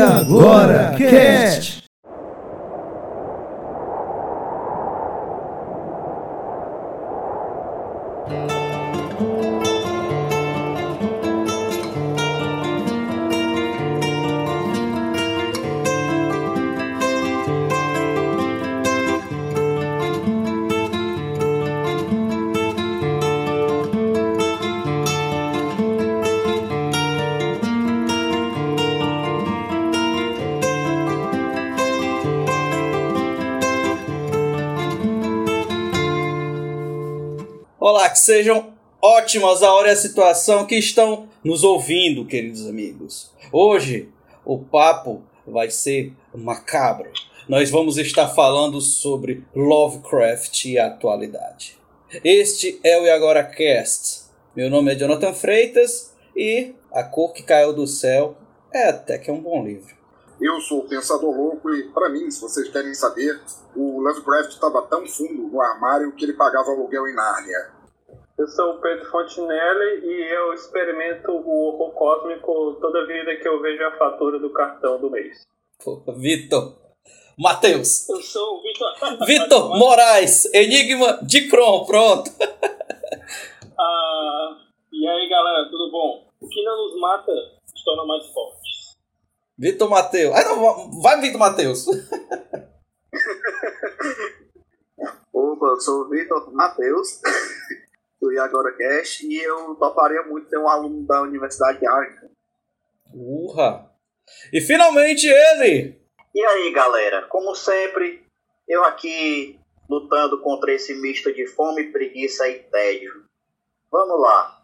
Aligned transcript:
agora, 0.00 0.94
Cast! 0.96 1.77
Sejam 38.18 38.72
ótimas 39.00 39.62
a 39.62 39.72
hora 39.72 39.88
e 39.88 39.92
a 39.92 39.96
situação 39.96 40.66
que 40.66 40.76
estão 40.76 41.28
nos 41.42 41.62
ouvindo, 41.62 42.26
queridos 42.26 42.66
amigos. 42.66 43.32
Hoje 43.52 44.08
o 44.44 44.58
papo 44.58 45.22
vai 45.46 45.70
ser 45.70 46.12
macabro. 46.34 47.10
Nós 47.48 47.70
vamos 47.70 47.96
estar 47.96 48.28
falando 48.28 48.80
sobre 48.80 49.44
Lovecraft 49.54 50.64
e 50.66 50.78
a 50.78 50.88
atualidade. 50.88 51.78
Este 52.24 52.78
é 52.82 52.98
o 53.00 53.04
E 53.04 53.10
Agora 53.10 53.42
Cast. 53.44 54.28
Meu 54.54 54.68
nome 54.68 54.92
é 54.92 54.96
Jonathan 54.96 55.32
Freitas 55.32 56.12
e 56.36 56.74
A 56.92 57.02
Cor 57.02 57.32
que 57.32 57.42
Caiu 57.42 57.72
do 57.72 57.86
Céu 57.86 58.36
é 58.72 58.88
até 58.88 59.18
que 59.18 59.30
é 59.30 59.32
um 59.32 59.40
bom 59.40 59.64
livro. 59.64 59.96
Eu 60.40 60.60
sou 60.60 60.80
o 60.80 60.88
Pensador 60.88 61.36
Louco 61.36 61.74
e, 61.74 61.88
para 61.88 62.08
mim, 62.10 62.30
se 62.30 62.40
vocês 62.40 62.68
querem 62.68 62.94
saber, 62.94 63.40
o 63.74 64.00
Lovecraft 64.00 64.50
estava 64.50 64.82
tão 64.82 65.06
fundo 65.06 65.48
no 65.48 65.60
armário 65.60 66.12
que 66.12 66.24
ele 66.24 66.34
pagava 66.34 66.70
aluguel 66.70 67.08
em 67.08 67.14
Nárnia. 67.14 67.77
Eu 68.38 68.46
sou 68.46 68.74
o 68.74 68.80
Pedro 68.80 69.04
Fontinelli 69.10 70.06
e 70.06 70.32
eu 70.32 70.54
experimento 70.54 71.32
o 71.32 71.50
horror 71.50 71.90
cósmico 71.92 72.76
toda 72.80 73.04
vida 73.04 73.34
que 73.36 73.48
eu 73.48 73.60
vejo 73.60 73.82
a 73.82 73.98
fatura 73.98 74.38
do 74.38 74.52
cartão 74.52 75.00
do 75.00 75.10
mês. 75.10 75.42
Vitor. 76.16 76.78
Matheus. 77.36 78.08
Eu 78.08 78.22
sou 78.22 78.58
o 78.58 78.62
Vitor. 78.62 78.94
Vitor 79.26 79.76
Moraes. 79.76 80.44
Enigma 80.54 81.18
de 81.24 81.48
Kron. 81.48 81.84
Pronto. 81.84 82.30
Ah, 83.80 84.58
e 84.92 85.06
aí, 85.06 85.28
galera, 85.28 85.70
tudo 85.70 85.88
bom? 85.92 86.26
O 86.40 86.48
que 86.48 86.64
não 86.64 86.76
nos 86.88 87.00
mata 87.00 87.30
nos 87.32 87.84
torna 87.84 88.04
mais 88.04 88.26
fortes. 88.26 88.96
Vitor 89.56 89.88
Matheus. 89.88 90.34
Ah, 90.34 90.42
não, 90.44 91.00
vai, 91.00 91.20
Vitor 91.20 91.38
Matheus. 91.38 91.86
Opa, 95.32 95.66
eu 95.66 95.80
sou 95.80 96.00
o 96.00 96.08
Vitor 96.08 96.52
Matheus, 96.52 97.20
do 98.20 98.32
Iagora 98.32 98.76
Cast, 98.76 99.26
e 99.26 99.42
eu 99.42 99.74
toparia 99.76 100.22
muito 100.24 100.48
ter 100.48 100.58
um 100.58 100.68
aluno 100.68 101.06
da 101.06 101.22
Universidade 101.22 101.78
de 101.78 101.86
Arca. 101.86 102.30
Urra. 103.14 103.90
E 104.52 104.60
finalmente 104.60 105.26
ele. 105.26 105.98
E 106.34 106.44
aí, 106.44 106.72
galera, 106.72 107.26
como 107.28 107.54
sempre, 107.54 108.24
eu 108.68 108.84
aqui 108.84 109.58
lutando 109.88 110.40
contra 110.42 110.72
esse 110.72 110.94
misto 110.94 111.32
de 111.32 111.46
fome, 111.46 111.90
preguiça 111.90 112.48
e 112.48 112.58
tédio. 112.64 113.24
Vamos 113.90 114.20
lá, 114.20 114.62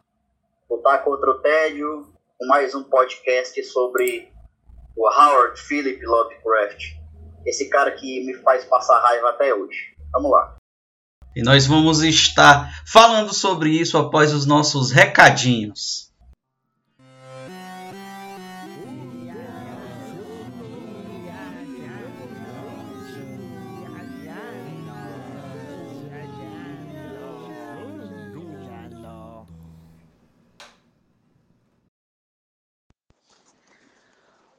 lutar 0.68 1.02
contra 1.02 1.30
o 1.30 1.40
tédio 1.40 2.12
com 2.38 2.46
mais 2.46 2.74
um 2.74 2.84
podcast 2.84 3.62
sobre 3.64 4.30
o 4.96 5.08
Howard 5.08 5.60
Philip 5.60 6.04
Lovecraft. 6.04 6.82
Esse 7.46 7.68
cara 7.68 7.92
que 7.92 8.24
me 8.24 8.34
faz 8.34 8.64
passar 8.64 9.00
raiva 9.00 9.30
até 9.30 9.54
hoje. 9.54 9.94
Vamos 10.12 10.30
lá. 10.30 10.56
E 11.36 11.42
nós 11.42 11.66
vamos 11.66 12.00
estar 12.02 12.84
falando 12.86 13.34
sobre 13.34 13.70
isso 13.70 13.98
após 13.98 14.32
os 14.32 14.46
nossos 14.46 14.92
recadinhos. 14.92 16.04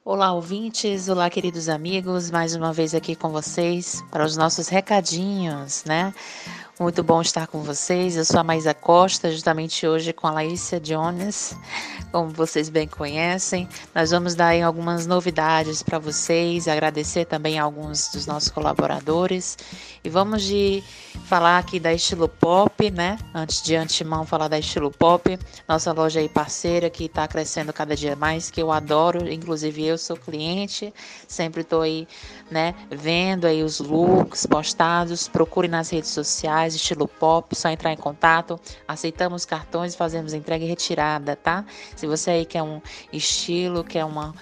Olá, 0.08 0.32
ouvintes, 0.32 1.08
olá, 1.08 1.28
queridos 1.28 1.68
amigos, 1.68 2.30
mais 2.30 2.54
uma 2.54 2.72
vez 2.72 2.94
aqui 2.94 3.16
com 3.16 3.30
vocês 3.30 4.04
para 4.08 4.24
os 4.24 4.36
nossos 4.36 4.68
recadinhos, 4.68 5.82
né? 5.84 6.14
Muito 6.78 7.02
bom 7.02 7.22
estar 7.22 7.46
com 7.46 7.62
vocês. 7.62 8.16
Eu 8.16 8.24
sou 8.26 8.38
a 8.38 8.44
Maísa 8.44 8.74
Costa, 8.74 9.32
justamente 9.32 9.86
hoje 9.86 10.12
com 10.12 10.26
a 10.26 10.30
Laícia 10.30 10.78
Jones, 10.78 11.56
como 12.12 12.28
vocês 12.28 12.68
bem 12.68 12.86
conhecem. 12.86 13.66
Nós 13.94 14.10
vamos 14.10 14.34
dar 14.34 14.48
aí 14.48 14.60
algumas 14.60 15.06
novidades 15.06 15.82
para 15.82 15.98
vocês, 15.98 16.68
agradecer 16.68 17.24
também 17.24 17.58
a 17.58 17.62
alguns 17.62 18.08
dos 18.08 18.26
nossos 18.26 18.50
colaboradores 18.50 19.56
e 20.06 20.08
vamos 20.08 20.44
de 20.44 20.84
falar 21.24 21.58
aqui 21.58 21.80
da 21.80 21.92
Estilo 21.92 22.28
Pop, 22.28 22.90
né? 22.92 23.18
Antes 23.34 23.60
de 23.60 23.74
antemão 23.74 24.24
falar 24.24 24.46
da 24.46 24.56
Estilo 24.56 24.88
Pop, 24.88 25.36
nossa 25.66 25.90
loja 25.90 26.20
aí 26.20 26.28
parceira 26.28 26.88
que 26.88 27.06
está 27.06 27.26
crescendo 27.26 27.72
cada 27.72 27.96
dia 27.96 28.14
mais, 28.14 28.48
que 28.48 28.62
eu 28.62 28.70
adoro, 28.70 29.28
inclusive 29.28 29.84
eu 29.84 29.98
sou 29.98 30.16
cliente, 30.16 30.94
sempre 31.26 31.62
estou 31.62 31.82
aí, 31.82 32.06
né, 32.48 32.72
vendo 32.88 33.48
aí 33.48 33.64
os 33.64 33.80
looks 33.80 34.46
postados, 34.46 35.26
procure 35.26 35.66
nas 35.66 35.90
redes 35.90 36.10
sociais, 36.10 36.76
Estilo 36.76 37.08
Pop, 37.08 37.52
só 37.56 37.68
entrar 37.68 37.92
em 37.92 37.96
contato, 37.96 38.60
aceitamos 38.86 39.44
cartões 39.44 39.96
fazemos 39.96 40.32
entrega 40.32 40.64
e 40.64 40.68
retirada, 40.68 41.34
tá? 41.34 41.64
Se 41.96 42.06
você 42.06 42.30
aí 42.30 42.46
quer 42.46 42.62
um 42.62 42.80
estilo, 43.12 43.82
quer 43.82 44.04
uma 44.04 44.32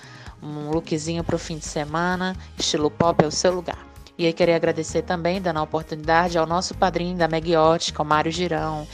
um 0.43 0.69
lookzinho 0.69 1.25
para 1.25 1.37
o 1.37 1.39
fim 1.39 1.57
de 1.57 1.65
semana, 1.65 2.37
Estilo 2.59 2.91
Pop 2.91 3.25
é 3.25 3.27
o 3.27 3.31
seu 3.31 3.51
lugar. 3.51 3.94
E 4.17 4.27
aí 4.27 4.33
queria 4.33 4.55
agradecer 4.57 5.03
também, 5.03 5.41
dando 5.41 5.59
a 5.59 5.63
oportunidade 5.63 6.39
ao 6.39 6.47
nosso 6.47 6.75
padrinho 6.75 7.17
da 7.17 7.27
Megiótica, 7.27 8.03
o 8.03 8.05
Mário 8.05 8.31
Girão. 8.31 8.87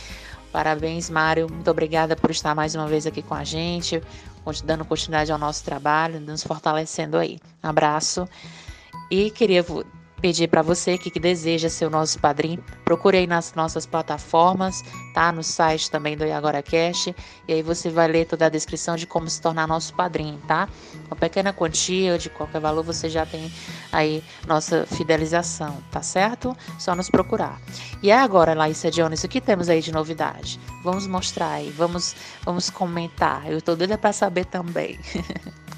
Parabéns, 0.51 1.11
Mário. 1.11 1.47
Muito 1.51 1.71
obrigada 1.71 2.17
por 2.17 2.31
estar 2.31 2.55
mais 2.55 2.75
uma 2.75 2.87
vez 2.87 3.07
aqui 3.07 3.23
com 3.23 3.35
a 3.35 3.45
gente, 3.45 4.03
dando 4.65 4.85
continuidade 4.85 5.31
ao 5.31 5.39
nosso 5.39 5.63
trabalho, 5.63 6.21
nos 6.21 6.43
fortalecendo 6.43 7.17
aí. 7.17 7.39
Um 7.63 7.69
abraço. 7.69 8.27
E 9.11 9.31
queria 9.31 9.65
pedir 10.21 10.49
para 10.49 10.63
você 10.63 10.99
que, 10.99 11.11
que, 11.11 11.19
deseja 11.19 11.69
ser 11.69 11.87
o 11.87 11.91
nosso 11.91 12.19
padrinho, 12.19 12.63
procure 12.85 13.19
aí 13.19 13.27
nas 13.27 13.55
nossas 13.55 13.87
plataformas, 13.87 14.85
tá? 15.15 15.33
No 15.33 15.43
site 15.43 15.91
também 15.91 16.17
do 16.17 16.25
Agora 16.33 16.63
Cash, 16.63 17.09
e 17.49 17.53
aí 17.53 17.63
você 17.63 17.91
vai 17.91 18.07
ler 18.07 18.27
toda 18.27 18.47
a 18.47 18.49
descrição 18.49 18.97
de 18.97 19.07
como 19.07 19.29
se 19.29 19.41
tornar 19.41 19.67
nosso 19.67 19.95
padrinho, 19.95 20.39
tá? 20.47 20.69
Uma 21.07 21.17
pequena 21.17 21.53
quantia, 21.53 22.19
de 22.19 22.29
qualquer 22.29 22.61
valor, 22.61 22.85
você 22.85 23.09
já 23.09 23.25
tem 23.25 23.51
aí 23.91 24.23
nossa 24.47 24.87
fidelização, 24.87 25.79
tá 25.91 26.03
certo? 26.03 26.57
Só 26.79 26.95
nos 26.95 27.11
procurar. 27.11 27.61
E 28.03 28.13
agora, 28.13 28.55
Laísa 28.55 28.91
Jones, 28.91 29.25
o 29.25 29.29
que 29.29 29.41
temos 29.41 29.69
aí 29.69 29.81
de 29.81 29.93
novidade? 29.93 30.61
Vamos 30.85 31.07
mostrar 31.07 31.53
aí, 31.53 31.71
vamos, 31.71 32.15
vamos 32.45 32.71
comentar. 32.71 33.51
Eu 33.51 33.61
tô 33.61 33.75
doida 33.75 33.97
para 33.97 34.13
saber 34.13 34.45
também. 34.45 34.99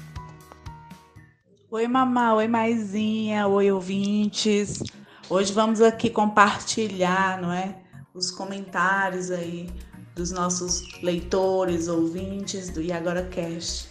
Oi, 1.73 1.87
mamá, 1.87 2.35
oi, 2.35 2.47
maisinha, 2.47 3.47
oi, 3.47 3.71
ouvintes. 3.71 4.83
Hoje 5.27 5.51
vamos 5.51 5.81
aqui 5.81 6.07
compartilhar, 6.07 7.41
não 7.41 7.51
é, 7.51 7.75
os 8.13 8.29
comentários 8.29 9.31
aí 9.31 9.67
dos 10.13 10.29
nossos 10.29 11.01
leitores, 11.01 11.87
ouvintes 11.87 12.69
do 12.69 12.79
Iagora 12.79 13.23
Cast, 13.23 13.89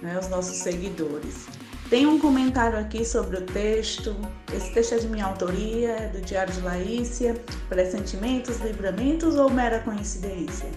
né, 0.00 0.18
os 0.18 0.30
nossos 0.30 0.56
seguidores. 0.56 1.46
Tem 1.90 2.06
um 2.06 2.18
comentário 2.18 2.78
aqui 2.78 3.04
sobre 3.04 3.36
o 3.36 3.42
texto. 3.44 4.16
Esse 4.50 4.72
texto 4.72 4.94
é 4.94 4.98
de 4.98 5.08
minha 5.08 5.26
autoria, 5.26 5.90
é 5.90 6.08
do 6.08 6.22
Diário 6.22 6.54
de 6.54 6.62
Laícia. 6.62 7.34
Pressentimentos, 7.68 8.58
livramentos 8.60 9.36
ou 9.36 9.50
mera 9.50 9.80
coincidência? 9.80 10.70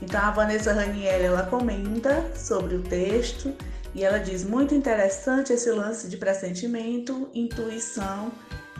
Então 0.00 0.20
a 0.20 0.30
Vanessa 0.30 0.72
Raniel 0.72 1.20
ela 1.20 1.42
comenta 1.46 2.30
sobre 2.36 2.76
o 2.76 2.80
texto 2.80 3.52
e 3.94 4.04
ela 4.04 4.18
diz: 4.18 4.44
muito 4.44 4.74
interessante 4.74 5.52
esse 5.52 5.70
lance 5.70 6.08
de 6.08 6.16
pressentimento, 6.16 7.28
intuição. 7.34 8.32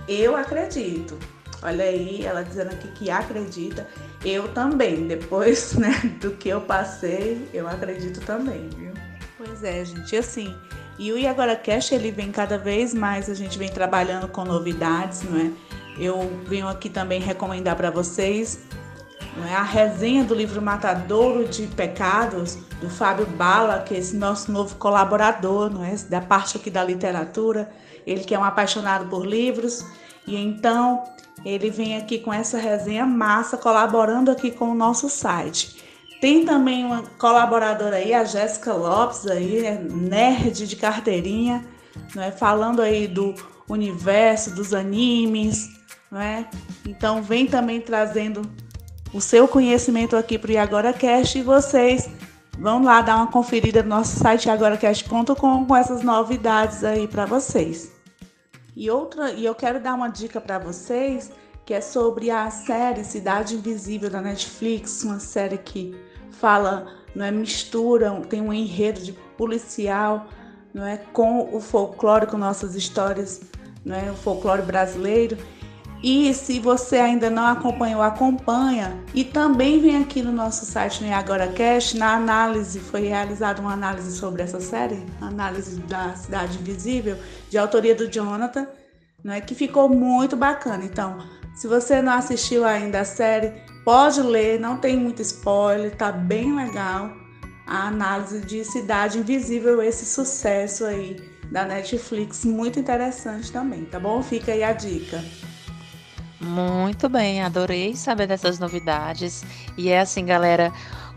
Eu 0.09 0.37
acredito. 0.37 1.19
Olha 1.63 1.85
aí, 1.85 2.25
ela 2.25 2.43
dizendo 2.43 2.73
aqui 2.73 2.89
que 2.93 3.11
acredita. 3.11 3.87
Eu 4.25 4.49
também. 4.53 5.07
Depois 5.07 5.75
né, 5.79 5.93
do 6.21 6.33
que 6.33 6.49
eu 6.49 6.61
passei, 6.61 7.49
eu 7.53 7.69
acredito 7.69 8.21
também, 8.21 8.69
viu? 8.77 8.93
Pois 9.37 9.63
é, 9.63 9.85
gente. 9.85 10.17
Assim, 10.17 10.55
e 10.99 11.13
o 11.13 11.19
E 11.19 11.27
Agora 11.27 11.57
Cash, 11.57 11.93
ele 11.93 12.11
vem 12.11 12.31
cada 12.31 12.59
vez 12.59 12.93
mais, 12.93 13.29
a 13.29 13.35
gente 13.35 13.59
vem 13.59 13.69
trabalhando 13.69 14.29
com 14.29 14.45
novidades, 14.45 15.23
não 15.23 15.39
é? 15.39 15.51
Eu 15.99 16.31
venho 16.47 16.69
aqui 16.69 16.89
também 16.89 17.21
recomendar 17.21 17.77
para 17.77 17.91
vocês 17.91 18.61
é? 19.47 19.55
a 19.55 19.63
resenha 19.63 20.25
do 20.25 20.35
livro 20.35 20.61
Matadouro 20.61 21.47
de 21.47 21.67
Pecados, 21.69 22.57
do 22.81 22.91
Fábio 22.91 23.27
Bala, 23.27 23.81
que 23.81 23.95
é 23.95 23.99
esse 23.99 24.17
nosso 24.17 24.51
novo 24.51 24.77
colaborador, 24.77 25.71
não 25.71 25.85
é? 25.85 25.95
da 26.09 26.21
parte 26.21 26.57
aqui 26.57 26.71
da 26.71 26.83
literatura, 26.83 27.71
ele 28.07 28.25
que 28.25 28.35
é 28.35 28.39
um 28.39 28.45
apaixonado 28.45 29.09
por 29.09 29.25
livros, 29.25 29.85
e 30.27 30.37
então 30.37 31.05
ele 31.45 31.71
vem 31.71 31.97
aqui 31.97 32.19
com 32.19 32.33
essa 32.33 32.59
resenha 32.59 33.07
massa, 33.07 33.57
colaborando 33.57 34.31
aqui 34.31 34.51
com 34.51 34.71
o 34.71 34.75
nosso 34.75 35.09
site. 35.09 35.83
Tem 36.21 36.45
também 36.45 36.85
uma 36.85 37.03
colaboradora 37.19 37.97
aí, 37.97 38.13
a 38.13 38.25
Jéssica 38.25 38.75
Lopes, 38.75 39.27
aí, 39.27 39.65
é 39.65 39.79
nerd 39.79 40.67
de 40.67 40.77
carteirinha, 40.77 41.65
não 42.15 42.23
é? 42.23 42.31
falando 42.31 42.83
aí 42.83 43.07
do 43.07 43.35
universo 43.69 44.55
dos 44.55 44.75
animes, 44.75 45.71
não 46.11 46.21
é? 46.21 46.47
Então 46.87 47.23
vem 47.23 47.47
também 47.47 47.81
trazendo 47.81 48.43
o 49.13 49.21
seu 49.21 49.49
conhecimento 49.49 50.17
aqui 50.17 50.39
para 50.39 50.51
o 50.51 50.53
IagoraCast 50.53 51.39
e 51.39 51.43
vocês 51.43 52.09
vão 52.59 52.83
lá 52.83 53.01
dar 53.03 53.17
uma 53.17 53.27
conferida 53.27 53.83
no 53.83 53.89
nosso 53.89 54.19
site 54.19 54.49
agoracast.com 54.49 55.67
com 55.67 55.77
essas 55.77 56.03
novidades 56.03 56.85
aí 56.85 57.09
para 57.09 57.27
vocês. 57.27 57.93
E 58.77 58.91
outra, 58.91 59.33
e 59.33 59.45
eu 59.45 59.55
quero 59.55 59.81
dar 59.81 59.95
uma 59.95 60.09
dica 60.09 60.41
para 60.41 60.59
vocês 60.59 61.31
que 61.65 61.75
é 61.75 61.81
sobre 61.81 62.31
a 62.31 62.51
série 62.51 63.05
Cidade 63.05 63.55
Invisível 63.55 64.11
da 64.11 64.21
Netflix, 64.21 65.05
uma 65.05 65.21
série 65.21 65.59
que 65.59 65.95
fala, 66.31 66.87
não 67.15 67.25
é 67.25 67.31
mistura, 67.31 68.11
tem 68.29 68.41
um 68.41 68.53
enredo 68.53 69.01
de 69.01 69.13
policial, 69.13 70.27
não 70.75 70.85
é 70.85 70.97
com 70.97 71.55
o 71.55 71.61
folclore, 71.61 72.27
com 72.27 72.37
nossas 72.37 72.75
histórias, 72.75 73.43
não 73.85 73.95
é 73.95 74.11
o 74.11 74.15
folclore 74.15 74.63
brasileiro. 74.63 75.37
E 76.03 76.33
se 76.33 76.59
você 76.59 76.97
ainda 76.97 77.29
não 77.29 77.47
acompanhou, 77.47 78.01
acompanha. 78.01 78.99
E 79.15 79.23
também 79.23 79.81
vem 79.81 79.97
aqui 79.97 80.23
no 80.23 80.33
nosso 80.33 80.65
site 80.65 81.05
no 81.05 81.15
AgoraCast, 81.15 81.97
na 81.99 82.15
análise, 82.15 82.81
foi 82.81 83.03
realizada 83.09 83.61
uma 83.61 83.75
análise 83.75 84.17
sobre 84.17 84.43
essa 84.43 84.61
série, 84.61 85.05
análise 85.21 85.79
da 85.81 86.15
Cidade 86.15 86.59
Invisível, 86.59 87.19
de 87.51 87.59
autoria 87.59 87.95
do 87.95 88.11
Jonathan, 88.11 88.67
não 89.23 89.35
é 89.35 89.41
que 89.43 89.55
ficou 89.55 89.91
muito 89.91 90.37
bacana. 90.37 90.85
Então, 90.85 91.19
se 91.55 91.69
você 91.69 92.01
não 92.01 92.15
assistiu 92.15 92.65
ainda 92.65 93.01
a 93.01 93.05
série, 93.05 93.53
pode 93.85 94.23
ler, 94.23 94.59
não 94.59 94.79
tem 94.79 94.97
muito 94.97 95.21
spoiler, 95.21 95.95
tá 95.95 96.11
bem 96.11 96.57
legal. 96.57 97.11
A 97.67 97.89
análise 97.89 98.41
de 98.41 98.65
Cidade 98.65 99.19
Invisível, 99.19 99.83
esse 99.83 100.07
sucesso 100.07 100.87
aí 100.87 101.23
da 101.53 101.65
Netflix, 101.67 102.45
muito 102.45 102.81
interessante 102.81 103.53
também, 103.53 103.85
tá 103.85 104.01
bom? 104.01 104.23
Fica 104.23 104.53
aí 104.53 104.65
a 104.65 104.73
dica. 104.73 105.23
Muito 106.41 107.07
bem, 107.07 107.43
adorei 107.43 107.95
saber 107.95 108.27
dessas 108.27 108.59
novidades. 108.59 109.45
E 109.77 109.91
é 109.91 110.01
assim, 110.01 110.25
galera, 110.25 110.73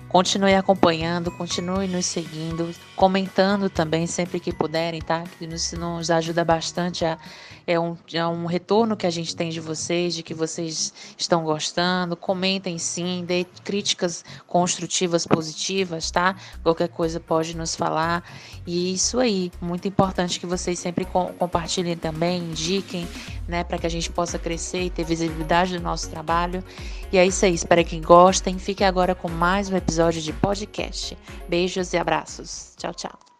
continue 0.09 0.53
acompanhando, 0.53 1.31
continue 1.31 1.87
nos 1.87 2.05
seguindo, 2.05 2.69
comentando 2.93 3.69
também 3.69 4.05
sempre 4.05 4.37
que 4.39 4.51
puderem, 4.51 5.01
tá? 5.01 5.23
Que 5.39 5.45
isso 5.45 5.79
nos 5.79 6.11
ajuda 6.11 6.43
bastante 6.43 7.05
a 7.05 7.17
é 7.65 7.79
um, 7.79 7.95
é 8.13 8.25
um 8.27 8.45
retorno 8.45 8.95
que 8.95 9.07
a 9.07 9.09
gente 9.09 9.35
tem 9.35 9.49
de 9.49 9.59
vocês, 9.59 10.13
de 10.13 10.23
que 10.23 10.33
vocês 10.33 10.93
estão 11.17 11.43
gostando. 11.43 12.15
Comentem 12.15 12.77
sim, 12.77 13.23
dê 13.25 13.45
críticas 13.63 14.23
construtivas, 14.47 15.25
positivas, 15.25 16.11
tá? 16.11 16.35
Qualquer 16.61 16.89
coisa 16.89 17.19
pode 17.19 17.55
nos 17.55 17.75
falar. 17.75 18.23
E 18.65 18.93
isso 18.93 19.19
aí, 19.19 19.51
muito 19.61 19.87
importante 19.87 20.39
que 20.39 20.45
vocês 20.45 20.79
sempre 20.79 21.05
com, 21.05 21.33
compartilhem 21.33 21.97
também, 21.97 22.43
indiquem, 22.43 23.07
né, 23.47 23.63
para 23.63 23.77
que 23.77 23.87
a 23.87 23.89
gente 23.89 24.09
possa 24.09 24.37
crescer 24.39 24.83
e 24.83 24.89
ter 24.89 25.03
visibilidade 25.03 25.77
do 25.77 25.83
nosso 25.83 26.09
trabalho. 26.09 26.63
E 27.11 27.17
é 27.17 27.25
isso 27.25 27.45
aí, 27.45 27.53
espero 27.53 27.83
que 27.83 27.99
gostem. 27.99 28.57
Fique 28.57 28.83
agora 28.83 29.15
com 29.15 29.29
mais 29.29 29.69
um 29.69 29.75
episódio 29.75 30.21
de 30.21 30.33
podcast. 30.33 31.17
Beijos 31.47 31.93
e 31.93 31.97
abraços. 31.97 32.73
Tchau, 32.77 32.93
tchau. 32.93 33.32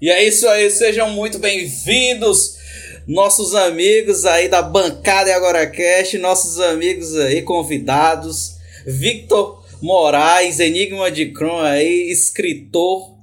E 0.00 0.08
é 0.08 0.26
isso 0.26 0.48
aí, 0.48 0.70
sejam 0.70 1.10
muito 1.10 1.38
bem-vindos, 1.38 2.56
nossos 3.06 3.54
amigos 3.54 4.24
aí 4.24 4.48
da 4.48 4.62
bancada 4.62 5.28
e 5.28 5.32
agora 5.34 5.66
cast, 5.66 6.16
nossos 6.16 6.58
amigos 6.58 7.14
aí 7.16 7.42
convidados, 7.42 8.54
Victor 8.86 9.62
Moraes, 9.82 10.58
Enigma 10.58 11.10
de 11.10 11.32
Kron 11.32 11.60
aí, 11.60 12.10
escritor 12.10 13.14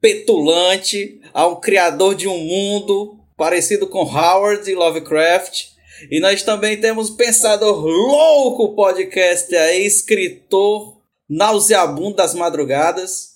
petulante, 0.00 1.20
um 1.34 1.56
criador 1.56 2.14
de 2.14 2.26
um 2.26 2.38
mundo 2.38 3.20
parecido 3.36 3.86
com 3.86 4.00
Howard 4.00 4.70
e 4.70 4.74
Lovecraft. 4.74 5.66
E 6.10 6.18
nós 6.18 6.42
também 6.42 6.78
temos 6.78 7.10
Pensador 7.10 7.84
Louco 7.84 8.74
Podcast 8.74 9.54
aí, 9.54 9.84
escritor 9.84 10.96
nauseabundo 11.28 12.16
das 12.16 12.32
madrugadas. 12.32 13.35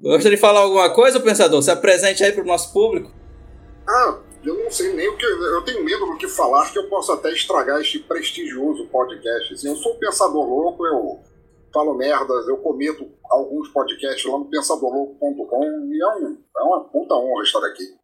Gostaria 0.00 0.36
de 0.36 0.40
falar 0.40 0.60
alguma 0.60 0.90
coisa, 0.90 1.20
pensador? 1.20 1.62
Se 1.62 1.70
apresente 1.70 2.24
aí 2.24 2.32
para 2.32 2.42
o 2.42 2.46
nosso 2.46 2.72
público. 2.72 3.12
Ah, 3.88 4.18
eu 4.44 4.54
não 4.64 4.70
sei 4.70 4.92
nem 4.94 5.08
o 5.08 5.16
que. 5.16 5.24
Eu 5.24 5.62
tenho 5.62 5.84
medo 5.84 6.06
do 6.06 6.16
que 6.16 6.28
falar, 6.28 6.70
que 6.72 6.78
eu 6.78 6.88
posso 6.88 7.12
até 7.12 7.32
estragar 7.32 7.80
este 7.80 8.00
prestigioso 8.00 8.88
podcast. 8.88 9.54
Assim, 9.54 9.68
eu 9.68 9.76
sou 9.76 9.94
um 9.94 9.98
pensador 9.98 10.44
louco, 10.44 10.84
eu 10.86 11.20
falo 11.72 11.94
merdas, 11.94 12.48
eu 12.48 12.56
cometo 12.58 13.08
alguns 13.30 13.68
podcasts 13.68 14.24
lá 14.30 14.38
no 14.38 14.46
pensadorlouco.com 14.46 15.64
e 15.92 16.02
é, 16.02 16.08
um, 16.16 16.38
é 16.58 16.62
uma 16.62 16.84
puta 16.84 17.14
honra 17.14 17.42
estar 17.44 17.64
aqui. 17.64 18.01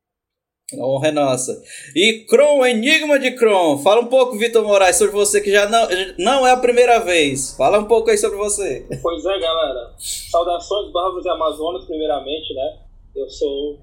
A 0.76 0.84
honra 0.84 1.08
é 1.08 1.12
nossa. 1.12 1.62
E 1.96 2.26
Kron, 2.28 2.66
Enigma 2.66 3.18
de 3.18 3.30
Kron. 3.30 3.78
Fala 3.78 4.02
um 4.02 4.06
pouco, 4.06 4.36
Vitor 4.36 4.62
Moraes, 4.62 4.96
sobre 4.96 5.14
você, 5.14 5.40
que 5.40 5.50
já 5.50 5.66
não, 5.66 5.88
não 6.18 6.46
é 6.46 6.50
a 6.50 6.58
primeira 6.58 6.98
vez. 6.98 7.56
Fala 7.56 7.78
um 7.78 7.86
pouco 7.86 8.10
aí 8.10 8.18
sobre 8.18 8.36
você. 8.36 8.86
Pois 9.00 9.24
é, 9.24 9.38
galera. 9.38 9.94
Saudações, 9.98 10.92
bárbaros 10.92 11.24
e 11.24 11.28
amazonas, 11.30 11.86
primeiramente, 11.86 12.52
né? 12.52 12.80
Eu 13.16 13.30
sou 13.30 13.78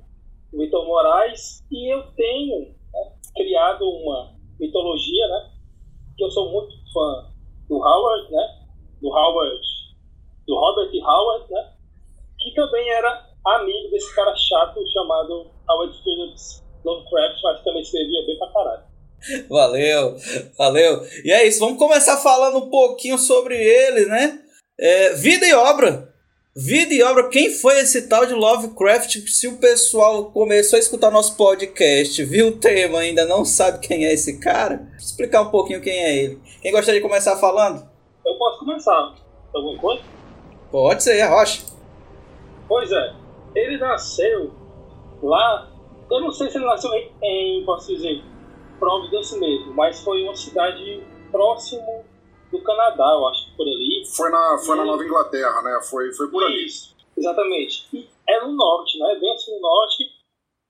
o 0.53 0.57
Vitor 0.59 0.85
Moraes 0.85 1.63
e 1.71 1.91
eu 1.91 2.03
tenho 2.15 2.67
né, 2.93 3.13
criado 3.35 3.83
uma 3.83 4.35
mitologia, 4.59 5.27
né? 5.27 5.53
Que 6.15 6.23
eu 6.23 6.29
sou 6.29 6.51
muito 6.51 6.75
fã 6.93 7.31
do 7.67 7.77
Howard, 7.77 8.31
né? 8.31 8.59
Do 9.01 9.09
Howard, 9.09 9.61
do 10.47 10.53
Robert 10.53 10.91
Howard, 11.03 11.51
né? 11.51 11.73
Que 12.37 12.53
também 12.53 12.87
era 12.91 13.27
amigo 13.43 13.89
desse 13.89 14.13
cara 14.13 14.35
chato 14.35 14.79
chamado 14.93 15.47
Howard 15.67 15.97
Phillips 16.03 16.63
Lovecraft, 16.85 17.41
mas 17.43 17.63
também 17.63 17.81
escrevia 17.81 18.25
bem 18.25 18.37
pra 18.37 18.51
caralho. 18.51 18.83
Valeu, 19.49 20.15
valeu. 20.57 21.07
E 21.23 21.31
é 21.31 21.47
isso, 21.47 21.59
vamos 21.59 21.79
começar 21.79 22.17
falando 22.17 22.57
um 22.57 22.69
pouquinho 22.69 23.17
sobre 23.17 23.57
ele, 23.57 24.05
né? 24.05 24.39
É, 24.79 25.13
vida 25.13 25.45
e 25.45 25.53
obra. 25.53 26.13
Vida 26.57 26.93
e 26.93 27.03
obra, 27.03 27.27
quem 27.27 27.49
foi 27.49 27.79
esse 27.79 28.07
tal 28.07 28.25
de 28.25 28.33
Lovecraft? 28.33 29.17
Se 29.27 29.47
o 29.47 29.57
pessoal 29.57 30.31
começou 30.31 30.77
a 30.77 30.79
escutar 30.79 31.11
nosso 31.11 31.35
podcast, 31.35 32.23
viu 32.23 32.47
o 32.47 32.57
tema 32.57 32.99
ainda 32.99 33.25
não 33.25 33.43
sabe 33.43 33.85
quem 33.85 34.05
é 34.05 34.13
esse 34.13 34.39
cara, 34.39 34.77
vou 34.77 34.95
explicar 34.95 35.41
um 35.41 35.51
pouquinho 35.51 35.81
quem 35.81 35.93
é 35.93 36.15
ele. 36.15 36.39
Quem 36.61 36.71
gostaria 36.71 37.01
de 37.01 37.05
começar 37.05 37.35
falando? 37.37 37.85
Eu 38.25 38.37
posso 38.37 38.59
começar. 38.59 39.15
Alguma 39.53 39.77
coisa? 39.79 40.03
Pode 40.71 41.03
ser, 41.03 41.21
Rocha. 41.23 41.61
Pois 42.69 42.89
é, 42.89 43.13
ele 43.53 43.77
nasceu 43.77 44.53
lá 45.21 45.74
eu 46.09 46.21
não 46.21 46.31
sei 46.31 46.49
se 46.49 46.57
ele 46.57 46.65
nasceu 46.65 46.91
em, 46.93 47.63
posso 47.65 47.93
dizer, 47.93 48.23
Providence 48.79 49.39
mesmo, 49.39 49.73
mas 49.73 50.03
foi 50.03 50.23
uma 50.23 50.35
cidade 50.35 51.03
próximo 51.31 52.03
do 52.51 52.61
Canadá, 52.61 53.13
eu 53.13 53.27
acho, 53.27 53.55
por 53.55 53.63
ali. 53.63 54.03
Foi 54.15 54.29
na, 54.29 54.57
foi 54.57 54.75
e... 54.75 54.79
na 54.79 54.85
Nova 54.85 55.03
Inglaterra, 55.03 55.61
né? 55.61 55.79
Foi, 55.89 56.11
foi 56.13 56.29
por 56.29 56.43
ali. 56.43 56.65
Isso, 56.65 56.95
exatamente. 57.17 57.87
E 57.93 58.07
é 58.27 58.41
no 58.41 58.51
norte, 58.51 58.99
né? 58.99 59.17
Bem 59.19 59.33
assim 59.33 59.55
no 59.55 59.61
norte. 59.61 60.03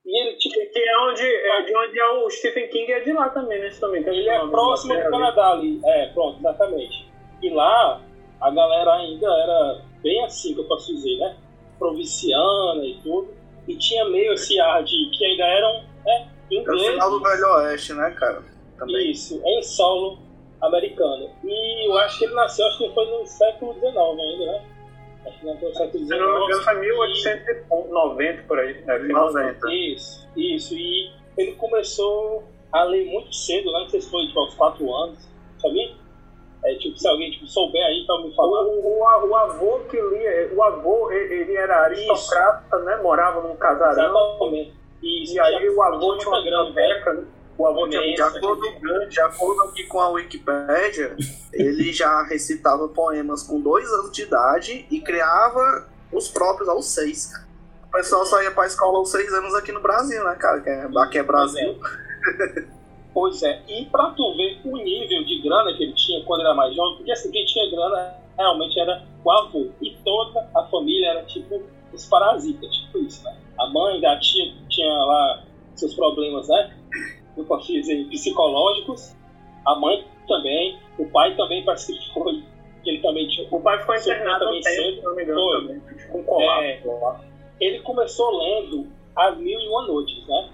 E 0.06 0.22
ele, 0.22 0.38
tipo, 0.38 0.56
que 0.72 0.80
é 0.80 0.98
onde 1.00 1.24
é 1.24 1.62
de 1.64 1.76
onde 1.76 2.00
é 2.00 2.08
o 2.12 2.30
Stephen 2.30 2.70
King 2.70 2.92
é 2.92 3.00
de 3.00 3.12
lá 3.12 3.30
também, 3.30 3.60
né? 3.60 3.70
Também, 3.80 4.04
que 4.04 4.10
ele 4.10 4.30
é 4.30 4.48
próximo 4.48 4.94
do 4.94 5.10
Canadá 5.10 5.52
ali. 5.52 5.82
É, 5.84 6.08
pronto, 6.08 6.40
exatamente. 6.40 7.12
E 7.42 7.50
lá 7.50 8.02
a 8.40 8.52
galera 8.52 8.94
ainda 8.94 9.28
era 9.28 9.82
bem 10.04 10.24
assim, 10.24 10.54
que 10.54 10.60
eu 10.60 10.68
posso 10.68 10.94
dizer, 10.94 11.18
né? 11.18 11.38
Provinciana 11.80 12.86
e 12.86 13.00
tudo 13.02 13.35
e 13.68 13.76
tinha 13.78 14.06
meio 14.06 14.34
esse 14.34 14.60
ar 14.60 14.84
de 14.84 15.10
que 15.12 15.26
ainda 15.26 15.44
eram 15.44 15.84
né, 16.06 16.28
ingleses. 16.52 16.86
É 16.86 16.90
o 16.90 16.94
final 16.94 17.10
do 17.12 17.20
Velho 17.22 17.48
Oeste, 17.54 17.94
né, 17.94 18.12
cara? 18.12 18.44
Também. 18.78 19.12
Isso, 19.12 19.42
em 19.46 19.64
solo 19.64 20.20
americano. 20.62 21.30
E 21.44 21.88
eu 21.88 21.98
acho 22.00 22.20
que 22.20 22.26
ele 22.26 22.34
nasceu, 22.34 22.66
acho 22.68 22.78
que 22.78 22.94
foi 22.94 23.06
no 23.06 23.26
século 23.26 23.74
XIX 23.74 23.96
ainda, 23.96 24.46
né? 24.46 24.66
Acho 25.28 25.40
que 25.40 25.46
nasceu 25.46 25.70
no 25.70 25.76
século 25.76 26.06
XIX. 26.06 26.08
Se 26.08 26.18
não 26.18 26.40
me 26.40 26.46
engano, 26.46 26.64
foi 26.64 26.80
1890 26.80 28.44
por 28.44 28.60
aí. 28.60 28.82
Né? 28.82 28.98
90. 29.00 29.74
Isso, 29.74 30.28
isso. 30.36 30.76
E 30.76 31.12
ele 31.38 31.54
começou 31.54 32.44
a 32.72 32.84
ler 32.84 33.06
muito 33.06 33.34
cedo, 33.34 33.72
né? 33.72 33.80
Não 33.80 33.90
sei 33.90 34.02
se 34.02 34.10
foi 34.10 34.26
tipo, 34.28 34.40
aos 34.40 34.54
4 34.56 34.94
anos, 34.94 35.28
sabia? 35.60 35.94
Se 36.96 37.08
alguém 37.08 37.32
tipo, 37.32 37.48
souber 37.48 37.84
aí 37.86 38.06
pra 38.06 38.18
me 38.20 38.36
falar. 38.36 38.64
O, 38.64 38.80
o, 38.80 39.30
o 39.30 39.36
avô 39.36 39.80
que 39.90 40.00
lia, 40.00 40.52
o 40.54 40.64
avô, 40.64 41.12
ele, 41.12 41.56
era 41.56 41.84
aristocrata, 41.84 42.80
né? 42.80 42.98
Morava 42.98 43.42
num 43.42 43.56
casarão. 43.56 44.04
Exatamente. 44.04 44.74
E, 45.02 45.40
aí 45.40 45.70
o 45.70 45.84
avô 45.84 46.18
tinha 46.18 46.30
uma 46.30 46.42
biblioteca, 46.42 47.14
né? 47.14 47.24
O 47.58 47.68
avô 47.68 47.88
tinha 47.88 48.02
De 48.02 48.22
acordo, 48.22 48.62
de 49.08 49.22
acordo 49.22 49.62
aqui 49.64 49.84
com 49.86 50.00
a 50.00 50.10
Wikipédia, 50.10 51.16
ele 51.54 51.94
já 51.94 52.24
recitava 52.24 52.88
poemas 52.88 53.44
com 53.44 53.62
dois 53.62 53.88
anos 53.92 54.12
de 54.12 54.24
idade 54.24 54.86
e 54.90 55.00
criava 55.00 55.88
os 56.12 56.30
próprios 56.30 56.68
aos 56.68 56.88
seis. 56.88 57.32
O 57.88 57.92
pessoal 57.92 58.26
só 58.26 58.42
ia 58.42 58.52
pra 58.52 58.66
escola 58.66 58.98
aos 58.98 59.12
seis 59.12 59.32
anos 59.34 59.54
aqui 59.56 59.72
no 59.72 59.82
Brasil, 59.82 60.24
né, 60.24 60.36
cara? 60.36 60.62
É, 60.66 60.90
aqui 61.00 61.18
é 61.18 61.24
Brasil. 61.24 61.80
Pois 63.16 63.42
é, 63.44 63.62
e 63.70 63.86
pra 63.86 64.10
tu 64.10 64.36
ver 64.36 64.60
o 64.66 64.76
nível 64.76 65.24
de 65.24 65.40
grana 65.42 65.74
que 65.74 65.84
ele 65.84 65.94
tinha 65.94 66.22
quando 66.26 66.42
era 66.42 66.54
mais 66.54 66.76
jovem, 66.76 66.98
porque 66.98 67.14
assim, 67.14 67.32
quem 67.32 67.46
tinha 67.46 67.72
grana 67.72 68.14
realmente 68.38 68.78
era 68.78 69.02
o 69.24 69.32
avô. 69.32 69.68
E 69.82 69.92
toda 70.04 70.46
a 70.54 70.64
família 70.64 71.12
era 71.12 71.24
tipo 71.24 71.64
os 71.94 72.06
parasitas, 72.08 72.76
tipo 72.76 72.98
isso, 72.98 73.24
né? 73.24 73.38
A 73.58 73.68
mãe 73.70 74.02
da 74.02 74.20
tia 74.20 74.52
tinha 74.68 74.92
lá 74.92 75.46
seus 75.76 75.94
problemas, 75.94 76.50
né? 76.50 76.78
Eu 77.38 77.46
posso 77.46 77.72
dizer, 77.72 78.06
psicológicos. 78.10 79.16
A 79.66 79.76
mãe 79.76 80.06
também. 80.28 80.78
O 81.00 81.06
pai 81.06 81.34
também 81.38 81.64
parece 81.64 81.98
que 81.98 82.14
foi. 82.14 82.44
que 82.84 82.90
Ele 82.90 83.02
também 83.02 83.30
tinha. 83.30 83.48
O 83.50 83.62
pai 83.62 83.82
foi 83.84 83.98
internado 83.98 84.44
também 84.44 84.60
um 84.60 84.64
cedo. 84.64 85.02
Foi. 85.02 85.82
Com 86.12 86.24
colar. 86.26 86.66
É. 86.66 86.82
Ele 87.62 87.80
começou 87.80 88.38
lendo 88.38 88.88
As 89.16 89.38
Mil 89.38 89.58
e 89.58 89.68
Uma 89.70 89.88
Noites, 89.88 90.28
né? 90.28 90.50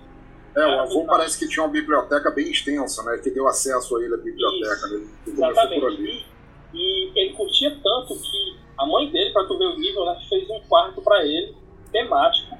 É, 0.55 0.65
o 0.65 0.79
avô 0.81 1.05
parece 1.05 1.39
que 1.39 1.47
tinha 1.47 1.63
uma 1.63 1.71
biblioteca 1.71 2.29
bem 2.31 2.49
extensa, 2.51 3.03
né? 3.03 3.17
Que 3.23 3.29
deu 3.29 3.47
acesso 3.47 3.95
a 3.97 4.03
ele 4.03 4.13
à 4.15 4.17
biblioteca. 4.17 4.87
Né? 4.87 4.95
Ele 5.27 5.35
começou 5.35 5.37
por 5.45 5.49
Exatamente. 5.51 5.85
ali. 5.85 6.25
E, 6.73 7.11
e 7.13 7.19
ele 7.19 7.33
curtia 7.33 7.69
tanto 7.81 8.15
que 8.21 8.57
a 8.77 8.85
mãe 8.85 9.09
dele, 9.11 9.31
pra 9.31 9.45
tu 9.45 9.57
ver 9.57 9.65
o 9.65 9.77
nível, 9.77 10.05
né, 10.05 10.17
fez 10.27 10.49
um 10.49 10.59
quarto 10.67 11.01
pra 11.01 11.23
ele, 11.25 11.55
temático, 11.91 12.57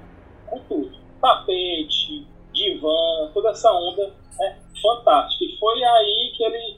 com 0.48 0.60
tudo. 0.66 0.92
Tapete, 1.22 2.28
divã, 2.54 3.32
toda 3.34 3.50
essa 3.50 3.72
onda 3.72 4.14
né, 4.40 4.60
fantástica. 4.82 5.46
E 5.46 5.58
foi 5.58 5.84
aí 5.84 6.34
que 6.36 6.44
ele 6.44 6.78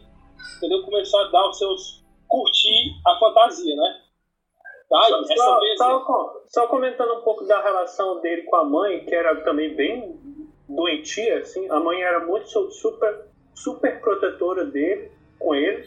entendeu, 0.57 0.83
começou 0.83 1.19
a 1.21 1.23
dar 1.29 1.49
os 1.49 1.57
seus. 1.57 2.03
curtir 2.27 2.95
a 3.05 3.19
fantasia, 3.19 3.75
né? 3.75 3.99
Tá, 4.89 5.01
Só, 5.09 5.19
e 5.21 5.23
essa 5.33 5.35
só- 5.43 5.59
vez. 5.59 5.77
só- 5.77 6.33
só 6.47 6.67
comentando 6.67 7.13
um 7.13 7.21
pouco 7.21 7.45
da 7.45 7.61
relação 7.61 8.19
dele 8.21 8.43
com 8.43 8.55
a 8.55 8.63
mãe, 8.63 9.05
que 9.05 9.13
era 9.13 9.35
também 9.43 9.75
bem 9.75 10.19
doentia, 10.75 11.39
assim. 11.39 11.69
A 11.69 11.79
mãe 11.79 12.01
era 12.01 12.19
muito 12.19 12.47
su- 12.49 12.71
super, 12.71 13.25
super 13.53 13.99
protetora 13.99 14.65
dele, 14.65 15.11
com 15.39 15.55
ele. 15.55 15.85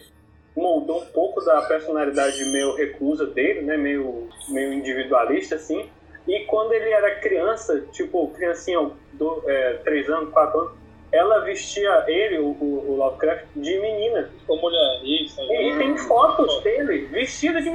Moldou 0.57 1.03
um 1.03 1.07
pouco 1.07 1.41
da 1.45 1.63
personalidade 1.63 2.45
meio 2.47 2.75
reclusa 2.75 3.27
dele, 3.27 3.63
né? 3.63 3.77
Meio, 3.77 4.29
meio 4.49 4.73
individualista, 4.73 5.57
assim. 5.57 5.91
E 6.27 6.41
quando 6.47 6.73
ele 6.73 6.91
era 6.91 7.21
criança, 7.21 7.87
tipo, 7.93 8.29
criancinha, 8.31 8.91
do, 9.13 9.43
é, 9.47 9.75
anos, 10.09 10.31
quatro 10.33 10.61
anos, 10.61 10.73
ela 11.13 11.41
vestia 11.41 12.05
ele, 12.09 12.39
o, 12.39 12.51
o, 12.51 12.97
Lovecraft, 12.97 13.47
de 13.55 13.79
menina. 13.79 14.31
Com 14.47 14.57
mulher, 14.57 15.01
isso. 15.05 15.41
E 15.41 15.53
aí 15.57 15.79
tem 15.79 15.97
fotos 15.97 16.63
dele 16.63 17.07
vestido 17.07 17.61
de 17.61 17.71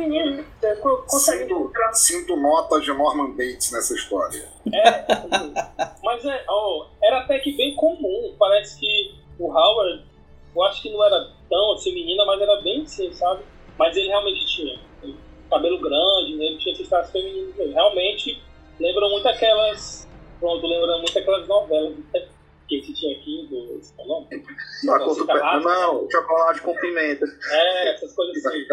co- 0.75 1.03
consegue 1.07 1.43
Sinto, 1.43 1.71
sinto 1.93 2.35
notas 2.35 2.83
de 2.83 2.93
Norman 2.93 3.31
Bates 3.31 3.71
nessa 3.71 3.93
história. 3.93 4.47
Mas 6.03 6.25
é, 6.25 6.43
ó, 6.47 6.87
era 7.03 7.19
até 7.19 7.39
que 7.39 7.55
bem 7.55 7.75
comum. 7.75 8.35
Parece 8.37 8.79
que 8.79 9.15
o 9.39 9.47
Howard, 9.51 10.03
eu 10.55 10.63
acho 10.63 10.81
que 10.81 10.89
não 10.91 11.03
era 11.03 11.29
tão 11.49 11.73
assim 11.73 11.93
menina, 11.93 12.25
mas 12.25 12.41
era 12.41 12.61
bem 12.61 12.83
assim, 12.83 13.11
sabe? 13.13 13.43
Mas 13.77 13.95
ele 13.95 14.07
realmente 14.07 14.45
tinha 14.45 14.79
cabelo 15.49 15.79
grande, 15.79 16.35
né? 16.37 16.45
ele 16.45 16.57
tinha 16.57 16.73
esses 16.73 16.87
traços 16.87 17.11
femininos. 17.11 17.55
Realmente 17.57 18.41
lembram 18.79 19.09
muito 19.09 19.27
aquelas. 19.27 20.07
Pronto, 20.39 20.65
lembram 20.65 20.99
muito 20.99 21.17
aquelas 21.17 21.47
novelas 21.47 21.95
né? 22.13 22.27
Que 22.79 22.85
se 22.85 22.93
tinha 22.93 23.17
aqui 23.17 23.47
do. 23.49 23.81
qual 23.95 24.07
é 24.07 24.11
o 24.11 24.95
nome? 24.95 25.05
Com 25.05 25.13
Cita 25.13 25.33
Rato, 25.33 25.67
né? 25.67 25.73
Não, 25.73 26.07
chocolate 26.09 26.61
com 26.61 26.73
pimenta. 26.75 27.25
É, 27.51 27.93
essas 27.93 28.13
coisas 28.13 28.45
assim. 28.45 28.61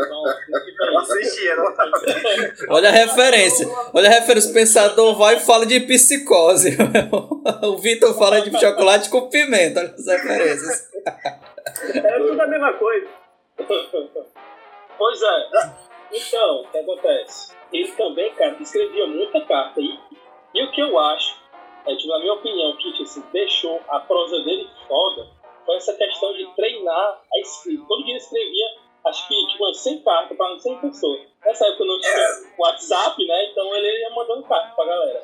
Então, 0.79 0.93
isso. 1.03 1.13
assistia, 1.13 1.57
né? 1.57 2.55
Olha 2.71 2.89
a 2.89 2.93
referência. 2.93 3.69
Olha 3.93 4.09
a 4.09 4.13
referência. 4.13 4.51
O 4.51 4.55
pensador 4.55 5.17
vai 5.17 5.37
e 5.37 5.41
fala 5.41 5.67
de 5.67 5.81
psicose. 5.81 6.77
o 7.63 7.77
Vitor 7.79 8.17
fala 8.17 8.41
de 8.41 8.59
chocolate 8.59 9.11
com 9.11 9.29
pimenta. 9.29 9.81
Olha 9.81 9.95
as 9.95 10.07
referências. 10.07 10.89
É 11.95 12.19
tudo 12.19 12.41
a 12.41 12.47
mesma 12.47 12.73
coisa. 12.75 13.09
Pois 14.97 15.23
é. 15.23 15.73
Então, 16.13 16.63
o 16.63 16.71
que 16.71 16.79
acontece? 16.79 17.53
Ele 17.73 17.91
também, 17.93 18.33
cara, 18.35 18.57
escrevia 18.61 19.07
muita 19.07 19.41
carta. 19.47 19.81
E, 19.81 19.99
e 20.55 20.65
o 20.65 20.71
que 20.71 20.81
eu 20.81 20.99
acho, 20.99 21.38
é, 21.89 21.97
tipo, 21.97 22.09
na 22.13 22.19
minha 22.21 22.35
opinião, 22.35 22.77
que 22.77 23.03
assim, 23.03 23.23
deixou 23.33 23.81
a 23.89 24.01
prosa 24.01 24.39
dele 24.45 24.69
foda 24.87 25.29
foi 25.65 25.77
essa 25.77 25.93
questão 25.95 26.33
de 26.33 26.47
treinar 26.57 27.21
a 27.35 27.41
escrita. 27.41 27.85
Todo 27.87 28.03
dia 28.05 28.15
ele 28.15 28.23
escrevia, 28.23 28.67
acho 29.07 29.29
que, 29.29 29.47
tipo, 29.49 29.65
umas 29.65 29.79
100 29.79 30.03
cartas 30.03 30.37
para 30.37 30.59
100 30.59 30.79
pessoas. 30.79 31.21
Nessa 31.45 31.67
época 31.67 31.85
não 31.85 32.01
tinha 32.01 32.55
WhatsApp, 32.59 33.27
né? 33.27 33.51
Então 33.51 33.77
ele 33.77 34.01
ia 34.01 34.11
mandando 34.15 34.45
carta 34.45 34.75
pra 34.75 34.87
galera. 34.87 35.23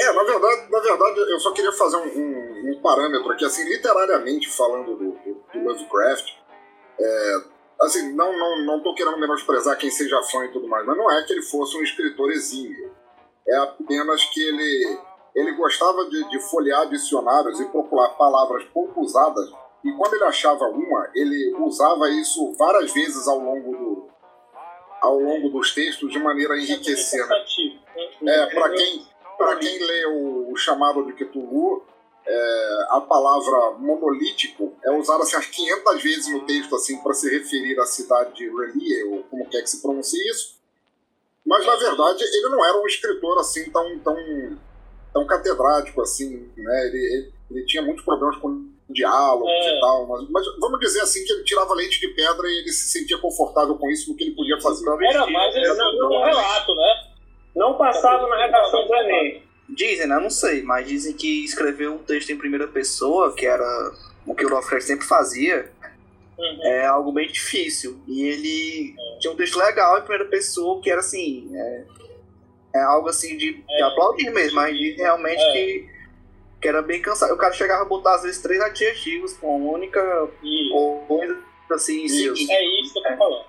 É, 0.00 0.12
na 0.12 0.22
verdade, 0.24 0.70
na 0.70 0.80
verdade, 0.80 1.18
eu 1.20 1.38
só 1.40 1.52
queria 1.52 1.72
fazer 1.72 1.96
um, 1.96 2.06
um- 2.06 2.70
um 2.72 2.80
parâmetro 2.82 3.30
aqui, 3.32 3.44
assim, 3.44 3.64
literariamente 3.68 4.48
falando 4.48 4.96
do, 4.96 5.12
do, 5.12 5.44
do 5.52 5.64
Lovecraft. 5.64 6.32
É, 7.00 7.34
assim, 7.82 8.14
não, 8.14 8.32
não, 8.38 8.58
não 8.64 8.82
tô 8.82 8.94
querendo 8.94 9.18
menosprezar 9.18 9.76
quem 9.78 9.90
seja 9.90 10.22
fã 10.22 10.44
e 10.44 10.52
tudo 10.52 10.66
mais, 10.68 10.86
mas 10.86 10.96
não 10.96 11.10
é 11.10 11.22
que 11.24 11.32
ele 11.32 11.42
fosse 11.42 11.76
um 11.76 11.82
escritor 11.82 12.30
exímio. 12.30 12.94
É 13.46 13.56
apenas 13.56 14.24
que 14.26 14.40
ele, 14.42 14.98
ele 15.34 15.52
gostava 15.52 16.08
de, 16.08 16.28
de 16.30 16.40
folhear 16.40 16.88
dicionários 16.88 17.60
e 17.60 17.64
procurar 17.66 18.10
palavras 18.10 18.64
pouco 18.72 19.00
usadas, 19.00 19.50
e 19.84 19.92
quando 19.92 20.14
ele 20.14 20.24
achava 20.24 20.64
uma, 20.66 21.10
ele 21.14 21.54
usava 21.58 22.08
isso 22.10 22.54
várias 22.54 22.92
vezes 22.92 23.28
ao 23.28 23.38
longo 23.38 23.72
do, 23.72 24.08
ao 25.00 25.18
longo 25.18 25.50
dos 25.50 25.74
textos 25.74 26.10
de 26.10 26.18
maneira 26.18 26.54
a 26.54 26.58
enriquecer. 26.58 27.26
né? 28.22 28.34
É, 28.34 28.46
para 28.46 28.70
quem, 28.70 29.06
pra 29.36 29.56
quem 29.56 29.78
lê 29.78 30.06
o, 30.06 30.50
o 30.50 30.56
chamado 30.56 31.04
de 31.04 31.12
Cthulhu, 31.12 31.84
é, 32.26 32.86
a 32.90 33.00
palavra 33.02 33.72
monolítico 33.72 34.72
é 34.82 34.90
usada 34.92 35.22
assim, 35.24 35.36
umas 35.36 35.46
500 35.46 36.02
vezes 36.02 36.32
no 36.32 36.46
texto 36.46 36.74
assim 36.74 36.96
para 37.02 37.12
se 37.12 37.28
referir 37.30 37.78
à 37.78 37.84
cidade 37.84 38.34
de 38.34 38.48
Relie, 38.48 39.04
ou 39.04 39.24
como 39.24 39.46
quer 39.50 39.60
que 39.60 39.68
se 39.68 39.82
pronuncie 39.82 40.26
isso. 40.30 40.54
Mas, 41.46 41.66
na 41.66 41.76
verdade, 41.76 42.24
ele 42.24 42.48
não 42.48 42.64
era 42.64 42.80
um 42.80 42.86
escritor 42.86 43.38
assim 43.38 43.70
tão, 43.70 43.98
tão, 43.98 44.16
tão 45.14 45.26
catedrático 45.26 46.02
assim, 46.02 46.50
né? 46.56 46.86
Ele, 46.88 46.98
ele, 46.98 47.32
ele 47.52 47.64
tinha 47.66 47.82
muitos 47.82 48.04
problemas 48.04 48.36
com 48.36 48.66
diálogos 48.90 49.48
É. 49.48 49.78
e 49.78 49.80
tal, 49.80 50.06
mas, 50.06 50.28
mas 50.28 50.44
vamos 50.60 50.78
dizer 50.80 51.00
assim 51.00 51.24
que 51.24 51.32
ele 51.32 51.44
tirava 51.44 51.72
leite 51.72 51.98
de 52.00 52.08
pedra 52.08 52.46
e 52.48 52.58
ele 52.58 52.70
se 52.70 52.88
sentia 52.88 53.16
confortável 53.18 53.76
com 53.76 53.88
isso 53.90 54.10
no 54.10 54.16
que 54.16 54.24
ele 54.24 54.34
podia 54.34 54.60
fazer. 54.60 54.84
Era 54.86 55.26
mais 55.26 55.56
esse 55.56 55.74
Não, 55.78 56.10
um 56.10 56.24
relato, 56.24 56.74
né? 56.74 57.04
Não 57.56 57.78
passava 57.78 58.26
na 58.28 58.36
redação 58.36 58.86
do 58.86 58.94
Enem. 58.96 59.42
Dizem, 59.70 60.06
né? 60.06 60.18
Não 60.18 60.28
sei, 60.28 60.62
mas 60.62 60.86
dizem 60.86 61.14
que 61.14 61.44
escrever 61.44 61.88
um 61.88 61.96
texto 61.98 62.30
em 62.30 62.36
primeira 62.36 62.66
pessoa, 62.68 63.34
que 63.34 63.46
era 63.46 63.64
o 64.26 64.34
que 64.34 64.44
o 64.44 64.48
Lovecraft 64.50 64.84
sempre 64.86 65.06
fazia, 65.06 65.72
Uhum. 66.36 66.64
é 66.64 66.84
algo 66.86 67.12
bem 67.12 67.28
difícil. 67.28 67.96
E 68.08 68.24
ele 68.24 68.94
tinha 69.20 69.32
um 69.32 69.36
texto 69.36 69.56
legal 69.56 69.96
em 69.96 70.00
primeira 70.00 70.24
pessoa, 70.26 70.80
que 70.82 70.90
era 70.90 70.98
assim. 71.00 71.48
É, 71.54 71.84
é 72.74 72.80
algo 72.80 73.08
assim 73.08 73.36
de, 73.36 73.54
de 73.54 73.64
É. 73.70 73.82
aplaudir 73.82 74.30
mesmo, 74.30 74.56
mas 74.56 74.76
de 74.76 74.92
realmente 74.92 75.40
É. 75.42 75.52
que, 75.52 75.88
que 76.60 76.68
era 76.68 76.82
bem 76.82 77.00
cansado. 77.00 77.32
O 77.34 77.36
cara 77.36 77.52
chegava 77.52 77.82
a 77.82 77.86
botar 77.86 78.14
às 78.16 78.22
vezes 78.22 78.42
três 78.42 78.60
adjetivos 78.60 79.34
com 79.34 79.56
uma 79.56 79.72
única 79.72 80.28
E 80.42 80.70
coisa 81.06 81.38
assim 81.70 82.04
Isso. 82.04 82.50
é 82.50 82.80
isso 82.80 82.92
que 82.92 82.98
eu 82.98 83.02
tô 83.02 83.16
falando. 83.16 83.44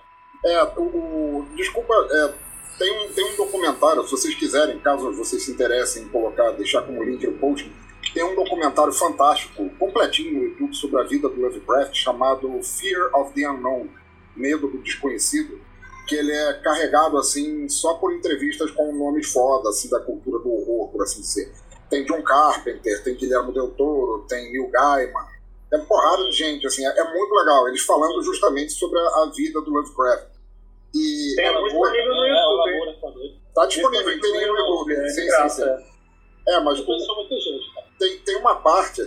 É, 0.45 0.63
o, 0.77 0.81
o- 0.83 1.47
desculpa, 1.55 1.93
é, 2.11 2.33
tem, 2.77 2.91
um, 2.91 3.11
tem 3.13 3.33
um 3.33 3.35
documentário, 3.35 4.03
se 4.03 4.11
vocês 4.11 4.35
quiserem, 4.35 4.77
caso 4.79 5.11
vocês 5.13 5.41
se 5.43 5.51
interessem 5.51 6.03
em 6.03 6.07
colocar, 6.09 6.51
deixar 6.51 6.83
como 6.83 7.03
link 7.03 7.25
no 7.25 7.33
post, 7.33 7.71
tem 8.13 8.23
um 8.23 8.35
documentário 8.35 8.93
fantástico, 8.93 9.67
completinho 9.79 10.33
no 10.39 10.43
YouTube 10.43 10.75
sobre 10.75 11.01
a 11.01 11.03
vida 11.03 11.27
do 11.27 11.41
Lovecraft, 11.41 11.95
chamado 11.95 12.61
Fear 12.61 13.09
of 13.15 13.33
the 13.33 13.49
Unknown, 13.49 13.87
Medo 14.35 14.67
do 14.67 14.77
Desconhecido, 14.77 15.59
que 16.05 16.15
ele 16.15 16.31
é 16.31 16.53
carregado 16.55 17.17
assim 17.17 17.67
só 17.69 17.95
por 17.95 18.13
entrevistas 18.13 18.71
com 18.71 18.91
nomes 18.93 19.31
foda 19.31 19.69
assim 19.69 19.89
da 19.89 19.99
cultura 19.99 20.39
do 20.39 20.51
horror, 20.51 20.89
por 20.89 21.01
assim 21.03 21.21
dizer. 21.21 21.51
Tem 21.89 22.03
John 22.05 22.21
Carpenter, 22.23 23.03
tem 23.03 23.15
Guillermo 23.15 23.51
del 23.51 23.69
Toro, 23.71 24.25
tem 24.27 24.51
Neil 24.51 24.69
Gaiman, 24.69 25.25
tem 25.69 25.79
uma 25.79 25.85
porrada 25.85 26.23
de 26.23 26.31
gente, 26.31 26.65
assim, 26.65 26.85
é, 26.85 26.89
é 26.99 27.13
muito 27.13 27.33
legal. 27.33 27.67
Eles 27.67 27.81
falando 27.81 28.21
justamente 28.23 28.73
sobre 28.73 28.99
a, 28.99 29.03
a 29.03 29.31
vida 29.35 29.61
do 29.61 29.71
Lovecraft. 29.71 30.27
E 30.93 31.33
Tem 31.35 31.45
é 31.45 31.51
muito 31.51 31.65
disponível 31.65 32.15
no 32.15 32.25
É, 32.25 32.47
o 32.47 32.89
YouTube. 32.89 33.27
é 33.27 33.53
tá 33.53 33.65
disponível 33.65 34.11
inteirinho 34.13 34.47
no 34.53 34.59
YouTube. 34.59 34.93
É, 34.95 35.07
Sim, 35.09 35.21
sim, 35.21 35.27
graça. 35.27 35.77
sim. 35.77 35.85
É, 36.47 36.59
mas 36.61 36.79
Conheceu 36.81 37.15
muita 37.15 37.35
gente, 37.35 37.73
cara. 37.73 37.87
tem, 37.99 38.17
tem 38.19 38.35
uma 38.37 38.55
parte 38.55 39.01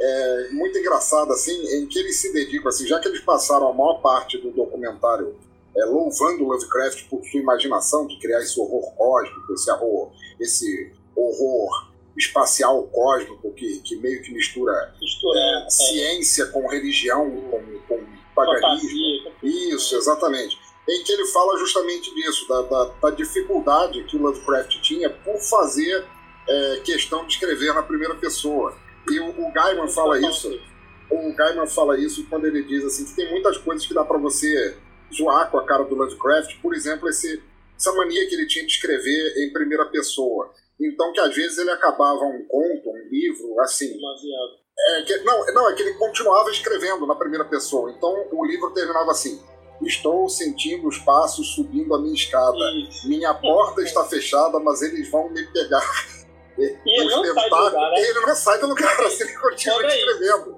é, 0.00 0.48
muito 0.52 0.78
engraçada, 0.78 1.32
assim, 1.32 1.52
em 1.76 1.86
que 1.86 1.98
eles 1.98 2.16
se 2.16 2.32
dedicam, 2.32 2.68
assim, 2.68 2.86
já 2.86 2.98
que 3.00 3.08
eles 3.08 3.20
passaram 3.20 3.68
a 3.68 3.72
maior 3.74 4.00
parte 4.00 4.38
do 4.38 4.50
documentário 4.50 5.36
é, 5.76 5.84
louvando 5.84 6.44
Lovecraft 6.44 7.08
por 7.08 7.22
sua 7.24 7.40
imaginação 7.40 8.06
de 8.06 8.18
criar 8.18 8.40
esse 8.40 8.58
horror 8.58 8.94
cósmico, 8.94 9.52
esse 9.52 9.70
horror, 9.70 10.12
esse 10.40 10.92
horror 11.14 11.92
espacial 12.16 12.82
cósmico 12.84 13.52
que, 13.52 13.80
que 13.80 13.96
meio 13.96 14.22
que 14.22 14.32
mistura, 14.32 14.94
Mistura, 15.00 15.38
é, 15.38 15.66
é. 15.66 15.70
ciência 15.70 16.46
com 16.46 16.66
religião, 16.66 17.30
com, 17.50 17.60
com 17.86 18.06
paganismo. 18.34 19.32
Isso, 19.42 19.96
exatamente. 19.96 20.58
Em 20.88 21.02
que 21.02 21.12
ele 21.12 21.26
fala 21.26 21.58
justamente 21.58 22.14
disso, 22.14 22.48
da, 22.48 22.62
da, 22.62 22.84
da 23.02 23.10
dificuldade 23.10 24.04
que 24.04 24.16
o 24.16 24.22
Lovecraft 24.22 24.80
tinha 24.80 25.10
por 25.10 25.38
fazer 25.40 26.06
é, 26.48 26.80
questão 26.84 27.26
de 27.26 27.34
escrever 27.34 27.74
na 27.74 27.82
primeira 27.82 28.14
pessoa. 28.14 28.74
E 29.10 29.20
o, 29.20 29.28
o 29.28 29.52
Gaiman 29.52 29.88
fala 29.88 30.18
isso. 30.18 30.58
O 31.10 31.34
Gaiman 31.34 31.66
fala 31.66 31.98
isso 31.98 32.24
quando 32.28 32.46
ele 32.46 32.62
diz 32.62 32.84
assim 32.84 33.04
que 33.04 33.14
tem 33.14 33.30
muitas 33.30 33.58
coisas 33.58 33.86
que 33.86 33.94
dá 33.94 34.04
para 34.04 34.18
você 34.18 34.76
zoar 35.16 35.50
com 35.50 35.58
a 35.58 35.66
cara 35.66 35.84
do 35.84 35.94
Lovecraft. 35.94 36.60
Por 36.60 36.74
exemplo, 36.74 37.08
esse, 37.08 37.42
essa 37.76 37.92
mania 37.92 38.26
que 38.28 38.34
ele 38.34 38.46
tinha 38.46 38.66
de 38.66 38.72
escrever 38.72 39.34
em 39.38 39.52
primeira 39.52 39.86
pessoa. 39.86 40.52
Então 40.80 41.12
que 41.12 41.20
às 41.20 41.34
vezes 41.34 41.58
ele 41.58 41.70
acabava 41.70 42.24
um 42.24 42.44
conto, 42.46 42.90
um 42.90 43.08
livro, 43.10 43.58
assim, 43.60 43.98
é 44.78 45.02
que, 45.02 45.16
não, 45.18 45.46
não, 45.54 45.70
é 45.70 45.74
que 45.74 45.82
ele 45.82 45.94
continuava 45.94 46.50
escrevendo 46.50 47.06
na 47.06 47.14
primeira 47.14 47.44
pessoa. 47.46 47.90
Então 47.90 48.28
o 48.30 48.44
livro 48.44 48.72
terminava 48.74 49.10
assim: 49.10 49.40
Estou 49.82 50.28
sentindo 50.28 50.88
os 50.88 50.98
passos 50.98 51.54
subindo 51.54 51.94
a 51.94 51.98
minha 52.00 52.14
escada. 52.14 52.56
Isso. 52.88 53.08
Minha 53.08 53.34
porta 53.34 53.82
está 53.82 54.04
fechada, 54.04 54.58
mas 54.60 54.82
eles 54.82 55.10
vão 55.10 55.30
me 55.30 55.42
pegar. 55.46 55.82
E 56.58 57.00
ele 57.00 57.08
não 57.10 57.22
sai 57.24 57.28
do 57.28 57.34
tentáculos- 57.34 57.72
lugar, 57.72 57.90
né? 57.90 58.00
Ele 58.00 58.20
não 58.20 58.34
sai 58.34 58.58
do 58.58 58.66
lugar, 58.66 59.00
assim, 59.00 59.24
ele 59.24 59.38
continua 59.38 59.86
escrevendo. 59.86 60.56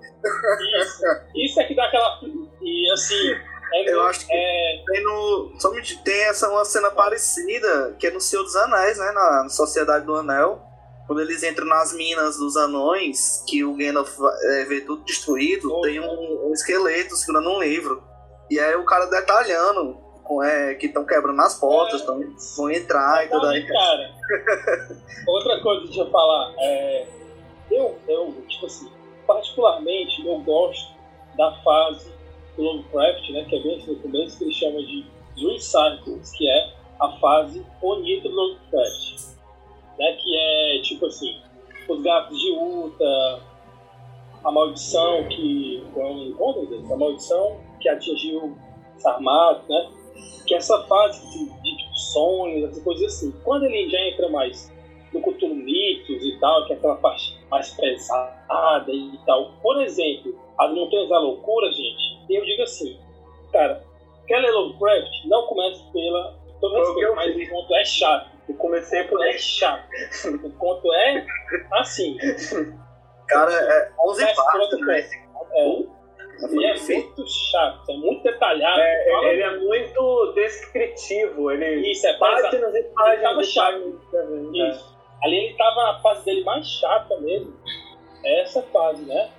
Isso. 0.80 1.02
Isso 1.34 1.60
é 1.60 1.64
que 1.64 1.74
dá 1.74 1.84
aquela. 1.86 2.20
E 2.60 2.90
assim. 2.92 3.34
É, 3.72 3.92
Eu 3.92 4.02
acho 4.02 4.26
que- 4.26 4.32
é, 4.32 4.82
Tem 4.87 5.02
no. 5.04 5.52
Tem 6.04 6.20
essa 6.25 6.48
uma 6.48 6.64
cena 6.64 6.90
parecida, 6.90 7.94
que 7.98 8.06
é 8.06 8.10
no 8.10 8.20
Senhor 8.20 8.42
dos 8.42 8.56
Anéis, 8.56 8.98
né? 8.98 9.10
Na 9.12 9.48
Sociedade 9.48 10.06
do 10.06 10.14
Anel. 10.14 10.62
Quando 11.06 11.20
eles 11.22 11.42
entram 11.42 11.66
nas 11.66 11.92
minas 11.94 12.37
dos 12.37 12.54
anões, 12.56 13.42
que 13.48 13.64
o 13.64 13.75
Gandalf 13.75 14.14
é, 14.42 14.64
vê 14.64 14.82
tudo 14.82 15.04
destruído, 15.04 15.72
Oh. 15.72 15.80
tem 15.80 15.98
um, 16.00 16.48
um 16.48 16.52
esqueleto 16.52 17.16
segurando 17.16 17.48
um 17.50 17.60
livro. 17.60 18.02
E 18.50 18.58
aí 18.60 18.75
o 18.76 18.84
cara 18.84 19.06
detalhando 19.06 19.98
é, 20.44 20.75
que 20.75 20.87
estão 20.87 21.06
quebrando 21.06 21.40
as 21.40 21.54
portas, 21.58 22.02
tão, 22.02 22.20
vão 22.58 22.70
entrar 22.70 23.25
e 23.25 23.30
tudo 23.30 23.46
aí. 23.46 23.66
Cara, 23.66 24.14
outra 25.26 25.60
coisa 25.62 25.90
que 25.90 25.98
eu 25.98 26.04
ia 26.04 26.10
falar, 26.10 26.54
é, 26.58 27.06
eu, 27.70 27.98
eu, 28.06 28.44
tipo 28.46 28.66
assim, 28.66 28.90
particularmente 29.26 30.26
eu 30.26 30.38
gosto 30.40 30.92
da 31.37 31.52
fase 31.62 32.12
do 32.58 32.64
Lovecraft, 32.64 33.30
né, 33.30 33.44
que 33.44 33.56
é 33.56 33.62
bem 33.62 33.86
no 33.86 33.96
começo, 33.96 34.36
que 34.36 34.44
ele 34.44 34.52
chama 34.52 34.82
de 34.82 35.06
Dream 35.36 35.58
Cycles, 35.58 36.32
que 36.32 36.48
é 36.48 36.72
a 37.00 37.12
fase 37.18 37.64
bonita 37.80 38.28
do 38.28 38.34
Lovecraft, 38.34 39.36
né, 39.98 40.12
que 40.14 40.36
é 40.36 40.80
tipo 40.82 41.06
assim, 41.06 41.38
os 41.88 42.02
gatos 42.02 42.38
de 42.38 42.50
Uta, 42.50 43.40
a 44.44 44.50
maldição 44.50 45.24
que, 45.28 45.82
oh, 45.94 46.52
meu 46.52 46.66
Deus, 46.66 46.90
a 46.90 46.96
maldição 46.96 47.60
que 47.80 47.88
atingiu 47.88 48.56
Sarmat, 48.98 49.62
né, 49.68 49.90
que 50.46 50.54
essa 50.54 50.82
fase 50.84 51.24
de, 51.30 51.44
de 51.62 51.76
tipo, 51.76 51.94
sonhos, 51.98 52.70
essas 52.70 52.82
coisas 52.82 53.14
assim. 53.14 53.32
Quando 53.44 53.64
ele 53.64 53.88
já 53.88 54.00
entra 54.08 54.28
mais 54.28 54.72
no 55.12 55.20
Cthulhu 55.20 55.54
Mitos 55.54 56.24
e 56.24 56.38
tal, 56.40 56.66
que 56.66 56.72
é 56.72 56.76
aquela 56.76 56.96
parte 56.96 57.38
mais 57.50 57.70
pesada 57.74 58.92
e 58.92 59.18
tal. 59.26 59.52
Por 59.62 59.80
exemplo, 59.82 60.34
as 60.58 60.72
Montanhas 60.72 61.08
da 61.08 61.18
Loucura, 61.18 61.72
gente, 61.72 62.17
eu 62.37 62.44
digo 62.44 62.62
assim, 62.62 62.99
cara, 63.52 63.82
ler 64.40 64.50
Lovecraft? 64.50 65.26
Não 65.26 65.47
comece 65.47 65.82
pela... 65.92 66.38
Todo 66.61 66.73
Foi 66.73 66.80
o 66.80 66.94
que 66.94 67.00
respeito, 67.00 67.08
eu 67.08 67.14
mas 67.14 67.49
o 67.49 67.50
conto 67.50 67.74
é 67.76 67.85
chato. 67.85 68.31
Eu 68.48 68.55
comecei 68.57 69.05
por 69.05 69.24
é 69.24 69.38
chato. 69.38 69.88
O 70.42 70.50
conto 70.52 70.92
é 70.92 71.26
assim. 71.72 72.16
Cara, 73.29 73.52
é 73.52 73.92
11 74.07 74.24
Mas 74.24 74.37
partes, 74.37 74.81
né? 74.81 75.09
É, 75.52 75.83
Foi 76.40 76.62
e 76.62 76.66
é 76.66 76.72
difícil. 76.72 77.05
muito 77.05 77.24
chato, 77.29 77.90
é 77.90 77.96
muito 77.96 78.22
detalhado. 78.22 78.81
É, 78.81 79.33
ele 79.33 79.42
é 79.42 79.57
muito 79.59 80.33
descritivo, 80.35 81.50
ele 81.50 81.90
Isso, 81.90 82.07
é 82.07 82.14
páginas 82.18 82.74
e 82.74 82.79
Ele 82.79 82.88
páginas 82.94 83.22
tava 83.22 83.42
e 83.42 83.44
chato. 83.44 83.72
páginas 84.12 84.52
né? 84.52 84.68
Isso. 84.68 84.98
Ali 85.22 85.37
ele 85.37 85.55
tava 85.57 85.92
na 85.92 86.00
fase 86.00 86.24
dele 86.24 86.44
mais 86.44 86.66
chata 86.66 87.16
mesmo. 87.20 87.52
É 88.24 88.40
essa 88.42 88.62
fase, 88.62 89.02
né? 89.05 89.31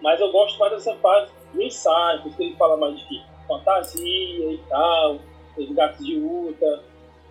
Mas 0.00 0.20
eu 0.20 0.30
gosto 0.30 0.58
mais 0.58 0.72
dessa 0.72 0.94
fase 0.96 1.32
do 1.54 1.62
ensaio, 1.62 2.22
porque 2.22 2.42
ele 2.42 2.56
fala 2.56 2.76
mais 2.76 2.98
de 3.08 3.22
fantasia 3.46 4.52
e 4.52 4.58
tal, 4.68 5.18
os 5.56 5.70
gatos 5.70 6.04
de 6.04 6.16
luta, 6.16 6.84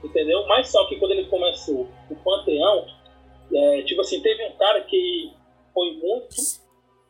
entendeu? 0.04 0.46
Mas 0.48 0.70
só 0.70 0.86
que 0.88 0.96
quando 0.98 1.12
ele 1.12 1.26
começou 1.26 1.88
o 2.10 2.16
Panteão, 2.16 2.86
é, 3.54 3.82
tipo 3.84 4.02
assim, 4.02 4.22
teve 4.22 4.46
um 4.46 4.58
cara 4.58 4.82
que 4.82 5.32
foi 5.74 5.94
muito 5.94 6.36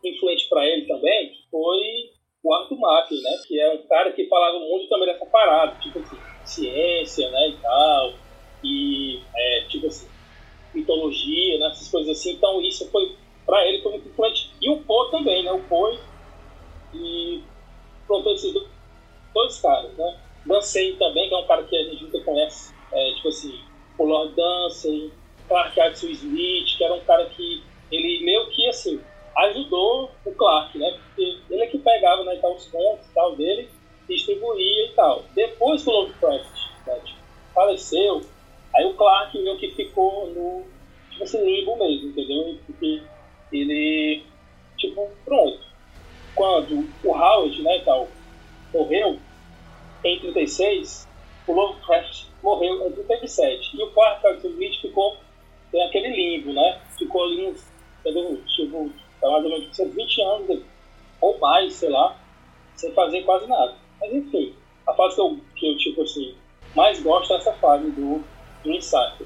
influente 0.04 0.48
para 0.50 0.66
ele 0.66 0.86
também, 0.86 1.30
que 1.30 1.50
foi 1.50 2.12
o 2.44 2.54
Arthur 2.54 2.80
Mackey, 2.80 3.22
né? 3.22 3.38
Que 3.48 3.60
é 3.60 3.74
um 3.74 3.88
cara 3.88 4.12
que 4.12 4.28
falava 4.28 4.60
muito 4.60 4.90
também 4.90 5.08
dessa 5.08 5.26
parada, 5.26 5.80
tipo 5.80 6.00
assim, 6.00 6.18
ciência, 6.44 7.30
né, 7.30 7.50
e 7.50 7.58
tal, 7.62 8.14
e 8.64 9.22
é, 9.36 9.62
tipo 9.70 9.88
assim, 9.88 10.10
mitologia, 10.74 11.58
né, 11.60 11.68
essas 11.68 11.90
coisas 11.90 12.18
assim. 12.18 12.34
Então 12.34 12.62
isso 12.62 12.90
foi 12.92 13.16
para 13.46 13.66
ele 13.68 13.82
foi 13.82 13.94
muito 13.94 14.10
influente. 14.10 14.52
E 14.62 14.70
o 14.70 14.82
Poe 14.84 15.12
também, 15.12 15.44
né? 15.44 15.52
O 15.52 15.62
Poe 15.64 16.00
e 16.94 17.44
pronto, 18.08 18.30
esses 18.32 18.54
do- 18.54 18.70
dois 19.34 19.60
caras, 19.62 19.96
né? 19.98 20.22
Dancei 20.46 20.96
também, 20.98 21.30
que 21.30 21.36
é 21.36 21.38
um 21.38 21.48
cara 21.48 21.64
que 21.64 21.76
a 21.76 21.84
gente 21.84 22.04
nunca 22.04 22.20
conhece, 22.24 22.76
é, 22.92 23.14
tipo 23.16 23.30
assim, 23.30 23.60
o 23.98 24.06
Lord 24.06 24.36
Dancey, 24.36 25.14
Clark 25.48 25.80
Axel 25.80 26.10
Smith, 26.12 26.78
que 26.78 26.84
era 26.84 26.94
um 26.96 27.06
cara 27.06 27.30
que 27.30 27.64
ele 27.92 28.24
meio 28.26 28.50
que 28.52 28.68
assim 28.68 29.04
ajudou 29.38 30.12
o 30.26 30.32
Clark, 30.36 30.78
né? 30.78 30.92
Porque 31.04 31.44
ele 31.50 31.64
é 31.64 31.68
que 31.68 31.80
pegava 31.80 32.24
né, 32.24 32.38
tal, 32.38 32.56
os 32.56 32.68
contos 32.70 33.08
e 33.08 33.14
tal 33.14 33.36
dele, 33.36 33.70
distribuía 34.08 34.86
e 34.86 34.94
tal. 34.96 35.26
Depois 35.34 35.84
que 35.84 35.90
o 35.90 35.94
Lovecraft 35.94 36.52
né, 36.86 37.00
tipo, 37.02 37.20
faleceu, 37.54 38.22
aí 38.76 38.86
o 38.86 38.96
Clark 38.96 39.38
meio 39.42 39.58
que 39.58 39.72
ficou 39.72 40.28
no 40.34 40.72
tipo 41.10 41.24
assim, 41.24 41.44
limbo 41.46 41.78
mesmo, 41.78 42.10
entendeu? 42.10 42.60
Porque 42.66 43.04
ele, 43.52 44.26
tipo, 44.78 45.10
pronto. 45.26 45.73
Quando 46.36 46.88
o 47.04 47.12
Howard, 47.12 47.62
né, 47.62 47.82
tal, 47.86 48.08
morreu 48.74 49.20
em 50.04 50.20
36, 50.20 51.08
o 51.48 51.54
Lovecraft 51.54 52.26
morreu 52.42 52.88
em 52.88 52.92
37. 52.92 53.78
E 53.78 53.84
o 53.84 54.02
Axel 54.02 54.38
Smith 54.50 54.82
ficou 54.82 55.18
naquele 55.74 56.10
limbo, 56.10 56.54
né? 56.54 56.80
Ficou 56.98 57.24
ali 57.24 57.48
uns? 57.48 57.74
Tipo, 58.56 58.92
tá 59.22 59.30
mais 59.30 59.44
ou 59.46 59.50
menos 59.50 59.80
uns 59.80 59.96
20 59.96 60.22
anos 60.22 60.64
ou 61.22 61.40
mais, 61.40 61.74
sei 61.74 61.90
lá, 61.90 62.18
sem 62.76 62.92
fazer 62.92 63.24
quase 63.24 63.48
nada. 63.48 63.76
Mas 64.02 64.14
enfim, 64.14 64.54
a 64.86 64.94
fase 64.94 65.16
que 65.16 65.22
eu, 65.22 65.40
que 65.56 65.72
eu 65.72 65.78
tipo 65.78 66.02
assim, 66.02 66.36
mais 66.76 67.02
gosto 67.02 67.34
é 67.34 67.38
essa 67.38 67.54
fase 67.54 67.90
do, 67.92 68.22
do 68.64 68.72
Insight. 68.72 69.26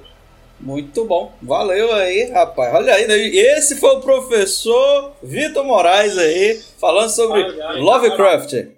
Muito 0.60 1.06
bom. 1.06 1.32
Valeu 1.42 1.94
aí, 1.94 2.32
rapaz. 2.32 2.74
Olha 2.74 2.94
aí, 2.94 3.08
né? 3.08 3.16
esse 3.16 3.76
foi 3.76 3.96
o 3.96 4.02
professor 4.02 5.14
Vitor 5.22 5.64
Moraes 5.64 6.18
aí, 6.18 6.60
falando 6.80 7.10
sobre 7.10 7.44
Lovecraft. 7.80 8.78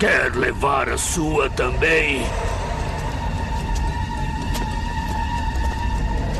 Quer 0.00 0.34
levar 0.36 0.88
a 0.88 0.96
sua 0.96 1.50
também? 1.50 2.22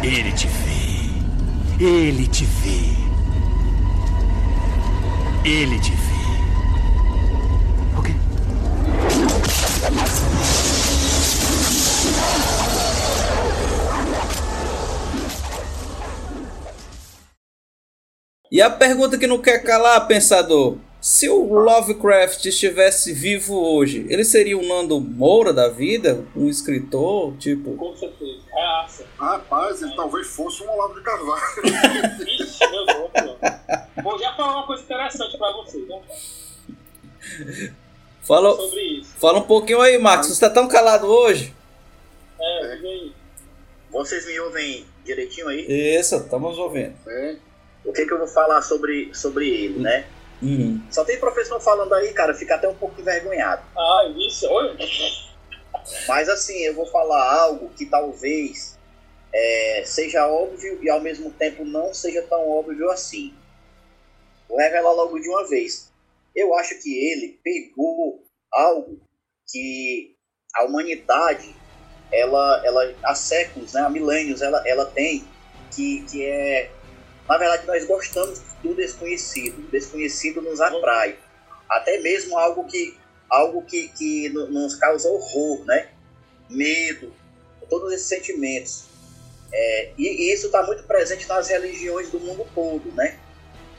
Ele 0.03 0.33
te 0.33 0.47
vê. 0.47 1.85
Ele 1.85 2.29
te 2.29 2.45
vê. 2.45 2.99
Ele 5.45 5.81
te 5.81 5.91
vê. 5.91 5.98
E 18.51 18.63
a 18.63 18.71
pergunta 18.71 19.19
que 19.19 19.27
não 19.27 19.39
quer 19.39 19.63
calar, 19.63 20.07
pensador. 20.07 20.79
Se 21.01 21.29
o 21.29 21.45
Lovecraft 21.45 22.47
estivesse 22.47 23.13
vivo 23.13 23.55
hoje, 23.55 24.07
ele 24.09 24.25
seria 24.25 24.59
um 24.59 24.67
Nando 24.67 24.99
Moura 25.01 25.53
da 25.53 25.69
vida? 25.69 26.25
Um 26.35 26.49
escritor, 26.49 27.37
tipo... 27.37 27.77
Com 27.77 27.95
certeza. 27.95 28.41
É 28.53 28.83
aça. 28.83 29.05
Rapaz, 29.17 29.81
ele 29.83 29.95
talvez 29.95 30.27
fosse 30.29 30.63
um 30.65 30.71
Olavo 30.71 30.95
de 30.95 31.03
Carvalho. 31.03 31.43
Ixi, 32.27 32.71
meu 32.71 32.85
Deus. 32.87 33.37
Vou 34.03 34.19
já 34.19 34.33
falar 34.35 34.57
uma 34.57 34.67
coisa 34.67 34.83
interessante 34.83 35.39
pra 35.39 35.53
vocês, 35.53 35.87
né? 35.87 36.01
Fala, 38.29 38.55
Sobre 38.55 38.83
isso. 38.83 39.15
fala 39.19 39.39
um 39.39 39.47
pouquinho 39.47 39.81
aí, 39.81 39.97
Marcos. 39.97 40.29
Você 40.29 40.39
tá 40.39 40.51
tão 40.51 40.69
calado 40.69 41.07
hoje? 41.07 41.55
É, 42.39 42.77
diga 42.77 42.87
aí. 42.89 43.13
Vocês 43.91 44.27
me 44.27 44.39
ouvem 44.41 44.85
direitinho 45.03 45.49
aí? 45.49 45.65
Isso, 45.99 46.17
estamos 46.17 46.59
ouvindo. 46.59 46.95
É. 47.09 47.37
O 47.87 47.91
que, 47.91 48.05
que 48.05 48.13
eu 48.13 48.19
vou 48.19 48.29
falar 48.29 48.61
sobre, 48.61 49.15
sobre 49.15 49.49
ele, 49.49 49.79
né? 49.79 50.07
Uhum. 50.43 50.79
Só 50.91 51.07
tem 51.07 51.19
professor 51.19 51.59
falando 51.59 51.95
aí, 51.95 52.13
cara, 52.13 52.35
fica 52.35 52.57
até 52.57 52.69
um 52.69 52.75
pouco 52.75 53.01
envergonhado. 53.01 53.63
Ah, 53.75 54.13
isso, 54.15 54.47
olha. 54.51 54.77
Mas 56.07 56.29
assim, 56.29 56.59
eu 56.65 56.75
vou 56.75 56.85
falar 56.87 57.33
algo 57.33 57.71
que 57.71 57.87
talvez 57.87 58.79
é, 59.33 59.83
seja 59.87 60.29
óbvio 60.29 60.79
e 60.83 60.91
ao 60.91 61.01
mesmo 61.01 61.31
tempo 61.31 61.65
não 61.65 61.95
seja 61.95 62.21
tão 62.23 62.47
óbvio 62.47 62.91
assim. 62.91 63.33
Vou 64.47 64.59
revelar 64.59 64.93
logo 64.93 65.19
de 65.19 65.29
uma 65.31 65.49
vez. 65.49 65.88
Eu 66.39 66.55
acho 66.55 66.81
que 66.81 66.89
ele 66.95 67.41
pegou 67.43 68.25
algo 68.53 69.01
que 69.51 70.15
a 70.55 70.65
humanidade, 70.65 71.53
ela, 72.13 72.63
ela 72.65 72.95
há 73.03 73.15
séculos, 73.15 73.73
né, 73.73 73.81
há 73.81 73.91
milênios, 73.91 74.41
ela, 74.41 74.63
ela 74.65 74.87
tem, 74.87 75.25
que, 75.75 76.05
que 76.09 76.25
é. 76.25 76.71
Na 77.29 77.37
verdade, 77.39 77.67
nós 77.67 77.85
gostamos 77.87 78.41
do 78.63 78.73
desconhecido. 78.75 79.67
O 79.67 79.71
desconhecido 79.71 80.41
nos 80.41 80.61
atrai. 80.61 81.19
Até 81.69 81.99
mesmo 81.99 82.39
algo 82.39 82.65
que, 82.67 82.97
algo 83.29 83.63
que, 83.63 83.89
que 83.89 84.29
no- 84.29 84.47
nos 84.49 84.77
causa 84.77 85.09
horror, 85.11 85.65
né? 85.67 85.91
Medo, 86.49 87.13
todos 87.69 87.93
esses 87.93 88.07
sentimentos. 88.07 88.85
É, 89.53 89.93
e, 89.99 90.07
e 90.07 90.33
isso 90.33 90.47
está 90.47 90.63
muito 90.63 90.85
presente 90.85 91.27
nas 91.29 91.49
religiões 91.49 92.11
do 92.11 92.21
mundo 92.21 92.47
todo, 92.55 92.93
né? 92.93 93.19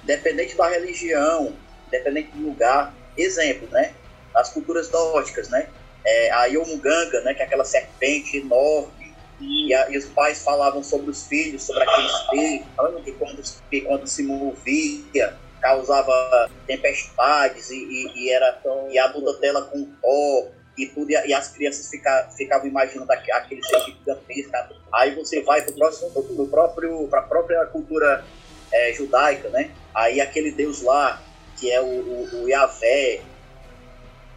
Independente 0.03 0.55
da 0.57 0.67
religião, 0.67 1.55
independente 1.89 2.31
do 2.31 2.45
lugar. 2.45 2.93
Exemplo, 3.17 3.67
né? 3.71 3.93
As 4.33 4.49
culturas 4.49 4.89
nórdicas, 4.91 5.49
né? 5.49 5.67
É, 6.05 6.31
a 6.31 6.45
Yomuganga, 6.45 7.21
né? 7.21 7.33
Que 7.33 7.41
é 7.41 7.45
aquela 7.45 7.65
serpente 7.65 8.37
enorme. 8.37 9.13
E, 9.41 9.73
a- 9.73 9.89
e 9.89 9.97
os 9.97 10.05
pais 10.05 10.43
falavam 10.43 10.83
sobre 10.83 11.09
os 11.09 11.25
filhos, 11.27 11.63
sobre 11.63 11.83
aquele 11.83 12.63
falando 12.75 13.01
que 13.03 13.11
quando, 13.13 13.41
que 13.69 13.81
quando 13.81 14.05
se 14.07 14.23
movia 14.23 15.37
causava 15.61 16.49
tempestades 16.67 17.69
e, 17.69 17.75
e, 17.75 18.11
e 18.25 18.29
era 18.31 18.61
e 18.89 18.97
a 18.97 19.07
bunda 19.09 19.33
dela 19.39 19.61
com 19.63 19.85
pó 20.01 20.47
e 20.77 20.85
tudo, 20.87 21.09
e, 21.11 21.33
as 21.33 21.49
crianças 21.49 21.89
fica, 21.89 22.29
ficavam 22.37 22.65
imaginando 22.67 23.11
aqu- 23.11 23.31
aquele 23.33 23.61
ser 23.65 23.79
gigantesco. 23.81 24.51
Aí 24.93 25.13
você 25.15 25.41
vai 25.41 25.61
para 25.61 25.73
próximo, 25.73 26.09
pro 26.11 26.47
próprio, 26.47 27.07
para 27.09 27.19
a 27.19 27.23
própria 27.23 27.65
cultura 27.65 28.23
é, 28.71 28.93
judaica, 28.93 29.49
né? 29.49 29.71
Aí 29.93 30.21
aquele 30.21 30.51
deus 30.51 30.81
lá, 30.81 31.21
que 31.59 31.71
é 31.71 31.81
o, 31.81 31.85
o, 31.85 32.43
o 32.43 32.49
Yahvé, 32.49 33.23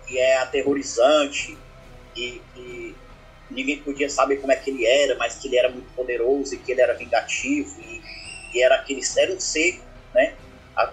que 0.06 0.18
é 0.18 0.37
aterrorizante, 0.38 1.58
e 2.14 2.40
que 2.52 2.96
ninguém 3.50 3.82
podia 3.82 4.08
saber 4.08 4.37
como 4.38 4.52
é 4.52 4.56
que 4.56 4.70
ele 4.70 4.85
era, 4.87 5.16
mas 5.16 5.37
que 5.37 5.48
ele 5.48 5.56
era 5.56 5.70
muito 5.70 5.92
poderoso 5.94 6.54
e 6.54 6.58
que 6.58 6.72
ele 6.72 6.80
era 6.80 6.94
vingativo 6.94 7.80
e, 7.80 8.02
e 8.54 8.62
era 8.62 8.76
aquele 8.76 9.00
era 9.18 9.32
um 9.32 9.40
ser, 9.40 9.82
né? 10.14 10.37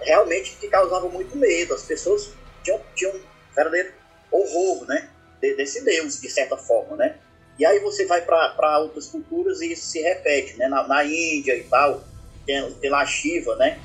Realmente 0.02 0.56
que 0.58 0.68
causava 0.68 1.08
muito 1.08 1.36
medo. 1.36 1.74
As 1.74 1.84
pessoas 1.84 2.22
tinham, 2.62 2.80
tinham 2.94 3.14
um 3.14 3.24
verdadeiro 3.54 3.92
horror, 4.30 4.86
né? 4.86 5.10
de- 5.40 5.54
desse 5.56 5.82
deus, 5.84 6.20
de 6.20 6.28
certa 6.28 6.56
forma, 6.56 6.96
né? 6.96 7.18
E 7.58 7.64
aí 7.64 7.78
você 7.80 8.06
vai 8.06 8.22
para 8.22 8.78
outras 8.78 9.06
culturas 9.06 9.60
e 9.60 9.72
isso 9.72 9.86
se 9.90 10.00
repete, 10.00 10.56
né? 10.56 10.68
Na, 10.68 10.86
na 10.86 11.04
Índia 11.04 11.56
e 11.56 11.64
tal, 11.64 12.04
tem, 12.46 12.72
tem 12.74 12.90
lá 12.90 13.04
Shiva, 13.04 13.56
né? 13.56 13.82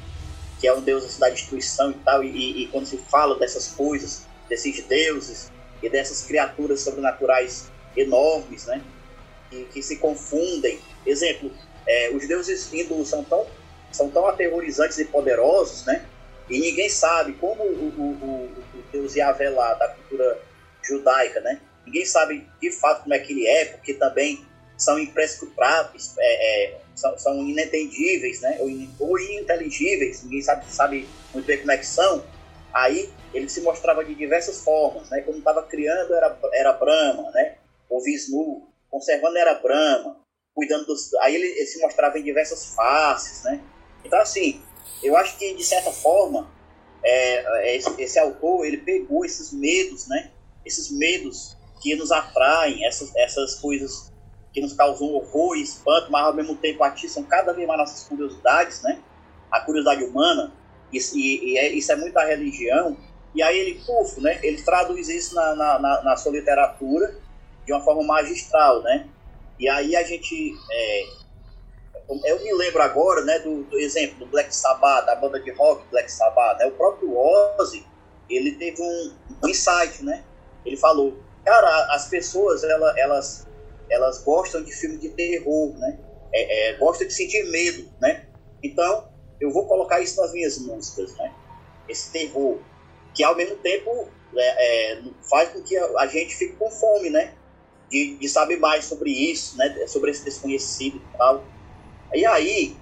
Que 0.65 0.69
é 0.69 0.73
um 0.73 0.81
deus 0.81 1.05
assim, 1.05 1.19
da 1.19 1.29
destruição 1.29 1.91
e 1.91 1.93
tal, 2.03 2.23
e, 2.23 2.63
e- 2.63 2.67
quando 2.69 2.87
se 2.87 2.97
fala 2.97 3.37
dessas 3.37 3.67
coisas, 3.67 4.25
desses 4.49 4.83
deuses 4.87 5.51
e 5.79 5.87
dessas 5.87 6.23
criaturas 6.23 6.81
sobrenaturais 6.81 7.71
enormes, 7.95 8.65
né? 8.65 8.83
Que, 9.47 9.65
que 9.65 9.83
se 9.83 9.97
confundem. 9.97 10.79
Exemplo, 11.05 11.51
é, 11.87 12.09
os 12.15 12.27
deuses 12.27 12.73
hindus 12.73 13.09
são 13.09 13.23
tão, 13.23 13.45
são 13.91 14.09
tão 14.09 14.25
aterrorizantes 14.25 14.97
e 14.97 15.05
poderosos, 15.05 15.85
né? 15.85 16.09
E 16.49 16.59
ninguém 16.59 16.89
sabe 16.89 17.33
como 17.33 17.61
o, 17.61 17.93
o, 17.95 18.01
o, 18.01 18.79
o 18.79 18.83
deus 18.91 19.15
Yahvé 19.15 19.51
lá, 19.51 19.75
da 19.75 19.89
cultura 19.89 20.41
judaica, 20.81 21.41
né? 21.41 21.61
Ninguém 21.85 22.07
sabe 22.07 22.49
de 22.59 22.71
fato 22.71 23.03
como 23.03 23.13
é 23.13 23.19
que 23.19 23.33
ele 23.33 23.45
é, 23.45 23.65
porque 23.65 23.93
também 23.93 24.43
são 24.77 24.99
imprescrutáveis, 24.99 26.15
é, 26.17 26.73
é, 26.73 26.81
são, 26.95 27.17
são 27.17 27.47
inentendíveis, 27.47 28.41
né? 28.41 28.57
Ou, 28.59 28.69
ou 29.07 29.19
ininteligíveis, 29.19 30.23
ninguém 30.23 30.41
sabe, 30.41 30.65
sabe 30.71 31.09
muito 31.33 31.45
bem 31.45 31.59
como 31.59 31.71
é 31.71 31.77
que 31.77 31.85
são. 31.85 32.25
Aí 32.73 33.09
ele 33.33 33.49
se 33.49 33.61
mostrava 33.61 34.03
de 34.03 34.13
diversas 34.15 34.61
formas, 34.61 35.09
né? 35.09 35.21
Quando 35.21 35.39
estava 35.39 35.63
criando 35.63 36.13
era, 36.13 36.37
era 36.53 36.73
Brahma, 36.73 37.31
né? 37.31 37.55
Ou 37.89 38.01
Vishnu, 38.01 38.67
conservando 38.89 39.37
era 39.37 39.53
Brahma, 39.55 40.21
cuidando 40.53 40.85
dos... 40.85 41.13
Aí 41.15 41.35
ele, 41.35 41.47
ele 41.47 41.67
se 41.67 41.79
mostrava 41.79 42.17
em 42.19 42.23
diversas 42.23 42.73
faces, 42.75 43.43
né? 43.43 43.61
Então 44.03 44.19
assim, 44.19 44.61
eu 45.01 45.15
acho 45.15 45.37
que 45.37 45.53
de 45.53 45.63
certa 45.63 45.91
forma 45.91 46.51
é, 47.03 47.69
é, 47.69 47.75
esse, 47.77 48.01
esse 48.01 48.19
autor 48.19 48.65
ele 48.65 48.77
pegou 48.77 49.23
esses 49.23 49.53
medos, 49.53 50.07
né? 50.07 50.31
Esses 50.65 50.89
medos 50.91 51.55
que 51.81 51.95
nos 51.95 52.11
atraem, 52.11 52.85
essas, 52.85 53.15
essas 53.15 53.55
coisas 53.55 54.11
que 54.55 54.61
nos 54.61 54.71
causam 54.71 55.13
horror 55.13 55.57
e 55.57 55.61
espanto, 55.61 56.09
mas 56.09 56.25
ao 56.25 56.33
mesmo 56.33 56.55
tempo 56.55 56.81
atiçam 56.81 57.23
cada 57.23 57.51
vez 57.51 57.67
mais 57.67 57.77
nossas 57.77 58.07
curiosidades, 58.07 58.81
né? 58.83 59.01
A 59.51 59.59
curiosidade 59.59 60.05
humana, 60.05 60.53
isso, 60.93 61.17
e, 61.17 61.51
e 61.51 61.57
é, 61.57 61.73
isso 61.73 61.91
é 61.91 61.95
muito 61.97 62.17
religião. 62.17 62.95
E 63.35 63.43
aí 63.43 63.59
ele, 63.59 63.81
puf, 63.85 64.21
né? 64.21 64.39
Ele 64.41 64.61
traduz 64.61 65.09
isso 65.09 65.35
na, 65.35 65.53
na, 65.55 65.79
na, 65.79 66.03
na 66.03 66.15
sua 66.15 66.31
literatura 66.31 67.19
de 67.65 67.73
uma 67.73 67.81
forma 67.81 68.01
magistral, 68.03 68.81
né? 68.81 69.09
E 69.59 69.67
aí 69.67 69.93
a 69.93 70.03
gente, 70.03 70.53
é, 70.71 71.03
eu 72.23 72.41
me 72.41 72.53
lembro 72.53 72.81
agora, 72.81 73.25
né, 73.25 73.39
do, 73.39 73.63
do 73.63 73.77
exemplo 73.77 74.19
do 74.19 74.25
Black 74.27 74.55
Sabbath, 74.55 75.05
da 75.05 75.15
banda 75.15 75.37
de 75.37 75.51
rock 75.51 75.85
Black 75.91 76.09
Sabbath, 76.09 76.59
né? 76.59 76.65
O 76.67 76.71
próprio 76.71 77.13
Ozzy, 77.13 77.85
ele 78.29 78.53
teve 78.53 78.81
um, 78.81 79.11
um 79.43 79.49
insight, 79.49 80.01
né? 80.01 80.23
Ele 80.65 80.77
falou, 80.77 81.17
cara, 81.43 81.93
as 81.93 82.07
pessoas 82.07 82.63
ela, 82.63 82.97
elas 82.97 83.45
elas 83.89 84.23
gostam 84.23 84.63
de 84.63 84.71
filme 84.71 84.97
de 84.97 85.09
terror, 85.09 85.77
né? 85.77 85.99
É, 86.33 86.69
é, 86.69 86.73
gostam 86.77 87.07
de 87.07 87.13
sentir 87.13 87.43
medo, 87.49 87.89
né? 87.99 88.25
Então 88.63 89.07
eu 89.39 89.51
vou 89.51 89.67
colocar 89.67 90.01
isso 90.01 90.19
nas 90.21 90.33
minhas 90.33 90.57
músicas, 90.57 91.15
né? 91.17 91.33
Esse 91.87 92.11
terror 92.11 92.59
que 93.13 93.23
ao 93.23 93.35
mesmo 93.35 93.55
tempo 93.57 94.07
é, 94.35 94.93
é, 94.93 95.01
faz 95.29 95.49
com 95.49 95.61
que 95.61 95.77
a, 95.77 96.07
gente 96.07 96.35
fique 96.35 96.55
com 96.55 96.69
fome, 96.69 97.09
né? 97.09 97.33
De, 97.89 98.17
de 98.17 98.27
saber 98.27 98.57
mais 98.57 98.85
sobre 98.85 99.11
isso, 99.11 99.57
né? 99.57 99.85
Sobre 99.87 100.11
esse 100.11 100.23
desconhecido 100.23 100.97
e 100.97 101.17
tal. 101.17 101.43
E 102.13 102.25
aí 102.25 102.75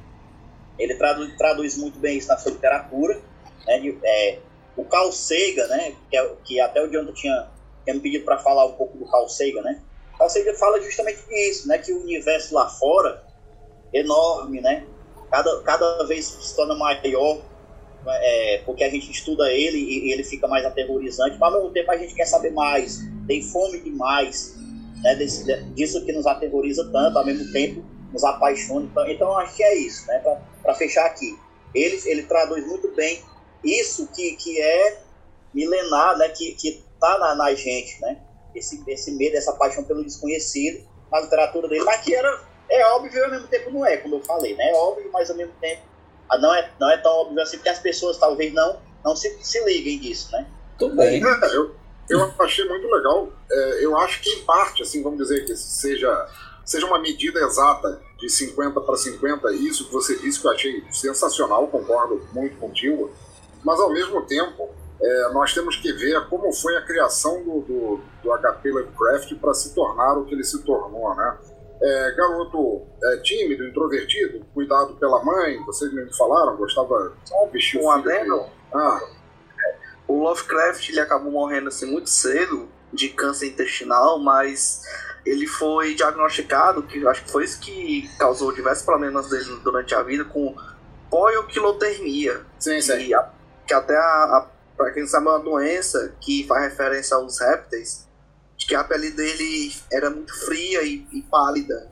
ele 0.78 0.96
traduz, 0.96 1.38
traduz 1.38 1.78
muito 1.78 2.00
bem 2.00 2.18
isso 2.18 2.28
na 2.28 2.38
sua 2.38 2.52
literatura, 2.52 3.22
né? 3.68 3.80
De, 3.80 3.98
é, 4.04 4.40
o 4.76 4.86
Carl 4.86 5.12
Sagan, 5.12 5.68
né? 5.68 5.96
Que, 6.10 6.18
é, 6.18 6.36
que 6.44 6.60
até 6.60 6.82
o 6.82 6.88
Jonathan 6.88 7.14
tinha, 7.14 7.48
tinha 7.84 7.94
me 7.94 8.02
pedido 8.02 8.26
para 8.26 8.40
falar 8.40 8.66
um 8.66 8.74
pouco 8.74 8.98
do 8.98 9.06
Carl 9.06 9.28
Sagan, 9.30 9.62
né? 9.62 9.82
Carl 10.24 10.30
Sagan 10.30 10.54
fala 10.56 10.82
justamente 10.82 11.22
disso, 11.28 11.68
né? 11.68 11.78
Que 11.78 11.92
o 11.92 12.02
universo 12.02 12.54
lá 12.56 12.70
fora 12.70 13.24
enorme, 13.94 14.62
né? 14.62 14.86
Cada, 15.30 15.62
cada 15.64 16.04
vez 16.06 16.26
se 16.26 16.56
torna 16.56 16.76
maior, 16.76 17.42
é, 18.08 18.62
porque 18.66 18.84
a 18.84 18.90
gente 18.90 19.12
estuda 19.12 19.52
ele 19.52 19.78
e, 19.78 20.08
e 20.08 20.12
ele 20.12 20.24
fica 20.24 20.48
mais 20.48 20.66
aterrorizante, 20.66 21.38
mas 21.40 21.54
ao 21.54 21.60
mesmo 21.60 21.74
tempo 21.74 21.92
a 21.92 21.98
gente 21.98 22.14
quer 22.14 22.26
saber 22.26 22.52
mais, 22.52 23.02
tem 23.28 23.42
fome 23.42 23.80
demais, 23.82 24.56
né? 25.02 25.16
Desse, 25.16 25.46
disso 25.74 26.06
que 26.06 26.14
nos 26.14 26.26
aterroriza 26.26 26.90
tanto, 26.92 27.18
ao 27.18 27.26
mesmo 27.26 27.52
tempo 27.52 27.84
nos 28.14 28.24
apaixona. 28.24 28.86
Então, 28.86 29.08
então 29.10 29.38
acho 29.40 29.56
que 29.56 29.64
é 29.64 29.76
isso, 29.76 30.08
né? 30.08 30.20
Para 30.62 30.76
fechar 30.76 31.06
aqui, 31.06 31.38
ele, 31.76 32.00
ele 32.06 32.24
traduz 32.24 32.66
muito 32.66 32.90
bem 32.96 33.22
isso 33.64 34.08
que, 34.08 34.36
que 34.36 34.62
é 34.62 35.02
milenar, 35.54 36.18
né? 36.18 36.30
Que, 36.30 36.54
que 36.54 36.84
tá 37.00 37.18
na, 37.18 37.36
na 37.36 37.54
gente, 37.54 38.00
né? 38.02 38.22
Esse, 38.56 38.84
esse 38.88 39.12
medo, 39.12 39.36
essa 39.36 39.54
paixão 39.54 39.84
pelo 39.84 40.04
desconhecido, 40.04 40.84
na 41.12 41.22
literatura 41.22 41.68
dele, 41.68 41.84
mas 41.84 42.02
que 42.02 42.14
era 42.14 42.42
é 42.70 42.86
óbvio 42.88 43.14
e 43.14 43.24
ao 43.24 43.30
mesmo 43.30 43.48
tempo 43.48 43.72
não 43.72 43.86
é, 43.86 43.98
como 43.98 44.16
eu 44.16 44.22
falei, 44.22 44.56
né? 44.56 44.70
É 44.70 44.74
óbvio, 44.74 45.10
mas 45.12 45.30
ao 45.30 45.36
mesmo 45.36 45.54
tempo 45.62 45.82
ah, 46.30 46.38
não 46.38 46.54
é, 46.54 46.72
não 46.80 46.90
é 46.90 46.98
tão 46.98 47.12
óbvio 47.12 47.42
assim, 47.42 47.58
porque 47.58 47.70
as 47.70 47.80
pessoas 47.80 48.18
talvez 48.18 48.54
não, 48.54 48.80
não 49.04 49.16
se, 49.16 49.38
se 49.42 49.64
liguem 49.66 50.00
disso, 50.00 50.32
né? 50.32 50.48
Tudo 50.78 50.96
bem. 50.96 51.24
É, 51.24 51.56
eu, 51.56 51.76
eu 52.10 52.34
achei 52.40 52.68
muito 52.68 52.88
legal. 52.88 53.30
É, 53.52 53.86
eu 53.86 53.98
acho 53.98 54.22
que, 54.22 54.30
em 54.30 54.44
parte, 54.44 54.82
assim, 54.82 55.04
vamos 55.04 55.20
dizer 55.20 55.46
que 55.46 55.56
seja, 55.56 56.28
seja 56.66 56.86
uma 56.86 57.00
medida 57.00 57.40
exata 57.40 58.02
de 58.18 58.30
50 58.30 58.82
para 58.82 58.96
50, 58.96 59.54
isso 59.54 59.86
que 59.86 59.94
você 59.94 60.18
disse 60.18 60.42
que 60.42 60.48
eu 60.48 60.52
achei 60.52 60.84
sensacional, 60.90 61.68
concordo 61.68 62.28
muito 62.34 62.58
contigo, 62.58 63.12
mas 63.64 63.80
ao 63.80 63.92
mesmo 63.92 64.22
tempo. 64.26 64.70
É, 65.06 65.34
nós 65.34 65.54
temos 65.54 65.76
que 65.76 65.92
ver 65.92 66.28
como 66.30 66.52
foi 66.54 66.78
a 66.78 66.82
criação 66.82 67.44
do, 67.44 67.60
do, 67.62 68.02
do 68.24 68.32
HP 68.38 68.72
Lovecraft 68.72 69.36
para 69.36 69.54
se 69.54 69.76
tornar 69.76 70.18
o 70.18 70.26
que 70.26 70.34
ele 70.34 70.44
se 70.46 70.64
tornou, 70.64 71.14
né? 71.16 71.38
É, 71.82 72.12
garoto 72.16 72.84
é, 73.04 73.18
tímido, 73.18 73.68
introvertido, 73.68 74.46
cuidado 74.54 74.96
pela 74.96 75.22
mãe, 75.22 75.62
vocês 75.66 75.92
me 75.94 76.16
falaram, 76.16 76.56
gostava 76.56 77.12
só 77.26 77.44
Um 77.44 77.48
o 77.48 77.52
filho 77.52 77.90
adendo? 77.90 78.38
dele. 78.38 78.50
Ah, 78.74 79.02
O 80.08 80.24
Lovecraft 80.24 80.88
ele 80.90 81.02
acabou 81.02 81.32
morrendo 81.32 81.68
assim 81.68 81.86
muito 81.92 82.10
cedo 82.10 82.70
de 82.94 83.10
câncer 83.10 83.48
intestinal, 83.48 84.20
mas 84.20 84.82
ele 85.26 85.46
foi 85.48 85.96
diagnosticado, 85.96 86.84
que 86.84 87.06
acho 87.08 87.26
que 87.26 87.32
foi 87.32 87.44
isso 87.44 87.60
que 87.60 88.08
causou 88.18 88.54
diversos 88.54 88.86
problemas 88.86 89.30
dele 89.30 89.60
durante 89.64 89.94
a 89.94 90.04
vida, 90.04 90.24
com 90.24 90.56
poioquilotermia. 91.10 92.42
Sim, 92.60 92.80
sim. 92.82 92.98
E 93.08 93.14
a- 93.14 93.30
que 93.68 93.74
até 93.74 93.96
a, 93.96 94.02
a 94.02 94.48
para 94.84 94.92
quem 94.92 95.04
não 95.04 95.10
sabe 95.10 95.28
é 95.28 95.30
uma 95.30 95.40
doença 95.40 96.14
que 96.20 96.46
faz 96.46 96.64
referência 96.72 97.16
aos 97.16 97.40
répteis, 97.40 98.06
de 98.58 98.66
que 98.68 98.76
a 98.76 98.84
pele 98.84 99.12
dele 99.12 99.72
era 99.90 100.10
muito 100.10 100.34
fria 100.46 100.84
e, 100.84 101.08
e 101.14 101.22
pálida. 101.22 101.90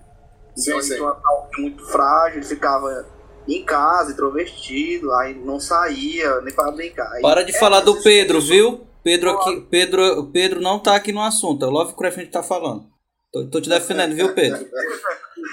Sim, 0.57 0.61
Então 0.71 0.73
ele 0.79 0.83
sim. 0.83 0.95
tinha 0.95 1.03
uma 1.05 1.21
saúde 1.21 1.61
muito 1.61 1.85
frágil, 1.85 2.39
ele 2.39 2.45
ficava 2.45 3.05
em 3.47 3.63
casa, 3.63 4.11
introvertido, 4.11 5.09
aí 5.13 5.33
não 5.33 5.57
saía 5.57 6.41
nem 6.41 6.53
para 6.53 6.69
brincar. 6.71 7.09
Aí- 7.13 7.21
Para 7.21 7.43
de 7.43 7.55
É, 7.55 7.59
falar 7.59 7.79
do 7.79 8.01
Pedro, 8.03 8.41
viu? 8.41 8.85
Pedro 9.01 9.31
aqui, 9.31 9.61
Pedro, 9.71 10.19
o 10.19 10.31
Pedro 10.31 10.59
não 10.59 10.77
tá 10.77 10.93
aqui 10.95 11.13
no 11.13 11.21
assunto, 11.21 11.63
é 11.63 11.67
o 11.69 11.71
Lovecraft 11.71 12.15
que 12.15 12.21
a 12.21 12.23
gente 12.25 12.33
tá 12.33 12.43
falando. 12.43 12.85
Tô, 13.31 13.47
tô 13.47 13.61
te 13.61 13.69
defendendo, 13.69 14.13
viu, 14.13 14.33
Pedro? 14.33 14.65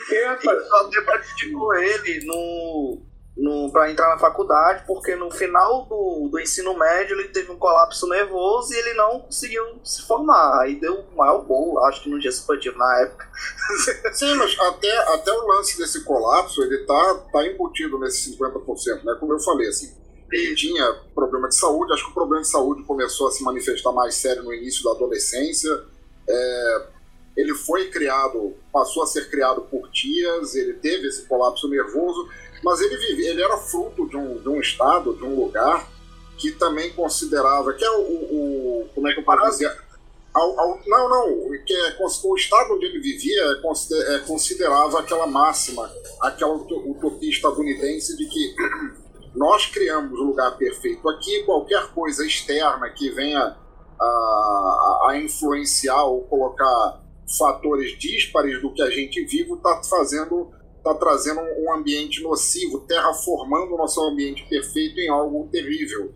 Que, 0.09 0.25
rapaz, 0.25 0.59
E 0.59 0.69
só 0.69 0.89
prejudicou 0.89 1.75
ele 1.77 2.27
no, 2.27 3.01
pra 3.73 3.91
entrar 3.91 4.09
na 4.09 4.19
faculdade, 4.19 4.85
porque 4.87 5.15
no 5.15 5.31
final 5.31 5.87
do, 5.87 6.29
do 6.29 6.41
ensino 6.41 6.77
médio 6.77 7.19
ele 7.19 7.29
teve 7.29 7.53
um 7.53 7.57
colapso 7.57 8.09
nervoso 8.09 8.73
e 8.73 8.77
ele 8.77 8.95
não 8.95 9.21
conseguiu 9.21 9.63
se 9.85 10.03
formar. 10.03 10.63
Aí 10.63 10.75
deu 10.75 10.95
o 10.95 11.17
maior 11.17 11.45
bolo, 11.45 11.79
acho 11.87 12.03
que 12.03 12.11
no 12.11 12.19
dia 12.19 12.33
supletivo 12.33 12.77
na 12.77 13.01
época. 13.03 13.29
Sim, 14.13 14.35
mas 14.35 14.59
até, 14.59 15.15
até 15.15 15.33
o 15.33 15.47
lance 15.47 15.79
desse 15.79 16.03
colapso, 16.03 16.63
ele 16.63 16.79
tá, 16.85 17.15
tá 17.33 17.47
embutido 17.47 17.99
nesse 18.01 18.37
50%, 18.37 19.05
né? 19.05 19.17
Como 19.21 19.33
eu 19.33 19.39
falei, 19.39 19.69
assim, 19.69 19.97
ele 20.33 20.55
tinha 20.57 21.01
problema 21.15 21.49
de 21.49 21.55
saúde, 21.55 21.93
acho 21.93 22.05
que 22.05 22.11
o 22.11 22.15
problema 22.15 22.43
de 22.43 22.51
saúde 22.51 22.83
começou 22.83 23.29
a 23.29 23.31
se 23.31 23.43
manifestar 23.45 23.93
mais 23.93 24.17
sério 24.17 24.43
no 24.43 24.53
início 24.53 24.83
da 24.83 24.91
adolescência. 24.91 25.71
É, 26.29 26.87
ele 27.37 27.55
foi 27.55 27.89
criado, 27.89 28.57
passou 28.73 29.05
a 29.05 29.07
ser 29.07 29.31
criado 29.31 29.63
por 29.63 29.89
tias, 29.91 30.57
ele 30.57 30.75
teve 30.75 31.07
esse 31.07 31.25
colapso 31.27 31.69
nervoso, 31.69 32.29
mas 32.63 32.81
ele, 32.81 32.97
vive, 32.97 33.27
ele 33.27 33.43
era 33.43 33.57
fruto 33.59 34.09
de 34.09 34.17
um, 34.17 34.39
de 34.41 34.49
um 34.49 34.61
estado, 34.61 35.15
de 35.15 35.25
um 35.25 35.41
lugar 35.41 35.89
que 36.37 36.53
também 36.53 36.91
considerava, 36.93 37.73
que 37.75 37.85
é 37.85 37.91
o, 37.91 38.01
o- 38.01 38.83
o- 38.83 38.89
como 38.95 39.09
é 39.09 39.13
que 39.13 39.21
eu 39.21 39.25
posso 39.25 39.51
dizer, 39.51 39.77
ao- 40.33 40.61
ao- 40.61 40.81
não, 40.87 41.09
não, 41.09 41.51
que 41.65 41.75
é, 41.75 41.97
o 42.25 42.37
estado 42.37 42.75
onde 42.75 42.87
ele 42.87 43.01
vivia 43.01 43.43
é, 43.43 43.55
consider- 43.61 44.15
é, 44.15 44.19
considerava 44.21 45.01
aquela 45.01 45.27
máxima, 45.27 45.91
aquela 46.21 46.55
uto- 46.55 46.91
utopia 46.91 47.31
estadunidense 47.31 48.17
de 48.17 48.27
que 48.27 48.55
nós 49.35 49.67
criamos 49.67 50.19
o 50.19 50.25
lugar 50.25 50.57
perfeito 50.57 51.09
aqui, 51.09 51.43
qualquer 51.45 51.89
coisa 51.93 52.25
externa 52.27 52.89
que 52.91 53.11
venha 53.11 53.57
a, 54.01 55.07
a 55.11 55.19
influenciar 55.21 56.05
ou 56.05 56.23
colocar 56.23 57.03
fatores 57.37 57.99
díspares 57.99 58.61
do 58.63 58.73
que 58.73 58.81
a 58.83 58.91
gente 58.91 59.23
vive 59.25 59.53
está 59.55 59.83
fazendo 59.83 60.51
está 60.79 60.95
trazendo 60.95 61.41
um 61.59 61.73
ambiente 61.75 62.23
nocivo, 62.23 62.81
terraformando 62.81 63.75
o 63.75 63.79
nosso 63.79 64.01
ambiente 64.01 64.47
perfeito 64.49 64.99
em 65.01 65.09
algo 65.11 65.49
terrível. 65.53 66.13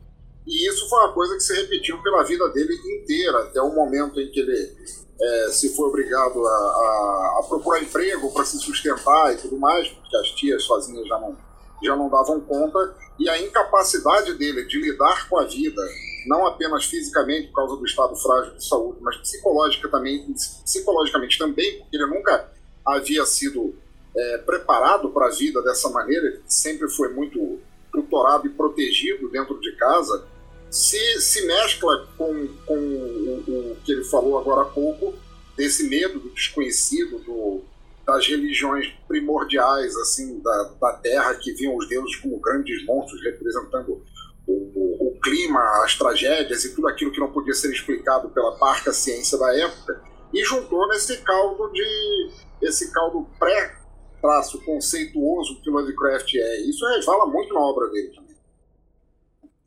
E 0.46 0.68
isso 0.68 0.88
foi 0.88 0.98
uma 1.00 1.12
coisa 1.12 1.34
que 1.34 1.40
se 1.42 1.54
repetiu 1.54 2.02
pela 2.02 2.22
vida 2.24 2.48
dele 2.48 2.74
inteira, 2.74 3.42
até 3.42 3.60
o 3.60 3.74
momento 3.74 4.20
em 4.20 4.30
que 4.30 4.40
ele 4.40 4.76
é, 5.20 5.48
se 5.50 5.76
foi 5.76 5.86
obrigado 5.88 6.44
a, 6.44 6.50
a- 6.50 7.36
a 7.40 7.46
procurar 7.48 7.80
emprego 7.82 8.32
para 8.32 8.44
se 8.44 8.58
sustentar 8.58 9.32
e 9.34 9.36
tudo 9.36 9.56
mais, 9.56 9.86
porque 9.88 10.16
as 10.16 10.28
tias 10.32 10.64
sozinhas 10.64 11.06
já 11.06 11.18
não, 11.20 11.36
já 11.84 11.94
não 11.94 12.08
davam 12.08 12.40
conta, 12.40 12.96
e 13.20 13.28
a 13.28 13.40
incapacidade 13.40 14.34
dele 14.34 14.64
de 14.64 14.80
lidar 14.80 15.28
com 15.28 15.38
a 15.38 15.44
vida, 15.44 15.80
não 16.26 16.44
apenas 16.46 16.86
fisicamente 16.86 17.48
por 17.48 17.56
causa 17.56 17.76
do 17.76 17.84
estado 17.86 18.16
frágil 18.16 18.54
de 18.56 18.66
saúde, 18.66 18.98
mas 19.00 19.16
psicológica 19.18 19.88
também, 19.88 20.26
psicologicamente 20.64 21.38
também, 21.38 21.78
porque 21.78 21.96
ele 21.96 22.06
nunca 22.06 22.50
havia 22.84 23.24
sido 23.24 23.74
é, 24.16 24.38
preparado 24.38 25.10
para 25.10 25.26
a 25.26 25.30
vida 25.30 25.62
dessa 25.62 25.88
maneira, 25.88 26.26
ele 26.26 26.42
sempre 26.46 26.88
foi 26.88 27.12
muito 27.12 27.60
tutorado 27.90 28.46
e 28.46 28.50
protegido 28.50 29.28
dentro 29.28 29.60
de 29.60 29.72
casa, 29.76 30.26
se, 30.70 31.20
se 31.20 31.46
mescla 31.46 32.08
com, 32.16 32.48
com 32.66 32.74
o, 32.74 33.72
o 33.72 33.76
que 33.84 33.92
ele 33.92 34.04
falou 34.04 34.38
agora 34.38 34.62
há 34.62 34.64
pouco, 34.64 35.14
desse 35.56 35.86
medo 35.88 36.18
do 36.18 36.30
desconhecido, 36.30 37.18
do, 37.18 37.62
das 38.06 38.26
religiões 38.26 38.88
primordiais 39.06 39.94
assim 39.96 40.40
da, 40.40 40.74
da 40.80 40.92
Terra, 40.94 41.34
que 41.34 41.52
viam 41.52 41.76
os 41.76 41.86
deuses 41.88 42.16
como 42.16 42.40
grandes 42.40 42.84
monstros 42.86 43.22
representando 43.22 44.02
o, 44.46 44.52
o, 44.52 45.08
o 45.08 45.20
clima, 45.20 45.60
as 45.84 45.96
tragédias 45.96 46.64
e 46.64 46.74
tudo 46.74 46.88
aquilo 46.88 47.12
que 47.12 47.20
não 47.20 47.30
podia 47.30 47.54
ser 47.54 47.70
explicado 47.70 48.30
pela 48.30 48.56
parca 48.56 48.92
ciência 48.92 49.38
da 49.38 49.54
época, 49.54 50.02
e 50.32 50.42
juntou 50.42 50.88
nesse 50.88 51.18
caldo 51.18 51.70
de 51.70 52.30
esse 52.62 52.90
caldo 52.92 53.28
pré 53.38 53.81
traço 54.22 54.64
conceituoso 54.64 55.60
que 55.60 55.68
Lovecraft 55.68 56.32
é. 56.36 56.56
Isso 56.60 56.86
resvala 56.86 57.26
muito 57.26 57.52
na 57.52 57.60
obra 57.60 57.88
dele. 57.88 58.12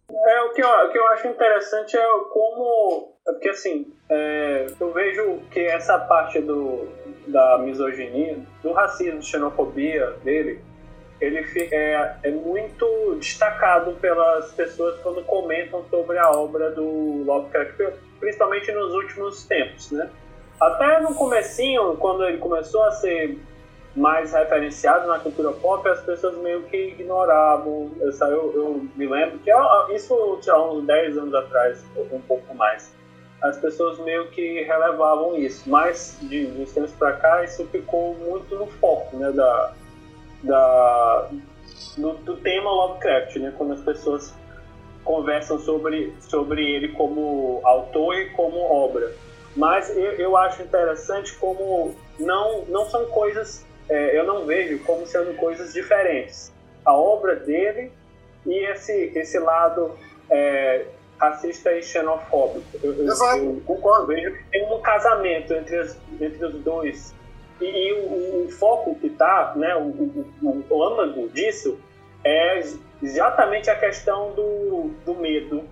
É, 0.10 0.42
o 0.44 0.54
que, 0.54 0.64
eu, 0.64 0.68
o 0.68 0.92
que 0.92 0.98
eu 0.98 1.08
acho 1.10 1.28
interessante 1.28 1.98
é 1.98 2.08
como. 2.32 3.14
É 3.28 3.32
porque 3.34 3.50
assim, 3.50 3.94
é, 4.10 4.68
eu 4.80 4.94
vejo 4.94 5.40
que 5.52 5.60
essa 5.60 6.00
parte 6.00 6.40
do, 6.40 6.88
da 7.28 7.58
misoginia, 7.58 8.38
do 8.64 8.72
racismo, 8.72 9.22
xenofobia 9.22 10.12
dele, 10.24 10.62
ele 11.20 11.40
é, 11.72 12.18
é 12.24 12.32
muito 12.32 13.16
destacado 13.20 13.94
pelas 13.94 14.52
pessoas 14.54 15.00
quando 15.02 15.24
comentam 15.24 15.84
sobre 15.90 16.18
a 16.18 16.30
obra 16.32 16.72
do 16.72 17.24
Lovecraft, 17.26 17.98
principalmente 18.20 18.72
nos 18.72 18.94
últimos 18.94 19.44
tempos, 19.46 19.92
né? 19.92 20.10
Até 20.62 21.02
no 21.02 21.14
comecinho, 21.16 21.98
quando 21.98 22.26
ele 22.26 22.38
começou 22.38 22.84
a 22.84 22.92
ser 22.92 23.38
mais 23.96 24.34
referenciado 24.34 25.08
na 25.08 25.20
cultura 25.20 25.54
pop, 25.54 25.88
as 25.88 26.02
pessoas 26.02 26.38
meio 26.40 26.64
que 26.64 26.90
ignoravam. 26.90 27.90
Eu, 28.00 28.12
eu, 28.12 28.54
eu 28.54 28.88
me 28.96 29.08
lembro 29.08 29.40
que 29.40 29.52
isso 29.96 30.38
tinha 30.42 30.58
uns 30.60 30.86
10 30.86 31.18
anos 31.18 31.34
atrás, 31.34 31.84
um 32.12 32.20
pouco 32.22 32.54
mais. 32.54 32.94
As 33.42 33.58
pessoas 33.58 33.98
meio 34.00 34.28
que 34.32 34.64
relevavam 34.64 35.38
isso, 35.38 35.70
mas 35.70 36.18
de 36.22 36.46
uns 36.58 36.74
tempos 36.74 36.92
pra 36.92 37.14
cá 37.14 37.44
isso 37.44 37.66
ficou 37.68 38.16
muito 38.16 38.56
no 38.56 38.68
foco, 38.68 39.18
né, 39.18 39.32
da, 39.32 39.74
da, 40.44 41.30
do, 41.98 42.14
do 42.14 42.38
tema 42.38 42.72
Lovecraft, 42.72 43.36
né, 43.38 43.54
quando 43.58 43.74
as 43.74 43.82
pessoas 43.82 44.34
conversam 45.04 45.60
sobre, 45.60 46.14
sobre 46.20 46.66
ele 46.66 46.90
como 46.94 47.62
autor 47.64 48.16
e 48.16 48.32
como 48.32 48.60
obra. 48.60 49.14
Mas 49.56 49.90
eu, 49.96 50.14
eu 50.14 50.38
acho 50.38 50.64
interessante 50.64 51.34
como 51.36 51.96
não, 52.20 52.66
não 52.66 52.90
são 52.90 53.06
coisas 53.06 53.64
é, 53.90 54.18
eu 54.18 54.24
não 54.26 54.46
vejo 54.46 54.80
como 54.84 55.06
sendo 55.06 55.36
coisas 55.36 55.74
diferentes. 55.74 56.52
A 56.86 56.94
obra 56.94 57.36
dele 57.36 57.92
e 58.46 58.66
esse, 58.72 59.12
esse 59.16 59.40
lado 59.40 59.92
é, 60.30 60.86
racista 61.20 61.72
e 61.72 61.82
xenofóbico. 61.82 62.66
Eu, 62.84 62.94
eu- 62.94 63.06
eu- 63.08 63.62
concordo. 63.66 64.08
vejo 64.08 64.32
que 64.36 64.44
tem 64.52 64.66
um 64.72 64.82
casamento 64.82 65.54
entre, 65.54 65.78
as- 65.78 65.98
entre 66.20 66.46
os 66.46 66.54
dois. 66.64 67.14
E, 67.62 67.66
e 67.66 67.94
o, 67.94 68.46
o 68.46 68.50
foco 68.52 68.96
que 68.96 69.08
está, 69.08 69.54
né, 69.56 69.76
o, 69.76 69.84
o, 69.88 70.26
o, 70.44 70.66
o 70.70 70.84
âmago 70.84 71.30
disso 71.30 71.80
é 72.24 72.62
exatamente 73.02 73.70
a 73.70 73.76
questão 73.76 74.32
do, 74.34 74.92
do 75.06 75.14
medo, 75.16 75.64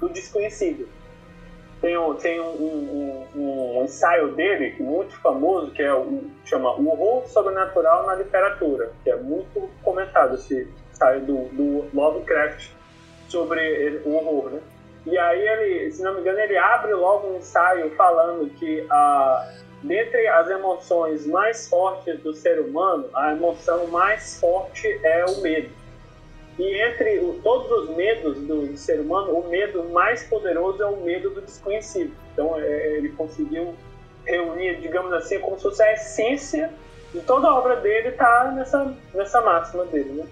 do 0.00 0.08
desconhecido. 0.08 0.88
Tem, 1.82 1.98
um, 1.98 2.14
tem 2.14 2.40
um, 2.40 2.44
um- 2.44 3.26
um- 3.34 3.84
ensaio 3.84 4.28
dele 4.36 4.76
muito 4.78 5.20
famoso 5.20 5.72
que 5.72 5.82
é 5.82 5.92
o 5.92 6.22
chama 6.44 6.72
O 6.76 6.88
Horror 6.88 7.26
Sobrenatural 7.26 8.06
na 8.06 8.14
Literatura, 8.14 8.92
que 9.02 9.10
é 9.10 9.16
muito 9.16 9.68
comentado 9.82 10.36
esse 10.36 10.68
ensaio 10.92 11.20
do, 11.22 11.48
do 11.48 11.84
Lovecraft 11.92 12.70
sobre 13.28 14.00
o 14.04 14.14
horror, 14.14 14.50
né? 14.50 14.60
E 15.06 15.18
aí 15.18 15.40
ele, 15.48 15.90
se 15.90 16.00
não 16.02 16.14
me 16.14 16.20
engano, 16.20 16.38
ele 16.38 16.56
abre 16.56 16.94
logo 16.94 17.26
um 17.26 17.38
ensaio 17.38 17.90
falando 17.96 18.48
que 18.50 18.86
a 18.88 19.52
dentre 19.82 20.28
as 20.28 20.48
emoções 20.48 21.26
mais 21.26 21.68
fortes 21.68 22.20
do 22.20 22.32
ser 22.32 22.60
humano, 22.60 23.08
a 23.12 23.32
emoção 23.32 23.88
mais 23.88 24.38
forte 24.38 24.86
é 25.02 25.24
o 25.24 25.40
medo. 25.40 25.81
E 26.62 26.80
entre 26.80 27.18
o- 27.18 27.40
todos 27.42 27.70
os 27.90 27.96
medos 27.96 28.36
do, 28.46 28.76
ser 28.76 29.00
humano, 29.00 29.32
o 29.36 29.48
medo 29.48 29.82
mais 29.88 30.22
poderoso 30.22 30.80
é 30.80 30.86
o 30.86 30.98
medo 30.98 31.30
do 31.30 31.40
desconhecido. 31.40 32.14
Então 32.32 32.56
é, 32.56 32.96
ele 32.98 33.08
conseguiu 33.10 33.74
reunir, 34.24 34.80
digamos 34.80 35.12
assim, 35.12 35.40
como 35.40 35.56
se 35.56 35.64
fosse 35.64 35.82
a 35.82 35.92
essência 35.92 36.72
de 37.12 37.20
toda 37.22 37.48
a 37.48 37.58
obra 37.58 37.76
dele 37.76 38.10
está 38.10 38.52
nessa, 38.52 38.94
nessa 39.12 39.40
máxima 39.40 39.84
dele, 39.86 40.12
né? 40.12 40.26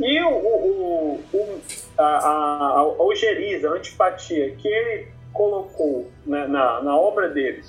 E 0.00 0.20
o, 0.24 0.28
o, 0.28 1.20
o, 1.32 1.60
a, 1.96 2.02
a, 2.04 2.80
a 2.80 2.82
a 2.82 3.70
antipatia 3.76 4.50
que 4.56 4.66
ele 4.66 5.06
colocou 5.32 6.10
né, 6.26 6.48
na, 6.48 6.82
na 6.82 6.96
obra 6.98 7.28
dele 7.28 7.62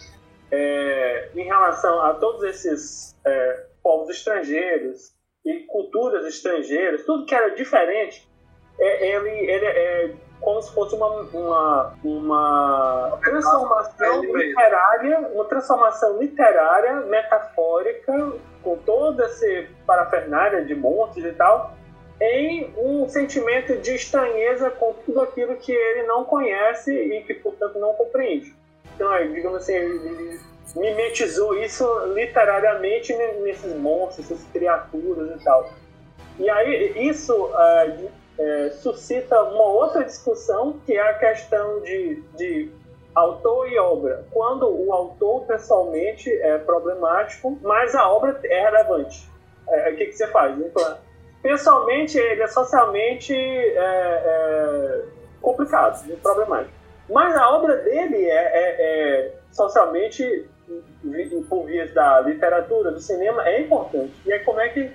é, 0.52 1.30
em 1.36 1.44
relação 1.44 2.02
a 2.02 2.16
todos 2.16 2.44
esses 2.44 3.16
é, 3.24 3.64
povos 3.84 4.10
estrangeiros 4.10 5.14
e 5.46 5.60
culturas 5.68 6.26
estrangeiras, 6.26 7.06
tudo 7.06 7.26
que 7.26 7.36
era 7.36 7.50
diferente, 7.50 8.28
é, 8.80 9.16
ele, 9.16 9.30
ele 9.30 9.66
é, 9.66 10.12
como 10.42 10.62
se 10.62 10.74
fosse 10.74 10.96
uma, 10.96 11.08
uma, 11.08 11.94
uma 12.04 13.20
transformação 13.24 14.22
literária, 14.22 15.20
uma 15.34 15.46
transformação 15.46 16.18
literária, 16.18 16.96
metafórica, 17.02 18.34
com 18.62 18.78
toda 18.78 19.26
essa 19.26 19.46
parafernália 19.86 20.66
de 20.66 20.76
monstros 20.76 21.26
e 21.26 21.32
tal, 21.34 21.74
em 22.20 22.74
um 22.78 23.08
sentimento 23.08 23.78
de 23.78 23.96
estranheza 23.96 24.70
com 24.72 24.94
tudo 25.06 25.22
aquilo 25.22 25.56
que 25.58 25.72
ele 25.72 26.04
não 26.04 26.24
conhece 26.26 26.94
e 26.94 27.24
que, 27.24 27.34
portanto, 27.36 27.78
não 27.78 27.94
compreende. 27.94 28.56
Então, 28.96 29.12
digamos 29.34 29.58
assim, 29.60 29.74
ele 29.74 30.40
mimetizou 30.76 31.56
isso 31.58 31.86
literariamente 32.14 33.14
nesses 33.42 33.76
monstros, 33.76 34.32
essas 34.32 34.44
criaturas 34.52 35.40
e 35.40 35.44
tal. 35.44 35.70
E 36.40 36.50
aí, 36.50 37.08
isso 37.08 37.52
é, 37.56 37.98
é, 38.38 38.70
suscita 38.82 39.42
uma 39.44 39.66
outra 39.66 40.04
discussão, 40.04 40.80
que 40.86 40.94
é 40.94 41.02
a 41.02 41.14
questão 41.14 41.82
de, 41.82 42.22
de 42.36 42.72
autor 43.14 43.72
e 43.72 43.80
obra. 43.80 44.26
Quando 44.32 44.68
o 44.68 44.92
autor, 44.92 45.46
pessoalmente, 45.46 46.30
é 46.30 46.58
problemático, 46.58 47.58
mas 47.62 47.96
a 47.96 48.10
obra 48.10 48.38
é 48.44 48.62
relevante. 48.62 49.30
É, 49.70 49.92
o 49.92 49.96
que, 49.96 50.08
que 50.08 50.14
você 50.14 50.28
faz? 50.28 50.60
Então, 50.60 50.98
pessoalmente, 51.42 52.18
ele 52.18 52.42
é 52.42 52.48
socialmente 52.48 53.34
é, 53.34 53.78
é, 53.78 55.02
complicado, 55.42 56.06
problemático. 56.22 56.74
Mas 57.10 57.36
a 57.36 57.50
obra 57.52 57.78
dele 57.78 58.26
é, 58.26 58.34
é, 58.34 58.76
é 58.80 59.34
socialmente, 59.52 60.50
por 61.50 61.66
vias 61.66 61.94
da 61.94 62.22
literatura, 62.22 62.92
do 62.92 63.00
cinema, 63.00 63.48
é 63.48 63.62
importante. 63.62 64.14
E 64.26 64.34
aí 64.34 64.40
como 64.40 64.60
é 64.60 64.70
que 64.70 64.92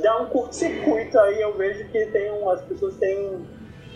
dá 0.00 0.20
um 0.20 0.26
curto-circuito 0.26 1.18
aí, 1.18 1.40
eu 1.40 1.52
vejo 1.56 1.86
que 1.88 2.06
tem 2.06 2.30
um, 2.32 2.48
as 2.48 2.62
pessoas 2.62 2.96
têm 2.96 3.28
um 3.28 3.46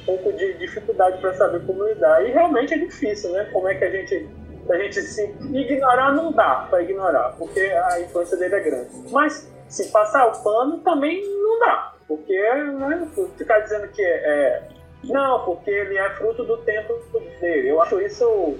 pouco 0.05 0.33
de 0.33 0.55
dificuldade 0.55 1.21
para 1.21 1.35
saber 1.35 1.65
como 1.67 1.85
lidar. 1.85 2.25
E 2.27 2.33
realmente 2.33 2.75
é 2.75 2.79
difícil, 2.79 3.33
né? 3.33 3.49
Como 3.53 3.69
é 3.69 3.75
que 3.75 3.85
a 3.85 3.91
gente 3.91 4.29
a 4.69 4.77
gente 4.79 5.01
se 5.01 5.23
ignorar 5.53 6.13
não 6.13 6.33
dá 6.33 6.67
para 6.69 6.83
ignorar, 6.83 7.37
porque 7.39 7.61
a 7.61 8.01
influência 8.01 8.37
dele 8.37 8.57
é 8.57 8.61
grande. 8.61 8.91
Mas 9.13 9.53
se 9.69 9.91
passar 9.91 10.27
o 10.27 10.43
pano 10.43 10.79
também 10.79 11.23
não 11.25 11.61
dá. 11.61 11.95
Porque 12.09 12.33
né, 12.33 13.09
ficar 13.37 13.61
dizendo 13.61 13.89
que 13.89 14.03
é. 14.03 14.69
Não, 15.05 15.45
porque 15.45 15.71
ele 15.71 15.97
é 15.99 16.11
fruto 16.11 16.45
do 16.45 16.57
tempo 16.59 16.95
dele. 17.41 17.69
Eu 17.69 17.81
acho 17.81 18.01
isso 18.01 18.57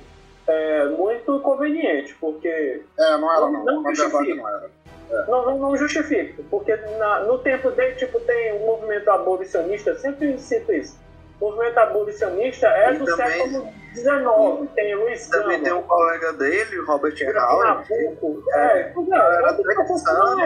é, 0.49 0.89
muito 0.89 1.41
conveniente, 1.41 2.15
porque. 2.21 2.83
É, 2.99 3.17
não 3.17 3.33
era, 3.33 3.41
não. 3.41 3.65
não, 3.65 3.83
não 3.83 3.95
justifica. 3.95 4.35
Não, 4.35 4.49
era. 4.49 4.71
É. 5.09 5.31
Não, 5.31 5.47
não, 5.47 5.59
não, 5.59 5.77
justifica, 5.77 6.43
porque 6.51 6.75
na, 6.99 7.21
no 7.21 7.39
tempo 7.39 7.71
dele, 7.71 7.95
tipo, 7.95 8.19
tem 8.21 8.53
o 8.53 8.57
um 8.57 8.67
movimento 8.67 9.09
abolicionista, 9.09 9.95
sempre 9.97 10.37
cito 10.39 10.73
isso. 10.73 10.99
O 11.41 11.51
movimento 11.51 11.79
abolicionista 11.79 12.67
é 12.67 12.95
e 12.95 12.99
do 12.99 13.05
também, 13.05 13.27
século 13.27 13.69
XIX. 13.95 14.75
Tem 14.75 14.95
Luiz 14.97 15.29
Também 15.29 15.63
tem 15.63 15.73
um 15.73 15.83
colega 15.83 16.33
dele, 16.33 16.81
Robert 16.81 17.15
Howard. 17.37 17.93
É, 17.93 18.07
é, 18.55 18.93
é, 18.93 18.93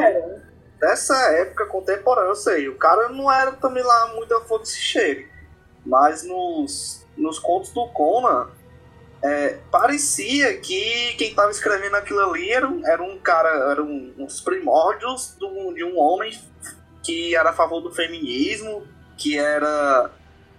é, 0.05 0.41
dessa 0.79 1.17
época 1.33 1.67
contemporânea, 1.67 2.31
eu 2.31 2.35
sei, 2.35 2.69
o 2.69 2.77
cara 2.77 3.09
não 3.09 3.31
era 3.31 3.53
também 3.53 3.83
lá 3.83 4.13
muito 4.15 4.35
a 4.35 4.41
fogo 4.43 4.65
se 4.65 4.79
cheire. 4.79 5.29
Mas 5.87 6.23
nos, 6.23 7.07
nos 7.17 7.39
contos 7.39 7.71
do 7.71 7.87
Conan, 7.89 8.49
é, 9.23 9.59
parecia 9.71 10.59
que 10.59 11.15
quem 11.17 11.31
estava 11.31 11.51
escrevendo 11.51 11.95
aquilo 11.97 12.21
ali 12.21 12.51
era 12.51 12.67
um, 12.67 12.87
era 12.87 13.03
um 13.03 13.19
cara, 13.19 13.71
eram 13.71 13.85
um, 13.85 14.15
uns 14.19 14.41
primórdios 14.41 15.37
do, 15.39 15.73
de 15.75 15.85
um 15.85 15.99
homem 15.99 16.33
que 17.03 17.35
era 17.35 17.51
a 17.51 17.53
favor 17.53 17.81
do 17.81 17.91
feminismo, 17.91 18.87
que 19.17 19.39
era 19.39 20.11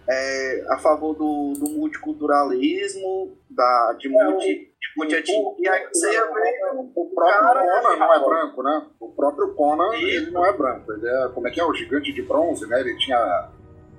é, 0.08 0.65
a 0.69 0.78
favor 0.78 1.13
do, 1.13 1.54
do 1.54 1.69
multiculturalismo, 1.71 3.38
da, 3.50 3.95
de 3.97 4.10
multi, 4.10 4.71
Multiatim. 4.97 5.56
E 5.60 5.69
aí 5.69 5.88
você 5.91 6.12
ia 6.12 6.26
ver 6.26 6.71
o 6.74 7.06
próprio 7.15 7.50
Conan 7.50 7.95
não 7.95 8.13
é 8.13 8.19
branco, 8.19 8.63
né? 8.63 8.88
O 9.00 9.10
próprio 9.10 9.54
Conan, 9.54 9.95
ele 9.95 10.32
não 10.32 10.45
é 10.45 10.52
branco. 10.52 10.91
Ele 10.91 11.08
é, 11.08 11.30
como 11.30 11.47
é 11.47 11.52
que 11.52 11.62
é? 11.62 11.63
O 11.63 11.74
gigante 11.74 12.12
de 12.12 12.21
bronze, 12.21 12.67
né? 12.67 12.80
Ele 12.80 12.97
tinha... 12.97 13.50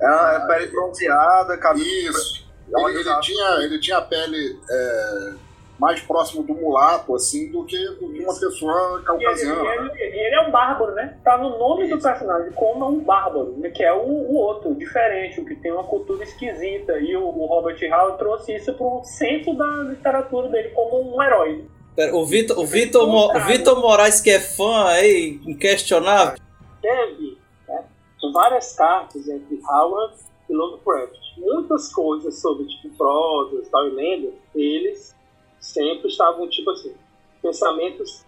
É, 0.01 0.37
é 0.37 0.47
pele 0.47 0.67
bronzeada, 0.67 1.57
cabelo... 1.57 1.85
Isso. 1.85 2.52
Ele, 2.75 3.01
ele, 3.01 3.21
tinha, 3.21 3.51
ele 3.61 3.79
tinha 3.81 3.99
a 3.99 4.03
pele 4.03 4.59
é, 4.71 5.33
mais 5.79 6.01
próximo 6.01 6.43
do 6.43 6.55
mulato, 6.55 7.15
assim, 7.15 7.51
do 7.51 7.65
que 7.65 7.77
de 7.77 8.23
uma 8.23 8.39
pessoa 8.39 9.03
caucasiana. 9.05 9.63
E 9.63 9.79
ele, 9.79 9.91
ele, 10.01 10.21
ele, 10.27 10.35
é 10.37 10.41
um 10.47 10.51
bárbaro, 10.51 10.93
né? 10.95 11.19
Tá 11.25 11.37
no 11.37 11.59
nome 11.59 11.89
do 11.89 11.99
personagem, 11.99 12.53
como 12.53 12.89
um 12.89 13.01
bárbaro, 13.01 13.57
né? 13.59 13.69
que 13.71 13.83
é 13.83 13.93
o, 13.93 14.07
o, 14.07 14.37
outro, 14.37 14.75
diferente, 14.75 15.41
o 15.41 15.45
que 15.45 15.57
tem 15.57 15.73
uma 15.73 15.85
cultura 15.85 16.23
esquisita. 16.23 16.99
E 16.99 17.17
o, 17.17 17.25
o 17.25 17.47
Robert 17.47 17.79
Howard 17.93 18.17
trouxe 18.17 18.55
isso 18.55 18.73
pro 18.75 19.03
centro 19.05 19.55
da 19.57 19.83
literatura 19.91 20.49
dele 20.49 20.69
como 20.71 21.17
um 21.17 21.23
herói. 21.23 21.65
Pera, 21.97 22.15
o 22.15 22.25
Vitor, 22.25 22.59
o 22.59 22.65
Vitor, 22.65 23.07
Mo, 23.07 23.33
Vitor 23.41 23.81
Moraes, 23.81 24.21
que 24.21 24.31
é 24.31 24.39
fã 24.39 24.87
aí, 24.87 25.41
inquestionável. 25.45 26.39
Teve 26.81 27.37
né, 27.69 27.85
várias 28.33 28.73
cartas 28.75 29.29
entre 29.29 29.61
Howard 29.69 30.15
e 30.49 30.55
Lovecraft. 30.55 31.22
Muitas 31.43 31.93
coisas 31.93 32.41
sobre 32.41 32.65
tipo 32.67 32.89
prosas 32.97 33.69
tal, 33.69 33.89
e 33.89 33.91
lendas, 33.91 34.33
eles 34.55 35.15
sempre 35.59 36.09
estavam, 36.09 36.49
tipo 36.49 36.71
assim, 36.71 36.95
pensamentos, 37.43 38.25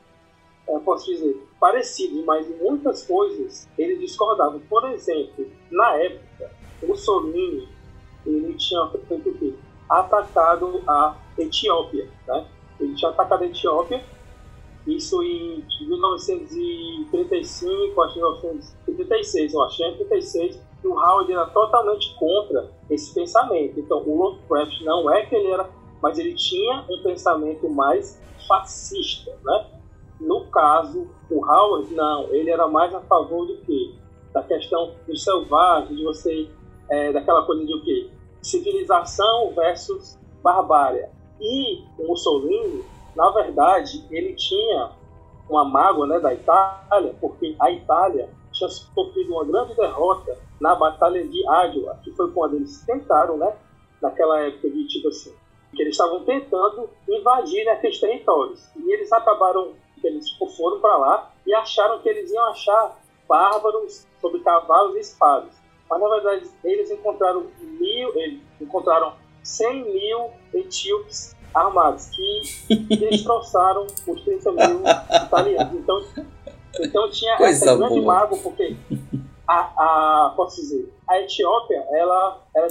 eu 0.66 0.80
posso 0.80 1.06
dizer, 1.06 1.40
parecidos, 1.60 2.24
mas 2.24 2.50
em 2.50 2.56
muitas 2.56 3.06
coisas 3.06 3.68
eles 3.78 4.00
discordavam. 4.00 4.58
Por 4.68 4.90
exemplo, 4.90 5.46
na 5.70 5.94
época, 5.96 6.50
Mussolini 6.82 7.68
ele 8.26 8.54
tinha 8.54 8.90
feito 9.06 9.28
o 9.28 9.38
quê? 9.38 9.54
Atacado 9.88 10.82
a 10.86 11.16
Etiópia, 11.38 12.10
né? 12.26 12.48
Ele 12.80 12.94
tinha 12.94 13.10
atacado 13.10 13.44
a 13.44 13.46
Etiópia, 13.46 14.02
isso 14.86 15.22
em 15.22 15.64
1935, 15.80 18.02
acho 18.02 18.14
que 18.14 18.20
1936, 18.20 19.54
eu 19.54 19.62
acho, 19.62 19.78
1936, 19.78 20.60
e 20.84 20.86
o 20.86 20.92
Howard 20.92 21.32
era 21.32 21.46
totalmente 21.46 22.14
contra 22.16 22.70
esse 22.90 23.14
pensamento. 23.14 23.80
Então, 23.80 24.02
o 24.06 24.16
Lovecraft 24.16 24.82
não 24.82 25.10
é 25.10 25.24
que 25.26 25.34
ele 25.34 25.50
era 25.50 25.68
mas 26.04 26.18
ele 26.18 26.34
tinha 26.34 26.84
um 26.90 27.02
pensamento 27.02 27.66
mais 27.70 28.20
fascista, 28.46 29.34
né? 29.42 29.66
No 30.20 30.44
caso, 30.48 31.08
o 31.30 31.42
Howard, 31.42 31.94
não, 31.94 32.24
ele 32.24 32.50
era 32.50 32.68
mais 32.68 32.94
a 32.94 33.00
favor 33.00 33.46
do 33.46 33.56
que? 33.62 33.98
Da 34.30 34.42
questão 34.42 34.92
do 35.08 35.16
selvagem, 35.16 35.96
de 35.96 36.04
você, 36.04 36.50
é, 36.90 37.10
daquela 37.10 37.46
coisa 37.46 37.64
de 37.64 37.74
o 37.74 37.82
quê? 37.82 38.10
Civilização 38.42 39.54
versus 39.54 40.18
barbárie. 40.42 41.06
E 41.40 41.82
o 41.98 42.06
Mussolini, 42.06 42.84
na 43.16 43.30
verdade, 43.30 44.04
ele 44.10 44.34
tinha 44.34 44.90
uma 45.48 45.64
mágoa 45.64 46.06
né, 46.06 46.20
da 46.20 46.34
Itália, 46.34 47.16
porque 47.18 47.56
a 47.58 47.70
Itália 47.70 48.28
tinha 48.54 48.70
sofrido 48.70 49.32
uma 49.32 49.44
grande 49.44 49.74
derrota 49.74 50.38
na 50.60 50.74
Batalha 50.74 51.26
de 51.26 51.46
Adwa, 51.48 51.98
que 52.02 52.12
foi 52.12 52.30
quando 52.32 52.54
eles 52.56 52.82
tentaram, 52.86 53.36
né, 53.36 53.54
naquela 54.00 54.40
época 54.40 54.70
de 54.70 54.86
tipo 54.86 55.08
assim, 55.08 55.34
que 55.74 55.82
eles 55.82 55.94
estavam 55.94 56.24
tentando 56.24 56.88
invadir 57.08 57.68
aqueles 57.68 57.98
territórios. 57.98 58.68
E 58.76 58.92
eles 58.92 59.12
acabaram, 59.12 59.72
eles 60.02 60.30
foram 60.56 60.80
para 60.80 60.96
lá 60.96 61.32
e 61.46 61.54
acharam 61.54 62.00
que 62.00 62.08
eles 62.08 62.30
iam 62.30 62.44
achar 62.50 62.98
bárbaros 63.28 64.06
sobre 64.20 64.40
cavalos 64.40 64.96
e 64.96 65.00
espadas. 65.00 65.52
Mas 65.90 66.00
na 66.00 66.08
verdade 66.08 66.50
eles 66.62 66.90
encontraram 66.90 67.46
mil, 67.60 68.16
eles 68.16 68.40
encontraram 68.60 69.14
100 69.42 69.84
mil 69.84 70.30
etíopes 70.54 71.34
armados 71.54 72.06
que 72.10 72.74
destroçaram 72.96 73.86
os 74.06 74.22
30 74.22 74.52
mil 74.52 74.82
italianos. 75.26 75.74
Então, 75.74 76.04
então 76.80 77.10
tinha 77.10 77.36
Coisa 77.36 77.64
essa 77.64 77.76
grande 77.76 78.00
mago 78.00 78.38
porque 78.42 78.76
a, 79.46 79.60
a, 79.60 80.32
posso 80.34 80.60
dizer, 80.60 80.92
a 81.08 81.20
Etiópia 81.20 81.84
ela, 81.90 82.42
ela 82.54 82.68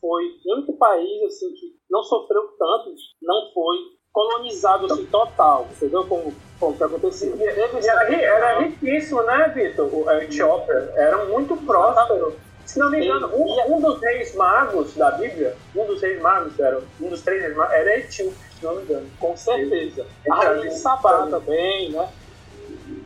foi 0.00 0.24
o 0.44 0.54
único 0.54 0.72
país 0.74 1.22
assim 1.24 1.52
que 1.54 1.76
não 1.90 2.02
sofreu 2.02 2.42
tanto, 2.58 2.94
não 3.22 3.52
foi 3.52 3.98
colonizado 4.12 4.86
assim, 4.86 5.06
total, 5.06 5.68
entendeu? 5.70 6.04
Como, 6.06 6.34
como 6.58 6.76
que 6.76 6.82
aconteceu. 6.82 7.36
E, 7.36 7.42
era, 7.42 8.14
era 8.14 8.58
riquíssimo, 8.60 9.22
né, 9.22 9.52
Vitor? 9.54 10.08
A 10.08 10.24
Etiópia 10.24 10.92
era 10.96 11.24
muito 11.26 11.56
próspero. 11.58 12.34
Se 12.66 12.78
não 12.78 12.90
me 12.90 13.02
engano, 13.02 13.30
um, 13.34 13.76
um, 13.76 13.80
dos 13.80 14.00
reis 14.00 14.34
magos 14.34 14.94
da 14.94 15.12
Bíblia, 15.12 15.56
um 15.74 15.86
dos 15.86 16.02
reis 16.02 16.20
magos, 16.20 16.58
era, 16.60 16.82
um 17.00 17.08
dos 17.08 17.22
três 17.22 17.42
reis 17.42 17.56
magos, 17.56 17.74
era 17.74 17.98
etíope, 17.98 18.36
se 18.58 18.64
não 18.64 18.74
me 18.76 18.82
engano. 18.82 19.08
Com 19.18 19.36
certeza. 19.36 20.06
A 20.30 20.34
rainha 20.34 20.70
Sabá 20.72 21.26
também, 21.28 21.90
né? 21.92 22.08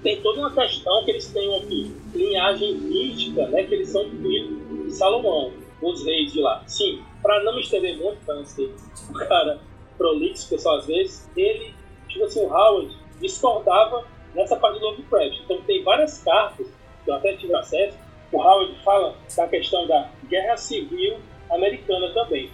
Tem 0.02 0.20
toda 0.20 0.40
uma 0.40 0.52
questão 0.52 1.04
que 1.04 1.12
eles 1.12 1.28
têm 1.28 1.56
aqui, 1.56 1.94
linhagem 2.14 2.74
mística, 2.74 3.46
né? 3.48 3.62
Que 3.64 3.74
eles 3.74 3.88
são 3.90 4.08
filhos 4.10 4.86
de 4.86 4.92
Salomão, 4.92 5.52
os 5.80 6.04
reis 6.04 6.32
de 6.32 6.40
lá. 6.40 6.62
Sim, 6.66 7.02
para 7.22 7.42
não 7.44 7.54
me 7.54 7.60
estender 7.60 7.96
muito, 7.96 8.18
para 8.24 8.34
não 8.34 8.44
ser 8.44 8.74
um 9.08 9.12
cara 9.12 9.60
prolixo, 9.96 10.48
pessoal, 10.48 10.78
às 10.78 10.86
vezes, 10.86 11.30
ele, 11.36 11.72
tipo 12.08 12.24
assim, 12.24 12.40
o 12.40 12.52
Howard 12.52 12.96
discordava 13.20 14.04
nessa 14.34 14.56
parte 14.56 14.80
do 14.80 14.86
Lovecraft. 14.86 15.40
Então 15.44 15.60
tem 15.62 15.82
várias 15.82 16.22
cartas 16.22 16.66
que 17.04 17.10
eu 17.10 17.14
até 17.14 17.36
tive 17.36 17.54
acesso. 17.54 17.96
O 18.32 18.40
Howard 18.40 18.74
fala 18.82 19.14
da 19.36 19.46
questão 19.46 19.86
da 19.86 20.10
guerra 20.28 20.56
civil 20.56 21.18
americana 21.50 22.12
também. 22.12 22.50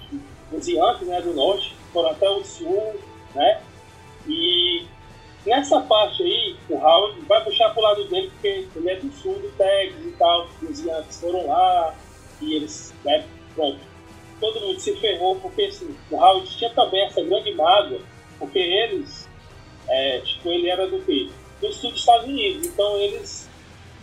Os 0.52 0.66
Yankees 0.66 1.08
né, 1.08 1.20
do 1.22 1.32
norte 1.34 1.74
foram 1.92 2.10
até 2.10 2.28
o 2.28 2.42
sul, 2.44 2.96
né? 3.34 3.62
E 4.26 4.86
nessa 5.48 5.80
parte 5.80 6.22
aí, 6.22 6.56
o 6.68 6.76
Howard 6.76 7.20
vai 7.22 7.42
puxar 7.44 7.70
pro 7.70 7.82
lado 7.82 8.04
dele, 8.04 8.30
porque 8.30 8.66
ele 8.76 8.90
é 8.90 8.96
do 8.96 9.10
sul 9.12 9.34
do 9.34 9.48
Texas 9.56 10.04
e 10.06 10.10
tal. 10.18 10.48
Os 10.62 10.84
Yankees 10.84 11.20
foram 11.20 11.46
lá 11.46 11.94
e 12.40 12.54
eles, 12.54 12.94
né, 13.04 13.24
pronto. 13.54 13.78
Todo 14.40 14.60
mundo 14.60 14.78
se 14.78 14.94
ferrou, 14.96 15.36
porque 15.36 15.62
assim, 15.62 15.96
o 16.10 16.16
Howard 16.16 16.46
tinha 16.56 16.70
também 16.70 17.04
essa 17.04 17.22
grande 17.22 17.52
mágoa, 17.54 18.00
porque 18.38 18.58
eles, 18.58 19.28
é, 19.88 20.20
tipo, 20.20 20.48
ele 20.50 20.68
era 20.70 20.86
do 20.86 21.00
quê? 21.04 21.28
Do 21.60 21.72
sul 21.72 21.90
dos 21.90 22.00
Estados 22.00 22.24
Unidos. 22.28 22.66
Então 22.68 22.96
eles 22.98 23.48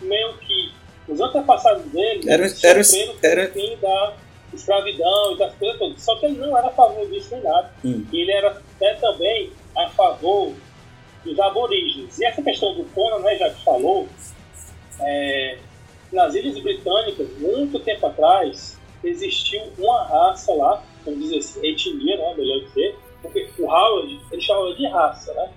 meio 0.02 0.34
que 0.38 0.72
os 1.08 1.18
antepassados 1.20 1.84
dele 1.86 2.28
Era- 2.28 2.46
era- 2.62 2.82
era- 3.22 3.48
fim 3.50 3.76
da 3.80 4.14
escravidão 4.52 5.32
e 5.32 5.38
das 5.38 5.54
coisas 5.54 5.78
todas. 5.78 6.02
Só 6.02 6.16
que 6.16 6.26
ele 6.26 6.38
não 6.38 6.56
era 6.56 6.66
a 6.66 6.72
favor 6.72 7.06
disso 7.08 7.28
nem 7.32 7.42
nada. 7.42 7.72
Hum. 7.84 8.04
E 8.12 8.20
ele 8.20 8.32
era 8.32 8.50
até 8.76 8.94
também 8.94 9.50
a 9.76 9.88
favor 9.90 10.52
dos 11.26 11.38
aborígenes. 11.38 12.18
E 12.18 12.24
essa 12.24 12.42
questão 12.42 12.74
do 12.74 12.84
Conan, 12.94 13.18
né, 13.18 13.36
já 13.36 13.50
que 13.50 13.62
falou, 13.64 14.08
é, 15.00 15.58
nas 16.12 16.34
Ilhas 16.34 16.58
Britânicas, 16.58 17.28
muito 17.38 17.78
tempo 17.80 18.06
atrás, 18.06 18.78
existiu 19.04 19.62
uma 19.78 20.04
raça 20.04 20.54
lá, 20.54 20.82
vamos 21.04 21.20
dizer 21.20 21.38
assim, 21.38 21.66
etnia, 21.66 22.16
né, 22.16 22.34
melhor 22.36 22.60
dizer, 22.60 22.96
porque 23.22 23.48
o 23.58 23.66
Howard, 23.66 24.20
ele 24.30 24.40
chamava 24.40 24.74
de 24.74 24.86
raça, 24.86 25.34
né? 25.34 25.50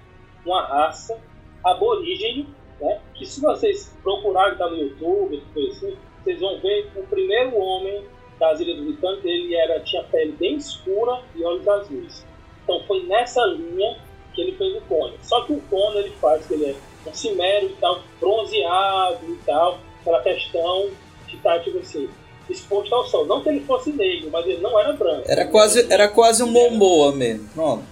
Uma 0.46 0.66
raça 0.66 1.20
aborígene, 1.64 2.48
né? 2.80 3.00
Que 3.14 3.26
se 3.26 3.42
vocês 3.42 3.96
procurarem 4.02 4.58
tá 4.58 4.70
no 4.70 4.78
YouTube, 4.78 5.44
assim, 5.56 5.96
vocês 6.24 6.40
vão 6.40 6.60
ver 6.60 6.90
o 6.96 7.04
primeiro 7.04 7.56
homem 7.58 8.06
das 8.40 8.60
Ilhas 8.60 8.80
Britânicas, 8.80 9.26
ele 9.26 9.56
era, 9.56 9.80
tinha 9.82 10.04
pele 10.04 10.32
bem 10.34 10.56
escura 10.56 11.22
e 11.36 11.44
olhos 11.44 11.68
azuis. 11.68 12.26
Então 12.64 12.82
foi 12.84 13.04
nessa 13.04 13.46
linha 13.46 13.98
que 14.40 14.50
ele 14.50 14.58
fez 14.58 14.76
o 14.78 14.82
Conan. 14.82 15.14
Só 15.22 15.42
que 15.44 15.54
o 15.54 15.62
Conan 15.70 16.00
ele 16.00 16.12
faz 16.22 16.46
que 16.48 16.54
ele 16.54 16.66
é 16.72 16.76
um 17.10 17.14
cimério 17.14 17.70
e 17.70 17.74
tal, 17.76 18.02
bronzeado 18.20 19.26
e 19.32 19.36
tal, 19.46 19.80
aquela 20.02 20.22
questão 20.22 20.90
de 21.28 21.36
estar, 21.36 21.60
tipo 21.64 21.78
assim, 21.80 22.10
exposto 22.50 22.94
ao 22.96 23.06
sol. 23.06 23.26
Não 23.26 23.42
que 23.44 23.50
ele 23.50 23.62
fosse 23.62 23.92
negro, 23.92 24.30
mas 24.32 24.46
ele 24.46 24.62
não 24.62 24.80
era 24.80 24.94
branco. 24.94 25.24
Era 25.28 25.46
quase, 25.48 25.92
era 25.92 26.08
quase 26.08 26.44
um 26.44 26.48
Momoa 26.52 27.12
mesmo. 27.12 27.48
Pronto. 27.54 27.84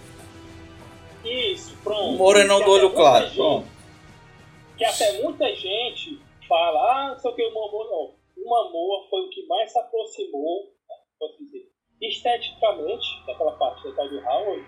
Isso, 1.23 1.75
pronto. 1.83 2.03
Um 2.13 2.17
morenão 2.17 2.61
do 2.61 2.71
olho 2.71 2.89
claro. 2.91 3.25
gente- 3.25 3.35
Pronto. 3.35 3.67
Que 4.77 4.85
até 4.85 5.21
muita 5.21 5.53
gente 5.55 6.19
fala, 6.47 6.79
ah, 6.79 7.17
o 7.21 7.33
que, 7.33 7.43
o 7.43 7.53
Momoa 7.53 7.85
não. 7.85 8.43
O 8.43 8.49
Momoa 8.49 9.07
foi 9.09 9.21
o 9.21 9.29
que 9.29 9.45
mais 9.47 9.71
se 9.71 9.79
aproximou, 9.79 10.63
né, 10.87 10.95
posso 11.19 11.37
dizer, 11.43 11.67
esteticamente, 12.01 13.05
daquela 13.25 13.51
parte 13.53 13.83
da 13.83 13.95
tal 13.95 14.07
do 14.09 14.19
Howard, 14.19 14.61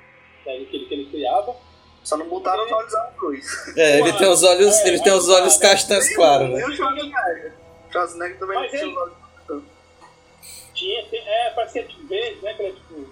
né, 0.45 0.65
que, 0.65 0.75
ele, 0.75 0.86
que 0.88 0.93
ele 0.93 1.05
criava. 1.11 1.55
Só 2.04 2.18
não 2.18 2.28
botaram 2.28 2.66
os 2.66 2.72
olhos 2.72 2.95
azuis. 2.95 3.78
É, 3.78 4.00
ele 4.00 4.14
tem 4.14 4.28
os 4.28 4.43
olhos, 4.43 4.76
É, 4.80 4.88
ele 4.88 5.00
tem 5.02 5.14
os 5.14 5.30
olhos 5.30 5.58
castanhos 5.58 6.10
claros, 6.16 6.50
né? 6.50 6.60
E 6.62 6.64
o 6.64 6.76
Schwarzenegger. 6.76 7.54
O 7.88 7.91
Schwarzenegger 7.91 8.39
também 8.39 8.60
Mas 8.60 8.70
tinha 8.72 8.82
ele- 8.84 8.91
os 8.91 8.97
olhos 8.97 9.64
Tinha, 10.74 11.06
é, 11.12 11.50
parecia 11.52 11.84
tipo 11.84 12.08
verde, 12.08 12.39
né, 12.41 12.54
que 12.54 12.62
ele 12.64 12.70
é 12.70 12.74
tipo... 12.74 13.10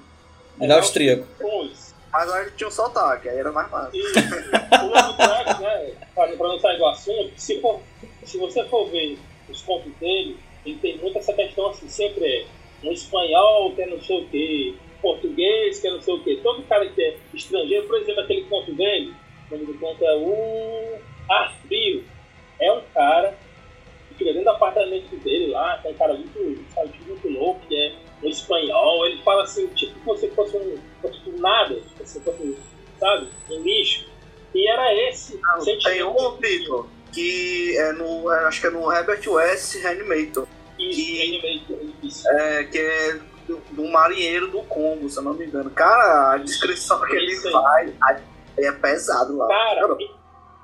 Ele 0.62 0.72
é 0.72 0.76
austríaco. 0.76 1.28
Pois. 1.40 1.94
Agora 2.14 2.42
ele 2.44 2.52
tinha 2.52 2.68
um 2.68 2.72
sotaque, 2.72 3.28
aí 3.30 3.38
era 3.38 3.52
mais 3.52 3.70
fácil. 3.70 4.00
E 4.00 4.02
o 4.02 4.88
Lovecraft, 4.88 5.60
né, 5.60 5.92
para 6.16 6.32
não 6.38 6.60
sair 6.60 6.78
do 6.78 6.88
assunto, 6.88 7.34
se, 7.38 7.60
for, 7.62 7.82
se 8.24 8.38
você 8.38 8.64
for 8.66 8.90
ver 8.90 9.20
os 9.50 9.62
contos 9.62 9.92
dele, 10.00 10.40
ele 10.66 10.78
tem 10.78 10.98
muito 10.98 11.18
essa 11.20 11.34
questão 11.34 11.70
assim, 11.70 11.88
sempre 11.90 12.26
é 12.26 12.88
um 12.88 12.92
espanhol 12.92 13.76
que 13.76 13.82
é 13.82 13.86
não 13.88 14.02
sei 14.02 14.24
o 14.24 14.30
quê, 14.30 14.76
português 15.02 15.80
que 15.80 15.88
é 15.88 15.91
não 15.91 16.02
sei 16.02 16.14
o 16.14 16.24
quê. 16.24 16.39
Todo 16.43 16.64
cara 16.64 16.88
que 16.88 17.02
é 17.02 17.18
estrangeiro, 17.34 17.88
por 17.88 17.98
exemplo, 18.00 18.22
aquele 18.22 18.43
conto 18.43 18.74
dele, 18.74 19.14
o 19.50 19.54
nome 19.56 19.66
do 19.66 19.80
conto 19.80 20.04
é 20.04 20.16
o 20.16 20.98
Arfrio. 21.30 22.04
É 22.60 22.72
um 22.72 22.82
cara 22.93 23.38
que 24.10 24.16
fica 24.16 24.32
dentro 24.32 24.45
do 24.45 24.50
apartamento 24.56 25.16
dele 25.18 25.48
lá, 25.48 25.78
que 25.80 25.88
é 25.88 25.91
um 25.91 25.95
cara 25.95 26.14
muito, 26.14 26.66
sabe, 26.74 26.89
tipo, 26.89 27.06
muito 27.10 27.30
louco, 27.30 27.62
que 27.68 27.76
é 27.76 27.93
um 28.24 28.30
espanhol. 28.30 29.06
Ele 29.06 29.22
fala 29.22 29.43
assim, 29.43 29.68
tipo, 29.68 30.00
como 30.02 30.18
se 30.18 30.28
fosse 30.30 30.58
um, 30.58 30.78
fosse 31.02 31.20
um 31.30 31.38
nada, 31.39 31.76
tipo, 31.76 32.06
se 32.06 32.20
fosse, 32.22 32.58
sabe, 33.00 33.28
um 33.52 33.62
lixo. 33.62 34.06
E 34.56 34.68
era 34.68 34.93
esse 35.10 35.39
Tem 35.84 36.04
um, 36.04 36.32
Vitor, 36.38 36.88
que 37.14 37.78
é 37.78 37.91
no. 37.93 38.32
é, 38.32 38.45
acho 38.45 38.62
que 38.62 38.68
é 38.68 38.70
no 38.72 38.91
Herbert 38.91 39.22
West 39.28 39.76
Reanimator. 39.76 40.48
Isso, 40.80 40.95
que- 41.00 41.18
Reanimator, 41.18 41.78
isso. 42.02 42.28
É, 42.32 42.64
que 42.64 42.78
é 42.80 43.20
do, 43.48 43.58
do 43.72 43.88
marinheiro 43.88 44.48
do 44.50 44.62
Congo, 44.64 45.10
se 45.10 45.18
eu 45.18 45.24
não 45.24 45.34
me 45.34 45.45
engano. 45.45 45.70
Cara, 45.70 46.34
a 46.34 46.38
descrição 46.38 47.00
que 47.02 47.16
ele 47.16 47.36
faz 47.38 47.93
é 48.58 48.72
pesado 48.72 49.38
lá. 49.38 49.48
Cara, 49.48 49.82
Cara, 49.88 49.98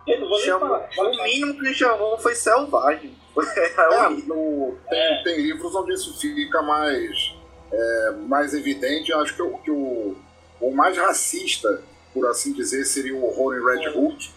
eu 0.08 0.20
não 0.20 0.28
vou 0.28 0.38
nem 0.38 0.46
chamou, 0.46 0.84
o 0.98 1.24
mínimo 1.24 1.54
que 1.54 1.66
ele 1.68 1.74
chamou 1.74 2.18
foi 2.18 2.36
selvagem. 2.36 3.18
É, 3.58 3.66
É, 3.66 4.10
no- 4.28 4.78
tem, 4.90 5.00
É. 5.00 5.24
tem 5.24 5.38
livros 5.42 5.74
onde 5.76 5.94
isso 5.94 6.20
fica 6.20 6.62
mais, 6.62 7.34
é, 7.72 8.12
mais 8.28 8.54
evidente. 8.54 9.12
Acho 9.14 9.34
que, 9.36 9.42
o- 9.42 9.58
que 9.58 9.72
o, 9.72 10.16
o 10.62 10.72
mais 10.76 10.96
racista, 10.98 11.82
por 12.14 12.28
assim 12.28 12.54
dizer, 12.54 12.86
seria 12.86 13.16
o 13.16 13.26
Horror 13.26 13.56
em 13.56 13.66
Red 13.66 13.86
É. 13.88 13.90
Hook, 13.98 14.30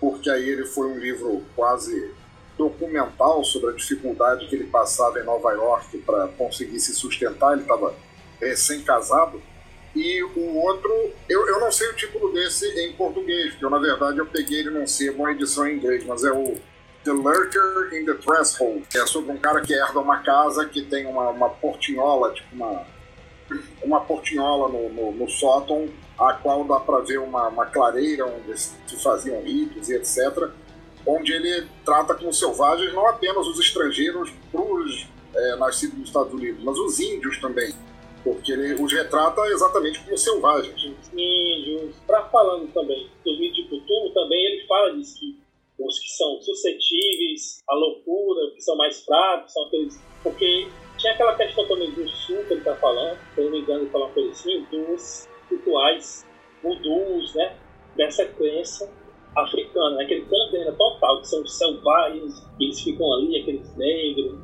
porque 0.00 0.30
aí 0.30 0.48
ele 0.48 0.64
foi 0.64 0.86
um 0.86 0.98
livro 0.98 1.44
quase 1.54 2.10
documental 2.58 3.44
sobre 3.44 3.70
a 3.70 3.72
dificuldade 3.72 4.46
que 4.48 4.56
ele 4.56 4.66
passava 4.66 5.20
em 5.20 5.24
Nova 5.24 5.52
York 5.52 5.96
para 5.98 6.26
conseguir 6.28 6.80
se 6.80 6.92
sustentar. 6.94 7.52
Ele 7.52 7.62
estava 7.62 7.94
recém-casado. 8.40 9.40
E 9.94 10.22
o 10.22 10.56
outro, 10.56 10.92
eu, 11.28 11.46
eu 11.46 11.60
não 11.60 11.72
sei 11.72 11.88
o 11.88 11.96
título 11.96 12.32
desse 12.32 12.66
em 12.80 12.92
português, 12.92 13.52
porque 13.52 13.64
eu, 13.64 13.70
na 13.70 13.78
verdade 13.78 14.18
eu 14.18 14.26
peguei 14.26 14.60
ele 14.60 14.70
num 14.70 14.86
sebo, 14.86 15.22
uma 15.22 15.32
edição 15.32 15.66
em 15.66 15.76
inglês, 15.76 16.04
mas 16.04 16.24
é 16.24 16.30
o 16.30 16.54
The 17.04 17.12
Lurker 17.12 17.98
in 17.98 18.04
the 18.04 18.14
Threshold, 18.14 18.86
que 18.90 18.98
é 18.98 19.06
sobre 19.06 19.32
um 19.32 19.38
cara 19.38 19.62
que 19.62 19.72
herda 19.72 19.98
uma 19.98 20.18
casa 20.18 20.66
que 20.66 20.82
tem 20.82 21.06
uma, 21.06 21.30
uma 21.30 21.48
portinhola, 21.48 22.32
tipo 22.34 22.54
uma, 22.54 22.84
uma 23.82 24.00
portinhola 24.02 24.68
no, 24.68 24.88
no, 24.90 25.12
no 25.12 25.28
sótão, 25.28 25.88
a 26.18 26.34
qual 26.34 26.64
dá 26.64 26.78
para 26.78 27.00
ver 27.00 27.18
uma, 27.18 27.48
uma 27.48 27.66
clareira 27.66 28.26
onde 28.26 28.60
se 28.60 28.76
faziam 29.02 29.42
ritos 29.42 29.88
e 29.88 29.94
etc., 29.94 30.50
onde 31.08 31.32
ele 31.32 31.66
trata 31.84 32.14
com 32.14 32.30
selvagens 32.30 32.92
não 32.92 33.08
apenas 33.08 33.46
os 33.46 33.58
estrangeiros 33.58 34.30
pros, 34.52 35.06
é, 35.34 35.56
nascidos 35.56 35.98
nos 35.98 36.08
Estados 36.08 36.32
Unidos, 36.34 36.62
mas 36.62 36.78
os 36.78 37.00
índios 37.00 37.40
também, 37.40 37.74
porque 38.22 38.52
ele 38.52 38.74
os 38.74 38.92
retrata 38.92 39.40
exatamente 39.46 40.00
como 40.04 40.18
selvagens. 40.18 40.74
Os 40.76 41.08
índios, 41.14 41.96
pra 42.06 42.24
falando 42.24 42.70
também 42.74 43.08
dos 43.24 43.38
mitos 43.38 43.56
de 43.56 43.64
Cthulhu, 43.64 44.12
também 44.12 44.44
ele 44.44 44.66
fala 44.66 44.92
disso 44.92 45.18
que 45.18 45.38
os 45.78 45.98
que 45.98 46.10
são 46.10 46.42
suscetíveis 46.42 47.62
à 47.68 47.74
loucura, 47.74 48.50
que 48.54 48.60
são 48.60 48.76
mais 48.76 49.02
fracos, 49.04 49.52
são 49.52 49.64
aqueles. 49.66 49.98
Porque 50.22 50.68
tinha 50.98 51.12
aquela 51.14 51.36
questão 51.36 51.66
também 51.66 51.90
do 51.92 52.06
sul 52.08 52.44
que 52.44 52.54
ele 52.54 52.62
tá 52.62 52.74
falando, 52.76 53.16
se 53.34 53.40
eu 53.40 53.44
não 53.44 53.52
me 53.52 53.60
engano, 53.60 53.82
ele 53.82 53.90
fala 53.90 54.06
uma 54.06 54.12
coisa 54.12 54.30
assim, 54.30 54.66
dos 54.70 55.28
rituais 55.48 56.26
voodoos, 56.62 57.34
né? 57.34 57.56
Dessa 57.96 58.26
crença 58.26 58.90
africana, 59.36 59.96
né? 59.96 60.04
que 60.04 60.14
ele 60.14 60.26
condena 60.26 60.72
total, 60.72 61.20
que 61.20 61.28
são 61.28 61.42
os 61.42 61.56
selvagens, 61.56 62.46
eles 62.60 62.80
ficam 62.80 63.12
ali, 63.14 63.40
aqueles 63.40 63.76
negros. 63.76 64.38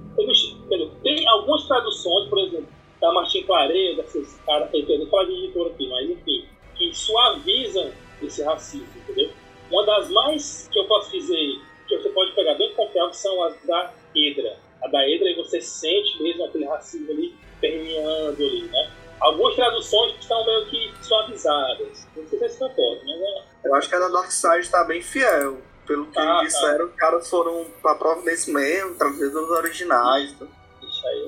Tem, 0.69 0.91
tem 1.03 1.29
algumas 1.29 1.67
traduções, 1.67 2.29
por 2.29 2.39
exemplo, 2.39 2.69
da 3.01 3.13
Martin 3.13 3.43
Claret, 3.43 3.97
desses 3.97 4.41
caras, 4.47 4.71
eu 4.73 4.99
não 4.99 5.07
falo 5.07 5.27
de 5.27 5.45
editor 5.45 5.67
aqui, 5.69 5.89
mas 5.89 6.11
enfim, 6.11 6.45
que 6.77 6.95
suavizam 6.95 7.91
esse 8.23 8.43
racismo, 8.43 8.89
entendeu? 8.97 9.31
Uma 9.71 9.85
das 9.85 10.11
mais 10.11 10.69
que 10.73 10.79
eu 10.79 10.85
posso 10.87 11.11
dizer 11.11 11.61
que 11.89 11.99
você 11.99 12.09
pode 12.11 12.33
pegar 12.33 12.55
bem 12.55 12.73
confiável 12.75 13.13
são 13.13 13.43
as 13.45 13.63
da 13.67 13.93
Hydra. 14.15 14.57
A 14.83 14.89
da 14.89 15.01
Hydra 15.01 15.31
e 15.31 15.35
você 15.35 15.61
sente 15.61 16.23
mesmo 16.23 16.45
aquele 16.45 16.67
racismo 16.67 17.11
ali 17.11 17.35
permeando 17.61 18.43
ali, 18.43 18.63
né? 18.63 18.91
Algumas 19.25 19.55
traduções 19.57 20.15
estão 20.21 20.45
meio 20.45 20.67
que 20.67 20.93
suavizadas. 21.03 22.07
Não 22.17 22.27
sei 22.27 22.27
se 22.27 22.39
vocês 22.39 22.57
concordam, 22.59 23.05
mas 23.07 23.21
é. 23.21 23.69
Eu 23.69 23.75
acho 23.75 23.89
que 23.89 23.95
a 23.95 23.99
da 23.99 24.09
Dark 24.09 24.31
Side 24.31 24.71
tá 24.71 24.85
bem 24.85 25.01
fiel. 25.03 25.59
Pelo 25.87 26.07
que 26.07 26.13
Tá, 26.15 26.41
disseram, 26.43 26.87
os 26.87 26.95
caras 26.95 27.29
foram 27.29 27.67
pra 27.83 27.95
prova 27.95 28.23
desse 28.23 28.51
mesmo, 28.53 28.95
traduzidos 28.97 29.35
os 29.35 29.51
originais. 29.51 30.33
tá? 30.39 30.47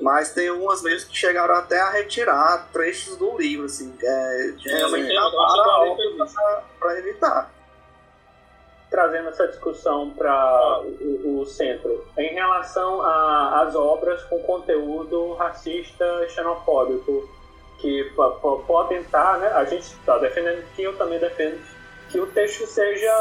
Mas 0.01 0.31
tem 0.33 0.49
umas 0.49 0.81
mesmo 0.81 1.09
que 1.09 1.15
chegaram 1.17 1.53
até 1.55 1.79
a 1.79 1.91
retirar 1.91 2.67
trechos 2.73 3.15
do 3.17 3.37
livro, 3.37 3.65
assim. 3.65 3.95
É, 4.01 4.53
realmente 4.65 5.07
sim, 5.07 5.13
dá 5.15 5.21
eu 5.21 5.31
gosto 5.31 5.55
para 5.55 5.63
da 5.65 5.71
a 5.73 5.81
letra 5.83 6.05
obra 6.11 6.25
pra, 6.25 6.63
pra 6.79 6.99
evitar. 6.99 7.51
trazendo 8.89 9.29
essa 9.29 9.47
discussão 9.47 10.09
para 10.11 10.81
o, 10.81 11.41
o 11.41 11.45
centro 11.45 12.07
em 12.17 12.33
relação 12.33 13.01
às 13.01 13.75
obras 13.75 14.23
com 14.23 14.41
conteúdo 14.43 15.33
racista 15.33 16.27
xenofóbico 16.29 17.29
que 17.77 18.03
po- 18.15 18.31
po- 18.41 18.63
podem 18.65 18.99
estar, 19.01 19.39
né? 19.39 19.47
A 19.47 19.63
gente 19.65 19.83
está 19.83 20.17
defendendo 20.17 20.63
que 20.75 20.83
eu 20.83 20.97
também 20.97 21.19
defendo 21.19 21.59
que 22.09 22.19
o 22.19 22.27
texto 22.27 22.65
seja 22.65 23.11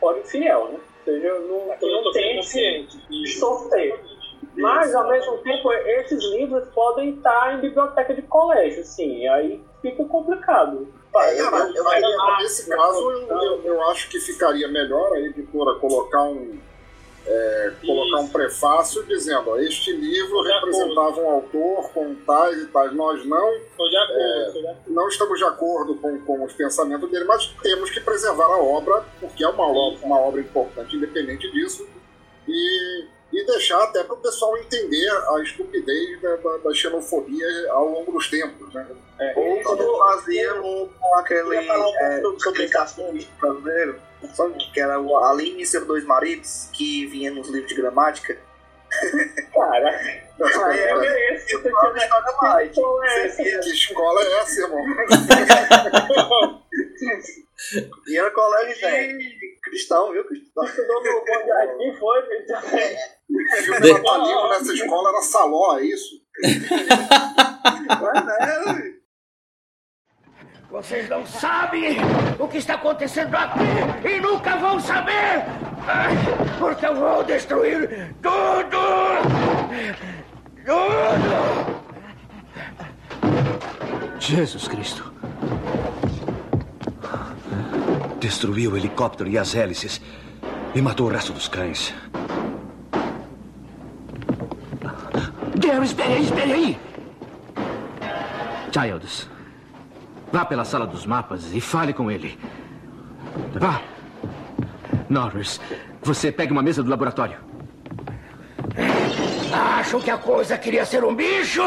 pode 0.00 0.28
fiel, 0.28 0.68
né? 0.72 0.80
Seja 1.04 1.38
não, 1.40 1.76
que 1.76 1.84
Eu 1.84 2.02
não 2.02 2.02
consciente. 2.04 2.96
Isso. 3.10 3.22
distorcer. 3.22 4.00
Mas, 4.56 4.94
ao 4.94 5.08
mesmo 5.08 5.38
tempo, 5.38 5.72
esses 5.72 6.22
livros 6.30 6.68
podem 6.68 7.10
estar 7.14 7.54
em 7.54 7.60
biblioteca 7.60 8.14
de 8.14 8.22
colégio, 8.22 8.82
assim, 8.82 9.26
aí 9.26 9.60
fica 9.82 10.04
complicado. 10.04 10.86
É, 11.16 11.40
eu, 11.40 11.44
eu, 11.46 11.92
eu, 11.92 12.36
nesse 12.38 12.68
caso, 12.68 13.10
eu, 13.10 13.62
eu, 13.64 13.82
acho 13.90 14.08
que 14.08 14.20
ficaria 14.20 14.68
melhor 14.68 15.12
a 15.12 15.20
editora 15.20 15.78
colocar 15.80 16.22
um, 16.24 16.58
é, 17.26 17.72
colocar 17.84 18.20
um 18.20 18.28
prefácio 18.28 19.04
dizendo: 19.04 19.50
ó, 19.50 19.58
este 19.58 19.92
livro 19.92 20.42
representava 20.42 21.20
um 21.20 21.30
autor 21.30 21.90
com 21.92 22.14
tais 22.26 22.62
e 22.62 22.66
tais. 22.66 22.92
Nós 22.94 23.24
não, 23.24 23.48
é, 23.48 24.76
não 24.86 25.08
estamos 25.08 25.38
de 25.38 25.44
acordo 25.44 25.96
com, 25.96 26.18
com 26.20 26.44
os 26.44 26.52
pensamentos 26.52 27.10
dele, 27.10 27.24
mas 27.24 27.46
temos 27.62 27.90
que 27.90 28.00
preservar 28.00 28.46
a 28.46 28.58
obra, 28.58 29.04
porque 29.20 29.44
é 29.44 29.48
uma, 29.48 29.66
uma 30.02 30.18
obra 30.18 30.40
importante, 30.40 30.96
independente 30.96 31.50
disso. 31.50 31.86
E 32.46 33.14
e 33.34 33.44
deixar 33.44 33.82
até 33.82 34.04
para 34.04 34.14
o 34.14 34.18
pessoal 34.18 34.56
entender 34.58 35.10
a 35.10 35.42
estupidez 35.42 36.20
da, 36.22 36.36
da, 36.36 36.56
da, 36.58 36.72
xenofobia 36.72 37.46
ao 37.70 37.88
longo 37.88 38.12
dos 38.12 38.30
tempos. 38.30 38.72
Né? 38.72 38.86
É, 39.18 39.34
Ou 39.36 39.98
faziam 39.98 40.88
com 40.88 41.14
aquele 41.16 41.56
é, 41.56 42.22
explicações 42.22 43.28
brasileiro, 43.40 44.00
que 44.72 44.80
era 44.80 45.00
o 45.00 45.16
Aline 45.18 45.62
e 45.62 45.66
seus 45.66 45.86
dois 45.86 46.04
maridos, 46.04 46.68
que 46.72 47.06
vinha 47.06 47.30
nos 47.30 47.48
livros 47.48 47.68
de 47.68 47.74
gramática. 47.74 48.38
Cara, 49.52 49.88
aí 49.90 50.80
é 50.80 51.34
esse, 51.34 51.46
que 51.46 51.68
história 51.68 52.32
mais. 52.40 52.72
Que 52.72 53.70
escola 53.70 54.22
é 54.22 54.40
essa, 54.40 54.60
irmão? 54.60 54.84
e 58.06 58.16
era 58.16 58.30
colégio 58.30 58.74
de 58.74 59.58
cristão, 59.62 60.12
viu? 60.12 60.24
Cristão. 60.24 60.64
Estudou 60.64 61.02
no 61.02 61.18
Aqui 61.52 61.96
foi, 61.98 62.22
filme 63.62 63.92
natalino 63.92 64.48
nessa 64.48 64.72
escola 64.72 65.10
era 65.10 65.22
Saló, 65.22 65.78
é 65.78 65.84
isso? 65.84 66.22
Mas 67.88 68.28
é. 68.28 68.83
Vocês 70.84 71.08
não 71.08 71.24
sabem 71.24 71.96
o 72.38 72.46
que 72.46 72.58
está 72.58 72.74
acontecendo 72.74 73.34
aqui 73.34 74.06
e 74.06 74.20
nunca 74.20 74.54
vão 74.56 74.78
saber! 74.78 75.42
Porque 76.58 76.84
eu 76.84 76.94
vou 76.94 77.24
destruir 77.24 78.14
tudo! 78.20 78.76
Tudo! 80.62 81.80
Jesus 84.20 84.68
Cristo. 84.68 85.10
Destruiu 88.20 88.72
o 88.72 88.76
helicóptero 88.76 89.30
e 89.30 89.38
as 89.38 89.54
hélices 89.54 90.02
e 90.74 90.82
matou 90.82 91.06
o 91.06 91.10
resto 91.10 91.32
dos 91.32 91.48
cães. 91.48 91.94
Gary, 95.56 95.86
espere 95.86 96.12
aí, 96.12 96.22
espere 96.24 96.52
aí! 96.52 96.78
Childs, 98.70 99.33
vá 100.34 100.44
pela 100.44 100.64
sala 100.64 100.84
dos 100.84 101.06
mapas 101.06 101.54
e 101.54 101.60
fale 101.60 101.92
com 101.92 102.10
ele. 102.10 102.36
Vá! 103.52 103.80
Norris, 105.08 105.60
você 106.02 106.32
pegue 106.32 106.50
uma 106.50 106.60
mesa 106.60 106.82
do 106.82 106.90
laboratório. 106.90 107.38
Acho 109.78 110.00
que 110.00 110.10
a 110.10 110.18
coisa 110.18 110.58
queria 110.58 110.84
ser 110.84 111.04
um 111.04 111.14
bicho? 111.14 111.62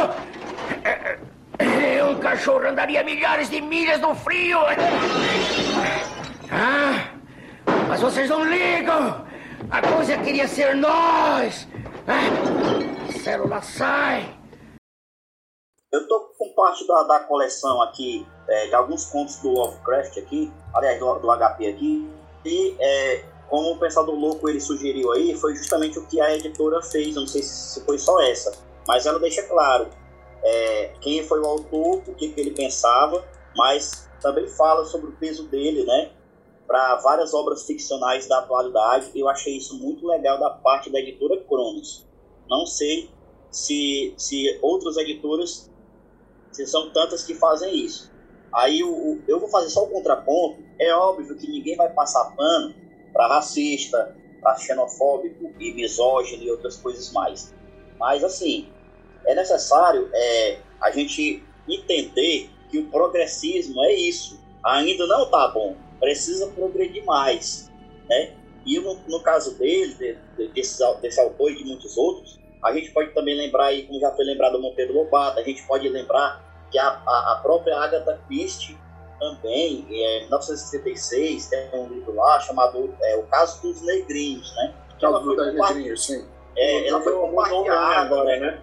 Um 2.09 2.19
cachorro 2.19 2.67
andaria 2.67 3.05
milhares 3.05 3.49
de 3.49 3.61
milhas 3.61 4.01
no 4.01 4.13
frio. 4.13 4.59
Ah, 6.51 7.07
mas 7.87 8.01
vocês 8.01 8.29
não 8.29 8.43
ligam! 8.43 9.25
A 9.71 9.81
coisa 9.81 10.17
queria 10.17 10.47
ser 10.47 10.75
nós! 10.75 11.65
Ah, 12.05 13.13
célula 13.23 13.61
sai! 13.61 14.25
Eu 15.93 16.05
tô 16.05 16.19
com 16.19 16.26
parte 16.57 16.85
da, 16.87 17.03
da 17.03 17.19
coleção 17.21 17.81
aqui, 17.83 18.27
é, 18.47 18.67
de 18.67 18.73
alguns 18.73 19.05
contos 19.05 19.37
do 19.37 19.49
Lovecraft 19.51 20.17
aqui, 20.17 20.51
aliás, 20.73 20.99
do, 20.99 21.19
do 21.19 21.27
HP 21.27 21.67
aqui, 21.67 22.09
e 22.43 22.75
é, 22.79 23.23
como 23.47 23.73
o 23.73 23.77
Pensador 23.77 24.15
Louco 24.15 24.49
ele 24.49 24.59
sugeriu 24.59 25.11
aí, 25.11 25.35
foi 25.35 25.55
justamente 25.55 25.99
o 25.99 26.07
que 26.07 26.19
a 26.19 26.35
editora 26.35 26.81
fez, 26.81 27.15
não 27.15 27.27
sei 27.27 27.43
se 27.43 27.79
foi 27.85 27.99
só 27.99 28.19
essa, 28.23 28.51
mas 28.87 29.05
ela 29.05 29.19
deixa 29.19 29.43
claro 29.43 29.87
é, 30.43 30.93
quem 30.99 31.23
foi 31.23 31.39
o 31.39 31.45
autor, 31.45 32.01
o 32.07 32.15
que, 32.15 32.29
que 32.29 32.41
ele 32.41 32.51
pensava, 32.51 33.23
mas 33.55 34.09
também 34.19 34.47
fala 34.47 34.83
sobre 34.85 35.11
o 35.11 35.13
peso 35.13 35.43
dele, 35.43 35.85
né? 35.85 36.11
para 36.67 36.97
várias 36.97 37.33
obras 37.33 37.65
ficcionais 37.65 38.27
da 38.27 38.39
atualidade. 38.39 39.09
Eu 39.15 39.29
achei 39.29 39.55
isso 39.55 39.79
muito 39.79 40.05
legal 40.05 40.37
da 40.37 40.49
parte 40.49 40.91
da 40.91 40.99
editora 40.99 41.41
Cronos. 41.45 42.05
Não 42.49 42.65
sei 42.65 43.09
se, 43.49 44.13
se 44.17 44.59
outras 44.61 44.97
editoras, 44.97 45.71
são 46.51 46.89
tantas 46.91 47.23
que 47.23 47.33
fazem 47.35 47.75
isso. 47.75 48.11
Aí 48.53 48.83
o, 48.83 49.21
eu 49.27 49.39
vou 49.39 49.49
fazer 49.49 49.69
só 49.69 49.83
o 49.83 49.89
contraponto. 49.89 50.63
É 50.79 50.93
óbvio 50.93 51.35
que 51.35 51.49
ninguém 51.49 51.75
vai 51.75 51.89
passar 51.91 52.35
pano 52.35 52.73
para 53.13 53.27
racista, 53.27 54.15
para 54.41 54.57
xenofóbico 54.57 55.51
e 55.59 55.73
misógino 55.73 56.43
e 56.43 56.51
outras 56.51 56.77
coisas 56.77 57.11
mais. 57.11 57.53
Mas 57.99 58.23
assim, 58.23 58.69
é 59.25 59.35
necessário 59.35 60.09
é, 60.13 60.59
a 60.81 60.91
gente 60.91 61.43
entender 61.67 62.49
que 62.69 62.79
o 62.79 62.87
progressismo 62.89 63.83
é 63.83 63.93
isso. 63.93 64.39
Ainda 64.63 65.05
não 65.07 65.23
está 65.23 65.47
bom 65.49 65.75
precisa 65.99 66.47
progredir 66.47 67.03
mais, 67.05 67.71
né? 68.09 68.33
E 68.65 68.79
no, 68.79 68.95
no 69.07 69.21
caso 69.21 69.57
dele, 69.57 69.93
de, 69.95 70.17
de, 70.37 70.53
desse, 70.53 70.83
desse 71.01 71.19
autor 71.19 71.51
e 71.51 71.55
de 71.55 71.63
muitos 71.63 71.97
outros, 71.97 72.39
a 72.63 72.73
gente 72.73 72.91
pode 72.91 73.11
também 73.11 73.35
lembrar, 73.35 73.65
aí, 73.65 73.83
como 73.83 73.99
já 73.99 74.11
foi 74.11 74.25
lembrado 74.25 74.59
Monteiro 74.59 74.93
Lobato, 74.93 75.39
a 75.39 75.43
gente 75.43 75.65
pode 75.67 75.87
lembrar 75.87 76.67
que 76.71 76.77
a, 76.77 76.87
a, 76.87 77.33
a 77.33 77.39
própria 77.41 77.77
Agatha 77.77 78.19
Christie 78.27 78.77
também, 79.19 79.85
em 79.89 80.19
1976, 80.21 81.47
tem 81.47 81.69
um 81.73 81.87
livro 81.87 82.13
lá 82.13 82.39
chamado 82.39 82.95
é, 83.01 83.15
O 83.15 83.23
Caso 83.23 83.61
dos 83.61 83.81
Negrinhos, 83.81 84.55
né? 84.55 84.73
Que 84.99 85.05
ela 85.05 85.23
foi, 85.23 85.35
negrinhos, 85.35 86.05
sim. 86.05 86.27
É, 86.55 86.87
ela 86.87 87.01
foi 87.01 87.13
compartilhada. 87.13 88.15
Agora, 88.15 88.39
né? 88.39 88.61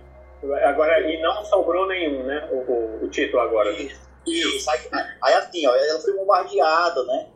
Agora, 0.64 1.00
e 1.00 1.20
não 1.22 1.44
sobrou 1.44 1.86
nenhum, 1.86 2.24
né? 2.24 2.48
O, 2.52 2.56
o, 2.56 3.04
o 3.04 3.08
título 3.08 3.42
agora. 3.42 3.70
Isso. 3.70 4.04
Isso. 4.26 4.70
Aí, 4.70 4.80
aí 5.22 5.34
assim, 5.34 5.66
ó, 5.66 5.74
ela 5.74 6.00
foi 6.00 6.14
bombardeada, 6.14 7.04
né? 7.04 7.28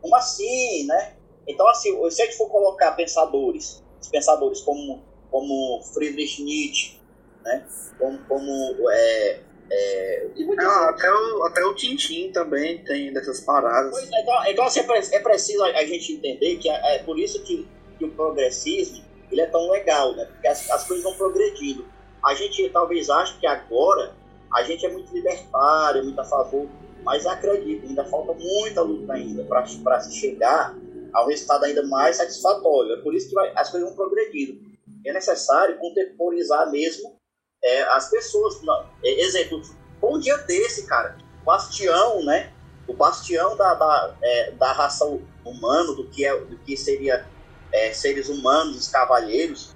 Como 0.00 0.14
assim, 0.16 0.86
né? 0.86 1.14
Então, 1.46 1.68
assim, 1.68 2.10
se 2.10 2.22
a 2.22 2.24
gente 2.24 2.36
for 2.36 2.48
colocar 2.48 2.92
pensadores, 2.92 3.84
pensadores 4.10 4.60
como, 4.60 5.04
como 5.30 5.82
Friedrich 5.94 6.42
Nietzsche, 6.42 7.00
né? 7.44 7.66
Como, 7.98 8.18
como 8.26 8.90
é, 8.90 9.40
é, 9.70 10.26
ah, 10.60 10.90
até, 10.90 11.12
o, 11.12 11.44
até 11.44 11.64
o 11.64 11.74
Tintin 11.74 12.30
também 12.30 12.84
tem 12.84 13.12
dessas 13.12 13.40
paradas. 13.40 13.90
Pois 13.90 14.10
é, 14.10 14.20
então, 14.20 14.46
então 14.46 14.64
assim, 14.64 14.80
é, 14.80 15.16
é 15.16 15.20
preciso 15.20 15.64
a, 15.64 15.84
gente 15.84 16.12
entender 16.12 16.56
que 16.56 16.68
é, 16.68 16.96
é 16.96 16.98
por 17.00 17.18
isso 17.18 17.42
que, 17.42 17.66
que, 17.98 18.04
o 18.04 18.10
progressismo 18.12 19.04
ele 19.30 19.40
é 19.40 19.46
tão 19.46 19.68
legal, 19.70 20.14
né? 20.14 20.24
Porque 20.26 20.46
as, 20.46 20.70
as 20.70 20.86
coisas 20.86 21.02
vão 21.02 21.14
progredindo. 21.14 21.84
A 22.24 22.34
gente 22.34 22.68
talvez 22.70 23.10
ache 23.10 23.38
que 23.38 23.46
agora 23.46 24.14
a 24.54 24.62
gente 24.62 24.86
é 24.86 24.88
muito 24.88 25.12
libertário, 25.12 26.04
muito 26.04 26.20
a 26.20 26.24
favor, 26.24 26.68
mas 27.02 27.26
acredito, 27.26 27.86
ainda 27.86 28.04
falta 28.04 28.34
muita 28.34 28.82
luta 28.82 29.14
ainda 29.14 29.44
para 29.44 30.00
se 30.00 30.14
chegar 30.14 30.76
a 31.12 31.24
um 31.24 31.28
resultado 31.28 31.64
ainda 31.64 31.84
mais 31.86 32.16
satisfatório. 32.16 32.92
É 32.92 32.96
por 33.02 33.14
isso 33.14 33.28
que 33.28 33.34
vai, 33.34 33.52
as 33.56 33.68
coisas 33.68 33.88
vão 33.88 33.96
progredindo. 33.96 34.60
É 35.06 35.12
necessário 35.12 35.78
contemporizar 35.78 36.70
mesmo 36.70 37.18
é, 37.62 37.82
as 37.84 38.10
pessoas. 38.10 38.60
É, 39.04 39.20
exemplo, 39.22 39.62
um 40.02 40.18
dia 40.18 40.36
desse, 40.38 40.86
cara, 40.86 41.16
Bastião, 41.44 42.24
né? 42.24 42.52
O 42.88 42.94
bastião 42.94 43.56
da, 43.56 43.74
da, 43.74 44.16
é, 44.22 44.50
da 44.52 44.72
raça 44.72 45.04
humana, 45.44 45.92
do 45.94 46.08
que, 46.08 46.24
é, 46.24 46.36
do 46.38 46.56
que 46.58 46.76
seria 46.76 47.26
é, 47.72 47.92
seres 47.92 48.28
humanos, 48.28 48.76
os 48.76 48.88
cavalheiros, 48.88 49.74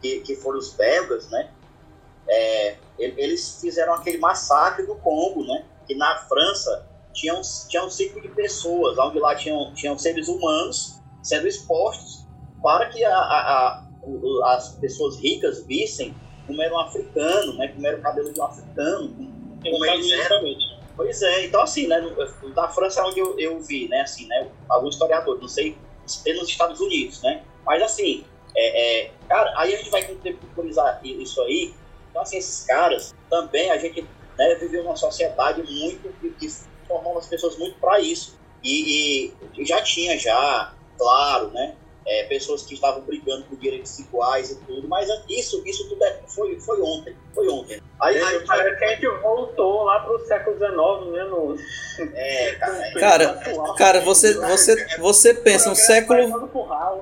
que, 0.00 0.20
que 0.20 0.36
foram 0.36 0.58
os 0.58 0.72
belgas, 0.72 1.28
né? 1.30 1.50
É, 2.28 2.76
eles 2.98 3.60
fizeram 3.60 3.94
aquele 3.94 4.18
massacre 4.18 4.86
do 4.86 4.96
Congo, 4.96 5.44
né? 5.44 5.64
Que 5.86 5.94
na 5.94 6.18
França 6.18 6.88
tinha 7.12 7.34
um, 7.34 7.42
ciclo 7.90 8.20
de 8.20 8.28
pessoas, 8.28 8.98
onde 8.98 9.18
lá 9.18 9.34
tinham, 9.34 9.72
tinham 9.74 9.98
seres 9.98 10.28
humanos 10.28 11.00
sendo 11.22 11.46
expostos 11.46 12.26
para 12.62 12.88
que 12.88 13.04
a, 13.04 13.16
a, 13.16 13.88
as 14.44 14.76
pessoas 14.76 15.16
ricas 15.18 15.64
vissem 15.66 16.14
como 16.46 16.60
era 16.60 16.74
um 16.74 16.80
africano, 16.80 17.54
né? 17.54 17.68
Como 17.68 17.86
era 17.86 17.98
o 17.98 18.02
cabelo 18.02 18.32
de 18.32 18.40
um 18.40 18.44
africano, 18.44 19.14
como 19.62 19.86
eles 19.86 20.10
eram. 20.10 20.42
Pois 20.96 21.22
é, 21.22 21.46
então 21.46 21.62
assim, 21.62 21.86
né? 21.86 22.00
Da 22.54 22.68
França 22.68 23.00
é 23.00 23.04
onde 23.04 23.20
eu, 23.20 23.38
eu 23.38 23.60
vi, 23.60 23.88
né? 23.88 24.00
Assim, 24.00 24.26
né? 24.26 24.48
Alguns 24.68 24.94
historiadores, 24.94 25.40
não 25.40 25.48
sei 25.48 25.76
se 26.06 26.32
nos 26.34 26.48
Estados 26.48 26.80
Unidos, 26.80 27.22
né? 27.22 27.42
Mas 27.64 27.82
assim, 27.82 28.24
é, 28.56 29.04
é, 29.04 29.10
cara, 29.28 29.52
aí 29.56 29.74
a 29.74 29.78
gente 29.78 29.90
vai 29.90 30.04
contemporizar 30.04 31.00
isso 31.04 31.40
aí 31.42 31.72
então, 32.12 32.22
assim, 32.22 32.36
esses 32.36 32.64
caras 32.66 33.14
também 33.30 33.70
a 33.70 33.78
gente 33.78 34.06
né, 34.38 34.54
viveu 34.56 34.84
uma 34.84 34.96
sociedade 34.96 35.62
muito 35.62 36.12
que, 36.20 36.30
que 36.30 36.54
formou 36.86 37.18
as 37.18 37.26
pessoas 37.26 37.56
muito 37.56 37.78
para 37.80 37.98
isso. 38.00 38.38
E, 38.62 39.32
e, 39.56 39.64
já 39.64 39.82
tinha 39.82 40.16
já, 40.18 40.74
claro, 40.98 41.50
né, 41.50 41.74
é, 42.06 42.24
pessoas 42.24 42.62
que 42.62 42.74
estavam 42.74 43.02
brigando 43.02 43.44
por 43.44 43.56
direitos 43.58 43.98
iguais 43.98 44.50
e 44.50 44.56
tudo, 44.66 44.88
mas 44.88 45.08
isso, 45.28 45.62
isso 45.64 45.88
tudo 45.88 46.04
é, 46.04 46.20
foi, 46.26 46.58
foi 46.60 46.80
ontem, 46.80 47.14
foi 47.34 47.48
ontem. 47.48 47.80
Aí, 48.00 48.16
aí, 48.16 48.22
aí 48.22 48.46
parece 48.46 48.78
que 48.78 48.84
a 48.84 48.88
gente 48.88 49.06
voltou 49.22 49.84
lá 49.84 50.00
pro 50.00 50.18
século 50.26 50.56
XIX, 50.56 51.12
né? 51.12 51.24
No... 51.24 51.56
É, 52.14 52.52
cara. 52.56 52.92
Cara, 52.98 53.74
cara, 53.76 54.00
você, 54.00 54.34
você, 54.34 54.98
você 54.98 55.34
pensa 55.34 55.70
no 55.70 55.76
século. 55.76 56.50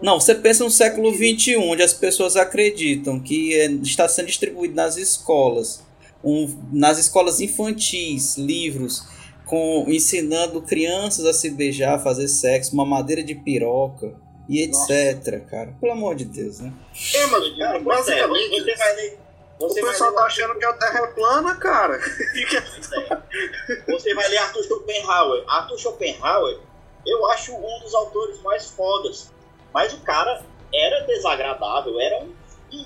Não, 0.02 0.20
você 0.20 0.34
pensa 0.34 0.62
no 0.62 0.70
século 0.70 1.10
XXI, 1.12 1.56
onde 1.56 1.82
as 1.82 1.94
pessoas 1.94 2.36
acreditam 2.36 3.18
que 3.18 3.58
é, 3.58 3.66
está 3.66 4.06
sendo 4.08 4.26
distribuído 4.26 4.74
nas 4.74 4.96
escolas, 4.98 5.82
um, 6.22 6.54
nas 6.70 6.98
escolas 6.98 7.40
infantis, 7.40 8.36
livros 8.36 9.08
com 9.46 9.86
ensinando 9.88 10.62
crianças 10.62 11.26
a 11.26 11.32
se 11.32 11.50
beijar, 11.50 11.96
a 11.96 11.98
fazer 11.98 12.28
sexo, 12.28 12.72
uma 12.72 12.84
madeira 12.84 13.20
de 13.20 13.34
piroca 13.34 14.14
e 14.50 14.64
etc, 14.64 14.72
Nossa. 14.74 15.40
cara. 15.48 15.76
Pelo 15.80 15.92
amor 15.92 16.16
de 16.16 16.24
Deus, 16.24 16.58
né? 16.58 16.72
É, 17.14 17.26
mas 17.26 17.56
cara, 17.56 17.78
basicamente. 17.78 18.60
Você 18.60 18.74
vai 18.74 18.96
ler, 18.96 19.18
você 19.60 19.80
o 19.80 19.86
pessoal 19.86 20.12
tá 20.12 20.24
achando 20.24 20.58
que 20.58 20.64
a 20.64 20.72
Terra 20.72 21.04
é 21.04 21.06
plana, 21.06 21.54
cara. 21.54 22.00
É. 23.70 23.92
Você 23.92 24.12
vai 24.14 24.28
ler 24.28 24.38
Arthur 24.38 24.64
Schopenhauer. 24.64 25.44
Arthur 25.46 25.78
Schopenhauer, 25.78 26.60
eu 27.06 27.30
acho 27.30 27.54
um 27.54 27.80
dos 27.80 27.94
autores 27.94 28.40
mais 28.40 28.68
fodas. 28.70 29.32
Mas 29.72 29.92
o 29.92 30.00
cara 30.00 30.44
era 30.74 31.06
desagradável, 31.06 32.00
era 32.00 32.24
um, 32.24 32.34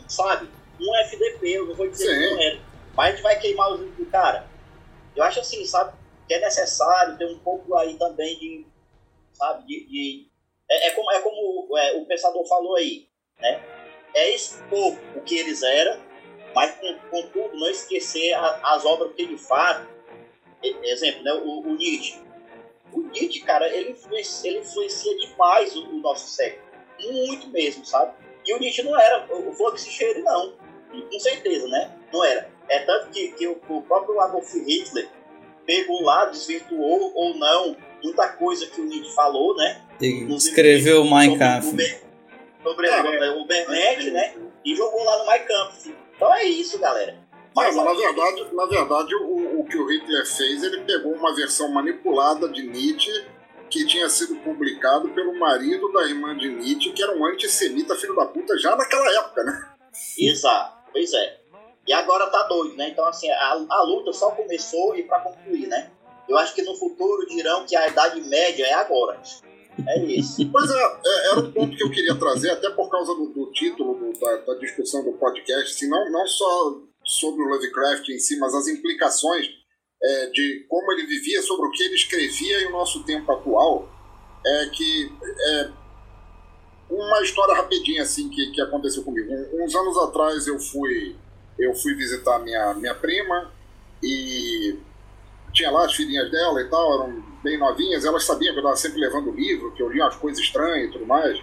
sabe, 0.07 0.51
um 0.79 0.97
FDP, 1.07 1.49
eu 1.49 1.67
não 1.67 1.75
vou 1.75 1.89
dizer 1.89 2.07
Sim. 2.07 2.19
que 2.21 2.35
não 2.35 2.43
era. 2.43 2.61
Mas 2.95 3.07
a 3.07 3.11
gente 3.13 3.23
vai 3.23 3.39
queimar 3.39 3.73
os 3.73 3.81
do 3.81 4.07
cara. 4.07 4.47
Eu 5.17 5.25
acho 5.25 5.41
assim, 5.41 5.65
sabe, 5.65 5.95
que 6.29 6.35
é 6.35 6.41
necessário 6.41 7.17
ter 7.17 7.27
um 7.27 7.39
pouco 7.39 7.75
aí 7.77 7.97
também 7.97 8.39
de, 8.39 8.67
sabe, 9.33 9.67
de, 9.67 9.87
de 9.87 10.34
é, 10.71 10.89
é, 10.89 10.91
como, 10.93 11.11
é 11.13 11.21
como 11.21 11.79
é, 11.79 11.93
o 11.97 12.07
pensador 12.07 12.47
falou 12.47 12.77
aí, 12.77 13.07
né? 13.41 13.63
É 14.15 14.35
expor 14.35 14.97
o 15.17 15.21
que 15.23 15.37
eles 15.37 15.63
eram, 15.63 16.01
mas 16.55 16.75
contudo 17.11 17.57
não 17.57 17.69
esquecer 17.69 18.33
a, 18.35 18.75
as 18.75 18.85
obras 18.85 19.13
que 19.15 19.23
ele 19.23 19.37
faz. 19.37 19.87
Exemplo, 20.63 21.23
né? 21.23 21.33
O, 21.35 21.61
o, 21.61 21.75
Nietzsche. 21.75 22.19
O 22.93 23.01
Nietzsche, 23.01 23.41
cara, 23.41 23.69
ele 23.69 23.91
influencia, 23.91 24.51
ele 24.51 24.61
influencia 24.61 25.17
demais 25.19 25.77
o, 25.77 25.89
o, 25.89 25.99
nosso 26.01 26.29
século. 26.29 26.65
Muito 27.01 27.49
mesmo, 27.49 27.85
sabe? 27.85 28.15
E 28.47 28.55
o 28.55 28.59
Nietzsche 28.59 28.83
não 28.83 28.99
era 28.99 29.27
o 29.31 29.53
Flux 29.53 29.85
Cheire, 29.85 30.23
não. 30.23 30.57
Com 30.91 31.19
certeza, 31.19 31.67
né? 31.69 31.99
Não 32.13 32.25
era. 32.25 32.51
É 32.69 32.79
tanto 32.81 33.11
que, 33.11 33.33
que 33.33 33.47
o, 33.47 33.61
o 33.69 33.83
próprio 33.83 34.19
Adolf 34.21 34.55
Hitler 34.55 35.11
pegou 35.67 36.03
lá, 36.03 36.27
desvirtuou 36.27 37.13
ou 37.15 37.35
não 37.35 37.77
muita 38.05 38.29
coisa 38.29 38.67
que 38.67 38.81
o 38.81 38.85
Nietzsche 38.85 39.15
falou, 39.15 39.57
né? 39.57 39.83
escreveu 40.37 41.03
o 41.03 41.39
Kampf. 41.39 41.67
Sobre, 42.63 42.89
sobre 42.89 43.29
o 43.31 43.47
Bernard, 43.47 44.11
né? 44.11 44.35
E 44.65 44.77
jogou 44.77 45.03
lá 45.03 45.19
no 45.19 45.47
Kampf. 45.47 45.95
Então 46.15 46.35
é 46.35 46.45
isso, 46.45 46.79
galera. 46.79 47.25
Mas, 47.55 47.75
mas 47.75 47.87
na 47.87 47.95
verdade, 47.95 48.55
na 48.55 48.67
verdade 48.67 49.15
o, 49.15 49.61
o, 49.61 49.65
que 49.65 49.79
o 49.79 49.87
Hitler 49.87 50.27
fez, 50.27 50.63
ele 50.63 50.81
pegou 50.81 51.13
uma 51.13 51.35
versão 51.35 51.69
manipulada 51.69 52.49
de 52.49 52.67
Nietzsche 52.67 53.27
que 53.71 53.87
tinha 53.87 54.09
sido 54.09 54.37
publicado 54.37 55.09
pelo 55.11 55.39
marido 55.39 55.91
da 55.93 56.05
irmã 56.05 56.37
de 56.37 56.49
Nietzsche, 56.49 56.93
que 56.93 57.03
era 57.03 57.17
um 57.17 57.25
antissemita 57.25 57.95
filho 57.95 58.15
da 58.15 58.27
puta 58.27 58.59
já 58.59 58.75
naquela 58.77 59.09
época, 59.19 59.45
né? 59.45 59.69
Exato, 60.19 60.79
pois 60.93 61.13
é. 61.13 61.41
E 61.87 61.93
agora 61.93 62.27
tá 62.29 62.43
doido, 62.45 62.77
né? 62.77 62.89
Então, 62.89 63.07
assim, 63.07 63.31
a, 63.31 63.67
a 63.69 63.83
luta 63.83 64.13
só 64.13 64.31
começou 64.31 64.97
e 64.97 65.03
para 65.03 65.21
concluir, 65.21 65.67
né? 65.69 65.91
Eu 66.29 66.39
acho 66.39 66.55
que 66.55 66.63
no 66.63 66.75
futuro 66.75 67.27
dirão 67.27 67.67
que 67.67 67.77
a 67.77 67.89
Idade 67.89 68.21
Média 68.23 68.67
é 68.67 68.75
agora. 68.75 69.21
É 69.87 70.05
isso. 70.05 70.49
Pois 70.51 70.71
é, 70.71 70.99
é, 71.07 71.31
era 71.31 71.41
um 71.41 71.53
ponto 71.53 71.77
que 71.77 71.83
eu 71.83 71.91
queria 71.91 72.15
trazer, 72.15 72.51
até 72.51 72.71
por 72.71 72.91
causa 72.91 73.15
do, 73.15 73.27
do 73.29 73.53
título 73.53 73.95
do, 73.95 74.19
da, 74.19 74.37
da, 74.37 74.55
discussão 74.55 75.05
do 75.05 75.13
podcast, 75.13 75.75
assim, 75.75 75.89
não, 75.89 76.11
não 76.11 76.27
só 76.27 76.81
sobre 77.05 77.43
o 77.43 77.49
Lovecraft 77.49 78.09
em 78.09 78.19
si, 78.19 78.39
mas 78.39 78.55
as 78.55 78.69
implicações 78.69 79.49
é, 80.03 80.27
de 80.27 80.65
como 80.69 80.93
ele 80.93 81.07
vivia, 81.07 81.43
sobre 81.43 81.67
o 81.67 81.71
que 81.71 81.83
ele 81.83 81.95
escrevia 81.95 82.63
em 82.63 82.67
o 82.67 82.73
nosso 82.73 83.05
tempo 83.05 83.31
atual. 83.33 83.89
É 84.47 84.67
que. 84.67 85.13
É, 85.49 85.71
uma 86.91 87.23
história 87.23 87.55
rapidinha 87.55 88.03
assim 88.03 88.29
que, 88.29 88.53
que 88.53 88.61
aconteceu 88.61 89.03
comigo. 89.03 89.33
Um, 89.33 89.65
uns 89.65 89.75
anos 89.75 89.97
atrás 89.99 90.47
eu 90.47 90.59
fui 90.61 91.17
eu 91.59 91.75
fui 91.75 91.95
visitar 91.95 92.39
minha, 92.41 92.75
minha 92.75 92.95
prima 92.95 93.53
e 94.03 94.77
tinha 95.55 95.71
lá 95.71 95.87
as 95.87 95.95
filhinhas 95.95 96.31
dela 96.31 96.61
e 96.61 96.69
tal, 96.69 96.95
eram 96.95 97.23
bem 97.43 97.57
novinhas, 97.59 98.05
elas 98.05 98.25
sabiam 98.25 98.53
que 98.53 98.59
eu 98.59 98.63
estava 98.63 98.77
sempre 98.77 99.01
levando 99.01 99.31
livro, 99.31 99.73
que 99.73 99.83
eu 99.83 99.89
lia 99.89 100.05
umas 100.05 100.17
coisas 100.17 100.43
estranhas 100.43 100.89
e 100.89 100.93
tudo 100.93 101.07
mais. 101.07 101.41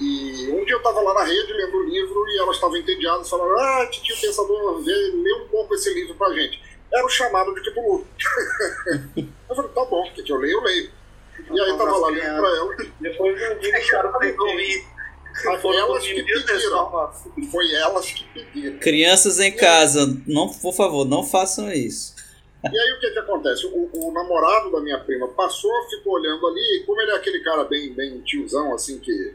E 0.00 0.50
um 0.50 0.64
dia 0.64 0.74
eu 0.74 0.78
estava 0.78 1.00
lá 1.00 1.14
na 1.14 1.24
rede 1.24 1.52
lendo 1.52 1.76
o 1.76 1.84
livro 1.84 2.28
e 2.28 2.38
elas 2.38 2.56
estavam 2.56 2.76
entediadas, 2.76 3.28
falando: 3.28 3.58
Ah, 3.58 3.86
tio 3.90 4.18
Pensador, 4.18 4.82
vê, 4.82 4.92
lê 4.92 5.34
um 5.34 5.48
pouco 5.48 5.74
esse 5.74 5.92
livro 5.92 6.14
pra 6.14 6.32
gente. 6.32 6.60
Era 6.92 7.04
o 7.04 7.08
chamado 7.08 7.54
de 7.54 7.60
Cthulhu. 7.60 8.06
eu 9.16 9.54
falei: 9.54 9.70
Tá 9.70 9.84
bom, 9.84 10.02
o 10.02 10.12
que, 10.12 10.32
eu 10.32 10.36
leio, 10.36 10.58
eu 10.58 10.62
leio. 10.62 10.90
E 11.52 11.60
aí 11.60 11.76
tava 11.76 11.96
lá 11.98 12.08
lendo 12.08 12.40
pra 12.40 12.48
ela. 12.48 12.76
Depois 13.00 13.40
eu 13.42 13.60
vi 13.60 13.72
que 13.72 13.90
cara 13.90 14.10
foi 15.60 15.76
elas 15.76 16.02
que 16.04 16.22
pediram. 16.22 17.12
Foi 17.50 17.74
elas 17.74 18.10
que 18.10 18.24
pediram. 18.24 18.78
Crianças 18.78 19.38
em 19.38 19.52
casa, 19.52 20.18
não, 20.26 20.48
por 20.48 20.74
favor, 20.74 21.04
não 21.04 21.22
façam 21.22 21.70
isso. 21.72 22.14
E 22.62 22.78
aí 22.78 22.92
o 22.92 23.00
que 23.00 23.10
que 23.10 23.18
acontece? 23.18 23.66
O, 23.66 23.90
o, 23.92 24.12
namorado 24.12 24.70
da 24.70 24.80
minha 24.80 24.98
prima 24.98 25.28
passou, 25.28 25.72
ficou 25.88 26.14
olhando 26.14 26.46
ali, 26.46 26.76
e 26.76 26.84
como 26.84 27.00
ele 27.00 27.12
é 27.12 27.16
aquele 27.16 27.40
cara 27.40 27.64
bem, 27.64 27.92
bem 27.94 28.20
tiozão, 28.20 28.74
assim, 28.74 28.98
que, 28.98 29.34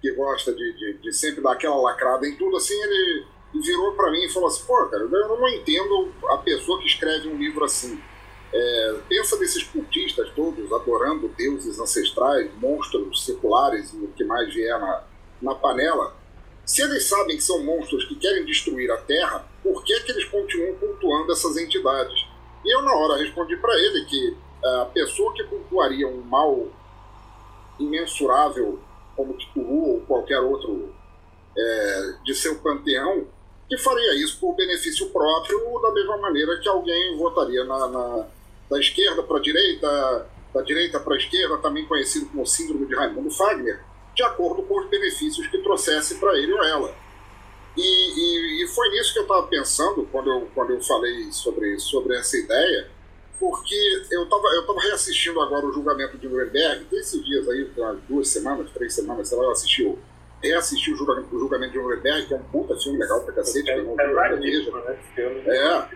que 0.00 0.10
gosta 0.12 0.52
de, 0.52 0.72
de, 0.72 0.94
de 0.94 1.12
sempre 1.12 1.42
dar 1.42 1.52
aquela 1.52 1.76
lacrada 1.76 2.26
em 2.26 2.34
tudo, 2.36 2.56
assim, 2.56 2.74
ele 2.74 3.26
virou 3.62 3.92
para 3.92 4.10
mim 4.10 4.24
e 4.24 4.32
falou 4.32 4.48
assim, 4.48 4.64
pô, 4.64 4.86
cara, 4.86 5.02
eu 5.02 5.28
não 5.28 5.48
entendo 5.48 6.12
a 6.30 6.38
pessoa 6.38 6.80
que 6.80 6.86
escreve 6.86 7.28
um 7.28 7.36
livro 7.36 7.64
assim. 7.64 8.00
É, 8.52 8.94
pensa 9.08 9.36
desses 9.36 9.64
cultistas 9.64 10.30
todos 10.34 10.72
adorando 10.72 11.28
deuses 11.28 11.78
ancestrais, 11.78 12.50
monstros 12.56 13.24
seculares 13.24 13.92
e 13.92 13.96
o 13.96 14.08
que 14.08 14.24
mais 14.24 14.52
vier 14.52 14.78
na, 14.78 15.04
na 15.42 15.54
panela. 15.54 16.16
Se 16.64 16.82
eles 16.82 17.04
sabem 17.04 17.36
que 17.36 17.42
são 17.42 17.62
monstros 17.62 18.04
que 18.04 18.14
querem 18.14 18.44
destruir 18.44 18.90
a 18.90 18.96
Terra, 18.96 19.46
por 19.62 19.84
que, 19.84 20.00
que 20.00 20.12
eles 20.12 20.24
continuam 20.24 20.74
cultuando 20.76 21.32
essas 21.32 21.56
entidades? 21.56 22.26
E 22.64 22.74
eu, 22.74 22.82
na 22.82 22.94
hora, 22.94 23.18
respondi 23.18 23.56
para 23.56 23.74
ele 23.78 24.04
que 24.06 24.36
é, 24.64 24.80
a 24.82 24.86
pessoa 24.86 25.32
que 25.34 25.44
cultuaria 25.44 26.08
um 26.08 26.22
mal 26.22 26.68
imensurável, 27.78 28.80
como 29.16 29.34
Cthulhu 29.34 29.94
ou 29.94 30.00
qualquer 30.02 30.40
outro 30.40 30.94
é, 31.56 32.14
de 32.24 32.34
seu 32.34 32.56
panteão, 32.56 33.26
que 33.68 33.76
faria 33.78 34.14
isso 34.22 34.38
por 34.40 34.54
benefício 34.54 35.10
próprio, 35.10 35.80
da 35.80 35.92
mesma 35.92 36.16
maneira 36.18 36.58
que 36.60 36.68
alguém 36.68 37.16
votaria 37.16 37.64
na, 37.64 37.88
na 37.88 38.26
da 38.70 38.78
esquerda 38.78 39.22
para 39.22 39.38
a 39.38 39.40
direita, 39.40 40.26
da 40.52 40.62
direita 40.62 40.98
para 41.00 41.14
a 41.14 41.18
esquerda, 41.18 41.58
também 41.58 41.86
conhecido 41.86 42.26
como 42.26 42.46
Síndrome 42.46 42.86
de 42.86 42.94
Raimundo 42.94 43.30
Fagner, 43.30 43.80
de 44.14 44.22
acordo 44.22 44.62
com 44.62 44.80
os 44.80 44.88
benefícios 44.88 45.46
que 45.48 45.58
trouxesse 45.58 46.16
para 46.16 46.36
ele 46.38 46.52
ou 46.52 46.64
ela. 46.64 46.94
E, 47.76 47.80
e, 47.80 48.64
e 48.64 48.68
foi 48.68 48.88
nisso 48.90 49.12
que 49.12 49.18
eu 49.18 49.24
estava 49.24 49.46
pensando 49.46 50.08
quando 50.10 50.30
eu, 50.30 50.48
quando 50.54 50.70
eu 50.70 50.80
falei 50.80 51.32
sobre, 51.32 51.78
sobre 51.80 52.16
essa 52.16 52.36
ideia, 52.36 52.88
porque 53.38 53.74
eu 54.12 54.24
estava 54.24 54.46
eu 54.54 54.66
tava 54.66 54.80
reassistindo 54.80 55.40
agora 55.40 55.66
o 55.66 55.72
julgamento 55.72 56.16
de 56.16 56.28
Nuremberg, 56.28 56.84
tem 56.84 56.98
esses 57.00 57.24
dias 57.24 57.48
aí, 57.48 57.68
duas 58.08 58.28
semanas, 58.28 58.70
três 58.70 58.94
semanas, 58.94 59.28
sei 59.28 59.38
lá, 59.38 59.44
eu 59.44 59.50
assisti 59.50 59.82
o, 59.82 59.98
reassisti 60.42 60.92
o 60.92 60.96
julgamento, 60.96 61.34
o 61.34 61.38
julgamento 61.38 61.72
de 61.72 61.78
Nuremberg, 61.78 62.26
que 62.26 62.34
é 62.34 62.36
um 62.36 62.44
puta 62.44 62.76
filme 62.76 62.98
legal 62.98 63.22
pra 63.22 63.34
cacete, 63.34 63.70
é, 63.70 63.74
que 63.74 63.82
não 63.82 63.98
é, 63.98 64.36
veja. 64.36 64.70
Né? 64.70 64.98
Filme, 65.14 65.40
é. 65.46 65.88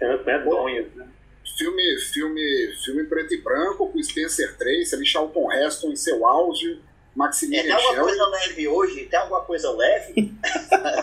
É 0.00 0.24
medonho, 0.24 0.90
né? 0.94 1.08
Filme, 1.56 2.00
filme, 2.12 2.74
filme 2.84 3.04
preto 3.04 3.34
e 3.34 3.40
branco, 3.40 3.90
com 3.90 4.02
Spencer 4.02 4.56
Tracy, 4.56 4.94
ali 4.94 5.04
Charlton 5.04 5.50
Heston 5.52 5.90
em 5.90 5.96
seu 5.96 6.26
auge, 6.26 6.80
Maximilian 7.18 7.74
é, 7.74 7.76
Tem 7.76 7.86
alguma 7.86 8.04
coisa 8.04 8.26
leve 8.28 8.68
hoje? 8.68 9.06
Tem 9.06 9.18
alguma 9.18 9.40
coisa 9.40 9.70
leve? 9.72 10.34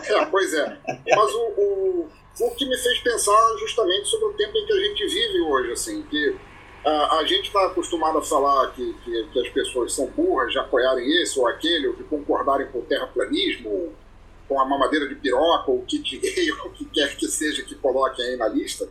é, 0.08 0.26
pois 0.32 0.54
é. 0.54 0.78
Mas 0.88 1.34
o, 1.34 1.42
o, 1.58 2.10
o 2.40 2.56
que 2.56 2.66
me 2.66 2.78
fez 2.78 3.00
pensar 3.00 3.58
justamente 3.60 4.08
sobre 4.08 4.28
o 4.28 4.34
tempo 4.34 4.58
em 4.58 4.66
que 4.66 4.74
a 4.74 4.80
gente 4.80 5.06
vive 5.08 5.42
hoje, 5.42 5.72
assim, 5.74 6.02
que 6.04 6.38
a, 6.86 7.18
a 7.18 7.26
gente 7.26 7.48
está 7.48 7.66
acostumado 7.66 8.18
a 8.18 8.22
falar 8.22 8.72
que, 8.72 8.94
que, 9.04 9.28
que, 9.28 9.40
as 9.40 9.50
pessoas 9.50 9.94
são 9.94 10.08
burras 10.08 10.54
de 10.54 10.58
apoiarem 10.58 11.22
esse 11.22 11.38
ou 11.38 11.48
aquele, 11.48 11.90
ou 11.90 11.96
de 11.96 12.04
concordarem 12.06 12.68
com 12.72 12.80
o 12.80 12.86
terraplanismo, 12.86 13.94
com 14.48 14.60
a 14.60 14.66
mamadeira 14.66 15.10
de 15.10 15.16
piroca, 15.16 15.70
ou 15.70 15.80
o 15.80 15.86
kit 15.86 16.18
gay, 16.18 16.50
ou 16.64 16.68
o 16.68 16.72
que 16.72 16.86
quer 16.86 17.14
que 17.18 17.28
seja 17.28 17.62
que 17.62 17.76
coloquem 17.76 18.26
aí 18.26 18.38
na 18.38 18.48
lista. 18.48 18.88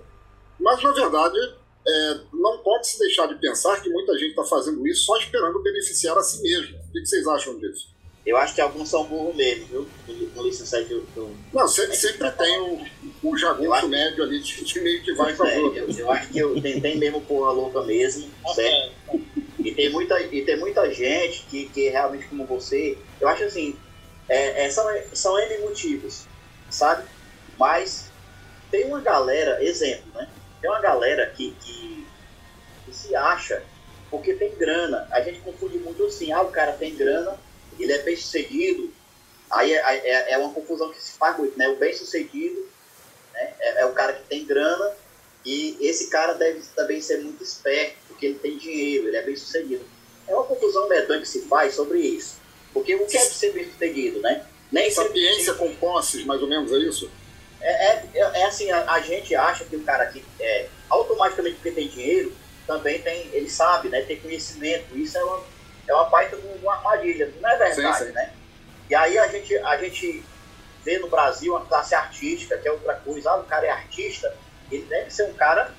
Mas, 0.60 0.82
na 0.82 0.92
verdade, 0.92 1.38
é, 1.86 2.20
não 2.34 2.58
pode 2.58 2.86
se 2.86 2.98
deixar 2.98 3.26
de 3.28 3.36
pensar 3.36 3.80
que 3.80 3.88
muita 3.88 4.12
gente 4.18 4.30
está 4.30 4.44
fazendo 4.44 4.86
isso 4.86 5.06
só 5.06 5.16
esperando 5.16 5.62
beneficiar 5.62 6.18
a 6.18 6.22
si 6.22 6.42
mesmo. 6.42 6.83
O 6.94 7.00
que 7.00 7.06
vocês 7.06 7.26
acham 7.26 7.58
disso? 7.58 7.92
Eu 8.24 8.36
acho 8.36 8.54
que 8.54 8.60
alguns 8.60 8.88
são 8.88 9.04
burros 9.04 9.34
mesmo, 9.34 9.66
viu? 9.66 9.88
No 10.34 10.44
licenciado 10.44 10.86
que 10.86 11.16
eu, 11.16 11.36
Não, 11.52 11.66
sempre, 11.66 11.96
sempre 11.96 12.30
tem 12.30 12.58
o, 12.60 12.80
o 13.22 13.36
jagunço 13.36 13.88
médio 13.88 14.22
ali 14.22 14.40
de, 14.40 14.64
de 14.64 14.80
meio 14.80 15.02
que 15.02 15.12
vai 15.12 15.34
com 15.34 15.42
a 15.42 15.52
é, 15.52 15.58
eu, 15.58 15.90
eu, 15.90 16.10
acho 16.10 16.28
que 16.30 16.38
eu 16.38 16.62
tentei 16.62 16.96
mesmo 16.96 17.20
porra 17.20 17.52
louca 17.52 17.82
mesmo, 17.82 18.30
certo? 18.54 18.94
E 19.58 19.74
tem 19.74 19.90
muita, 19.90 20.22
e 20.22 20.42
tem 20.42 20.56
muita 20.56 20.90
gente 20.92 21.44
que, 21.50 21.68
que 21.68 21.88
realmente 21.90 22.26
como 22.26 22.46
você. 22.46 22.96
Eu 23.20 23.28
acho 23.28 23.44
assim, 23.44 23.76
é, 24.28 24.64
é, 24.64 24.70
são, 24.70 24.86
são 25.12 25.38
N 25.38 25.58
motivos, 25.58 26.26
sabe? 26.70 27.06
Mas 27.58 28.10
tem 28.70 28.86
uma 28.86 29.00
galera, 29.00 29.62
exemplo, 29.62 30.10
né? 30.14 30.28
Tem 30.62 30.70
uma 30.70 30.80
galera 30.80 31.26
que, 31.26 31.54
que, 31.60 32.06
que 32.86 32.94
se 32.94 33.14
acha 33.14 33.62
porque 34.14 34.34
tem 34.34 34.54
grana. 34.54 35.08
A 35.10 35.20
gente 35.22 35.40
confunde 35.40 35.76
muito 35.78 36.04
assim, 36.04 36.30
ah, 36.30 36.42
o 36.42 36.52
cara 36.52 36.72
tem 36.74 36.94
grana, 36.94 37.36
ele 37.80 37.92
é 37.92 37.98
bem 37.98 38.14
sucedido. 38.14 38.92
Aí 39.50 39.72
é, 39.72 39.78
é, 39.78 40.32
é 40.34 40.38
uma 40.38 40.52
confusão 40.52 40.92
que 40.92 41.02
se 41.02 41.18
faz 41.18 41.36
muito, 41.36 41.58
né? 41.58 41.68
O 41.68 41.76
bem 41.76 41.92
sucedido 41.92 42.64
né? 43.32 43.52
é, 43.58 43.80
é 43.80 43.86
o 43.86 43.92
cara 43.92 44.12
que 44.12 44.22
tem 44.28 44.46
grana 44.46 44.92
e 45.44 45.76
esse 45.80 46.10
cara 46.10 46.34
deve 46.34 46.60
também 46.76 47.00
ser 47.00 47.22
muito 47.22 47.42
esperto, 47.42 47.96
porque 48.06 48.26
ele 48.26 48.38
tem 48.38 48.56
dinheiro, 48.56 49.08
ele 49.08 49.16
é 49.16 49.22
bem 49.22 49.34
sucedido. 49.34 49.84
É 50.28 50.34
uma 50.34 50.44
confusão 50.44 50.88
medonha 50.88 51.20
que 51.20 51.28
se 51.28 51.42
faz 51.42 51.74
sobre 51.74 51.98
isso. 51.98 52.36
Porque 52.72 52.94
o 52.94 53.06
que 53.06 53.16
é 53.16 53.20
ser 53.20 53.52
bem 53.52 53.68
sucedido, 53.68 54.20
né? 54.20 54.46
Nem 54.70 54.92
Sapiência 54.92 55.54
sempre... 55.54 55.58
com 55.58 55.74
posses, 55.74 56.24
mais 56.24 56.40
ou 56.40 56.46
menos, 56.48 56.72
é 56.72 56.76
isso? 56.76 57.10
É, 57.60 57.88
é, 57.88 58.10
é, 58.14 58.20
é 58.20 58.44
assim, 58.44 58.70
a, 58.70 58.92
a, 58.92 59.00
gente 59.00 59.34
acha 59.34 59.64
que 59.64 59.74
o 59.74 59.82
cara 59.82 60.06
que 60.06 60.24
é, 60.38 60.68
automaticamente 60.88 61.56
porque 61.56 61.72
tem 61.72 61.88
dinheiro, 61.88 62.32
também 62.66 63.00
tem, 63.02 63.28
ele 63.32 63.48
sabe, 63.48 63.88
né? 63.88 64.02
Tem 64.02 64.20
conhecimento. 64.20 64.96
Isso 64.96 65.18
é 65.18 65.24
uma, 65.24 65.42
é 65.88 65.94
uma 65.94 66.04
baita 66.04 66.36
de 66.36 66.46
uma 66.62 66.74
armadilha, 66.74 67.32
não 67.40 67.50
é 67.50 67.56
verdade, 67.56 67.98
sim, 67.98 68.06
sim. 68.06 68.12
né? 68.12 68.32
E 68.88 68.94
aí 68.94 69.18
a 69.18 69.26
gente, 69.28 69.56
a 69.58 69.76
gente 69.78 70.24
vê 70.84 70.98
no 70.98 71.08
Brasil 71.08 71.54
uma 71.54 71.64
classe 71.64 71.94
artística, 71.94 72.58
que 72.58 72.68
é 72.68 72.72
outra 72.72 72.94
coisa. 72.96 73.30
Ah, 73.30 73.36
o 73.36 73.44
cara 73.44 73.66
é 73.66 73.70
artista, 73.70 74.34
ele 74.70 74.84
deve 74.84 75.10
ser 75.10 75.24
um 75.24 75.34
cara 75.34 75.72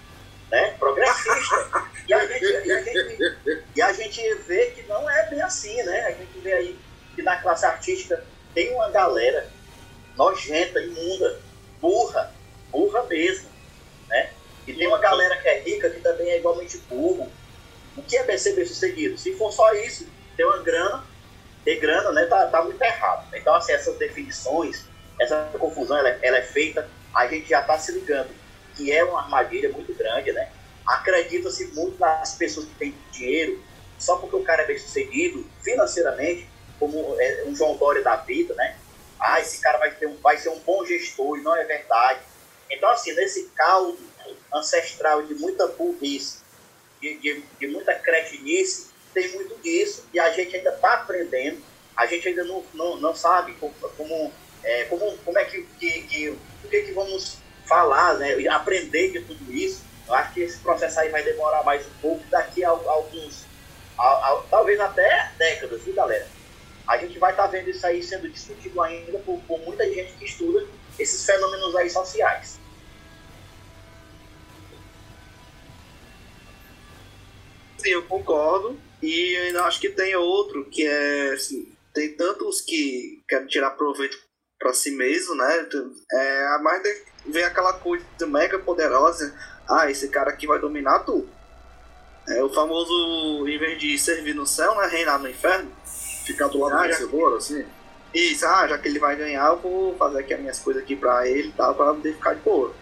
né, 0.50 0.76
progressista. 0.80 1.86
e, 2.08 2.14
a 2.14 2.26
gente, 2.26 2.46
e, 2.46 2.72
a 2.72 2.82
gente, 2.82 3.64
e 3.76 3.82
a 3.82 3.94
gente 3.94 4.34
vê 4.48 4.68
que 4.72 4.84
não 4.84 5.10
é 5.10 5.30
bem 5.30 5.42
assim, 5.42 5.82
né? 5.84 6.08
A 6.08 6.12
gente 6.12 6.40
vê 6.40 6.54
aí 6.54 6.80
que 7.16 7.22
na 7.22 7.38
classe 7.38 7.66
artística 7.66 8.24
tem 8.54 8.74
uma 8.74 8.90
galera 8.90 9.48
nojenta, 10.18 10.80
imunda, 10.80 11.40
burra, 11.80 12.32
burra 12.72 13.04
mesmo, 13.04 13.50
né? 14.08 14.32
E 14.68 14.74
tem 14.74 14.88
uma 14.88 14.98
galera 14.98 15.38
que 15.38 15.48
é 15.48 15.60
rica 15.60 15.90
que 15.90 16.00
também 16.00 16.24
é 16.74 16.80
burro. 16.89 17.32
O 17.95 18.01
que 18.01 18.18
é 18.18 18.24
bem 18.24 18.38
sucedido? 18.38 19.18
Se 19.18 19.36
for 19.38 19.51
só 19.51 19.74
isso, 19.74 20.07
ter 20.36 20.45
uma 20.45 20.57
grana, 20.59 21.03
ter 21.63 21.80
grana, 21.80 22.11
né, 22.11 22.26
tá, 22.26 22.47
tá 22.47 22.61
muito 22.61 22.82
errado. 22.82 23.34
Então, 23.34 23.55
assim, 23.55 23.72
essas 23.72 23.97
definições, 23.97 24.86
essa 25.20 25.49
confusão, 25.57 25.97
ela, 25.97 26.09
ela 26.22 26.38
é 26.38 26.41
feita, 26.41 26.89
a 27.13 27.28
gente 27.28 27.49
já 27.49 27.61
tá 27.61 27.78
se 27.78 27.91
ligando 27.91 28.30
que 28.76 28.91
é 28.91 29.03
uma 29.03 29.22
armadilha 29.22 29.70
muito 29.70 29.93
grande, 29.93 30.32
né? 30.32 30.51
Acredita-se 30.86 31.68
muito 31.68 31.99
nas 31.99 32.36
pessoas 32.36 32.68
que 32.68 32.76
têm 32.76 32.95
dinheiro, 33.11 33.63
só 33.97 34.18
porque 34.18 34.36
o 34.36 34.43
cara 34.43 34.63
é 34.63 34.68
bem 34.68 34.78
sucedido 34.78 35.45
financeiramente, 35.63 36.47
como 36.78 37.16
é 37.20 37.43
um 37.47 37.55
João 37.55 37.78
Dória 37.78 38.03
da 38.03 38.18
vida, 38.18 38.53
né? 38.55 38.78
Ah, 39.20 39.39
esse 39.39 39.61
cara 39.61 39.78
vai, 39.78 39.91
ter 39.91 40.07
um, 40.07 40.18
vai 40.18 40.38
ser 40.38 40.49
um 40.49 40.59
bom 40.59 40.86
gestor, 40.86 41.38
e 41.38 41.41
não 41.41 41.55
é 41.55 41.63
verdade. 41.63 42.20
Então, 42.70 42.89
assim, 42.89 43.13
nesse 43.13 43.45
caldo 43.55 43.97
ancestral 44.53 45.24
de 45.24 45.34
muita 45.36 45.68
burrice, 45.68 46.39
de, 47.06 47.18
de, 47.20 47.43
de 47.60 47.68
muita 47.68 47.93
cretinice, 47.93 48.88
tem 49.14 49.32
muito 49.34 49.56
disso, 49.62 50.08
e 50.14 50.20
a 50.20 50.32
gente 50.32 50.56
ainda 50.56 50.72
está 50.72 50.93
aprendendo, 50.95 51.62
a 51.95 52.06
gente 52.08 52.28
ainda 52.28 52.43
não, 52.43 52.64
não, 52.74 52.97
não 52.97 53.16
sabe 53.16 53.53
como, 53.53 53.74
como, 53.95 54.34
é, 54.64 54.86
como, 54.86 55.18
como 55.20 55.38
é 55.38 55.45
que, 55.45 55.62
que, 55.80 56.01
que, 56.01 56.38
que, 56.70 56.82
que 56.82 56.91
vamos 56.91 57.38
falar, 57.68 58.16
né, 58.16 58.36
aprender 58.49 59.12
de 59.12 59.22
tudo 59.22 59.51
isso. 59.53 59.84
Eu 60.08 60.14
acho 60.14 60.34
que 60.34 60.41
esse 60.41 60.60
processo 60.60 60.99
aí 60.99 61.10
vai 61.10 61.24
demorar 61.24 61.64
mais 61.64 61.86
um 61.86 62.01
pouco, 62.01 62.24
daqui 62.30 62.64
a, 62.64 62.70
a 62.70 62.72
alguns, 62.72 63.45
a, 63.97 64.43
talvez 64.49 64.80
até 64.80 65.32
décadas, 65.38 65.82
viu, 65.84 65.93
galera? 65.93 66.28
A 66.88 66.97
gente 66.97 67.18
vai 67.18 67.32
estar 67.32 67.43
tá 67.43 67.49
vendo 67.49 67.70
isso 67.70 67.86
aí 67.86 68.03
sendo 68.03 68.30
discutido 68.30 68.82
ainda 68.82 69.18
por, 69.20 69.39
por 69.47 69.60
muita 69.62 69.86
gente 69.86 70.14
que 70.14 70.26
estuda 70.26 70.68
esses 70.99 71.26
fenômenos 71.26 71.76
aí 71.76 71.89
sociais. 71.89 72.60
Sim, 77.86 77.92
eu 77.92 78.04
concordo. 78.04 78.76
E 79.02 79.38
ainda 79.38 79.66
acho 79.66 79.80
que 79.80 79.90
tem 79.90 80.16
outro 80.16 80.66
que 80.66 80.86
é. 80.86 81.34
Assim, 81.34 81.72
tem 81.94 82.12
tantos 82.14 82.62
que 82.62 83.24
querem 83.30 83.46
tirar 83.46 83.72
proveito 83.72 84.18
para 84.58 84.74
si 84.74 84.90
mesmo, 84.90 85.36
né? 85.36 85.70
É, 86.12 86.48
a 86.56 86.60
mais 86.64 86.82
vem 87.28 87.44
aquela 87.44 87.74
coisa 87.74 88.04
mega 88.26 88.58
poderosa. 88.58 89.38
Ah, 89.70 89.90
esse 89.90 90.08
cara 90.10 90.32
aqui 90.32 90.48
vai 90.48 90.60
dominar 90.60 91.00
tudo. 91.00 91.30
É 92.28 92.44
o 92.44 92.52
famoso, 92.52 93.48
em 93.48 93.60
vez 93.60 93.80
de 93.80 94.00
servir 94.00 94.34
no 94.34 94.48
céu, 94.48 94.74
né? 94.76 94.88
Reinar 94.88 95.20
no 95.20 95.30
inferno. 95.30 95.72
Ficar 96.26 96.48
do 96.48 96.58
lado 96.58 96.74
ah, 96.74 96.82
do 96.82 96.88
vencedor, 96.88 97.38
assim? 97.38 97.64
Isso, 98.16 98.48
ah, 98.48 98.68
já 98.68 98.80
que 98.80 98.88
ele 98.88 98.98
vai 98.98 99.16
ganhar, 99.16 99.48
eu 99.50 99.60
vou 99.60 99.96
fazer 99.96 100.20
aqui 100.22 100.34
as 100.34 100.40
minhas 100.40 100.60
coisas 100.60 100.82
aqui 100.82 100.96
pra 100.96 101.28
ele 101.28 101.50
e 101.50 101.52
tal, 101.52 101.76
pra 101.76 101.94
poder 101.94 102.14
ficar 102.14 102.34
de 102.34 102.42
boa. 102.42 102.74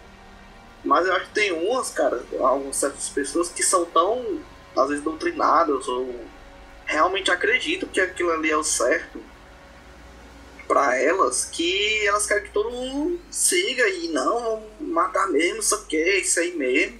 Mas 0.82 1.06
eu 1.06 1.14
acho 1.14 1.26
que 1.26 1.34
tem 1.34 1.52
umas, 1.52 1.90
cara, 1.90 2.22
algumas 2.40 2.76
certas 2.76 3.08
pessoas 3.10 3.50
que 3.50 3.62
são 3.62 3.84
tão, 3.84 4.38
às 4.76 4.88
vezes, 4.88 5.04
doutrinadas 5.04 5.86
ou 5.88 6.14
realmente 6.84 7.30
acreditam 7.30 7.88
que 7.88 8.00
aquilo 8.00 8.30
ali 8.30 8.50
é 8.50 8.56
o 8.56 8.64
certo 8.64 9.20
para 10.66 11.00
elas 11.00 11.44
que 11.44 12.06
elas 12.06 12.26
querem 12.26 12.44
que 12.44 12.50
todo 12.50 12.70
mundo 12.70 13.20
siga 13.30 13.88
e 13.88 14.08
não 14.08 14.62
matar 14.80 15.28
mesmo, 15.28 15.62
só 15.62 15.78
que 15.78 15.96
isso 15.96 16.40
aí 16.40 16.54
mesmo. 16.54 16.98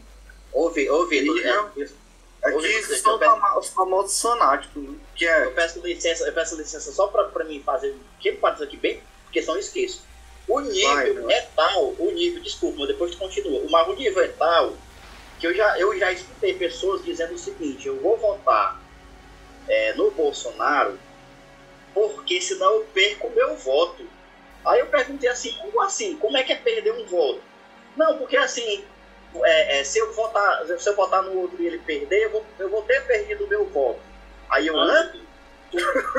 Ouve, 0.53 0.89
ouve, 0.89 1.21
e, 1.21 1.43
é, 1.43 1.89
Aqui 2.45 2.83
são 2.83 3.19
os 3.59 3.69
famosos 3.71 4.21
fanáticos, 4.21 4.83
né? 4.83 4.95
que 5.17 5.27
é... 5.27 5.47
Eu 5.47 5.53
peço 5.53 5.81
licença, 5.81 6.25
eu 6.27 6.33
peço 6.33 6.57
licença 6.57 6.93
só 6.93 7.07
para 7.07 7.25
pra 7.25 7.45
mim 7.45 7.63
fazer 7.65 7.97
que 8.21 8.33
partes 8.33 8.61
aqui 8.61 8.77
bem, 8.77 9.03
porque 9.25 9.41
senão 9.41 9.55
eu 9.55 9.61
esqueço. 9.61 10.03
O 10.47 10.61
nível 10.61 11.25
Vai, 11.25 11.35
é 11.35 11.49
tal, 11.57 11.95
o 11.99 12.11
nível, 12.15 12.43
desculpa, 12.43 12.87
depois 12.87 13.13
tu 13.13 13.17
continua. 13.17 13.63
Mas 13.71 13.89
o 13.89 13.95
nível 13.95 14.23
é 14.23 14.29
tal 14.29 14.75
eu 15.45 15.55
já, 15.55 15.79
eu 15.79 15.99
já 15.99 16.13
escutei 16.13 16.55
pessoas 16.55 17.05
dizendo 17.05 17.35
o 17.35 17.39
seguinte, 17.39 17.87
eu 17.87 18.01
vou 18.01 18.17
votar 18.17 18.81
é, 19.69 19.93
no 19.95 20.11
Bolsonaro 20.11 20.99
porque 21.93 22.41
senão 22.41 22.75
eu 22.75 22.85
perco 22.93 23.29
o 23.29 23.35
meu 23.35 23.55
voto. 23.57 24.05
Aí 24.65 24.81
eu 24.81 24.87
perguntei 24.87 25.29
assim, 25.29 25.57
como 25.61 25.81
assim? 25.83 26.17
Como 26.17 26.37
é 26.37 26.43
que 26.43 26.53
é 26.53 26.57
perder 26.57 26.93
um 26.93 27.07
voto? 27.07 27.41
Não, 27.97 28.19
porque 28.19 28.37
assim, 28.37 28.85
é, 29.43 29.79
é, 29.79 29.85
se, 29.85 29.99
eu 29.99 30.13
votar, 30.13 30.67
se 30.67 30.89
eu 30.89 30.97
votar 30.97 31.23
no 31.23 31.39
outro 31.39 31.63
e 31.63 31.67
ele 31.67 31.79
perder, 31.79 32.25
eu 32.25 32.31
vou, 32.31 32.47
eu 32.59 32.69
vou 32.69 32.83
ter 32.83 33.07
perdido 33.07 33.45
o 33.45 33.49
meu 33.49 33.65
voto. 33.67 34.01
Aí 34.51 34.67
eu, 34.67 34.77
hã? 34.77 35.13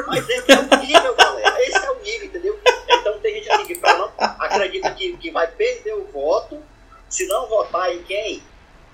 Mas 0.08 0.30
esse 0.30 0.52
é 0.52 0.60
o 0.60 0.80
nível, 0.80 1.16
galera. 1.16 1.62
Esse 1.62 1.86
é 1.86 1.92
o 1.92 2.00
nível, 2.02 2.26
entendeu? 2.28 2.60
Então 2.90 3.20
tem 3.20 3.36
gente 3.36 3.52
assim 3.52 3.66
que 3.66 3.76
não, 3.82 4.12
acredita 4.18 4.92
que, 4.92 5.18
que 5.18 5.32
vai 5.32 5.48
perder 5.48 5.94
o 5.94 6.06
voto 6.06 6.62
se 7.10 7.26
não 7.28 7.48
votar 7.48 7.94
em 7.94 8.04
quem 8.04 8.44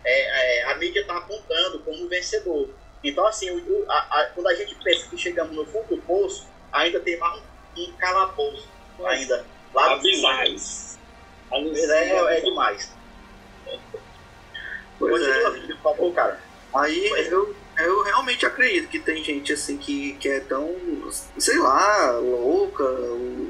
é, 0.03 0.59
é, 0.59 0.71
a 0.71 0.75
mídia 0.75 1.01
está 1.01 1.17
apontando 1.17 1.79
como 1.79 2.07
vencedor. 2.07 2.69
Então, 3.03 3.25
assim, 3.25 3.49
o, 3.49 3.85
a, 3.89 3.97
a, 3.97 4.25
quando 4.33 4.47
a 4.47 4.55
gente 4.55 4.75
pensa 4.75 5.07
que 5.09 5.17
chegamos 5.17 5.55
no 5.55 5.65
fundo 5.65 5.95
do 5.95 6.01
poço, 6.01 6.47
ainda 6.71 6.99
tem 6.99 7.17
mais 7.17 7.41
um, 7.75 7.81
um 7.81 7.91
calabouço 7.93 8.67
ainda 9.03 9.45
lá 9.73 9.97
demais. 9.97 10.99
É, 11.51 12.37
é 12.37 12.41
demais. 12.41 12.91
Pois 14.97 15.21
é. 15.23 15.75
favor, 15.81 16.13
cara. 16.13 16.39
Aí 16.73 17.07
eu, 17.29 17.55
eu 17.77 18.03
realmente 18.03 18.45
acredito 18.45 18.87
que 18.87 18.99
tem 18.99 19.23
gente 19.23 19.51
assim 19.51 19.77
que, 19.77 20.13
que 20.13 20.29
é 20.29 20.39
tão, 20.39 20.73
sei 21.37 21.57
lá, 21.57 22.11
louca, 22.11 22.83
ou, 22.83 23.49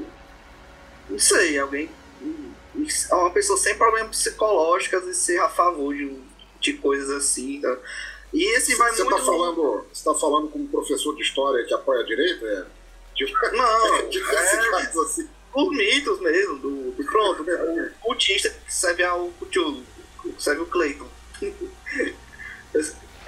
não 1.08 1.18
sei, 1.18 1.58
alguém. 1.58 1.90
Uma 3.10 3.30
pessoa 3.30 3.58
sem 3.58 3.76
problemas 3.76 4.16
psicológicos 4.16 5.06
e 5.06 5.14
ser 5.14 5.38
a 5.38 5.48
favor 5.48 5.94
de, 5.94 6.18
de 6.62 6.74
coisas 6.74 7.10
assim. 7.10 7.60
Tá? 7.60 7.76
E 8.32 8.56
esse 8.56 8.74
vai 8.76 8.90
você 8.92 9.04
muito. 9.04 9.18
Tá 9.18 9.24
falando, 9.24 9.84
você 9.92 10.04
tá 10.04 10.14
falando 10.14 10.48
com 10.48 10.60
um 10.60 10.66
professor 10.66 11.14
de 11.14 11.22
história 11.22 11.64
que 11.66 11.74
apoia 11.74 12.00
a 12.00 12.06
direita? 12.06 12.46
É? 12.46 12.64
Tipo, 13.14 13.32
não, 13.54 14.08
de 14.08 14.18
é, 14.18 15.02
assim. 15.02 15.28
Os 15.54 15.68
mitos 15.68 16.18
mesmo, 16.20 16.58
do, 16.58 16.92
do 16.92 17.04
pronto, 17.04 17.42
o 17.44 17.90
cultista 18.00 18.48
que 18.48 18.72
serve 18.72 19.02
ao 19.02 19.28
Cthulhu, 19.32 19.82
serve 20.38 20.62
o 20.62 20.66
Clayton. 20.66 21.08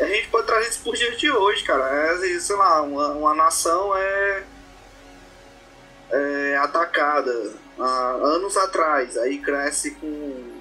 a 0.01 0.05
gente 0.07 0.28
pode 0.28 0.47
trazer 0.47 0.70
isso 0.70 0.80
por 0.82 0.97
dias 0.97 1.18
de 1.18 1.30
hoje, 1.30 1.62
cara. 1.64 1.85
É, 1.85 2.41
sei 2.41 2.57
lá, 2.57 2.80
uma, 2.80 3.09
uma 3.09 3.35
nação 3.35 3.95
é, 3.95 4.45
é 6.11 6.57
atacada 6.57 7.53
há 7.78 8.11
anos 8.22 8.57
atrás, 8.57 9.18
aí 9.18 9.39
cresce 9.39 9.91
com 9.91 10.53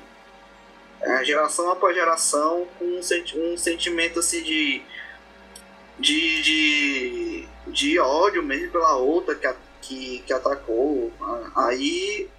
é, 1.03 1.23
geração 1.23 1.71
após 1.71 1.95
geração 1.95 2.67
com 2.79 2.85
um, 2.85 3.03
senti 3.03 3.37
um 3.37 3.57
sentimento 3.57 4.19
assim 4.19 4.41
de, 4.41 4.81
de, 5.99 6.41
de 6.41 7.47
de 7.67 7.99
ódio 7.99 8.43
mesmo 8.43 8.71
pela 8.71 8.95
outra 8.97 9.35
que, 9.35 9.47
que, 9.81 10.19
que 10.25 10.33
atacou. 10.33 11.11
Aí. 11.55 12.29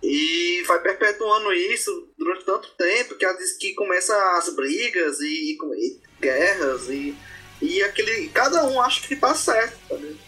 E 0.00 0.62
vai 0.66 0.78
perpetuando 0.80 1.52
isso 1.52 2.08
durante 2.16 2.44
tanto 2.44 2.68
tempo 2.76 3.16
que, 3.16 3.26
que 3.58 3.74
começa 3.74 4.14
as 4.38 4.54
brigas 4.54 5.20
e, 5.20 5.26
e, 5.26 5.58
e 5.76 6.00
guerras 6.20 6.88
e, 6.88 7.16
E 7.60 7.82
aquele. 7.82 8.28
Cada 8.28 8.64
um 8.64 8.80
acha 8.80 9.06
que 9.06 9.16
tá 9.16 9.34
certo, 9.34 9.76
tá 9.88 9.96
ligado? 9.96 10.18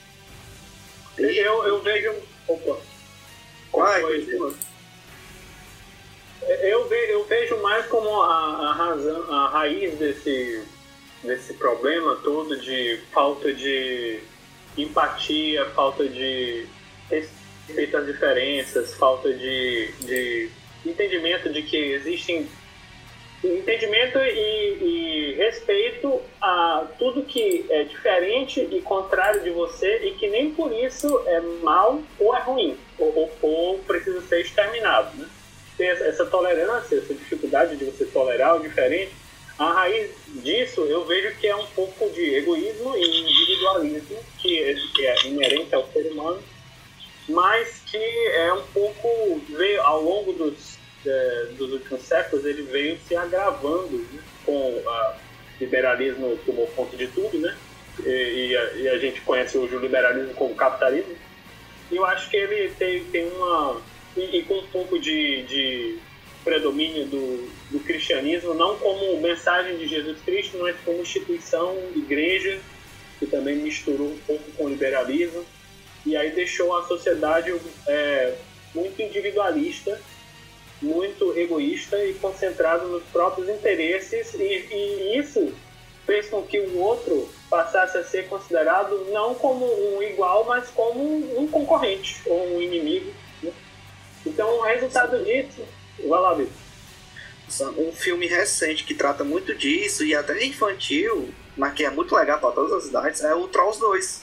Eu, 1.19 1.65
eu 1.67 1.83
vejo. 1.83 2.15
Opa. 2.49 2.81
Vai, 3.73 4.01
Foi. 4.01 4.57
Eu, 6.43 6.89
ve, 6.89 7.13
eu 7.13 7.25
vejo 7.25 7.57
mais 7.59 7.87
como 7.87 8.23
a, 8.23 8.71
a 8.71 8.73
razão, 8.73 9.33
a 9.33 9.49
raiz 9.49 9.95
desse, 9.99 10.65
desse 11.23 11.55
problema 11.55 12.17
todo 12.17 12.57
de 12.59 12.99
falta 13.13 13.53
de 13.53 14.21
empatia, 14.77 15.67
falta 15.67 16.09
de 16.09 16.67
respeito 17.11 17.97
às 17.97 18.07
diferenças, 18.07 18.95
falta 18.95 19.33
de, 19.33 19.93
de 20.01 20.51
entendimento 20.87 21.53
de 21.53 21.63
que 21.63 21.77
existem 21.77 22.49
entendimento 23.43 24.19
e, 24.19 24.79
e 24.83 25.35
respeito 25.37 26.21
a 26.41 26.87
tudo 26.99 27.23
que 27.23 27.65
é 27.71 27.85
diferente 27.85 28.61
e 28.61 28.83
contrário 28.83 29.43
de 29.43 29.51
você 29.51 30.07
e 30.07 30.13
que 30.13 30.29
nem 30.29 30.51
por 30.51 30.73
isso 30.73 31.23
é 31.27 31.41
mal 31.63 32.03
ou 32.19 32.37
é 32.37 32.41
ruim 32.41 32.77
ou, 32.99 33.15
ou, 33.17 33.33
ou 33.41 33.79
precisa 33.79 34.21
ser 34.23 34.43
exterminado, 34.43 35.17
né? 35.17 35.27
Ter 35.81 35.87
essa- 36.03 36.27
tolerância, 36.27 36.97
essa 36.97 37.15
dificuldade 37.15 37.75
de 37.75 37.87
você 37.87 38.05
tolerar 38.05 38.57
o 38.57 38.61
diferente, 38.61 39.13
a 39.59 39.73
raiz 39.73 40.11
disso 40.29 40.83
eu 40.83 41.07
vejo 41.07 41.35
que 41.39 41.47
é 41.47 41.57
um 41.57 41.65
pouco 41.69 42.11
de 42.11 42.35
egoísmo 42.35 42.95
e 42.99 43.21
individualismo 43.23 44.19
que 44.39 44.63
é, 44.63 44.75
que 44.95 45.07
é 45.07 45.27
inerente 45.27 45.75
ao 45.75 45.91
ser 45.91 46.11
humano, 46.13 46.43
mas 47.31 47.81
que 47.87 47.97
é 47.97 48.53
um 48.53 48.63
pouco 48.75 49.41
veio 49.49 49.81
ao 49.81 50.03
longo 50.03 50.35
dos 50.35 50.79
eh, 51.07 51.47
dos 51.57 51.73
últimos 51.73 52.03
séculos 52.03 52.45
ele 52.45 52.61
veio 52.65 52.99
se 53.09 53.17
agravando 53.17 53.97
né, 54.13 54.23
com 54.45 54.53
o 54.53 54.83
liberalismo 55.59 56.39
tomou 56.45 56.67
conta 56.77 56.95
de 56.95 57.07
tudo, 57.07 57.39
né? 57.39 57.57
E, 58.05 58.49
e 58.51 58.57
a, 58.57 58.73
e 58.75 58.89
a 58.89 58.99
gente 58.99 59.23
conhece 59.23 59.57
hoje 59.57 59.77
o 59.77 59.81
liberalismo 59.81 60.35
como 60.35 60.55
capitalismo. 60.55 61.17
E 61.91 61.97
eu 61.97 62.05
acho 62.05 62.29
que 62.29 62.37
ele 62.37 62.71
tem, 62.79 63.03
tem 63.05 63.27
uma. 63.33 63.81
E, 64.17 64.39
e 64.39 64.43
com 64.43 64.59
um 64.59 64.67
pouco 64.67 64.99
de, 64.99 65.43
de 65.45 65.99
predomínio 66.45 67.07
do, 67.07 67.51
do 67.71 67.81
cristianismo, 67.81 68.55
não 68.55 68.77
como 68.79 69.21
mensagem 69.21 69.77
de 69.77 69.87
Jesus 69.87 70.19
Cristo, 70.25 70.59
mas 70.61 70.77
como 70.85 71.01
instituição, 71.01 71.77
igreja, 71.95 72.61
que 73.19 73.27
também 73.27 73.57
misturou 73.57 74.09
um 74.09 74.19
pouco 74.27 74.45
com 74.53 74.65
o 74.65 74.69
liberalismo. 74.69 75.45
E 76.05 76.17
aí 76.17 76.31
deixou 76.31 76.77
a 76.77 76.87
sociedade 76.87 77.53
é, 77.87 78.35
muito 78.75 79.01
individualista, 79.03 80.01
muito 80.81 81.37
egoísta 81.39 82.03
e 82.05 82.15
concentrado 82.15 82.89
nos 82.89 83.03
próprios 83.05 83.49
interesses, 83.49 84.33
e, 84.35 84.67
e 84.73 85.19
isso 85.19 85.53
fez 86.07 86.29
com 86.29 86.43
que 86.43 86.59
o 86.59 86.79
outro 86.79 87.29
passasse 87.51 87.99
a 87.99 88.03
ser 88.03 88.27
considerado 88.29 89.07
não 89.13 89.35
como 89.35 89.65
um 89.65 90.03
igual, 90.03 90.45
mas 90.45 90.69
como 90.71 91.03
um 91.39 91.47
concorrente 91.47 92.21
ou 92.27 92.57
um 92.57 92.63
inimigo. 92.63 93.13
Então, 94.25 94.59
o 94.59 94.63
resultado 94.63 95.25
disso. 95.25 95.65
Vai 95.99 96.21
lá, 96.21 96.35
Vitor. 96.35 96.53
Um 97.77 97.93
filme 97.93 98.27
recente 98.27 98.85
que 98.85 98.95
trata 98.95 99.25
muito 99.25 99.55
disso 99.55 100.05
e 100.05 100.15
até 100.15 100.45
infantil, 100.45 101.35
mas 101.57 101.75
que 101.75 101.85
é 101.85 101.91
muito 101.91 102.15
legal 102.15 102.39
para 102.39 102.53
todas 102.53 102.73
as 102.73 102.87
idades, 102.91 103.23
é 103.23 103.35
o 103.35 103.49
Trolls 103.49 103.81
2. 103.81 104.23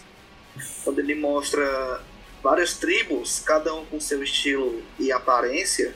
Quando 0.83 0.99
ele 0.99 1.13
mostra 1.13 2.01
várias 2.41 2.75
tribos, 2.75 3.41
cada 3.45 3.73
um 3.75 3.85
com 3.85 3.99
seu 3.99 4.23
estilo 4.23 4.81
e 4.97 5.11
aparência, 5.11 5.93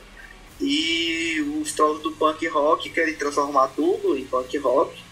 e 0.60 1.42
os 1.60 1.74
trolls 1.74 2.04
do 2.04 2.12
punk 2.12 2.46
rock 2.48 2.90
querem 2.92 3.16
transformar 3.16 3.70
tudo 3.70 4.18
em 4.18 4.26
punk 4.26 4.56
rock. 4.60 5.04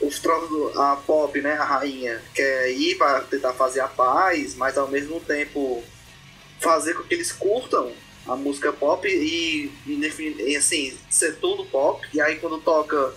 Os 0.00 0.18
trolls 0.18 0.48
do 0.48 0.80
a 0.80 0.96
pop, 0.96 1.38
né, 1.42 1.52
a 1.52 1.64
rainha, 1.64 2.22
quer 2.34 2.70
ir 2.70 2.96
para 2.96 3.20
tentar 3.20 3.52
fazer 3.52 3.80
a 3.80 3.88
paz, 3.88 4.54
mas 4.54 4.78
ao 4.78 4.88
mesmo 4.88 5.20
tempo 5.20 5.84
fazer 6.58 6.94
com 6.94 7.02
que 7.02 7.12
eles 7.12 7.30
curtam 7.32 7.92
a 8.30 8.36
música 8.36 8.72
pop 8.72 9.08
e, 9.08 9.72
e, 9.86 10.56
assim, 10.56 10.96
ser 11.10 11.36
tudo 11.36 11.64
pop. 11.64 12.06
E 12.14 12.20
aí 12.20 12.36
quando 12.36 12.58
toca 12.58 13.12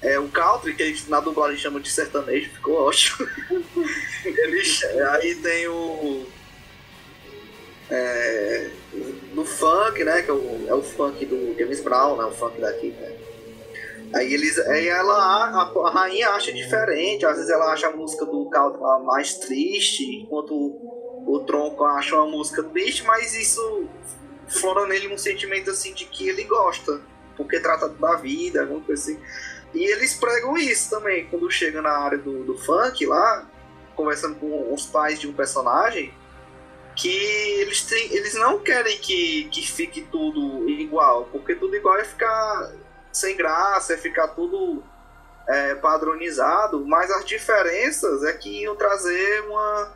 é, 0.00 0.20
o 0.20 0.28
country, 0.28 0.72
que 0.74 0.84
eles 0.84 1.08
na 1.08 1.18
dublagem 1.18 1.58
chamam 1.58 1.80
de 1.80 1.90
sertanejo, 1.90 2.50
ficou 2.50 2.76
ótimo. 2.86 3.28
eles, 4.24 4.84
aí 4.84 5.34
tem 5.34 5.66
o. 5.66 6.26
É, 7.90 8.70
no 9.34 9.44
funk, 9.44 10.04
né? 10.04 10.22
Que 10.22 10.30
é 10.30 10.34
o, 10.34 10.66
é 10.68 10.74
o 10.74 10.82
funk 10.82 11.26
do 11.26 11.58
James 11.58 11.80
Brown, 11.80 12.16
né? 12.16 12.24
O 12.24 12.30
funk 12.30 12.60
daqui, 12.60 12.90
né? 12.90 13.16
Aí 14.14 14.32
eles. 14.32 14.60
Aí 14.60 14.86
ela, 14.86 15.12
a, 15.12 15.88
a 15.88 15.90
rainha 15.90 16.30
acha 16.30 16.52
diferente, 16.52 17.26
às 17.26 17.34
vezes 17.34 17.50
ela 17.50 17.72
acha 17.72 17.88
a 17.88 17.96
música 17.96 18.24
do 18.24 18.48
country 18.48 18.80
mais 19.04 19.34
triste, 19.38 20.04
enquanto 20.22 20.54
o, 20.54 21.34
o 21.34 21.40
tronco 21.40 21.82
acha 21.82 22.14
uma 22.14 22.30
música 22.30 22.62
triste, 22.62 23.02
mas 23.02 23.34
isso 23.34 23.88
flora 24.48 24.86
nele 24.86 25.12
um 25.12 25.18
sentimento 25.18 25.70
assim 25.70 25.92
de 25.92 26.04
que 26.04 26.28
ele 26.28 26.44
gosta, 26.44 27.00
porque 27.36 27.60
trata 27.60 27.88
da 27.88 28.16
vida, 28.16 28.62
alguma 28.62 28.80
coisa 28.80 29.02
assim. 29.02 29.20
E 29.74 29.84
eles 29.92 30.14
pregam 30.14 30.56
isso 30.56 30.90
também, 30.90 31.26
quando 31.26 31.50
chega 31.50 31.82
na 31.82 31.90
área 31.90 32.18
do, 32.18 32.44
do 32.44 32.56
funk 32.56 33.04
lá, 33.06 33.46
conversando 33.94 34.36
com 34.36 34.72
os 34.72 34.86
pais 34.86 35.20
de 35.20 35.28
um 35.28 35.32
personagem, 35.32 36.12
que 36.94 37.08
eles, 37.60 37.82
têm, 37.82 38.14
eles 38.14 38.34
não 38.34 38.58
querem 38.58 38.98
que, 38.98 39.48
que 39.52 39.66
fique 39.66 40.02
tudo 40.02 40.68
igual, 40.68 41.28
porque 41.30 41.54
tudo 41.54 41.76
igual 41.76 41.98
é 41.98 42.04
ficar 42.04 42.72
sem 43.12 43.36
graça, 43.36 43.94
é 43.94 43.96
ficar 43.98 44.28
tudo 44.28 44.82
é, 45.46 45.74
padronizado, 45.74 46.84
mas 46.86 47.10
as 47.10 47.24
diferenças 47.24 48.24
é 48.24 48.32
que 48.32 48.62
iam 48.62 48.74
trazer 48.74 49.42
uma 49.42 49.92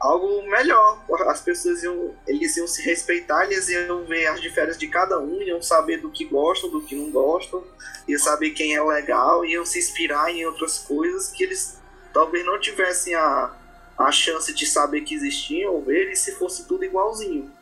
algo 0.00 0.42
melhor. 0.48 1.04
As 1.28 1.42
pessoas 1.42 1.82
iam, 1.82 2.14
eles 2.26 2.56
iam 2.56 2.66
se 2.66 2.82
respeitar, 2.82 3.44
eles 3.44 3.68
iam 3.68 4.04
ver 4.04 4.26
as 4.26 4.40
diferenças 4.40 4.78
de 4.78 4.88
cada 4.88 5.18
um, 5.20 5.42
iam 5.42 5.62
saber 5.62 5.98
do 5.98 6.10
que 6.10 6.24
gostam, 6.24 6.70
do 6.70 6.80
que 6.80 6.94
não 6.96 7.10
gostam, 7.10 7.62
iam 8.08 8.18
saber 8.18 8.50
quem 8.50 8.74
é 8.74 8.82
legal, 8.82 9.44
iam 9.44 9.64
se 9.64 9.78
inspirar 9.78 10.30
em 10.30 10.46
outras 10.46 10.78
coisas 10.78 11.30
que 11.30 11.44
eles 11.44 11.78
talvez 12.12 12.44
não 12.44 12.58
tivessem 12.58 13.14
a, 13.14 13.54
a 13.98 14.10
chance 14.10 14.52
de 14.54 14.66
saber 14.66 15.02
que 15.02 15.14
existiam 15.14 15.74
ou 15.74 15.82
ver, 15.82 16.10
e 16.10 16.16
se 16.16 16.34
fosse 16.36 16.66
tudo 16.66 16.84
igualzinho. 16.84 17.52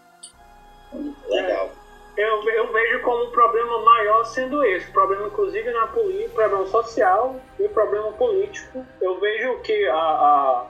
Legal. 1.29 1.73
Eu, 2.17 2.43
eu 2.49 2.73
vejo 2.73 3.03
como 3.03 3.25
um 3.25 3.31
problema 3.31 3.81
maior 3.85 4.25
sendo 4.25 4.65
esse, 4.65 4.91
problema 4.91 5.29
inclusive 5.29 5.71
na 5.71 5.87
política, 5.89 6.35
problema 6.35 6.67
social 6.67 7.41
e 7.61 7.69
problema 7.69 8.11
político. 8.13 8.85
Eu 9.01 9.21
vejo 9.21 9.61
que 9.61 9.87
a, 9.87 9.95
a, 9.95 10.67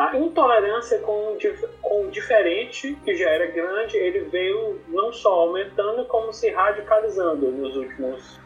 a 0.00 0.16
intolerância 0.16 0.98
com, 1.00 1.36
com 1.82 2.06
o 2.06 2.10
diferente, 2.10 2.96
que 3.04 3.14
já 3.14 3.28
era 3.28 3.46
grande, 3.48 3.98
ele 3.98 4.20
veio 4.20 4.80
não 4.88 5.12
só 5.12 5.30
aumentando, 5.42 6.06
como 6.06 6.32
se 6.32 6.48
radicalizando 6.48 7.50
nos 7.50 7.76
últimos, 7.76 8.40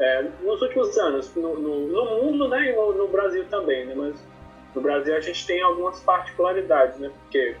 é, 0.00 0.24
nos 0.42 0.60
últimos 0.60 0.98
anos, 0.98 1.32
no, 1.36 1.56
no, 1.56 1.86
no 1.86 2.04
mundo 2.16 2.48
né, 2.48 2.70
e 2.70 2.72
no, 2.74 2.92
no 2.92 3.06
Brasil 3.06 3.44
também. 3.48 3.86
Né, 3.86 3.94
mas 3.94 4.26
no 4.74 4.80
Brasil 4.80 5.14
a 5.14 5.20
gente 5.20 5.46
tem 5.46 5.62
algumas 5.62 6.00
particularidades, 6.00 6.98
né, 6.98 7.08
porque 7.20 7.54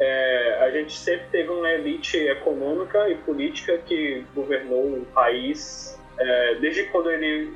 é, 0.00 0.58
a 0.62 0.70
gente 0.70 0.96
sempre 0.96 1.26
teve 1.30 1.50
uma 1.50 1.70
elite 1.70 2.16
econômica 2.16 3.06
e 3.10 3.16
política 3.16 3.76
que 3.84 4.24
governou 4.34 4.94
o 4.94 5.04
país 5.12 6.00
é, 6.18 6.54
desde 6.54 6.84
quando 6.84 7.10
ele 7.10 7.52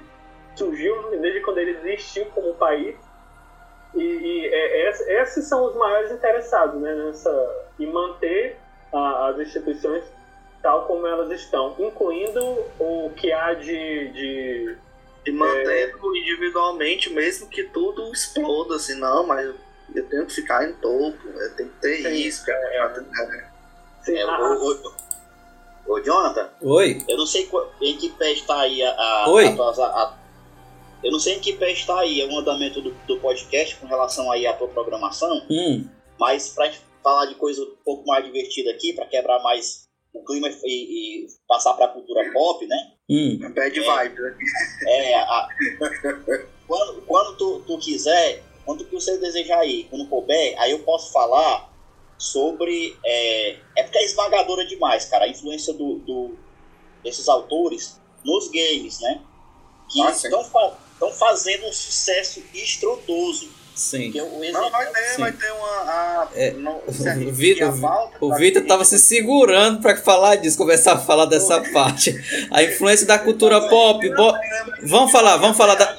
surgiu, 0.54 1.10
desde 1.22 1.40
quando 1.40 1.56
ele 1.56 1.70
existiu 1.70 2.26
como 2.34 2.52
país. 2.52 2.96
E, 3.94 4.02
e 4.02 4.46
é, 4.46 4.90
es- 4.90 5.00
esses 5.08 5.46
são 5.48 5.64
os 5.64 5.74
maiores 5.76 6.10
interessados 6.12 6.80
né, 6.80 6.94
nessa, 6.94 7.30
em 7.78 7.86
manter 7.86 8.56
a- 8.92 9.28
as 9.28 9.38
instituições 9.40 10.04
tal 10.62 10.84
como 10.86 11.06
elas 11.06 11.30
estão, 11.30 11.74
incluindo 11.78 12.40
o 12.78 13.10
que 13.16 13.32
há 13.32 13.54
de, 13.54 14.08
de 14.12 14.76
E 15.26 15.32
mantendo 15.32 16.16
individualmente, 16.16 17.10
mesmo 17.10 17.48
que 17.48 17.64
tudo 17.64 18.12
exploda, 18.12 18.76
assim, 18.76 18.94
não, 18.94 19.26
mas 19.26 19.54
eu 19.94 20.04
tenho 20.08 20.26
que 20.26 20.34
ficar 20.34 20.68
em 20.68 20.74
topo, 20.74 21.16
eu 21.34 21.56
tenho 21.56 21.70
que 21.70 21.76
ter 21.80 21.96
Sim, 22.02 22.12
isso, 22.12 22.48
é, 22.50 22.54
cara. 22.54 23.50
sim, 24.02 24.16
É, 24.16 24.22
a- 24.22 24.38
ô, 24.38 24.70
ô, 25.86 25.94
ô, 25.94 26.00
Jonathan, 26.00 26.50
Oi. 26.60 27.02
eu 27.08 27.16
não 27.16 27.26
sei 27.26 27.46
qual- 27.46 27.72
em 27.80 27.96
que 27.96 28.10
pé 28.10 28.32
está 28.32 28.60
aí 28.60 28.82
a, 28.82 28.90
a, 28.90 29.30
Oi. 29.30 29.46
a 29.48 29.56
tua- 29.56 29.86
a- 29.86 30.14
eu 31.02 31.10
não 31.12 31.18
sei 31.18 31.34
em 31.36 31.40
que 31.40 31.52
pé 31.54 31.72
está 31.72 31.98
aí 32.00 32.22
o 32.24 32.38
andamento 32.38 32.80
do, 32.80 32.90
do 33.06 33.18
podcast 33.20 33.76
com 33.76 33.86
relação 33.86 34.30
aí 34.30 34.46
à 34.46 34.52
tua 34.52 34.68
programação, 34.68 35.46
Hum, 35.50 35.86
mas 36.18 36.50
pra 36.50 36.66
gente 36.66 36.80
falar 37.02 37.26
de 37.26 37.34
coisa 37.36 37.62
um 37.62 37.76
pouco 37.84 38.06
mais 38.06 38.24
divertida 38.24 38.70
aqui, 38.70 38.92
pra 38.92 39.06
quebrar 39.06 39.42
mais 39.42 39.88
o 40.12 40.22
clima 40.24 40.48
e, 40.64 41.24
e 41.24 41.26
passar 41.48 41.72
pra 41.74 41.88
cultura 41.88 42.30
pop, 42.32 42.66
né? 42.66 42.76
hum. 43.08 43.38
Bad 43.54 43.80
vibe, 43.80 44.20
né? 44.20 44.36
É, 44.86 45.14
a- 45.14 45.48
quando, 46.66 47.02
quando 47.02 47.36
tu, 47.36 47.60
tu 47.66 47.78
quiser, 47.78 48.42
quando 48.64 48.84
que 48.84 48.94
você 48.94 49.16
desejar 49.18 49.64
ir, 49.66 49.84
quando 49.90 50.06
couber, 50.08 50.54
aí 50.58 50.70
eu 50.72 50.80
posso 50.80 51.12
falar 51.12 51.70
sobre. 52.18 52.96
É, 53.04 53.56
é 53.78 53.82
porque 53.82 53.98
é 53.98 54.04
esmagadora 54.04 54.64
demais, 54.66 55.04
cara, 55.06 55.24
a 55.24 55.28
influência 55.28 55.72
do, 55.72 55.96
do- 56.00 56.38
desses 57.02 57.28
autores 57.28 57.98
nos 58.24 58.48
games, 58.48 59.00
né? 59.00 59.22
Que 59.90 60.02
Ah, 60.02 60.12
sim. 60.12 60.26
estão 60.28 60.44
estão 61.00 61.12
fazendo 61.12 61.66
um 61.66 61.72
sucesso 61.72 62.42
estrondoso. 62.54 63.48
Sim. 63.74 64.12
O 64.20 64.52
Não, 64.52 64.70
vai 64.70 64.86
ter, 64.86 65.02
Sim. 65.14 65.20
vai 65.22 65.32
ter 65.32 65.50
uma. 65.52 65.66
A, 65.68 66.28
É, 66.34 66.50
não, 66.52 66.82
O 66.86 67.32
Vitor, 67.32 67.74
o 68.20 68.52
tá 68.62 68.68
tava 68.68 68.84
se 68.84 68.98
segurando 68.98 69.80
para 69.80 69.96
falar 69.96 70.36
disso, 70.36 70.58
começar 70.58 70.92
a 70.92 70.98
falar 70.98 71.24
dessa 71.24 71.60
parte. 71.72 72.14
A 72.50 72.62
influência 72.62 73.06
da 73.06 73.18
cultura 73.18 73.68
pop. 73.68 74.06
bo- 74.14 74.34
Vamos 74.82 75.10
falar, 75.10 75.38
vamos 75.38 75.56
falar 75.56 75.76
da. 75.76 75.96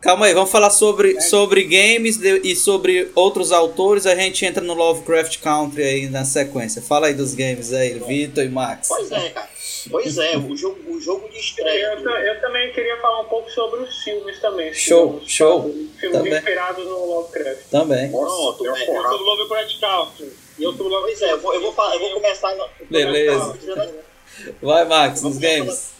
Calma 0.00 0.26
aí, 0.26 0.32
vamos 0.34 0.50
falar 0.50 0.70
sobre, 0.70 1.20
sobre 1.20 1.64
games 1.64 2.16
de- 2.16 2.40
e 2.44 2.54
sobre 2.56 3.10
outros 3.14 3.50
autores. 3.52 4.06
A 4.06 4.14
gente 4.14 4.46
entra 4.46 4.62
no 4.62 4.72
Lovecraft 4.72 5.38
Country 5.40 5.82
aí 5.82 6.08
na 6.08 6.24
sequência. 6.24 6.80
Fala 6.80 7.08
aí 7.08 7.14
dos 7.14 7.34
games 7.34 7.72
aí, 7.72 7.98
Vitor 7.98 8.44
e 8.44 8.48
Max. 8.48 8.88
Pois 8.88 9.10
é, 9.10 9.28
cara. 9.30 9.48
Pois 9.88 10.18
é, 10.18 10.36
o 10.36 10.56
jogo, 10.56 10.92
o 10.92 11.00
jogo 11.00 11.28
de 11.28 11.38
estreia. 11.38 11.94
Eu, 11.94 12.10
eu 12.10 12.40
também 12.40 12.72
queria 12.72 12.96
falar 13.00 13.20
um 13.20 13.24
pouco 13.28 13.50
sobre 13.50 13.80
os 13.80 14.02
filmes 14.02 14.38
também. 14.40 14.74
Show, 14.74 15.12
filmes, 15.12 15.30
show. 15.30 15.62
Filmes 15.98 16.18
Também. 16.18 16.32
inspirados 16.34 16.84
no 16.84 17.04
Lovecraft. 17.06 17.62
Também. 17.70 18.10
Pronto, 18.10 18.66
é. 18.66 18.68
Eu 18.68 19.02
sou 19.02 19.18
do 19.18 19.24
Lovecraft 19.24 19.80
Country. 19.80 20.32
Eu 20.58 20.72
sou 20.76 20.90
Pois 20.90 21.22
é, 21.22 21.32
eu 21.32 21.40
vou, 21.40 21.54
eu 21.54 21.60
vou, 21.60 21.72
falar- 21.72 21.94
eu 21.94 22.00
vou 22.00 22.10
começar. 22.14 22.54
no- 22.56 22.68
Beleza. 22.90 23.58
Vai, 24.60 24.84
Max, 24.84 25.22
nos 25.22 25.38
games. 25.38 25.92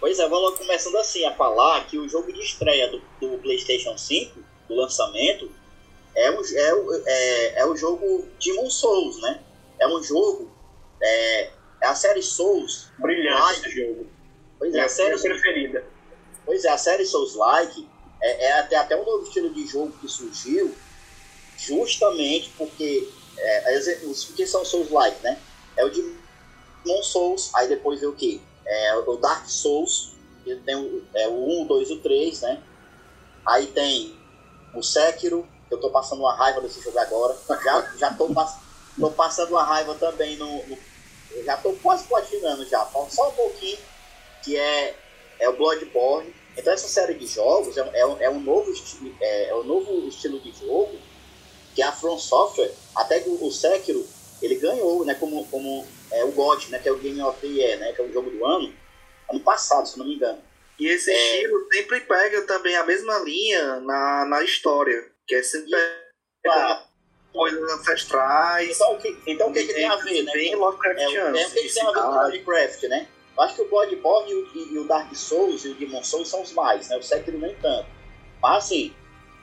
Pois 0.00 0.18
é, 0.18 0.28
vou 0.28 0.38
logo 0.40 0.56
começando 0.58 0.96
assim 0.96 1.24
a 1.24 1.32
falar 1.32 1.86
que 1.86 1.98
o 1.98 2.08
jogo 2.08 2.32
de 2.32 2.40
estreia 2.40 2.88
do, 2.88 3.02
do 3.20 3.38
PlayStation 3.38 3.96
5, 3.96 4.38
do 4.68 4.74
lançamento, 4.74 5.50
é 6.14 6.30
o, 6.30 6.40
é, 6.56 6.74
o, 6.74 7.02
é, 7.06 7.60
é 7.60 7.66
o 7.66 7.76
jogo 7.76 8.26
Demon 8.42 8.70
Souls, 8.70 9.20
né? 9.20 9.40
É 9.80 9.86
um 9.88 10.02
jogo. 10.02 10.50
É, 11.02 11.50
é 11.86 11.90
a 11.90 11.94
série 11.94 12.22
Souls. 12.22 12.88
Brilhante 12.98 13.40
Like. 13.40 13.60
esse 13.68 13.70
jogo. 13.86 14.06
Pois 14.58 14.74
é, 14.74 14.78
É 14.78 14.82
a 14.82 14.88
série 14.88 15.18
preferida. 15.20 15.84
Pois 16.44 16.64
é, 16.64 16.68
a 16.70 16.78
série 16.78 17.04
Souls 17.06 17.34
Like 17.34 17.88
é, 18.20 18.44
é 18.46 18.52
até, 18.60 18.76
até 18.76 18.96
um 18.96 19.04
novo 19.04 19.24
estilo 19.24 19.52
de 19.52 19.66
jogo 19.66 19.92
que 20.00 20.08
surgiu 20.08 20.74
justamente 21.56 22.50
porque 22.56 23.08
é, 23.38 23.78
os 24.06 24.28
o 24.28 24.32
que 24.34 24.46
são 24.46 24.64
Souls 24.64 24.90
Like, 24.90 25.22
né? 25.22 25.38
É 25.76 25.84
o 25.84 25.90
Demon 25.90 27.02
Souls, 27.02 27.50
aí 27.54 27.68
depois 27.68 28.00
vem 28.00 28.08
o 28.08 28.14
que? 28.14 28.40
É 28.66 28.94
o 28.96 29.16
Dark 29.16 29.46
Souls, 29.48 30.12
que 30.44 30.54
tem 30.56 30.74
o, 30.76 31.04
é, 31.14 31.28
o 31.28 31.62
1, 31.62 31.66
2 31.66 31.90
e 31.90 31.92
o 31.94 32.00
3, 32.00 32.40
né? 32.42 32.62
Aí 33.46 33.66
tem 33.68 34.18
o 34.74 34.82
Sekiro, 34.82 35.46
que 35.68 35.74
eu 35.74 35.80
tô 35.80 35.90
passando 35.90 36.20
uma 36.20 36.34
raiva 36.34 36.60
desse 36.60 36.80
jogo 36.82 36.98
agora. 36.98 37.36
Já, 37.62 37.92
já 37.96 38.14
tô, 38.14 38.32
pass- 38.32 38.58
tô 38.98 39.10
passando 39.10 39.50
uma 39.50 39.62
raiva 39.64 39.94
também 39.96 40.36
no. 40.36 40.66
no- 40.66 40.78
eu 41.30 41.44
já 41.44 41.56
tô 41.56 41.72
quase 41.74 42.06
platinando 42.06 42.64
já, 42.66 42.84
falta 42.86 43.10
só 43.14 43.28
um 43.28 43.32
pouquinho, 43.32 43.78
que 44.44 44.56
é, 44.56 44.94
é 45.40 45.48
o 45.48 45.56
Bloodborne. 45.56 46.34
Então 46.56 46.72
essa 46.72 46.88
série 46.88 47.14
de 47.14 47.26
jogos 47.26 47.76
é, 47.76 47.84
um- 47.84 48.18
é, 48.18 48.24
é 48.24 48.30
um 48.30 48.40
novo 48.40 48.70
esti- 48.70 49.14
é, 49.20 49.48
é 49.48 49.54
um 49.54 49.64
novo 49.64 50.08
estilo 50.08 50.40
de 50.40 50.52
jogo 50.52 50.98
que 51.74 51.82
a 51.82 51.92
From 51.92 52.18
Software, 52.18 52.72
até 52.94 53.20
que 53.20 53.28
o, 53.28 53.50
Sekiro, 53.50 54.06
ele 54.40 54.54
ganhou, 54.54 55.04
né, 55.04 55.14
como, 55.14 55.46
como 55.48 55.86
é, 56.10 56.24
o 56.24 56.32
GOT, 56.32 56.70
né, 56.70 56.78
que 56.78 56.88
é 56.88 56.92
o 56.92 56.96
Game 56.98 57.20
of 57.20 57.38
the 57.40 57.46
Year, 57.46 57.78
né, 57.78 57.92
que 57.92 58.00
é 58.00 58.04
o 58.04 58.12
jogo 58.12 58.30
do 58.30 58.44
ano, 58.46 58.74
ano 59.30 59.40
passado, 59.40 59.86
se 59.86 59.98
não 59.98 60.06
me 60.06 60.14
engano. 60.14 60.42
E 60.78 60.86
esse 60.88 61.10
É. 61.10 61.34
estilo 61.34 61.66
sempre 61.72 62.00
pega 62.00 62.42
também 62.46 62.74
a 62.76 62.84
mesma 62.84 63.18
linha 63.18 63.80
na, 63.80 64.24
na 64.26 64.42
história, 64.42 65.10
que 65.26 65.34
é 65.34 65.42
sempre 65.42 65.74
Ah, 66.46 66.86
coisas 67.36 67.72
ancestrais. 67.72 68.74
então, 68.76 68.94
o 68.94 68.98
que, 68.98 69.18
então 69.26 69.48
o 69.50 69.52
que, 69.52 69.64
que 69.64 69.74
tem 69.74 69.84
a 69.86 69.96
ver, 69.96 70.22
né? 70.22 70.32
Bem 70.32 70.52
É, 70.52 70.56
o- 70.56 70.60
Lovecraftiano. 70.60 71.36
é, 71.36 71.46
o 71.46 71.50
que, 71.50 71.62
que 71.62 71.74
tem 71.74 71.82
a 71.82 71.86
ver 71.86 71.92
com 71.94 72.08
o 72.08 72.22
Minecraft, 72.24 72.88
né? 72.88 73.08
Eu 73.36 73.42
acho 73.42 73.54
que 73.54 73.62
o 73.62 73.68
Bloodborne 73.68 74.30
e 74.30 74.34
o, 74.34 74.48
e 74.74 74.78
o 74.78 74.84
Dark 74.88 75.14
Souls 75.14 75.64
e 75.64 75.68
o 75.68 75.74
Demon 75.74 76.02
Souls 76.02 76.28
são 76.28 76.40
os 76.42 76.52
mais, 76.52 76.88
né? 76.88 76.96
O 76.96 77.02
Sekiro 77.02 77.38
nem 77.38 77.54
tanto. 77.56 77.86
Mas 78.42 78.64
assim, 78.64 78.94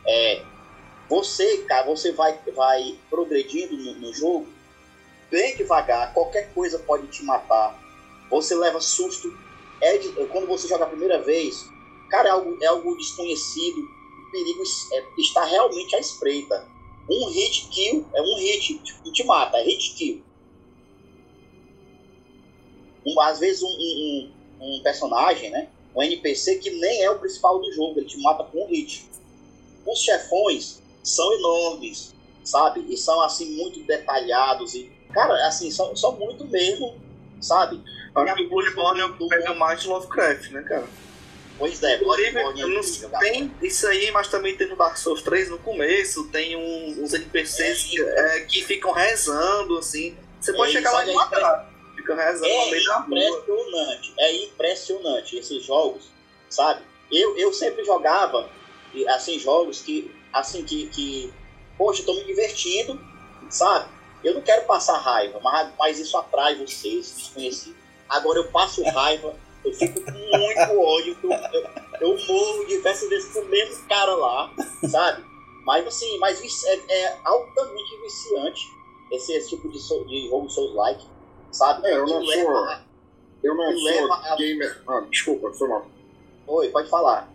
é, 0.08 0.42
você, 1.08 1.60
cara, 1.60 1.86
você 1.86 2.12
vai, 2.12 2.40
vai 2.56 2.98
progredindo 3.10 3.78
no, 3.78 3.94
no 4.00 4.14
jogo 4.14 4.48
bem 5.30 5.56
devagar, 5.56 6.14
qualquer 6.14 6.52
coisa 6.54 6.80
pode 6.80 7.08
te 7.08 7.24
matar. 7.24 7.80
Você 8.30 8.56
leva 8.56 8.80
susto. 8.82 9.32
É 9.82 9.98
de- 9.98 10.10
quando 10.28 10.48
você 10.48 10.68
joga 10.68 10.86
a 10.86 10.88
primeira 10.88 11.22
vez, 11.22 11.68
cara, 12.10 12.30
é 12.30 12.32
algo, 12.32 12.58
é 12.62 12.66
algo 12.68 12.96
desconhecido. 12.98 13.80
O 13.80 14.32
perigo 14.32 14.64
é- 14.94 15.22
está 15.22 15.44
realmente 15.46 15.96
à 15.96 16.00
espreita. 16.00 16.68
Um 17.10 17.30
hit 17.30 17.68
kill 17.70 18.06
é 18.14 18.22
um 18.22 18.36
hit, 18.38 18.80
tipo, 18.80 19.12
te 19.12 19.24
mata, 19.24 19.58
é 19.58 19.64
hit 19.64 19.94
kill. 19.96 20.24
Um- 23.06 23.20
às 23.22 23.40
vezes 23.40 23.62
um, 23.62 23.68
um- 23.68 24.32
um- 24.62 24.82
personagem, 24.84 25.50
né? 25.50 25.68
Um 25.96 26.02
NPC 26.02 26.56
que 26.60 26.70
nem 26.70 27.04
é 27.04 27.10
o 27.12 27.20
principal 27.20 27.60
do 27.60 27.72
jogo, 27.74 28.00
ele 28.00 28.08
te 28.08 28.18
mata 28.22 28.44
com 28.46 28.64
um 28.64 28.68
hit. 28.68 29.06
Os 29.86 30.00
chefões 30.00 30.82
são 31.04 31.32
enormes, 31.34 32.16
sabe? 32.44 32.86
E 32.90 32.96
são 32.98 33.22
assim 33.22 33.56
muito 33.58 33.84
detalhados 33.84 34.74
e, 34.74 34.90
cara, 35.14 35.46
assim, 35.48 35.70
são, 35.70 35.96
são 35.96 36.14
muito 36.18 36.46
mesmo, 36.46 36.96
sabe? 37.42 37.82
Acho 38.16 38.36
que 38.36 38.44
o 38.44 38.50
Bloodborne 38.50 39.00
é 39.02 39.06
o 39.06 39.28
pega 39.28 39.54
mais 39.56 39.84
Lovecraft, 39.84 40.52
né, 40.52 40.62
cara? 40.64 40.88
Pois 41.58 41.82
é, 41.84 41.98
Bloodborne 41.98 42.62
é 42.62 42.66
incrível, 42.66 43.10
cara. 43.10 43.24
tem 43.26 43.52
isso 43.62 43.88
aí, 43.88 44.12
mas 44.12 44.28
também 44.28 44.56
tem 44.58 44.68
no 44.68 44.76
Dark 44.76 44.98
Souls 44.98 45.22
3 45.22 45.50
no 45.50 45.58
começo, 45.60 46.28
tem 46.30 46.56
um- 46.56 47.04
uns 47.04 47.14
NPCs 47.14 47.84
que, 47.84 48.02
é, 48.02 48.40
que 48.42 48.64
ficam 48.64 48.92
rezando, 48.92 49.78
assim. 49.78 50.18
Você 50.42 50.52
pode 50.54 50.72
É 50.72 50.74
chegar 50.74 50.92
lá 50.92 51.06
e 51.06 51.14
matar. 51.14 51.72
Fica 51.96 52.16
rezando 52.16 52.48
no 52.48 52.50
É 52.50 52.72
meio 52.72 52.84
da 52.86 52.98
rua. 52.98 53.06
impressionante, 53.18 54.14
é 54.20 54.36
impressionante 54.44 55.38
esses 55.38 55.64
jogos, 55.64 56.10
sabe? 56.50 56.82
Eu, 57.12 57.38
eu 57.38 57.54
sempre 57.54 57.84
jogava 57.86 58.50
assim 59.10 59.40
jogos 59.40 59.82
que 59.82 60.12
assim 60.34 60.64
que, 60.66 60.88
que 60.88 61.32
poxa, 61.78 62.02
eu 62.02 62.06
tô 62.08 62.14
me 62.16 62.24
divertindo, 62.26 63.00
sabe? 63.50 63.88
Eu 64.24 64.34
não 64.34 64.42
quero 64.42 64.66
passar 64.66 64.98
raiva, 64.98 65.40
mas, 65.44 65.70
mas 65.78 66.00
isso 66.00 66.18
atrai 66.18 66.56
vocês, 66.56 67.14
desconhecidos. 67.16 67.76
Agora 68.10 68.40
eu 68.40 68.48
passo 68.48 68.84
raiva, 68.84 69.36
eu 69.66 69.74
fico 69.74 70.02
com 70.02 70.12
muito 70.12 70.80
ódio, 70.82 71.18
eu, 71.24 71.32
eu, 71.32 71.70
eu 72.02 72.28
morro 72.28 72.66
diversas 72.68 73.10
vezes 73.10 73.32
com 73.34 73.40
o 73.40 73.46
mesmo 73.46 73.84
cara 73.88 74.16
lá, 74.16 74.54
sabe? 74.90 75.24
Mas 75.66 75.88
assim, 75.88 76.18
mas 76.20 76.42
é, 76.66 76.80
é 77.04 77.18
altamente 77.24 77.98
viciante 78.02 78.62
esse, 79.12 79.34
esse 79.34 79.50
tipo 79.50 79.70
de, 79.70 79.80
so- 79.80 80.04
de 80.06 80.28
jogo 80.28 80.50
Souls-like, 80.50 81.06
sabe? 81.52 81.88
É, 81.88 81.94
eu 81.98 82.06
não 82.06 82.24
sou- 82.26 82.68
Eu 83.44 83.56
não 83.56 83.78
sou 83.78 84.14
a- 84.14 84.36
gamer. 84.38 84.82
Ah, 84.88 85.02
desculpa, 85.10 85.52
foi 85.54 85.68
mal. 85.68 85.86
Oi, 86.48 86.70
pode 86.70 86.90
falar. 86.90 87.32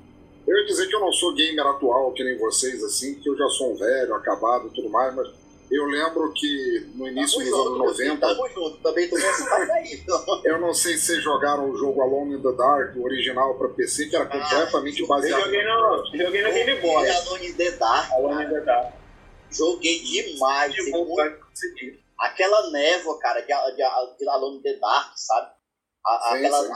Eu 0.47 0.57
ia 0.59 0.65
dizer 0.67 0.87
que 0.89 0.95
eu 0.97 1.01
não 1.01 1.13
sou 1.13 1.35
gamer 1.35 1.67
atual, 1.67 2.13
que 2.13 2.25
nem 2.25 2.39
vocês, 2.39 2.83
assim, 2.83 3.15
que 3.17 3.29
eu 3.29 3.37
já 3.37 3.47
sou 3.49 3.73
um 3.73 3.77
velho, 3.77 4.15
acabado 4.15 4.69
e 4.69 4.71
tudo 4.75 4.89
mais, 4.89 5.15
mas 5.15 5.29
eu 5.71 5.85
lembro 5.87 6.33
que 6.35 6.91
no 6.95 7.07
início 7.09 7.39
Tamo 7.39 7.51
dos 7.51 7.67
anos 7.67 7.79
meu 7.81 7.95
filho, 7.95 8.09
90, 8.15 8.27
Tamo 8.27 8.49
junto, 8.49 8.77
também 8.83 9.09
tô 9.09 9.17
aí. 9.17 10.03
eu 10.45 10.61
não 10.61 10.73
sei 10.75 10.97
se 10.97 11.07
vocês 11.07 11.23
jogaram 11.23 11.71
o 11.71 11.77
jogo 11.77 12.01
Alone 12.03 12.37
in 12.37 12.43
the 12.43 12.53
Dark, 12.53 12.97
o 12.97 13.05
original 13.05 13.55
para 13.57 13.69
PC, 13.71 14.07
que 14.07 14.17
era 14.17 14.27
completamente 14.27 15.01
eu 15.01 15.07
baseado 15.07 15.41
Eu 15.41 15.45
joguei 15.47 15.63
no, 15.65 16.25
joguei 16.25 16.43
no 16.43 16.53
Game 16.53 16.81
Boy. 16.81 17.11
Alone 17.11 17.47
in 17.49 17.55
the 17.55 17.71
Dark, 17.73 18.13
Alone 18.13 18.45
in 18.45 18.49
the 18.49 18.61
Dark. 18.61 18.95
joguei 19.51 19.99
demais. 20.01 20.73
De 20.73 20.91
boa, 20.91 21.05
muito- 21.25 21.99
aquela 22.19 22.71
névoa, 22.71 23.19
cara, 23.19 23.41
de, 23.41 23.47
de, 23.47 24.17
de 24.19 24.29
Alone 24.29 24.59
in 24.59 24.63
the 24.63 24.75
Dark, 24.75 25.13
sabe? 25.17 25.51
A- 26.07 26.29
Sim, 26.31 26.37
aquela, 26.37 26.63
sim. 26.65 26.73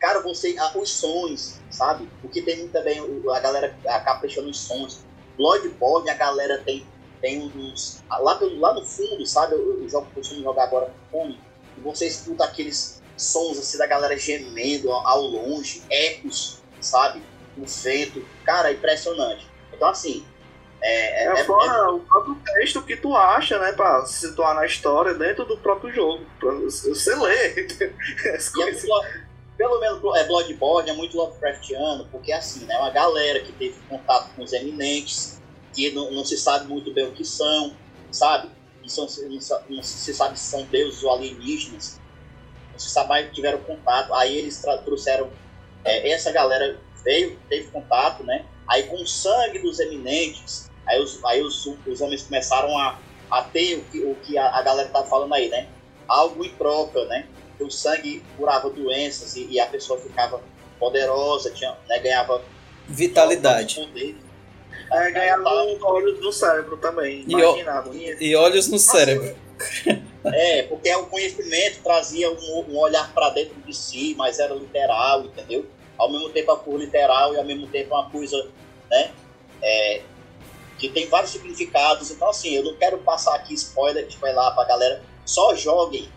cara, 0.00 0.20
você, 0.22 0.56
a- 0.58 0.76
os 0.76 0.90
sons, 0.90 1.60
sabe? 1.70 2.08
Porque 2.20 2.42
tem 2.42 2.56
muito 2.58 2.72
também, 2.72 2.98
a 3.32 3.40
galera 3.40 3.74
caprichando 4.04 4.50
os 4.50 4.58
sons. 4.58 5.04
Bloodborne, 5.36 6.10
a 6.10 6.14
galera 6.14 6.58
tem, 6.64 6.86
tem 7.20 7.42
uns. 7.42 8.02
Lá, 8.08 8.34
pelo- 8.36 8.58
lá 8.58 8.74
no 8.74 8.84
fundo, 8.84 9.24
sabe? 9.26 9.54
Eu, 9.54 9.82
eu 9.82 9.88
jogo, 9.88 10.06
costumo 10.14 10.42
jogar 10.42 10.64
agora 10.64 10.86
com 11.10 11.18
fone. 11.24 11.40
E 11.76 11.80
você 11.80 12.06
escuta 12.06 12.44
aqueles 12.44 13.00
sons 13.16 13.58
assim 13.58 13.78
da 13.78 13.86
galera 13.86 14.16
gemendo 14.16 14.90
ao, 14.92 15.22
longe, 15.22 15.82
ecos, 15.90 16.58
sabe? 16.80 17.22
O 17.56 17.64
vento. 17.66 18.24
Cara, 18.44 18.70
é 18.70 18.74
impressionante. 18.74 19.46
Então, 19.72 19.88
assim. 19.88 20.24
É, 20.82 21.24
é, 21.24 21.26
É, 21.26 21.40
é- 21.40 21.44
fora 21.44 21.92
o 21.92 22.00
próprio 22.00 22.36
texto 22.54 22.80
que 22.82 22.96
tu 22.96 23.14
acha, 23.14 23.58
né, 23.58 23.72
pra 23.72 24.02
se 24.06 24.28
situar 24.28 24.54
na 24.54 24.64
história 24.64 25.12
dentro 25.12 25.44
do 25.44 25.58
próprio 25.58 25.92
jogo. 25.92 26.24
Pra 26.38 26.52
você 26.52 27.14
ler. 27.16 27.66
As 28.34 28.48
é 28.48 28.50
coisas. 28.52 28.82
muito, 28.84 29.06
pelo 29.58 29.78
menos 29.78 30.16
é 30.16 30.24
Bloodborne 30.24 30.88
é 30.88 30.92
muito 30.94 31.18
Lovecraftiano, 31.18 32.08
porque 32.10 32.32
assim, 32.32 32.64
né, 32.64 32.78
uma 32.78 32.88
galera 32.90 33.40
que 33.40 33.52
teve 33.52 33.74
contato 33.90 34.34
com 34.34 34.42
os 34.42 34.54
eminentes, 34.54 35.38
que 35.72 35.90
não, 35.90 36.10
não 36.10 36.24
se 36.24 36.36
sabe 36.36 36.66
muito 36.66 36.92
bem 36.92 37.06
o 37.06 37.12
que 37.12 37.24
são, 37.24 37.74
sabe? 38.10 38.50
Não, 38.82 38.88
são, 38.88 39.06
não, 39.22 39.76
não 39.76 39.82
se 39.82 40.14
sabe 40.14 40.38
se 40.38 40.46
são 40.46 40.64
deuses 40.64 41.02
ou 41.02 41.12
alienígenas, 41.12 42.00
não 42.72 42.78
se 42.78 42.90
sabe 42.90 43.08
mais 43.08 43.28
que 43.28 43.34
tiveram 43.34 43.58
contato. 43.60 44.12
Aí 44.14 44.36
eles 44.36 44.62
trouxeram, 44.84 45.30
é, 45.84 46.10
essa 46.10 46.32
galera 46.32 46.78
veio, 47.04 47.38
teve 47.48 47.68
contato, 47.68 48.24
né? 48.24 48.46
Aí 48.66 48.84
com 48.84 49.02
o 49.02 49.06
sangue 49.06 49.58
dos 49.60 49.80
eminentes, 49.80 50.70
aí 50.86 51.00
os, 51.00 51.22
aí 51.24 51.42
os, 51.42 51.66
os 51.86 52.00
homens 52.00 52.22
começaram 52.22 52.76
a, 52.78 52.98
a 53.30 53.42
ter 53.42 53.76
o 53.76 53.84
que, 53.84 54.00
o 54.00 54.14
que 54.16 54.38
a, 54.38 54.56
a 54.56 54.62
galera 54.62 54.88
tá 54.88 55.04
falando 55.04 55.34
aí, 55.34 55.48
né? 55.48 55.68
Algo 56.08 56.48
troca, 56.50 57.04
né? 57.04 57.26
o 57.64 57.70
sangue 57.70 58.22
curava 58.36 58.70
doenças 58.70 59.36
e, 59.36 59.46
e 59.46 59.60
a 59.60 59.66
pessoa 59.66 60.00
ficava 60.00 60.42
poderosa, 60.78 61.50
tinha, 61.50 61.76
né, 61.88 61.98
ganhava 61.98 62.42
vitalidade. 62.88 63.90
É, 64.92 65.10
ganhar 65.12 65.40
olhos 65.40 66.20
no 66.20 66.32
cérebro 66.32 66.76
também. 66.76 67.24
E, 67.26 67.32
Imagina 67.32 67.72
a 67.72 67.78
agonia. 67.78 68.16
e 68.20 68.34
olhos 68.36 68.68
no 68.68 68.78
cérebro. 68.78 69.36
É, 70.24 70.64
porque 70.64 70.94
o 70.94 71.06
conhecimento 71.06 71.82
trazia 71.82 72.30
um, 72.30 72.64
um 72.68 72.78
olhar 72.78 73.12
para 73.12 73.30
dentro 73.30 73.54
de 73.62 73.74
si, 73.74 74.14
mas 74.18 74.38
era 74.38 74.54
literal, 74.54 75.24
entendeu? 75.24 75.66
Ao 75.96 76.10
mesmo 76.10 76.28
tempo 76.30 76.50
a 76.52 76.58
cor 76.58 76.78
literal 76.78 77.34
e 77.34 77.38
ao 77.38 77.44
mesmo 77.44 77.66
tempo 77.68 77.94
uma 77.94 78.10
coisa, 78.10 78.48
né? 78.90 79.12
É, 79.62 80.02
que 80.78 80.88
tem 80.88 81.06
vários 81.06 81.30
significados. 81.32 82.10
Então, 82.10 82.28
assim, 82.28 82.54
eu 82.54 82.64
não 82.64 82.74
quero 82.74 82.98
passar 82.98 83.34
aqui 83.34 83.54
spoiler, 83.54 84.06
spoiler 84.08 84.54
pra 84.54 84.64
galera. 84.64 85.02
Só 85.24 85.54
joguem. 85.54 86.08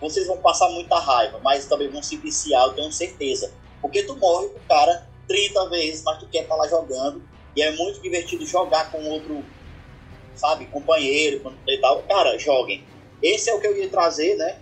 Vocês 0.00 0.26
vão 0.26 0.36
passar 0.36 0.68
muita 0.68 0.98
raiva, 0.98 1.40
mas 1.42 1.64
também 1.66 1.88
vão 1.88 2.02
se 2.02 2.16
viciar, 2.16 2.66
eu 2.66 2.74
tenho 2.74 2.92
certeza. 2.92 3.52
Porque 3.80 4.04
tu 4.04 4.14
morre 4.16 4.48
com 4.48 4.58
o 4.58 4.68
cara 4.68 5.08
30 5.26 5.68
vezes, 5.70 6.02
mas 6.04 6.18
tu 6.18 6.26
quer 6.28 6.42
estar 6.42 6.54
lá 6.54 6.68
jogando. 6.68 7.22
E 7.56 7.62
é 7.62 7.70
muito 7.72 8.00
divertido 8.00 8.46
jogar 8.46 8.90
com 8.90 9.02
outro, 9.04 9.44
sabe, 10.34 10.66
companheiro, 10.66 11.40
quando 11.40 11.56
e 11.66 11.78
tal. 11.78 12.02
Cara, 12.04 12.38
joguem. 12.38 12.84
Esse 13.22 13.50
é 13.50 13.54
o 13.54 13.60
que 13.60 13.66
eu 13.66 13.76
ia 13.76 13.88
trazer, 13.88 14.36
né? 14.36 14.58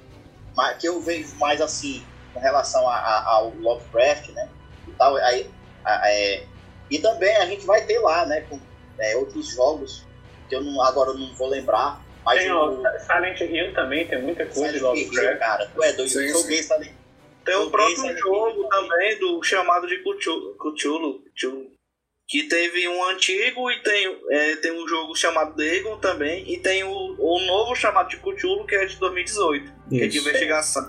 Mas 0.56 0.78
que 0.78 0.88
eu 0.88 1.00
vejo 1.00 1.34
mais 1.36 1.60
assim 1.60 2.02
com 2.32 2.40
relação 2.40 2.88
a, 2.88 2.94
a- 2.96 3.24
ao 3.34 3.50
Lovecraft, 3.56 4.30
né? 4.30 4.48
E 4.88 4.92
tal. 4.92 5.16
Aí, 5.16 5.50
a- 5.84 6.10
é, 6.10 6.44
e 6.90 6.98
também 6.98 7.36
a 7.36 7.44
gente 7.46 7.66
vai 7.66 7.84
ter 7.84 7.98
lá, 7.98 8.24
né? 8.24 8.40
Com, 8.48 8.58
é, 8.98 9.16
outros 9.16 9.48
jogos 9.54 10.04
que 10.48 10.54
eu 10.56 10.62
não, 10.62 10.80
agora 10.82 11.10
eu 11.10 11.18
não 11.18 11.34
vou 11.34 11.48
lembrar. 11.48 12.02
Mas 12.24 12.40
Tem 12.42 12.50
o, 12.52 12.80
o 12.80 12.98
Silent 13.00 13.40
Hill 13.40 13.74
também, 13.74 14.06
tem 14.06 14.20
muita 14.22 14.46
coisa 14.46 14.72
de 14.72 14.78
Silent 14.78 14.96
Hill, 14.98 15.06
Lovecraft. 15.08 15.38
cara, 15.38 15.66
tu 15.66 15.82
é 15.84 15.92
doido. 15.92 16.08
Sim, 16.10 16.18
eu 16.20 16.28
joguei 16.28 16.62
Silent 16.62 16.92
Tem 17.44 17.54
o 17.56 17.70
próprio 17.70 18.06
Hill 18.06 18.18
jogo 18.18 18.68
também 18.68 19.18
do 19.18 19.42
chamado 19.42 19.86
de 19.86 19.98
Cthulhu, 19.98 20.54
Cthulhu, 20.56 21.22
Cthulhu, 21.34 21.70
que 22.28 22.42
teve 22.48 22.88
um 22.88 23.04
antigo 23.08 23.70
e 23.70 23.80
tem, 23.82 24.18
é, 24.30 24.56
tem 24.56 24.72
um 24.72 24.86
jogo 24.88 25.14
chamado 25.14 25.54
Dagon 25.56 25.96
também 25.98 26.44
e 26.52 26.58
tem 26.58 26.82
o, 26.82 26.88
o 27.18 27.40
novo 27.46 27.74
chamado 27.76 28.08
de 28.08 28.16
Cthulhu 28.16 28.66
que 28.66 28.74
é 28.74 28.84
de 28.84 28.96
2018, 28.96 29.72
que 29.88 30.02
é 30.02 30.06
de 30.08 30.18
Isso. 30.18 30.28
investigação. 30.28 30.84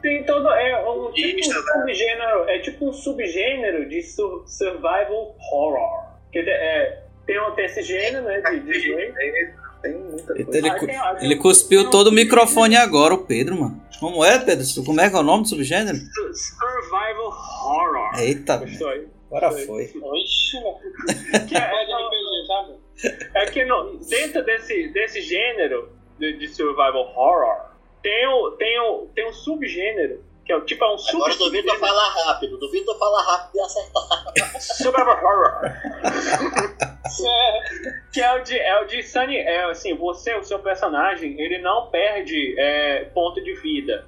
Tem 0.00 0.24
todo. 0.24 0.48
É 0.48 0.88
um, 0.88 1.12
tipo 1.12 1.40
Isso, 1.40 1.50
um 1.50 1.54
né? 1.54 1.72
subgênero. 1.72 2.44
É 2.48 2.58
tipo 2.60 2.88
um 2.88 2.92
subgênero 2.92 3.86
de 3.88 4.02
su- 4.02 4.44
survival 4.46 5.36
horror. 5.52 6.08
Que 6.32 6.38
é, 6.38 7.02
tem, 7.26 7.36
tem 7.54 7.64
esse 7.66 7.82
gênero, 7.82 8.24
né? 8.24 8.40
De, 8.40 8.60
de. 8.60 9.18
Tem 9.82 9.94
muita 9.94 10.32
Ele, 10.32 10.44
coisa. 10.44 10.58
ele, 10.58 10.68
Ah, 10.68 10.78
cu- 10.78 10.86
ah, 10.90 11.18
ele 11.20 11.36
cuspiu 11.36 11.88
todo 11.90 12.08
o 12.08 12.12
microfone 12.12 12.76
agora, 12.76 13.12
o 13.14 13.24
Pedro, 13.26 13.60
mano. 13.60 13.80
Como 14.00 14.24
é, 14.24 14.38
Pedro? 14.38 14.64
Como 14.84 15.00
é 15.00 15.08
que 15.10 15.14
é 15.16 15.18
o 15.18 15.22
nome 15.22 15.42
do 15.42 15.48
subgênero? 15.50 15.96
Su- 15.98 16.32
Survival 16.34 17.26
horror. 17.26 18.18
Eita, 18.18 18.56
Gostou 18.56 18.88
aí? 18.88 19.06
Agora 19.30 19.50
foi. 19.52 19.84
Oxi. 20.02 20.58
Que 21.48 21.56
é, 21.56 21.82
É 21.82 21.84
de 21.86 21.92
RPG, 21.92 22.46
sabe? 22.46 22.74
É 23.34 23.46
que 23.46 23.64
no- 23.64 23.98
dentro 24.08 24.44
desse, 24.44 24.88
desse 24.88 25.20
gênero 25.20 25.92
de, 26.18 26.32
de 26.38 26.48
survival 26.48 26.96
horror, 26.96 27.68
tem 28.02 28.26
o, 28.28 28.50
tem, 28.52 28.80
o, 28.80 29.06
tem 29.14 29.28
um 29.28 29.32
subgênero, 29.32 30.24
que 30.44 30.52
é 30.52 30.56
o 30.56 30.62
tipo 30.64 30.82
é 30.84 30.88
um 30.94 30.96
Agora 31.14 31.34
duvido 31.36 31.68
eu 31.68 31.78
falar 31.78 32.08
rápido, 32.24 32.58
duvido 32.58 32.90
eu 32.90 32.98
falar 32.98 33.22
rápido 33.22 33.56
e 33.56 33.60
acertar. 33.60 34.60
Survival 34.60 35.16
horror. 35.22 35.60
que 38.12 38.20
é 38.20 38.34
o 38.34 38.42
de, 38.42 38.58
é 38.58 38.80
o 38.80 38.84
de 38.86 39.02
Sunny. 39.02 39.36
É 39.36 39.64
assim, 39.64 39.94
você, 39.94 40.34
o 40.34 40.42
seu 40.42 40.58
personagem, 40.58 41.40
ele 41.40 41.58
não 41.58 41.90
perde 41.90 42.54
é, 42.58 43.04
ponto 43.14 43.42
de 43.42 43.54
vida. 43.60 44.06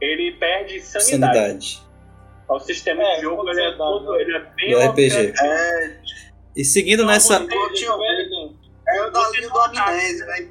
Ele 0.00 0.32
perde 0.32 0.80
sanidade. 0.80 1.34
Sanidade. 1.34 1.87
O 2.48 2.58
sistema 2.60 3.02
É, 3.02 3.16
de 3.16 3.22
jogo 3.22 3.48
ele 3.50 3.60
é, 3.62 3.72
todo, 3.72 4.04
dado, 4.06 4.16
ele 4.20 4.36
é 4.36 4.40
bem 4.56 4.70
Do 4.70 4.80
RPG. 4.80 5.34
É, 5.42 5.96
E 6.56 6.64
seguindo 6.64 7.04
nessa. 7.04 7.34
é 7.34 7.38
o 9.02 9.10
da 9.10 9.20
Você 9.20 9.36
linha 9.36 9.48
não 9.48 9.54
do. 9.72 9.78
Amnésia, 9.80 10.26
né? 10.26 10.48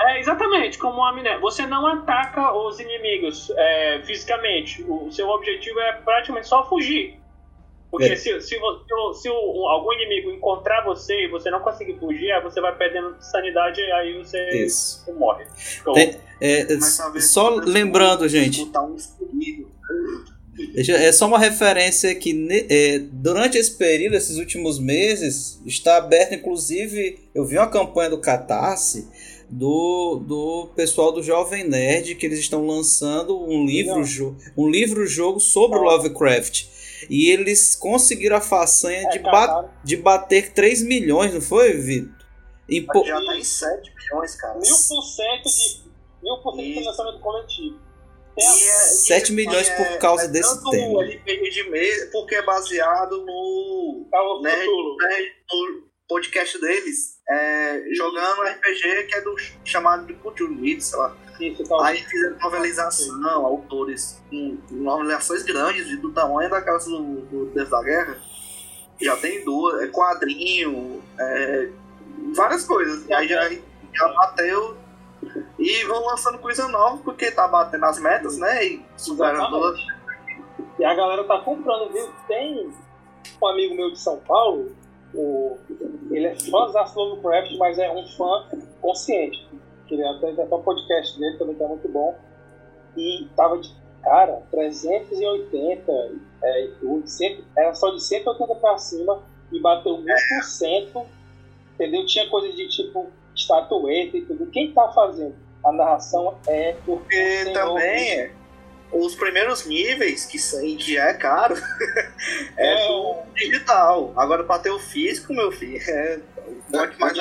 É, 0.00 0.20
exatamente, 0.20 0.78
como 0.78 1.02
a 1.04 1.10
amnésia. 1.10 1.40
Você 1.40 1.66
não 1.66 1.84
ataca 1.86 2.52
os 2.56 2.78
inimigos 2.78 3.50
é, 3.56 4.00
fisicamente. 4.04 4.84
O 4.88 5.10
seu 5.10 5.28
objetivo 5.28 5.80
é 5.80 5.92
praticamente 5.94 6.46
só 6.46 6.68
fugir. 6.68 7.18
Porque 7.90 8.04
É. 8.06 8.14
se, 8.14 8.40
se, 8.42 8.48
se 8.50 8.56
o- 8.94 9.12
se 9.14 9.28
o- 9.28 9.68
algum 9.68 9.92
inimigo 9.94 10.30
encontrar 10.30 10.84
você 10.84 11.24
e 11.24 11.28
você 11.28 11.50
não 11.50 11.58
conseguir 11.58 11.98
fugir, 11.98 12.30
aí 12.30 12.40
você 12.40 12.60
vai 12.60 12.72
perdendo 12.76 13.16
sanidade 13.20 13.80
e 13.80 13.90
aí 13.92 14.16
você 14.16 14.48
Isso. 14.64 15.12
morre. 15.18 15.44
Então, 15.80 15.94
Tem- 15.94 16.16
É, 16.40 16.64
só 17.20 17.48
lembrando, 17.56 18.28
gente, 18.28 18.62
um 18.62 18.96
É 20.76 21.12
só 21.12 21.26
uma 21.26 21.38
referência 21.38 22.14
que 22.14 22.48
é, 22.68 22.98
durante 22.98 23.58
esse 23.58 23.72
período, 23.72 24.14
esses 24.16 24.36
últimos 24.36 24.78
meses, 24.78 25.60
está 25.66 25.96
aberto, 25.96 26.34
inclusive, 26.34 27.18
eu 27.34 27.44
vi 27.44 27.56
uma 27.58 27.66
campanha 27.68 28.10
do 28.10 28.18
Catarse 28.20 29.08
do, 29.48 30.22
do 30.26 30.68
pessoal 30.76 31.10
do 31.12 31.22
Jovem 31.22 31.64
Nerd, 31.68 32.14
que 32.14 32.24
eles 32.26 32.38
estão 32.38 32.64
lançando 32.66 33.36
um 33.42 33.64
livro, 33.66 34.04
jo- 34.04 34.36
um 34.56 34.68
livro 34.68 35.06
jogo 35.06 35.40
sobre 35.40 35.78
o 35.78 35.82
Lovecraft. 35.82 36.66
E 37.08 37.30
eles 37.30 37.74
conseguiram 37.74 38.36
a 38.36 38.40
façanha 38.40 39.08
de, 39.10 39.18
ba- 39.18 39.46
de 39.82 39.96
bater 39.96 40.52
3 40.52 40.82
milhões, 40.82 41.32
não 41.34 41.40
foi, 41.40 41.72
Vitor? 41.72 42.14
Em 42.68 42.82
pou- 42.86 43.04
Já 43.04 43.16
tá 43.24 43.36
em 43.36 43.42
7 43.42 43.92
milhões, 43.96 44.34
cara. 44.36 44.54
Mil 44.54 44.62
por 44.62 45.02
cento 45.02 45.48
de, 45.48 45.80
mil 46.22 46.36
por 46.42 46.54
cento 46.54 46.62
de 46.64 46.74
financiamento 46.74 47.18
coletivo. 47.20 47.78
E 48.38 48.42
é- 48.42 48.46
7 48.46 49.32
e 49.32 49.36
milhões 49.36 49.68
é- 49.68 49.76
por 49.76 49.98
causa 49.98 50.24
é 50.24 50.28
desse 50.28 50.54
tanto 50.56 50.70
tema. 50.70 51.04
de 51.06 51.18
porque 52.12 52.34
é 52.36 52.42
baseado 52.42 53.24
no, 53.24 54.08
o 54.12 54.40
né, 54.42 54.56
né, 54.56 55.18
no 55.52 55.90
podcast 56.08 56.60
deles, 56.60 57.18
é, 57.28 57.84
jogando 57.92 58.42
RPG 58.42 59.04
que 59.04 59.14
é 59.14 59.20
do 59.20 59.36
ch- 59.38 59.56
chamado 59.64 60.06
de 60.06 60.14
Cthulhu 60.14 60.80
sei 60.80 60.98
lá. 60.98 61.16
Isso, 61.40 61.62
então, 61.62 61.80
Aí 61.80 61.96
fizeram 62.02 62.36
novelização, 62.38 63.46
autores 63.46 64.18
com 64.28 64.58
novelizações 64.70 65.42
grandes, 65.42 65.86
de- 65.88 65.96
do 65.96 66.12
tamanho 66.12 66.50
da 66.50 66.60
casa 66.60 66.90
do, 66.90 67.20
do 67.22 67.46
Deus 67.46 67.68
da 67.70 67.82
Guerra. 67.82 68.18
Já 69.00 69.16
tem 69.16 69.42
duas, 69.44 69.80
é 69.82 69.86
quadrinho, 69.86 71.02
é, 71.18 71.68
várias 72.34 72.64
coisas. 72.64 73.10
Aí 73.10 73.26
já, 73.26 73.48
já 73.94 74.08
bateu. 74.08 74.76
E 75.60 75.84
vão 75.84 76.06
lançando 76.06 76.38
coisa 76.38 76.66
nova, 76.68 76.96
porque 77.04 77.30
tá 77.30 77.46
batendo 77.46 77.84
as 77.84 78.00
metas, 78.00 78.38
né? 78.38 78.64
E 78.64 78.82
superando. 78.96 79.74
E 80.78 80.84
a 80.84 80.94
galera 80.94 81.24
tá 81.24 81.38
comprando, 81.40 81.92
viu? 81.92 82.08
Tem 82.26 82.72
um 83.40 83.46
amigo 83.46 83.74
meu 83.74 83.90
de 83.90 83.98
São 83.98 84.16
Paulo, 84.20 84.74
o, 85.14 85.58
ele 86.10 86.26
é 86.26 86.34
fã 86.38 86.66
do 86.66 87.00
Lovecraft, 87.00 87.56
mas 87.58 87.78
é 87.78 87.92
um 87.92 88.06
fã 88.08 88.46
consciente. 88.80 89.46
Ele 89.90 90.02
até 90.06 90.30
até 90.30 90.54
um 90.54 90.62
podcast 90.62 91.18
dele 91.18 91.36
também 91.36 91.56
é 91.60 91.68
muito 91.68 91.88
bom. 91.88 92.16
E 92.96 93.28
tava 93.36 93.58
de 93.58 93.74
cara, 94.02 94.40
380 94.50 95.92
é, 96.42 96.64
e 96.64 96.68
tudo, 96.80 97.06
cento- 97.06 97.44
era 97.56 97.74
só 97.74 97.90
de 97.90 98.02
180 98.02 98.54
pra 98.54 98.78
cima 98.78 99.22
e 99.52 99.60
bateu 99.60 99.98
1000%. 99.98 101.04
Entendeu? 101.74 102.06
Tinha 102.06 102.28
coisa 102.30 102.50
de 102.54 102.68
tipo 102.68 103.10
estatueta 103.34 104.16
e 104.16 104.24
tudo. 104.24 104.46
Quem 104.46 104.72
tá 104.72 104.88
fazendo 104.92 105.34
a 105.64 105.72
narração 105.72 106.38
é 106.46 106.74
Porque 106.84 107.50
também 107.52 108.30
os 108.92 109.14
primeiros 109.14 109.66
níveis, 109.66 110.26
que, 110.26 110.38
são- 110.38 110.60
que 110.76 110.94
já 110.94 111.10
é 111.10 111.14
caro, 111.14 111.54
é, 112.56 112.72
É. 112.74 112.88
do 112.88 113.16
digital. 113.34 114.12
Agora 114.16 114.42
pra 114.44 114.58
ter 114.58 114.70
o 114.70 114.78
físico, 114.80 115.32
meu 115.32 115.52
filho, 115.52 115.80
é 115.88 116.18
muito 116.72 116.98
mais. 116.98 117.16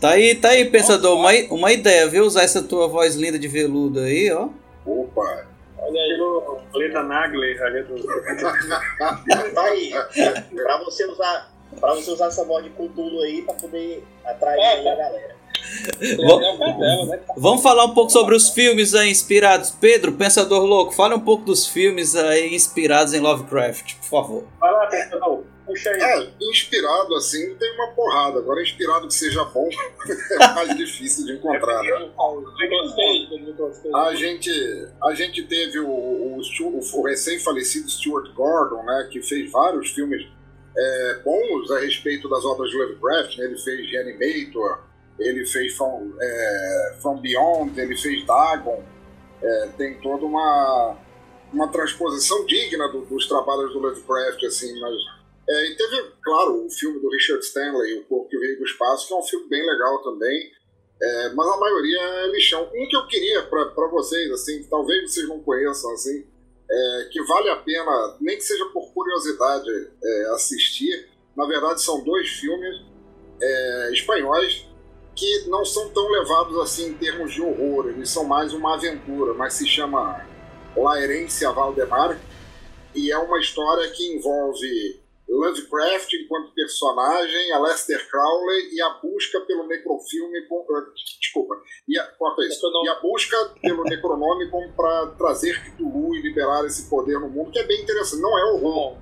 Tá 0.00 0.10
aí, 0.10 0.34
tá 0.34 0.48
aí, 0.50 0.64
pensador. 0.70 1.16
Uma, 1.18 1.30
uma 1.50 1.72
ideia, 1.72 2.08
viu? 2.08 2.24
Usar 2.24 2.42
essa 2.44 2.62
tua 2.62 2.88
voz 2.88 3.14
linda 3.16 3.38
de 3.38 3.46
veludo 3.48 4.00
aí, 4.00 4.30
ó. 4.32 4.48
Opa! 4.86 5.46
Olha 5.78 6.00
aí. 6.00 6.18
Leda 6.74 7.02
Nagler, 7.02 7.62
a 7.62 7.68
letra 7.68 7.94
do... 7.94 8.02
Tá 9.54 9.62
aí. 9.64 9.90
pra 10.54 10.78
você 10.78 11.04
usar. 11.06 11.50
Pra 11.78 11.94
você 11.94 12.10
usar 12.10 12.26
essa 12.26 12.44
voz 12.44 12.64
de 12.64 12.70
Cthulhu 12.70 13.20
aí 13.22 13.42
pra 13.42 13.54
poder 13.54 14.02
atrair 14.24 14.58
É, 14.60 14.80
a 14.80 14.94
galera. 14.96 15.36
Vamos- 16.16 16.44
É 16.44 17.06
né? 17.06 17.20
Vamos 17.36 17.62
falar 17.62 17.84
um 17.84 17.94
pouco 17.94 18.10
sobre 18.10 18.34
os 18.34 18.48
filmes 18.50 18.94
aí 18.94 19.10
inspirados. 19.10 19.70
Pedro, 19.70 20.12
Pensador 20.12 20.64
Louco, 20.64 20.92
fala 20.92 21.14
um 21.16 21.20
pouco 21.20 21.44
dos 21.44 21.66
filmes 21.66 22.14
aí 22.16 22.54
inspirados 22.54 23.12
em 23.14 23.20
Lovecraft, 23.20 23.94
por 23.96 24.04
favor. 24.08 24.44
Vai 24.58 24.72
lá, 24.72 24.86
pensador. 24.86 25.42
Puxa 25.66 25.90
aí. 25.90 26.00
É, 26.02 26.28
inspirado 26.50 27.14
assim 27.14 27.54
tem 27.54 27.72
uma 27.74 27.88
porrada. 27.88 28.38
Agora, 28.40 28.60
inspirado 28.60 29.06
que 29.06 29.14
seja 29.14 29.44
bom 29.44 29.68
é 30.40 30.54
mais 30.54 30.76
difícil 30.76 31.24
de 31.26 31.34
encontrar. 31.34 31.80
né? 31.82 31.90
Eu 31.90 32.68
gostei, 32.68 33.28
eu 33.48 33.54
gostei. 33.54 33.94
A 33.94 34.14
gente, 34.14 34.50
a 35.04 35.14
gente 35.14 35.42
teve 35.44 35.78
o, 35.78 35.88
o, 35.88 36.40
o 36.40 37.02
recém-falecido 37.06 37.88
Stuart 37.88 38.32
Gordon, 38.34 38.82
né, 38.82 39.08
que 39.12 39.22
fez 39.22 39.50
vários 39.52 39.90
filmes 39.90 40.26
é, 40.76 41.14
bons 41.24 41.70
a 41.70 41.78
respeito 41.78 42.28
das 42.28 42.44
obras 42.44 42.68
de 42.70 42.76
Lovecraft. 42.76 43.38
né? 43.38 43.44
Ele 43.44 43.58
fez 43.58 43.90
Reanimator, 43.92 44.80
ele 45.20 45.46
fez 45.46 45.74
From, 45.76 46.12
é, 46.20 46.96
From 47.00 47.20
Beyond, 47.20 47.78
ele 47.80 47.96
fez 47.96 48.24
Dagon. 48.26 48.82
É, 49.42 49.68
tem 49.78 49.98
toda 50.00 50.24
uma, 50.26 50.96
uma 51.52 51.68
transposição 51.68 52.44
digna 52.46 52.88
do- 52.88 53.06
dos 53.06 53.26
trabalhos 53.26 53.72
do 53.72 53.78
Lovecraft, 53.78 54.44
assim, 54.44 54.78
mas 54.80 54.94
É, 55.48 55.66
e 55.66 55.74
teve, 55.76 56.12
claro, 56.22 56.64
o 56.64 56.70
filme 56.70 57.00
do 57.00 57.08
Richard 57.08 57.44
Stanley, 57.44 57.94
O 57.98 58.04
Corpo 58.04 58.28
que 58.28 58.38
Veio 58.38 58.56
do 58.58 58.64
Espaço, 58.64 59.08
que 59.08 59.12
é 59.12 59.16
um 59.16 59.22
filme 59.22 59.48
bem 59.48 59.66
legal 59.66 60.00
também. 60.02 60.52
É, 61.02 61.28
mas 61.30 61.48
a 61.48 61.56
maioria 61.56 61.98
é 62.00 62.26
lixão. 62.28 62.70
Um 62.72 62.86
que 62.86 62.94
eu 62.96 63.04
queria 63.08 63.42
para 63.44 63.88
vocês, 63.90 64.30
assim, 64.30 64.62
que 64.62 64.68
talvez 64.68 65.10
vocês 65.10 65.26
não 65.26 65.40
conheçam, 65.40 65.90
assim, 65.92 66.24
é, 66.70 67.08
que 67.10 67.20
vale 67.24 67.48
a 67.50 67.56
pena, 67.56 68.16
nem 68.20 68.36
que 68.36 68.44
seja 68.44 68.64
por 68.66 68.92
curiosidade, 68.92 69.68
é, 70.04 70.26
assistir. 70.34 71.08
Na 71.36 71.46
verdade, 71.46 71.82
são 71.82 72.04
dois 72.04 72.28
filmes 72.28 72.82
é, 73.42 73.90
espanhóis 73.92 74.66
que 75.20 75.50
não 75.50 75.66
são 75.66 75.90
tão 75.90 76.08
levados 76.08 76.58
assim 76.58 76.88
em 76.88 76.94
termos 76.94 77.34
de 77.34 77.42
horror, 77.42 77.90
eles 77.90 78.08
são 78.08 78.24
mais 78.24 78.54
uma 78.54 78.74
aventura, 78.74 79.34
mas 79.34 79.52
se 79.52 79.66
chama 79.66 80.26
La 80.74 80.98
Herência 80.98 81.52
Valdemar, 81.52 82.18
e 82.94 83.12
é 83.12 83.18
uma 83.18 83.38
história 83.38 83.86
que 83.90 84.16
envolve 84.16 84.98
Lovecraft 85.28 86.12
enquanto 86.14 86.54
personagem, 86.54 87.52
a 87.52 87.60
Lester 87.60 88.10
Crowley 88.10 88.74
e 88.74 88.82
a 88.82 88.88
busca 89.00 89.40
pelo 89.42 89.68
necrofilme. 89.68 90.40
Com, 90.48 90.64
desculpa. 91.20 91.54
E 91.86 91.96
a, 91.96 92.04
corta 92.04 92.42
isso. 92.42 92.66
E 92.84 92.88
a 92.88 93.00
busca 93.00 93.36
pelo 93.62 93.84
Necronômico 93.84 94.58
para 94.74 95.06
trazer 95.18 95.62
Cthulhu 95.62 96.16
e 96.16 96.22
liberar 96.22 96.64
esse 96.64 96.90
poder 96.90 97.20
no 97.20 97.28
mundo, 97.28 97.52
que 97.52 97.60
é 97.60 97.64
bem 97.64 97.80
interessante. 97.80 98.20
Não 98.20 98.36
é 98.36 98.44
horror, 98.52 98.96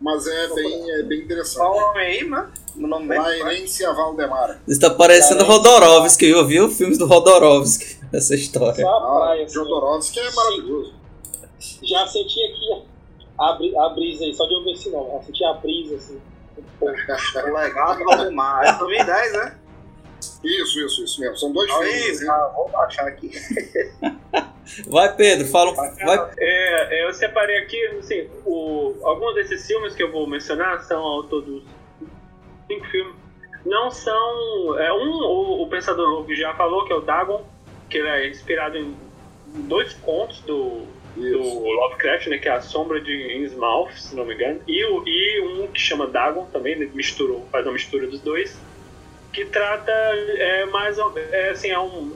mas 0.00 0.26
é 0.26 0.48
bem, 0.54 0.90
é 0.92 1.02
bem 1.02 1.20
interessante. 1.22 1.56
Qual 1.58 1.76
o 1.76 1.80
nome 1.80 2.00
aí, 2.00 2.24
mano? 2.24 2.52
O 2.76 2.86
nome 2.86 3.08
La 3.16 3.36
Herência 3.36 3.92
Valdemar. 3.92 4.60
Está 4.68 4.90
parecendo 4.90 5.44
Rodorovsky, 5.44 6.26
eu 6.28 6.46
vi 6.46 6.60
os 6.60 6.76
filmes 6.76 6.96
do 6.98 7.06
Rodorovsky, 7.06 7.98
essa 8.12 8.34
história. 8.34 8.86
Ah. 8.86 9.36
Jodorowsky 9.48 10.20
é 10.20 10.30
maravilhoso. 10.30 10.94
Já 11.82 12.06
senti 12.06 12.38
aqui 12.44 12.82
a, 13.38 13.52
bri- 13.54 13.76
a 13.76 13.88
brisa 13.90 14.24
aí, 14.24 14.32
só 14.34 14.46
de 14.46 14.54
ouvir 14.54 14.72
esse 14.72 14.90
nome. 14.90 15.10
Já 15.12 15.22
senti 15.22 15.44
a 15.44 15.52
brisa, 15.54 15.96
assim. 15.96 16.20
Do 16.80 18.04
Valdemar. 18.04 18.64
É 18.64 18.78
2010, 18.78 19.32
né? 19.32 19.58
Isso, 20.42 20.80
isso, 20.80 21.04
isso 21.04 21.20
mesmo. 21.20 21.36
São 21.36 21.52
dois 21.52 21.70
Aí, 21.70 21.92
filmes. 21.92 22.16
assim. 22.18 22.30
ah, 22.30 22.52
vou 22.54 22.68
baixar 22.68 23.06
aqui. 23.06 23.30
Vai, 24.86 25.16
Pedro, 25.16 25.46
fala. 25.48 25.72
Vai. 25.72 26.30
É, 26.38 27.04
eu 27.04 27.12
separei 27.14 27.56
aqui, 27.58 27.82
assim, 27.98 28.28
o, 28.44 28.94
alguns 29.02 29.34
desses 29.34 29.66
filmes 29.66 29.94
que 29.94 30.02
eu 30.02 30.12
vou 30.12 30.26
mencionar 30.26 30.82
são 30.84 31.02
ao 31.02 31.24
todo 31.24 31.62
cinco 32.66 32.86
filmes. 32.86 33.14
Não 33.64 33.90
são. 33.90 34.78
É, 34.78 34.92
um, 34.92 35.10
o, 35.10 35.62
o 35.62 35.68
Pensador 35.68 36.08
Louco 36.08 36.34
já 36.34 36.54
falou, 36.54 36.84
que 36.84 36.92
é 36.92 36.96
o 36.96 37.00
Dagon, 37.00 37.44
que 37.88 37.98
ele 37.98 38.08
é 38.08 38.28
inspirado 38.28 38.76
em 38.76 38.94
dois 39.66 39.94
contos 39.94 40.40
do, 40.40 40.86
do 41.16 41.64
Lovecraft, 41.64 42.28
né, 42.28 42.38
que 42.38 42.48
é 42.48 42.52
A 42.52 42.60
Sombra 42.60 43.00
de 43.00 43.36
Innsmouth, 43.38 43.92
se 43.96 44.14
não 44.14 44.24
me 44.24 44.34
engano, 44.34 44.60
e, 44.68 44.82
e 44.82 45.40
um 45.40 45.66
que 45.68 45.80
chama 45.80 46.06
Dagon 46.06 46.46
também, 46.52 46.74
ele 46.74 46.90
misturou, 46.94 47.46
faz 47.50 47.66
uma 47.66 47.72
mistura 47.72 48.06
dos 48.06 48.20
dois, 48.20 48.58
que 49.38 49.46
trata 49.46 49.92
é, 49.92 50.66
mais. 50.66 50.98
É, 50.98 51.50
assim, 51.50 51.70
é 51.70 51.78
um. 51.78 52.12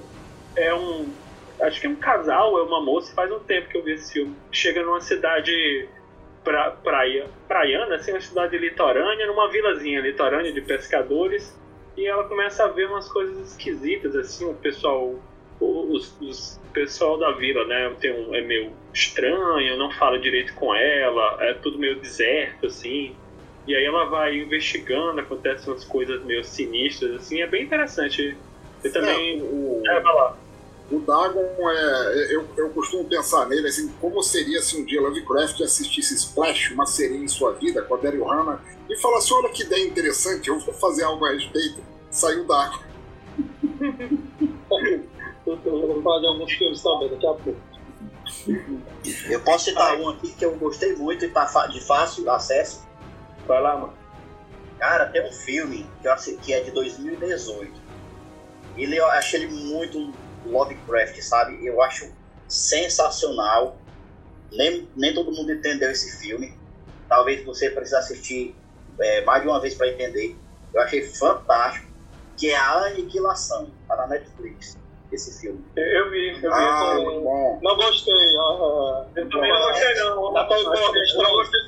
É 0.56 0.74
um 0.74 1.08
acho 1.60 1.80
que 1.80 1.86
é 1.86 1.90
um 1.90 1.96
casal, 1.96 2.58
é 2.58 2.62
uma 2.62 2.82
moça, 2.82 3.14
faz 3.14 3.30
um 3.30 3.38
tempo 3.38 3.68
que 3.68 3.78
eu 3.78 3.84
vi 3.84 3.92
esse 3.92 4.12
filme. 4.12 4.36
Chega 4.50 4.82
numa 4.82 5.00
cidade 5.00 5.88
pra, 6.42 6.72
praia, 6.72 7.26
praiana, 7.46 7.94
assim, 7.94 8.10
uma 8.10 8.20
cidade 8.20 8.58
litorânea, 8.58 9.26
numa 9.28 9.48
vilazinha 9.48 10.00
litorânea 10.00 10.52
de 10.52 10.60
pescadores, 10.60 11.56
e 11.96 12.04
ela 12.04 12.24
começa 12.24 12.64
a 12.64 12.68
ver 12.68 12.88
umas 12.88 13.08
coisas 13.08 13.52
esquisitas, 13.52 14.16
assim, 14.16 14.44
o 14.50 14.54
pessoal, 14.54 15.14
os, 15.60 16.20
os 16.20 16.60
pessoal 16.72 17.16
da 17.16 17.30
vila, 17.30 17.64
né, 17.66 17.94
tem 18.00 18.12
um, 18.12 18.34
é 18.34 18.40
meio 18.40 18.72
estranho, 18.92 19.76
não 19.76 19.90
fala 19.92 20.18
direito 20.18 20.54
com 20.54 20.74
ela, 20.74 21.36
é 21.40 21.54
tudo 21.54 21.78
meio 21.78 22.00
deserto, 22.00 22.66
assim, 22.66 23.14
e 23.66 23.74
aí 23.74 23.84
ela 23.84 24.06
vai 24.06 24.36
investigando, 24.38 25.20
acontecem 25.20 25.72
umas 25.72 25.84
coisas 25.84 26.22
meio 26.24 26.44
sinistras, 26.44 27.16
assim, 27.16 27.40
é 27.40 27.46
bem 27.46 27.64
interessante. 27.64 28.36
E 28.82 28.88
também, 28.90 29.40
o, 29.40 29.80
é, 29.86 30.00
vai 30.00 30.14
lá. 30.14 30.36
o 30.90 30.98
Dagon 30.98 31.70
é. 31.70 32.34
Eu, 32.34 32.44
eu 32.56 32.70
costumo 32.70 33.04
pensar 33.04 33.46
nele 33.48 33.68
assim, 33.68 33.88
como 34.00 34.20
seria 34.22 34.60
se 34.60 34.76
um 34.76 34.84
dia 34.84 35.00
Lovecraft 35.00 35.60
assistisse 35.60 36.14
Splash, 36.14 36.72
uma 36.72 36.86
série 36.86 37.16
em 37.16 37.28
sua 37.28 37.52
vida, 37.52 37.82
com 37.82 37.94
a 37.94 37.98
Daryl 37.98 38.24
Hannah, 38.24 38.60
e 38.90 38.96
falasse: 38.96 39.32
olha 39.32 39.48
que 39.50 39.62
ideia 39.62 39.86
interessante, 39.86 40.48
eu 40.48 40.58
vou 40.58 40.74
fazer 40.74 41.04
algo 41.04 41.24
a 41.24 41.32
respeito. 41.32 41.80
Saiu 42.10 42.44
Dagon. 42.46 42.80
Eu, 45.44 45.58
eu 45.64 45.86
vou 45.86 46.02
falar 46.02 46.20
de 46.20 46.26
alguns 46.28 46.52
filmes 46.52 46.80
também 46.82 47.08
daqui 47.08 47.26
a 47.26 47.34
pouco. 47.34 47.60
Eu 49.28 49.40
posso 49.40 49.64
citar 49.64 49.96
um 49.98 50.08
aqui 50.08 50.32
que 50.32 50.44
eu 50.44 50.56
gostei 50.56 50.94
muito 50.94 51.24
e 51.24 51.28
tá 51.28 51.44
de 51.66 51.80
fácil 51.80 52.30
acesso. 52.30 52.86
Vai 53.52 53.60
lá, 53.60 53.76
mano. 53.76 53.98
Cara, 54.78 55.12
tem 55.12 55.28
um 55.28 55.30
filme 55.30 55.84
que, 56.00 56.08
eu 56.08 56.12
assi- 56.14 56.38
que 56.38 56.54
é 56.54 56.62
de 56.62 56.70
2018. 56.70 57.82
Ele, 58.74 58.96
eu 58.98 59.06
achei 59.08 59.42
ele 59.42 59.52
muito 59.52 60.18
Lovecraft, 60.42 61.20
sabe? 61.20 61.62
Eu 61.66 61.82
acho 61.82 62.10
sensacional. 62.48 63.78
Nem, 64.50 64.90
nem 64.96 65.12
todo 65.12 65.32
mundo 65.32 65.52
entendeu 65.52 65.90
esse 65.90 66.18
filme. 66.18 66.58
Talvez 67.06 67.44
você 67.44 67.70
precise 67.70 67.94
assistir 67.96 68.56
é, 68.98 69.22
mais 69.26 69.42
de 69.42 69.48
uma 69.48 69.60
vez 69.60 69.74
para 69.74 69.88
entender. 69.88 70.34
Eu 70.72 70.80
achei 70.80 71.02
fantástico. 71.02 71.92
Que 72.38 72.48
é 72.52 72.56
a 72.56 72.86
Aniquilação. 72.86 73.78
Tá 73.86 73.96
na 73.96 74.06
Netflix. 74.06 74.81
Esse 75.12 75.40
filme. 75.40 75.62
Eu 75.76 76.10
vi, 76.10 76.28
eu 76.30 76.40
vi. 76.40 76.46
Ah, 76.50 76.94
eu, 76.96 77.20
bom. 77.20 77.60
Não 77.62 77.76
gostei. 77.76 78.14
ah, 78.38 79.04
eu 79.14 79.28
também 79.28 79.52
não 79.52 79.60
gostei, 79.68 79.94
não. 79.96 80.16
Bom, 80.16 80.38
Acho 80.38 80.56
que- 80.64 81.16
não 81.22 81.32
gostei 81.32 81.60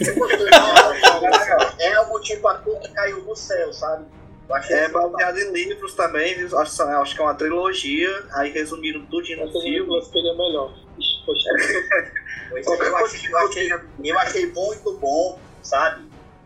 Eu 0.00 0.18
gostei. 0.18 1.86
É 1.86 1.94
algo 1.94 2.20
tipo 2.20 2.46
a 2.48 2.54
cor 2.58 2.78
que 2.80 2.88
caiu 2.92 3.22
do 3.22 3.34
céu, 3.34 3.72
sabe? 3.72 4.06
Eu 4.48 4.56
É 4.56 4.88
baseado 4.88 5.38
em 5.38 5.52
livros 5.52 5.94
também, 5.94 6.34
viu? 6.36 6.58
acho, 6.58 6.82
acho 6.82 7.14
que 7.14 7.20
é 7.20 7.24
uma 7.24 7.34
trilogia, 7.34 8.10
aí 8.34 8.50
resumiram 8.50 9.00
tudo 9.06 9.26
no 9.36 9.42
Essa 9.42 9.52
filme. 9.52 9.62
película 9.64 10.02
seria 10.02 10.34
melhor. 10.34 10.72
Ixi, 10.98 11.24
Gostei. 11.26 11.54
Pois 12.50 12.66
é, 12.66 12.70
eu, 12.88 12.96
achei, 12.98 13.32
eu, 13.32 13.38
achei, 13.38 13.72
eu 14.04 14.18
achei 14.18 14.46
muito 14.52 14.92
bom, 14.98 15.38
sabe? 15.62 16.04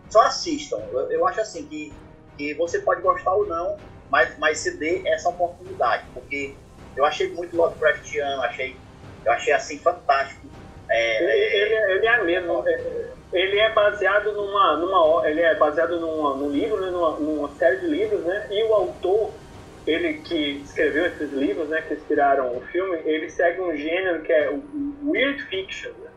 Só 0.08 0.22
assistam. 0.22 0.78
Eu, 0.92 1.10
eu 1.10 1.26
acho 1.26 1.40
assim 1.40 1.66
que, 1.66 1.92
que 2.38 2.54
você 2.54 2.78
pode 2.78 3.02
gostar 3.02 3.34
ou 3.34 3.44
não, 3.46 3.76
mas, 4.10 4.38
mas 4.38 4.58
se 4.58 4.78
dê 4.78 5.02
essa 5.08 5.28
oportunidade, 5.30 6.08
porque 6.14 6.60
eu 6.96 7.04
achei 7.04 7.32
muito 7.34 7.56
Lovecraftiano, 7.56 8.42
achei, 8.42 8.80
eu 9.24 9.32
achei 9.32 9.52
assim 9.52 9.78
fantástico. 9.80 10.48
É, 10.90 11.22
Ele, 11.22 11.56
ele, 11.74 11.92
ele 11.98 12.06
é 12.06 12.24
mesmo. 12.24 12.64
é- 12.68 12.98
Ele 13.32 13.58
é 13.60 13.74
baseado 13.74 14.32
numa, 14.32 14.76
numa, 14.78 15.28
ele 15.28 15.42
é 15.42 15.54
baseado 15.58 16.00
numa, 16.00 16.36
num 16.36 16.50
livro, 16.50 16.80
né, 16.80 16.90
numa, 16.90 17.18
numa 17.20 17.50
série 17.56 17.80
de 17.80 17.86
livros, 17.86 18.24
né? 18.24 18.48
E 18.50 18.64
o 18.64 18.72
autor, 18.74 19.38
ele 19.86 20.22
que 20.22 20.62
escreveu 20.62 21.06
esses 21.06 21.30
livros, 21.32 21.68
né, 21.68 21.82
que 21.82 21.92
inspiraram 21.94 22.56
o 22.56 22.62
filme, 22.62 22.98
ele 23.04 23.28
segue 23.28 23.60
um 23.60 23.76
gênero 23.76 24.22
que 24.22 24.32
é 24.32 24.50
o 24.50 24.62
weird 25.10 25.42
fiction, 25.48 25.92
né? 25.98 26.07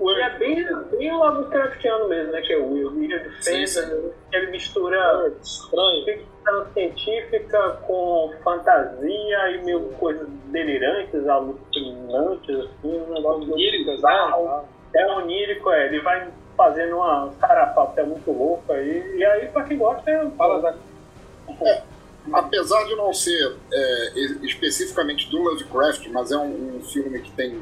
E 0.00 0.20
é 0.22 0.38
bem, 0.38 0.66
bem 0.92 1.12
Lovecraftiano 1.12 2.08
mesmo, 2.08 2.32
né? 2.32 2.40
Que 2.42 2.52
é 2.54 2.58
o 2.58 2.90
fantasy, 2.90 3.86
né, 3.86 4.10
que 4.30 4.36
ele 4.36 4.50
mistura 4.50 5.32
Estranho. 5.42 6.04
ficção 6.04 6.66
científica 6.72 7.70
com 7.86 8.32
fantasia 8.42 9.50
e 9.50 9.64
meio 9.64 9.80
coisas 9.98 10.26
delirantes, 10.46 11.28
alucinantes, 11.28 12.56
assim, 12.58 12.98
um 13.00 13.12
negócio 13.12 13.44
meio 13.44 13.56
Líricas, 13.56 13.96
bizarro. 13.96 14.44
né? 14.44 14.64
É 14.94 15.06
onírico, 15.12 15.70
é. 15.70 15.86
Ele 15.86 16.00
vai 16.00 16.28
fazendo 16.56 16.96
uma 16.96 17.32
carapaça 17.40 18.02
muito 18.02 18.30
louca 18.32 18.72
aí. 18.74 19.16
E 19.16 19.24
aí, 19.24 19.48
pra 19.48 19.64
quem 19.64 19.78
gosta, 19.78 20.10
é. 20.10 20.30
Fala 20.30 20.60
da 20.60 20.74
Apesar 22.32 22.84
de 22.84 22.94
não 22.96 23.12
ser 23.12 23.56
é, 23.72 24.12
especificamente 24.42 25.28
do 25.30 25.38
Lovecraft, 25.42 26.06
mas 26.08 26.30
é 26.30 26.36
um, 26.36 26.76
um 26.76 26.84
filme 26.84 27.18
que 27.20 27.32
tem. 27.32 27.60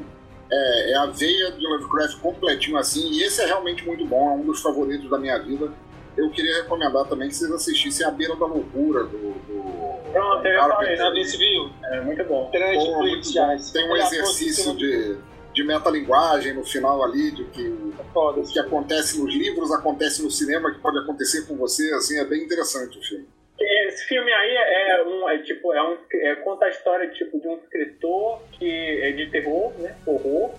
É, 0.51 0.91
é 0.91 0.95
a 0.95 1.05
veia 1.05 1.51
de 1.51 1.65
Lovecraft 1.65 2.19
completinho 2.19 2.77
assim, 2.77 3.07
e 3.11 3.23
esse 3.23 3.41
é 3.41 3.45
realmente 3.45 3.85
muito 3.85 4.05
bom, 4.05 4.31
é 4.31 4.33
um 4.33 4.45
dos 4.45 4.61
favoritos 4.61 5.09
da 5.09 5.17
minha 5.19 5.37
vida. 5.37 5.71
Eu 6.17 6.29
queria 6.31 6.63
recomendar 6.63 7.05
também 7.05 7.29
que 7.29 7.35
vocês 7.35 7.51
assistissem 7.51 8.05
A 8.05 8.11
Beira 8.11 8.35
da 8.35 8.45
Loucura, 8.45 9.03
do. 9.03 9.17
do 9.17 10.11
Pronto, 10.11 10.45
eu 10.45 10.97
Já 10.97 11.11
vi 11.11 11.21
esse 11.21 11.37
viu? 11.37 11.69
É 11.83 12.01
muito 12.01 12.23
bom. 12.25 12.49
Tem 12.51 12.59
na 12.59 12.83
Pô, 12.83 12.97
muito 12.97 13.31
bom. 13.31 13.57
Tem 13.71 13.89
um 13.89 13.95
exercício 13.95 14.75
de, 14.75 15.17
de 15.53 15.63
metalinguagem 15.63 16.55
no 16.55 16.65
final 16.65 17.03
ali, 17.03 17.31
de 17.31 17.45
que 17.45 17.67
o 17.69 18.43
que 18.43 18.59
acontece 18.59 19.21
nos 19.21 19.33
livros 19.33 19.71
acontece 19.71 20.21
no 20.21 20.31
cinema, 20.31 20.71
que 20.71 20.79
pode 20.79 20.97
acontecer 20.97 21.43
com 21.43 21.55
você, 21.55 21.93
assim, 21.93 22.17
é 22.17 22.25
bem 22.25 22.43
interessante 22.43 22.97
o 22.97 23.01
filme. 23.01 23.27
Esse 23.59 24.05
filme 24.05 24.31
aí 24.31 24.55
é 24.55 25.03
um, 25.03 25.29
é 25.29 25.37
tipo, 25.39 25.73
é 25.73 25.83
um, 25.83 25.97
é, 26.13 26.35
conta 26.35 26.65
a 26.65 26.69
história 26.69 27.09
tipo 27.09 27.39
de 27.39 27.47
um 27.47 27.55
escritor 27.55 28.41
que 28.53 29.01
é 29.01 29.11
de 29.11 29.29
terror, 29.29 29.73
né, 29.79 29.95
horror, 30.05 30.55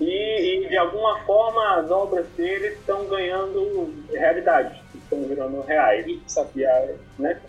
e, 0.00 0.64
e 0.64 0.68
de 0.68 0.76
alguma 0.76 1.20
forma 1.24 1.76
as 1.76 1.90
obras 1.90 2.26
dele 2.36 2.68
estão 2.68 3.06
ganhando 3.06 3.94
realidade, 4.12 4.80
estão 4.94 5.22
virando 5.24 5.60
reais, 5.62 6.06
sabia, 6.26 6.96
né? 7.18 7.40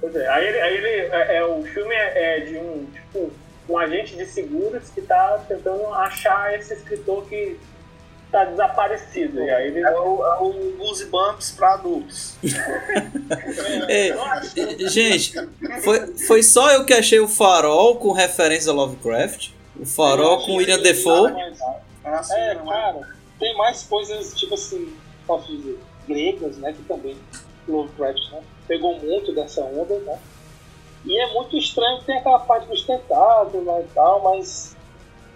Pois 0.00 0.14
é. 0.14 0.26
Aí 0.28 0.46
ele, 0.46 0.60
aí 0.60 0.76
ele 0.76 0.88
é, 0.88 1.36
é, 1.36 1.44
o 1.44 1.62
filme 1.62 1.94
é, 1.94 2.38
é 2.38 2.40
de 2.40 2.56
um 2.56 2.86
tipo 2.92 3.30
um 3.68 3.76
agente 3.76 4.16
de 4.16 4.24
seguros 4.24 4.88
que 4.90 5.00
está 5.00 5.44
tentando 5.46 5.92
achar 5.92 6.54
esse 6.54 6.72
escritor 6.72 7.28
que 7.28 7.58
tá 8.30 8.44
desaparecido. 8.44 9.42
E 9.42 9.50
aí 9.50 9.68
ele... 9.68 9.80
É 9.80 9.90
o, 9.90 10.24
é 10.24 10.38
o 10.40 10.76
Goosebumps 10.78 11.52
pra 11.52 11.74
adultos. 11.74 12.36
É, 13.88 14.14
gente, 14.88 15.34
foi, 15.82 16.06
foi 16.18 16.42
só 16.42 16.70
eu 16.72 16.84
que 16.84 16.94
achei 16.94 17.20
o 17.20 17.28
farol 17.28 17.96
com 17.96 18.12
referência 18.12 18.70
a 18.70 18.74
Lovecraft. 18.74 19.50
O 19.78 19.86
farol 19.86 20.44
com 20.44 20.56
William 20.56 20.80
Defoe. 20.80 21.32
É, 21.32 22.54
cara, 22.54 23.08
tem 23.38 23.56
mais 23.56 23.82
coisas, 23.84 24.34
tipo 24.34 24.54
assim, 24.54 24.92
posso 25.26 25.54
dizer, 25.56 25.78
gregas, 26.06 26.56
né? 26.58 26.72
Que 26.72 26.82
também 26.82 27.16
Lovecraft, 27.68 28.32
né? 28.32 28.40
Pegou 28.66 28.98
muito 28.98 29.32
dessa 29.34 29.62
onda, 29.62 29.98
né? 30.00 30.18
E 31.04 31.16
é 31.18 31.32
muito 31.32 31.56
estranho, 31.56 32.02
tem 32.02 32.18
aquela 32.18 32.40
parte 32.40 32.66
dos 32.66 32.82
tentáculos 32.84 33.64
né, 33.64 33.82
e 33.82 33.94
tal, 33.94 34.22
mas 34.22 34.76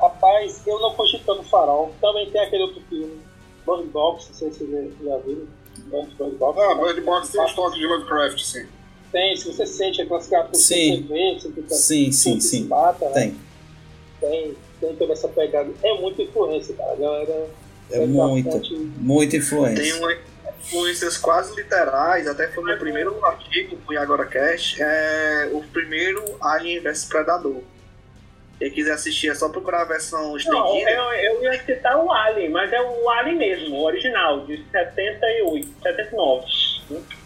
rapaz, 0.02 0.62
eu 0.66 0.78
não 0.80 0.94
cogitando 0.94 1.42
farol. 1.44 1.94
Também 2.00 2.30
tem 2.30 2.40
aquele 2.42 2.64
outro 2.64 2.82
filme, 2.88 3.20
Bird 3.66 3.84
Box, 3.88 4.28
não 4.28 4.34
sei 4.36 4.50
se 4.52 4.64
vocês 4.66 4.92
já 5.02 5.16
viram. 5.18 5.46
Bird 5.86 6.36
Box. 6.36 6.58
Ah, 6.60 6.74
Bird 6.74 7.00
Box 7.02 7.28
tem 7.30 7.40
uns 7.40 7.54
toques 7.54 7.78
de 7.78 7.86
Lovecraft, 7.86 8.38
sim. 8.40 8.66
Tem, 9.10 9.36
se 9.36 9.52
você 9.52 9.66
sente 9.66 10.00
aquelas 10.02 10.26
criaturas 10.26 10.58
que 10.58 10.64
você 10.64 11.00
vê, 11.02 11.34
você 11.38 11.50
fica 11.52 11.74
Sim, 11.74 12.12
sim, 12.12 12.40
sim. 12.40 12.64
mata, 12.64 13.04
né? 13.10 13.12
Tem. 13.12 13.36
tem, 14.20 14.56
tem 14.80 14.96
toda 14.96 15.12
essa 15.12 15.28
pegada. 15.28 15.70
É 15.82 16.00
muita 16.00 16.22
influência, 16.22 16.74
cara. 16.74 16.92
A 16.92 16.96
galera. 16.96 17.50
É 17.90 17.98
vai 17.98 18.06
muita, 18.06 18.50
bastante- 18.52 18.74
muita 18.74 19.30
Tem 19.32 19.40
influência. 19.40 19.96
uma 19.98 20.16
influências 20.62 21.18
quase 21.18 21.54
literais, 21.56 22.26
até 22.26 22.48
foi 22.48 22.72
no 22.72 22.78
primeiro 22.78 23.22
artigo 23.26 23.76
do 23.76 23.98
Agora 23.98 24.24
Cast, 24.24 24.80
é 24.80 25.50
o 25.52 25.60
primeiro 25.64 26.22
Alien 26.40 26.80
vs 26.80 27.04
Predador. 27.06 27.60
Quem 28.62 28.70
quiser 28.70 28.92
assistir 28.92 29.28
é 29.28 29.34
só 29.34 29.48
procurar 29.48 29.82
a 29.82 29.84
versão 29.84 30.28
Não, 30.28 30.36
estendida. 30.36 30.90
eu, 30.92 31.02
eu 31.12 31.42
ia 31.42 31.64
citar 31.64 31.98
o 31.98 32.12
Alien, 32.12 32.48
mas 32.50 32.72
é 32.72 32.80
o 32.80 33.10
Alien 33.10 33.36
mesmo, 33.36 33.74
o 33.74 33.84
original, 33.84 34.46
de 34.46 34.64
78, 34.70 35.68
79. 35.82 36.46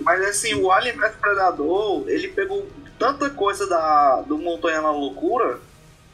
Mas 0.01 0.23
assim, 0.23 0.55
o 0.55 0.73
Alien 0.73 0.97
vs 0.97 1.17
Predador, 1.17 2.09
ele 2.09 2.29
pegou 2.29 2.67
tanta 2.99 3.29
coisa 3.29 3.69
da, 3.69 4.23
do 4.23 4.39
Montanha 4.39 4.81
na 4.81 4.91
Loucura 4.91 5.61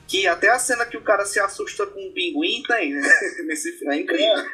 que 0.08 0.26
até 0.26 0.50
a 0.50 0.58
cena 0.58 0.84
que 0.84 0.96
o 0.96 1.02
cara 1.02 1.24
se 1.24 1.38
assusta 1.38 1.86
com 1.86 2.00
um 2.04 2.12
pinguim 2.12 2.60
tem, 2.66 2.92
né? 2.92 3.00
Nesse. 3.46 3.78
É 3.88 3.94
incrível. 3.94 4.44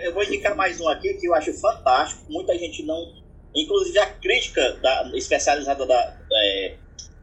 Eu 0.00 0.14
vou 0.14 0.22
indicar 0.22 0.54
mais 0.54 0.80
um 0.80 0.88
aqui 0.88 1.14
que 1.14 1.26
eu 1.26 1.34
acho 1.34 1.52
fantástico. 1.60 2.22
Muita 2.30 2.56
gente 2.56 2.86
não. 2.86 3.21
Inclusive 3.54 3.98
a 3.98 4.06
crítica 4.06 4.72
da, 4.82 5.10
especializada 5.14 5.84
da, 5.86 6.18
é, 6.32 6.76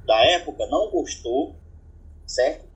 da 0.05 0.25
época 0.25 0.65
não 0.67 0.89
gostou, 0.89 1.55
certo? 2.25 2.67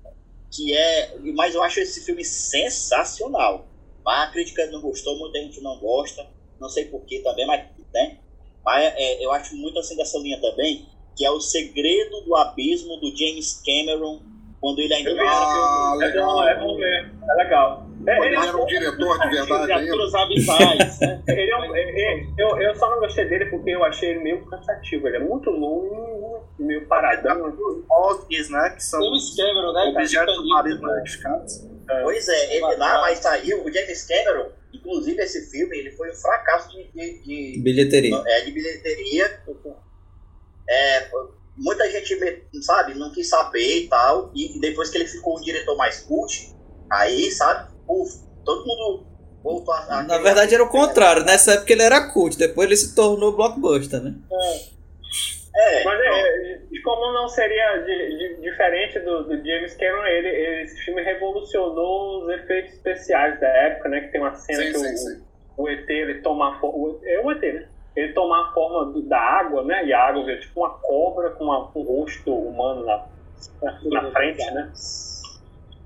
Que 0.51 0.75
é. 0.75 1.17
Mas 1.35 1.53
eu 1.53 1.63
acho 1.63 1.79
esse 1.79 2.03
filme 2.03 2.23
sensacional. 2.23 3.67
A 4.05 4.27
crítica 4.27 4.65
não 4.67 4.81
gostou, 4.81 5.17
muita 5.17 5.39
gente 5.39 5.61
não 5.61 5.79
gosta. 5.79 6.27
Não 6.59 6.69
sei 6.69 6.85
porquê 6.85 7.19
também, 7.19 7.45
mas. 7.45 7.65
Né? 7.93 8.19
Mas 8.63 8.93
é, 8.95 9.23
eu 9.23 9.31
acho 9.31 9.55
muito 9.55 9.77
assim 9.79 9.95
dessa 9.95 10.17
linha 10.17 10.39
também, 10.39 10.87
que 11.15 11.25
é 11.25 11.29
o 11.29 11.39
segredo 11.39 12.21
do 12.21 12.35
abismo 12.35 12.97
do 12.97 13.15
James 13.15 13.61
Cameron, 13.65 14.21
quando 14.63 14.79
ele 14.79 14.93
ainda 14.93 15.13
vi, 15.13 15.19
Ah, 15.19 15.93
é 15.93 16.05
legal. 16.05 16.47
é 16.47 16.55
bom 16.57 16.77
ver, 16.77 17.11
é 17.29 17.33
legal. 17.35 17.85
É, 18.07 18.17
ele, 18.17 18.25
Ele 18.27 18.35
era 18.47 18.57
um 18.57 18.65
diretor 18.65 19.19
de 19.19 19.27
verdade. 19.35 19.65
Criaturas 19.65 20.13
abissais, 20.15 20.99
né? 21.01 21.23
ele 21.27 21.51
é 21.51 21.57
um- 21.57 21.75
é- 21.75 22.01
é- 22.01 22.25
eu, 22.37 22.61
eu 22.61 22.75
só 22.75 22.89
não 22.89 22.99
gostei 22.99 23.25
dele 23.25 23.45
porque 23.47 23.69
eu 23.71 23.83
achei 23.83 24.11
ele 24.11 24.19
meio 24.19 24.45
cansativo. 24.45 25.07
Ele 25.07 25.17
é 25.17 25.19
muito 25.19 25.49
longo, 25.49 26.43
meio 26.59 26.85
paradão. 26.87 27.53
Osgs, 27.89 28.49
né? 28.49 28.69
Que 28.71 28.83
são 28.83 29.01
James 29.03 29.35
Cameron, 29.35 29.73
né? 29.73 29.83
objetos 29.95 30.35
Cara, 30.35 30.47
marinhos 30.47 30.81
modificados. 30.81 31.67
Pois 32.03 32.27
é, 32.29 32.55
ele 32.57 32.75
lá, 32.77 33.01
mas 33.01 33.19
tá 33.19 33.31
aí, 33.31 33.53
o 33.53 33.71
James 33.73 34.05
Cameron, 34.07 34.49
inclusive 34.73 35.21
esse 35.21 35.49
filme, 35.51 35.77
ele 35.77 35.91
foi 35.91 36.09
um 36.11 36.15
fracasso 36.15 36.69
de, 36.71 36.83
de, 36.93 37.23
de, 37.23 37.61
Bilheteria. 37.61 38.21
é, 38.25 38.41
de 38.41 38.51
bilheteria. 38.51 39.39
É, 40.69 41.09
muita 41.57 41.89
gente, 41.91 42.17
sabe, 42.61 42.93
não 42.95 43.11
quis 43.11 43.29
saber 43.29 43.83
e 43.83 43.87
tal, 43.87 44.31
e 44.35 44.59
depois 44.59 44.89
que 44.89 44.97
ele 44.97 45.07
ficou 45.07 45.37
um 45.37 45.41
diretor 45.41 45.75
mais 45.77 45.99
cult, 46.01 46.53
aí, 46.91 47.31
sabe, 47.31 47.71
uf, 47.87 48.11
todo 48.45 48.65
mundo 48.65 49.05
voltou 49.43 49.73
a... 49.73 49.99
a 49.99 50.03
Na 50.03 50.17
verdade 50.17 50.53
era 50.53 50.63
o 50.63 50.69
contrário. 50.69 51.23
Nessa 51.23 51.53
época 51.53 51.71
ele 51.73 51.83
era 51.83 52.11
cult, 52.11 52.37
depois 52.37 52.67
ele 52.67 52.77
se 52.77 52.95
tornou 52.95 53.35
blockbuster, 53.35 54.01
né? 54.01 54.15
É, 55.55 55.83
Mas 55.83 55.99
é, 56.01 56.57
de 56.71 56.81
como 56.81 57.13
não 57.13 57.27
seria 57.27 57.77
de- 57.77 58.17
de- 58.17 58.41
diferente 58.41 58.97
do, 59.01 59.23
do 59.25 59.35
James 59.45 59.75
Cameron, 59.75 60.03
ele, 60.07 60.27
ele- 60.27 60.63
esse 60.63 60.83
filme 60.83 61.03
revolucionou 61.03 62.23
os 62.23 62.29
efeitos 62.29 62.73
especiais 62.73 63.39
da 63.39 63.47
época, 63.47 63.87
né? 63.89 64.01
Que 64.01 64.11
tem 64.11 64.21
uma 64.21 64.33
cena 64.33 64.63
Sim, 64.63 64.71
que 64.71 64.79
sim, 64.79 64.93
o, 64.93 64.97
sim. 64.97 65.23
o 65.57 65.69
ET 65.69 65.87
ele 65.87 66.21
toma 66.21 66.55
a 66.55 66.59
forma. 66.59 66.97
É 67.03 67.19
o 67.19 67.31
ET, 67.31 67.41
né? 67.41 67.67
Ele 67.95 68.11
toma 68.13 68.49
a 68.49 68.53
forma 68.53 68.91
do- 68.91 69.01
da 69.03 69.19
água, 69.19 69.63
né? 69.63 69.85
E 69.85 69.93
a 69.93 70.07
água 70.07 70.25
vira 70.25 70.39
tipo 70.39 70.59
uma 70.61 70.71
cobra 70.79 71.29
com, 71.31 71.43
uma- 71.43 71.67
com 71.67 71.81
um 71.81 71.83
rosto 71.83 72.33
humano 72.33 72.85
na, 72.85 73.05
na, 73.61 74.01
na 74.01 74.11
frente, 74.11 74.43
né? 74.51 74.71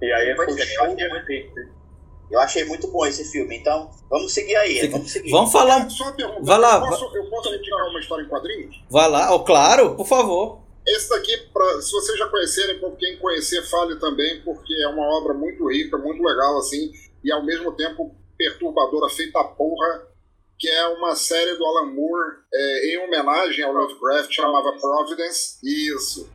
E 0.01 0.11
aí 0.13 0.35
foi 0.35 0.45
é, 0.45 0.57
show 0.65 0.85
eu 0.87 0.95
de 0.95 1.03
achei- 1.03 1.17
efeito. 1.19 1.69
eu 2.31 2.39
achei 2.39 2.65
muito 2.65 2.87
bom 2.91 3.05
esse 3.05 3.29
filme, 3.31 3.57
então 3.57 3.89
vamos 4.09 4.31
seguir 4.33 4.55
aí, 4.55 4.87
vamos 4.87 5.11
seguir. 5.11 5.31
Vamos 5.31 5.51
falar. 5.51 5.89
Só 5.89 6.03
uma 6.05 6.13
pergunta. 6.13 6.41
Vai 6.43 6.59
lá, 6.59 6.75
Eu 6.75 6.81
posso, 6.87 7.17
eu 7.17 7.29
posso 7.29 7.53
indicar 7.55 7.87
uma 7.89 7.99
história 7.99 8.23
em 8.23 8.27
quadrinhos? 8.29 8.83
Vai 8.89 9.09
lá, 9.09 9.33
ó, 9.33 9.39
claro, 9.39 9.95
por 9.95 10.05
favor. 10.07 10.59
Esse 10.87 11.09
daqui, 11.09 11.35
pra, 11.51 11.81
se 11.81 11.91
vocês 11.91 12.17
já 12.17 12.27
conhecerem, 12.29 12.79
por 12.79 12.95
quem 12.95 13.17
conhecer, 13.17 13.61
fale 13.63 13.97
também, 13.99 14.41
porque 14.43 14.73
é 14.73 14.87
uma 14.87 15.05
obra 15.17 15.33
muito 15.33 15.67
rica, 15.69 15.97
muito 15.97 16.23
legal, 16.23 16.57
assim, 16.59 16.91
e 17.23 17.29
ao 17.31 17.43
mesmo 17.43 17.73
tempo 17.73 18.15
perturbadora, 18.37 19.09
feita 19.09 19.37
a 19.39 19.43
porra, 19.43 20.06
que 20.59 20.67
é 20.67 20.87
uma 20.87 21.15
série 21.15 21.55
do 21.55 21.65
Alan 21.65 21.91
Moore 21.93 22.37
é, 22.53 22.93
em 22.93 22.97
homenagem 23.05 23.63
ao 23.63 23.73
Lovecraft, 23.73 24.31
chamava 24.33 24.73
Providence. 24.79 25.57
Isso. 25.63 26.29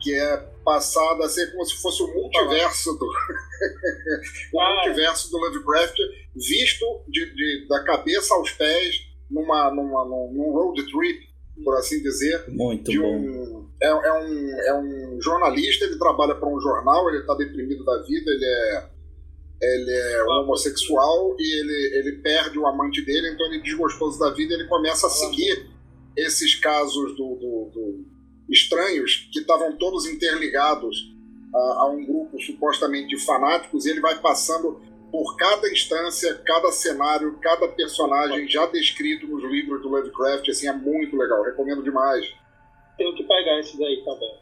Que 0.00 0.14
é 0.14 0.36
passada 0.64 1.24
a 1.24 1.28
ser 1.28 1.50
como 1.52 1.64
se 1.64 1.80
fosse 1.80 2.02
o 2.02 2.08
multiverso 2.08 2.92
do, 2.98 3.06
o 4.54 4.60
Ah. 4.60 4.74
multiverso 4.74 5.30
do 5.30 5.38
Lovecraft, 5.38 5.96
visto 6.34 7.04
de, 7.08 7.26
de- 7.34 7.66
da 7.68 7.84
cabeça 7.84 8.34
aos 8.34 8.50
pés 8.52 8.96
numa, 9.30 9.70
numa, 9.70 10.04
num, 10.04 10.32
num 10.32 10.50
road 10.52 10.82
trip, 10.90 11.20
por 11.64 11.76
assim 11.76 12.02
dizer, 12.02 12.44
Muito 12.48 12.90
de 12.90 12.98
bom. 12.98 13.14
um, 13.16 13.70
é, 13.82 13.86
é 13.88 14.12
um 14.12 14.50
é 14.66 14.74
um 14.80 15.18
jornalista, 15.20 15.84
ele 15.84 15.98
trabalha 15.98 16.34
para 16.34 16.48
um 16.48 16.60
jornal, 16.60 17.08
ele 17.08 17.18
está 17.20 17.34
deprimido 17.34 17.84
da 17.84 18.02
vida, 18.02 18.30
ele 18.30 18.44
é 18.44 18.88
ele 19.62 19.90
é 19.92 20.24
um 20.24 20.42
homossexual 20.42 21.36
e 21.38 21.60
ele, 21.60 21.98
ele 21.98 22.12
perde 22.22 22.58
o 22.58 22.66
amante 22.66 23.00
dele, 23.04 23.30
então 23.30 23.46
ele 23.46 23.62
desgostoso 23.62 24.18
da 24.18 24.30
vida, 24.30 24.54
ele 24.54 24.66
começa 24.66 25.06
a 25.06 25.10
seguir 25.10 25.70
esses 26.16 26.54
casos 26.56 27.16
do, 27.16 27.34
do- 27.36 27.70
do- 27.72 28.04
estranhos 28.50 29.28
que 29.32 29.38
estavam 29.40 29.76
todos 29.76 30.04
interligados 30.06 31.12
a, 31.54 31.58
a 31.82 31.86
um 31.86 32.04
grupo 32.04 32.40
supostamente 32.40 33.08
de 33.16 33.24
fanáticos, 33.24 33.86
e 33.86 33.90
ele 33.90 34.00
vai 34.00 34.20
passando 34.20 34.80
por 35.12 35.36
cada 35.36 35.70
instância, 35.70 36.34
cada 36.44 36.72
cenário, 36.72 37.38
cada 37.40 37.68
personagem 37.68 38.48
já 38.48 38.66
descrito 38.66 39.26
nos 39.26 39.44
livros 39.44 39.80
do 39.82 39.88
Lovecraft, 39.90 40.48
assim, 40.48 40.66
é 40.66 40.72
muito 40.72 41.16
legal, 41.16 41.42
recomendo 41.44 41.82
demais. 41.82 42.26
Tenho 42.96 43.14
que 43.14 43.22
pegar 43.22 43.60
esse 43.60 43.78
daí 43.78 44.02
também. 44.04 44.34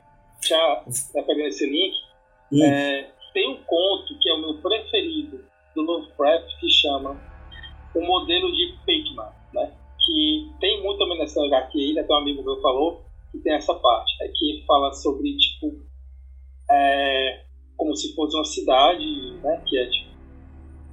Já 0.42 0.84
tá 1.12 1.22
pegando 1.24 1.48
esse 1.48 1.66
link. 1.66 1.92
Hum. 2.52 2.64
É, 2.64 3.10
tem 3.32 3.48
um 3.48 3.62
conto 3.64 4.18
que 4.20 4.28
é 4.28 4.34
o 4.34 4.40
meu 4.40 4.54
preferido 4.58 5.44
do 5.74 5.82
Lovecraft 5.82 6.58
que 6.58 6.70
chama 6.70 7.20
O 7.94 8.00
Modelo 8.00 8.52
de 8.52 8.74
Pac-Man, 8.86 9.32
né? 9.52 9.72
Que 10.04 10.50
tem 10.60 10.82
muito 10.82 10.98
também 10.98 11.18
nessa 11.18 11.44
HQ 11.44 11.78
aí, 11.78 11.92
né? 11.94 12.06
Um 12.08 12.14
amigo 12.14 12.42
meu 12.42 12.60
falou 12.60 13.04
que 13.30 13.38
tem 13.38 13.54
essa 13.54 13.74
parte, 13.74 14.12
né? 14.20 14.30
Que 14.34 14.64
fala 14.66 14.92
sobre, 14.92 15.36
tipo, 15.36 15.80
é, 16.70 17.44
como 17.76 17.94
se 17.94 18.14
fosse 18.14 18.36
uma 18.36 18.44
cidade, 18.44 19.32
né? 19.42 19.62
Que 19.68 19.78
é, 19.78 19.86
tipo, 19.86 20.10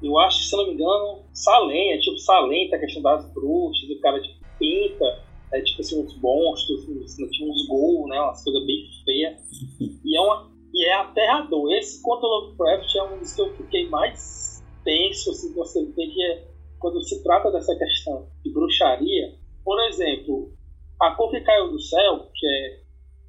eu 0.04 0.20
acho, 0.20 0.44
se 0.44 0.56
não 0.56 0.68
me 0.68 0.74
engano, 0.74 1.24
Salem, 1.34 1.94
é 1.94 1.98
tipo 1.98 2.18
Salem, 2.18 2.70
tem 2.70 2.78
a 2.78 2.82
questão 2.82 3.02
das 3.02 3.34
bruxas, 3.34 3.90
o 3.90 4.00
cara, 4.00 4.22
tipo, 4.22 4.46
pinta 4.60 5.28
é, 5.52 5.62
tipo 5.62 5.82
assim, 5.82 6.04
uns 6.04 6.20
monstros, 6.20 6.90
assim, 7.04 7.30
tinha 7.30 7.50
uns 7.50 7.68
gols, 7.68 8.10
né? 8.10 8.20
Umas 8.20 8.44
coisas 8.44 8.66
bem 8.66 8.86
feias. 9.06 9.40
E 9.80 10.18
é, 10.18 10.22
uma, 10.22 10.52
e 10.78 10.86
é 10.86 10.94
aterrador. 10.94 11.74
Esse 11.74 12.02
contra 12.04 12.28
Lovecraft 12.28 12.96
é 12.96 13.04
um 13.04 13.18
dos 13.20 13.34
que 13.34 13.42
eu 13.42 13.54
fiquei 13.56 13.90
mais 13.90 14.64
tenso, 14.86 15.32
assim, 15.32 15.52
você 15.54 15.84
vê 15.84 16.08
que 16.08 16.24
é 16.24 16.48
quando 16.80 17.02
se 17.04 17.24
trata 17.24 17.52
dessa 17.52 17.76
questão 17.76 18.28
de 18.44 18.54
bruxaria. 18.54 19.34
Por 19.66 19.84
exemplo, 19.86 20.54
A 21.02 21.12
Cor 21.16 21.32
que 21.32 21.42
Caiu 21.42 21.72
do 21.72 21.82
Céu, 21.82 22.30
que 22.36 22.46
é, 22.48 22.80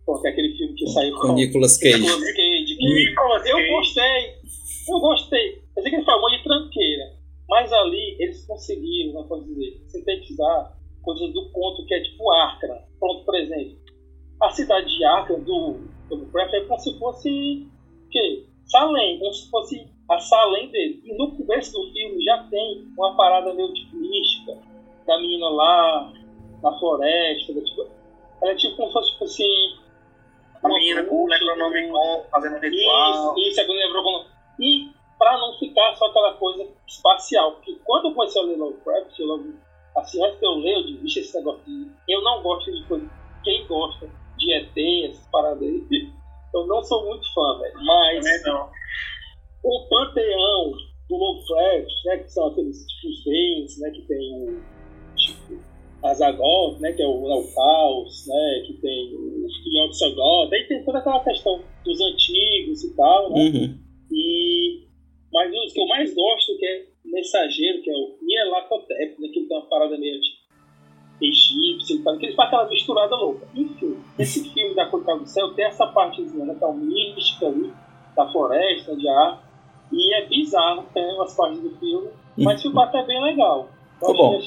pô, 0.04 0.20
que 0.20 0.28
é 0.28 0.30
aquele 0.30 0.56
filme 0.58 0.74
que 0.74 0.86
saiu 0.88 1.16
Com 1.16 1.32
Nicolas 1.32 1.78
Cage. 1.78 1.98
Nicolas 2.02 2.32
Cage, 2.32 2.76
que 2.76 2.84
Nicolas 2.84 3.46
eu 3.46 3.56
Cage. 3.56 3.70
gostei, 3.70 4.34
eu 4.88 5.00
gostei. 5.00 5.62
Eu 5.74 5.82
sei 5.82 5.90
que 5.90 5.96
ele 5.96 6.04
falou 6.04 6.30
de 6.30 6.44
tranqueira, 6.44 7.14
mas 7.48 7.72
ali 7.72 8.16
eles 8.20 8.44
conseguiram, 8.46 9.12
como 9.14 9.28
posso 9.28 9.44
dizer, 9.46 9.82
sintetizar 9.88 10.76
coisas 11.02 11.32
do 11.32 11.50
conto 11.50 11.86
que 11.86 11.94
é 11.94 12.02
tipo 12.02 12.30
Arkham. 12.30 12.78
Pronto, 13.00 13.24
por 13.24 13.34
exemplo, 13.36 13.78
a 14.42 14.50
cidade 14.50 14.86
de 14.94 15.04
Arkham 15.04 15.40
do 15.40 15.80
Lovecraft 16.10 16.54
é 16.54 16.64
como 16.64 16.80
se 16.80 16.98
fosse 16.98 17.68
o 18.06 18.10
quê? 18.10 18.46
Salem, 18.66 19.18
como 19.18 19.32
se 19.32 19.50
fosse 19.50 19.88
a 20.08 20.18
Salem 20.18 20.70
dele. 20.70 21.02
E 21.04 21.14
no 21.16 21.36
começo 21.36 21.72
do 21.72 21.92
filme 21.92 22.22
já 22.24 22.42
tem 22.50 22.86
uma 22.96 23.16
parada 23.16 23.52
meio 23.54 23.72
tipo 23.72 23.96
mística 23.96 24.58
da 25.06 25.18
menina 25.18 25.48
lá 25.48 26.12
na 26.62 26.78
floresta. 26.78 27.52
Da, 27.54 27.60
tipo, 27.62 27.86
ela 28.42 28.52
é 28.52 28.54
tipo 28.56 28.76
como 28.76 28.88
se 28.88 28.92
fosse 28.92 29.12
tipo 29.12 29.24
assim. 29.24 29.88
A 30.62 30.68
menina 30.68 31.04
com 31.04 31.24
o 31.24 31.28
Necronomicon 31.28 32.24
fazendo 32.30 32.58
ritual. 32.58 33.38
Isso, 33.38 33.60
isso, 33.60 33.60
é. 33.60 34.38
E 34.60 34.90
pra 35.18 35.38
não 35.38 35.58
ficar 35.58 35.94
só 35.96 36.06
aquela 36.06 36.34
coisa 36.34 36.66
espacial. 36.86 37.52
Porque 37.52 37.78
quando 37.84 38.08
eu 38.08 38.14
comecei 38.14 38.42
a 38.42 38.44
ler 38.44 38.56
Lovecraft, 38.56 39.18
eu 39.18 39.26
logo, 39.26 39.54
assim, 39.96 40.24
antes 40.24 40.38
que 40.38 40.46
eu 40.46 40.54
leio, 40.54 40.78
eu 40.78 40.86
disse, 40.86 40.98
"Vixe, 40.98 41.20
esse 41.20 41.36
negócio 41.36 41.62
de... 41.64 41.90
Eu 42.08 42.22
não 42.22 42.42
gosto 42.42 42.72
de 42.72 42.84
coisa. 42.88 43.08
Quem 43.44 43.66
gosta 43.66 44.10
de 44.38 44.52
ET, 44.54 45.10
essas 45.10 45.26
paradas 45.30 45.62
aí, 45.62 46.08
eu 46.54 46.66
não 46.66 46.82
sou 46.82 47.04
muito 47.06 47.26
fã, 47.34 47.58
velho. 47.60 47.74
Mas 47.84 48.24
não. 48.44 48.70
o 49.64 49.88
panteão 49.88 50.72
do 51.08 51.16
Lovecraft, 51.16 52.04
né, 52.04 52.18
que 52.18 52.32
são 52.32 52.46
aqueles 52.48 52.86
tipo 52.86 53.14
seis, 53.22 53.80
né, 53.80 53.90
que 53.90 54.02
tem 54.02 54.34
o 54.34 54.60
tipo 55.16 55.62
Azagoth, 56.02 56.78
né, 56.80 56.92
que 56.92 57.02
é 57.02 57.06
o, 57.06 57.28
é 57.30 57.34
o 57.34 57.54
caos, 57.54 58.26
né, 58.26 58.62
que 58.66 58.74
tem 58.74 59.14
o 59.14 59.46
Yog 59.48 59.92
Sothoth, 59.94 60.52
aí 60.52 60.68
tem 60.68 60.84
toda 60.84 60.98
aquela 60.98 61.24
questão 61.24 61.62
dos 61.84 62.00
antigos 62.00 62.84
e 62.84 62.94
tal, 62.94 63.30
né, 63.32 63.40
Uhum. 63.40 63.78
e 64.12 64.86
mas 65.32 65.52
os 65.52 65.72
que 65.72 65.80
eu 65.80 65.86
mais 65.86 66.14
gosto 66.14 66.56
que 66.58 66.66
é 66.66 66.86
mensageiro, 67.04 67.82
que 67.82 67.90
é 67.90 67.94
o 67.94 68.18
Nyarlathotep, 68.22 69.20
né, 69.20 69.28
que 69.28 69.38
ele 69.38 69.48
tem 69.48 69.56
uma 69.58 69.68
parada 69.68 69.98
meio 69.98 70.20
tipo 70.20 70.37
egípcia 71.20 71.94
e 71.94 71.98
tal, 72.00 72.16
que 72.16 72.26
ele 72.26 72.34
faz 72.34 72.48
aquela 72.48 72.68
misturada 72.68 73.16
louca. 73.16 73.46
Enfim, 73.54 73.96
esse 74.18 74.48
filme 74.50 74.74
da 74.74 74.86
Cor 74.86 75.02
do 75.02 75.26
Céu 75.26 75.48
tem 75.54 75.64
essa 75.66 75.86
partezinha, 75.86 76.44
né, 76.44 76.56
o 76.60 76.72
mística 76.72 77.46
ali, 77.46 77.72
da 78.16 78.26
floresta, 78.30 78.94
de 78.96 79.08
ar, 79.08 79.42
e 79.92 80.14
é 80.14 80.26
bizarro, 80.26 80.84
tem 80.92 81.04
umas 81.14 81.34
partes 81.34 81.60
do 81.60 81.70
filme, 81.78 82.08
mas 82.36 82.62
ficou 82.62 82.82
até 82.82 83.04
bem 83.04 83.22
legal. 83.22 83.68
Tá 84.00 84.12
bom. 84.12 84.38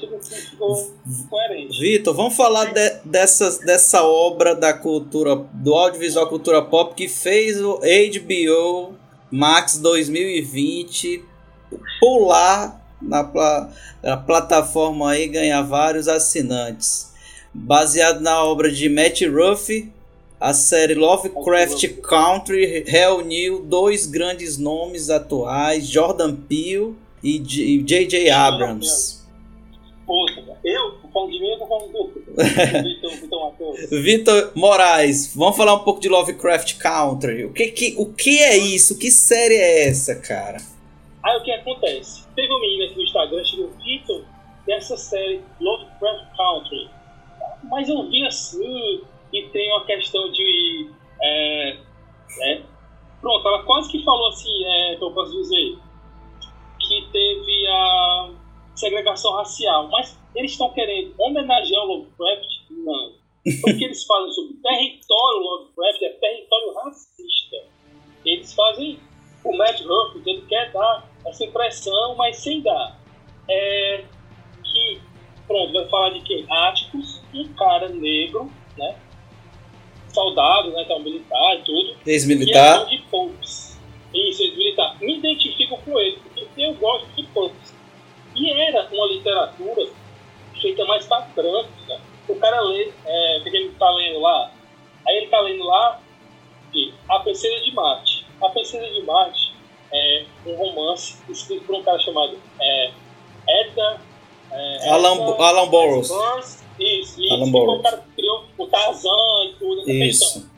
Vitor, 1.77 2.13
vamos 2.13 2.35
falar 2.37 2.71
de- 2.71 2.99
dessas, 3.03 3.59
dessa 3.59 4.01
obra 4.03 4.55
da 4.55 4.73
cultura, 4.73 5.35
do 5.35 5.73
audiovisual 5.73 6.27
cultura 6.27 6.61
pop 6.61 6.95
que 6.95 7.09
fez 7.09 7.61
o 7.61 7.79
HBO 7.79 8.93
Max 9.29 9.77
2020 9.77 11.25
pular 11.99 12.80
na, 13.01 13.23
pla- 13.23 13.69
na 14.03 14.17
plataforma 14.17 15.11
aí 15.11 15.27
ganhar 15.27 15.61
vários 15.61 16.07
assinantes. 16.07 17.11
Baseado 17.53 18.21
na 18.21 18.43
obra 18.43 18.71
de 18.71 18.87
Matt 18.89 19.21
Ruff, 19.23 19.91
a 20.39 20.53
série 20.53 20.93
Lovecraft 20.95 21.87
Country 22.01 22.83
reuniu 22.87 23.59
dois 23.63 24.05
grandes 24.07 24.57
nomes 24.57 25.09
atuais, 25.09 25.85
Jordan 25.87 26.35
Peele 26.35 26.95
e 27.23 27.37
J.J. 27.37 28.29
Abrams. 28.31 29.19
Poxa, 30.07 30.41
eu, 30.65 30.93
falando 31.13 31.31
de 31.31 31.39
mim, 31.39 31.49
eu 31.51 31.59
tô 31.59 31.67
falando 31.67 31.91
do. 31.91 32.11
Vitor 34.01 34.51
Moraes, 34.55 35.31
vamos 35.35 35.55
falar 35.57 35.73
um 35.75 35.79
pouco 35.83 35.99
de 36.01 36.09
Lovecraft 36.09 36.77
Country. 36.77 37.45
O 37.45 37.53
que, 37.53 37.67
que, 37.67 37.95
o 37.97 38.05
que 38.07 38.39
é 38.39 38.57
isso? 38.57 38.97
Que 38.97 39.11
série 39.11 39.55
é 39.55 39.87
essa, 39.87 40.15
cara? 40.15 40.57
Aí 41.23 41.37
o 41.37 41.43
que 41.43 41.51
acontece? 41.51 42.27
Teve 42.35 42.53
um 42.53 42.59
menino 42.59 42.85
aqui 42.85 42.95
no 42.95 43.03
Instagram, 43.03 43.43
chegou 43.43 43.69
Vitor, 43.83 44.25
dessa 44.65 44.97
série 44.97 45.43
Lovecraft 45.59 46.35
Country. 46.35 46.89
Mas 47.63 47.87
eu 47.89 48.09
vi 48.09 48.25
assim, 48.25 49.01
e 49.31 49.43
tem 49.49 49.71
uma 49.71 49.85
questão 49.85 50.31
de. 50.31 50.89
é, 51.21 51.77
é, 52.43 52.61
pronto, 53.19 53.47
ela 53.47 53.63
quase 53.63 53.91
que 53.91 54.03
falou 54.03 54.29
assim, 54.29 54.65
é, 54.65 54.95
que 54.95 55.03
eu 55.03 55.11
posso 55.11 55.31
dizer, 55.31 55.77
que 56.79 57.07
teve 57.11 57.67
a 57.67 58.29
segregação 58.75 59.33
racial. 59.35 59.87
Mas 59.89 60.19
eles 60.35 60.51
estão 60.51 60.71
querendo 60.71 61.13
homenagear 61.19 61.83
o 61.83 61.87
Lovecraft? 61.87 62.47
Não. 62.71 63.21
O 63.43 63.77
que 63.77 63.83
eles 63.83 64.03
fazem 64.05 64.31
sobre 64.31 64.53
território 64.61 65.39
Lovecraft 65.39 66.01
é 66.03 66.09
território 66.09 66.73
racista. 66.75 67.57
Eles 68.25 68.53
fazem 68.53 68.99
o 69.43 69.57
Matt 69.57 69.81
Ruffles, 69.81 70.27
ele 70.27 70.41
quer 70.47 70.71
dar 70.71 71.10
essa 71.25 71.43
impressão, 71.43 72.15
mas 72.15 72.37
sem 72.37 72.61
dar. 72.61 72.99
É 73.49 74.03
que, 74.63 75.01
pronto, 75.47 75.73
vai 75.73 75.87
falar 75.89 76.09
de 76.11 76.21
quem? 76.21 76.45
Áticos, 76.49 77.21
um 77.33 77.47
cara 77.53 77.89
negro, 77.89 78.51
né? 78.77 78.95
Soldado, 80.09 80.71
né? 80.71 80.83
Que 80.85 80.93
é 80.93 80.95
um 80.95 81.03
militar 81.03 81.55
e 81.55 81.61
tudo. 81.63 81.95
E 82.05 82.09
é 82.09 82.13
Ex-militar. 82.13 82.85
de 82.85 82.97
Popes. 83.09 83.79
Isso, 84.13 84.43
ex-militar. 84.43 84.97
Me 84.99 85.17
identifico 85.17 85.77
com 85.77 85.99
ele, 85.99 86.17
porque 86.33 86.45
eu 86.57 86.73
gosto 86.75 87.07
de 87.15 87.23
Popes. 87.27 87.73
E 88.35 88.49
era 88.51 88.87
uma 88.91 89.07
literatura 89.07 89.89
feita 90.59 90.85
mais 90.85 91.05
para 91.05 91.21
brancos, 91.35 91.87
né? 91.87 91.99
O 92.27 92.35
cara 92.35 92.61
lê, 92.61 92.91
é, 93.05 93.37
o 93.39 93.43
que 93.43 93.49
ele 93.49 93.69
tá 93.77 93.89
lendo 93.91 94.19
lá? 94.19 94.51
Aí 95.07 95.17
ele 95.17 95.27
tá 95.27 95.39
lendo 95.41 95.63
lá 95.63 95.99
que 96.71 96.93
A 97.09 97.19
Princesa 97.19 97.61
de 97.61 97.73
Marte. 97.73 98.25
A 98.41 98.49
Princesa 98.49 98.87
de 98.89 99.01
Marte 99.01 99.50
é 99.93 100.25
um 100.45 100.55
romance 100.55 101.17
escrito 101.29 101.65
por 101.65 101.75
um 101.75 101.83
cara 101.83 101.99
chamado 101.99 102.37
é, 102.59 102.91
Edgar... 103.47 104.01
É, 104.51 104.89
Alan, 104.89 105.29
Edgar 105.29 105.49
Alan 105.49 105.69
Burroughs. 105.69 106.09
Burns. 106.09 106.63
Isso, 106.79 107.21
isso. 107.21 107.33
Alan 107.33 107.45
que 107.45 107.51
Burroughs. 107.51 107.79
o 107.79 107.83
cara 107.83 107.97
que 107.97 108.15
criou 108.15 108.45
o 108.57 108.67
Tarzan 108.67 109.45
e 109.45 109.55
tudo. 109.59 109.83
questão. 109.85 110.27
Isso. 110.27 110.51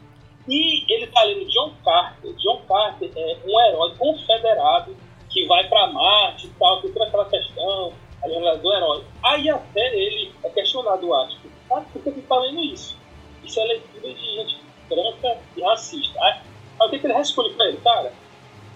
E 0.48 0.94
ele 0.94 1.08
tá 1.08 1.24
lendo 1.24 1.46
John 1.46 1.74
Carter. 1.84 2.34
John 2.36 2.62
Carter 2.68 3.12
é 3.16 3.38
um 3.46 3.62
herói 3.62 3.96
confederado 3.98 4.96
que 5.30 5.46
vai 5.48 5.68
para 5.68 5.88
Marte 5.88 6.48
e 6.48 6.50
tal, 6.60 6.82
tem 6.82 6.92
toda 6.92 7.06
aquela 7.06 7.26
questão, 7.26 7.94
a 8.24 8.30
jornada 8.30 8.58
do 8.58 8.74
herói. 8.74 9.04
Aí 9.24 9.50
até 9.50 9.96
ele 9.96 10.32
é 10.44 10.50
questionado, 10.50 11.14
acho. 11.14 11.38
Ah, 11.72 11.82
por 11.82 12.02
que 12.04 12.12
você 12.12 12.22
tá 12.22 12.40
lendo 12.40 12.62
isso? 12.62 12.98
Isso 13.44 13.60
é 13.60 13.64
leitura 13.64 14.14
de 14.14 14.36
gente 14.36 14.58
branca 14.88 15.38
e 15.58 15.62
racista. 15.62 16.22
Aí, 16.22 16.42
o 16.80 16.90
que, 16.90 17.00
que 17.00 17.08
ele 17.08 17.14
responde 17.14 17.54
pra 17.56 17.68
ele? 17.68 17.78
Cara, 17.78 18.14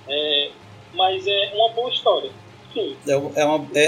é, 0.07 0.51
mas 0.93 1.25
é 1.27 1.51
uma 1.53 1.69
boa 1.69 1.89
história. 1.91 2.31
É, 2.75 3.41
é 3.41 3.45
uma, 3.45 3.67
é, 3.73 3.85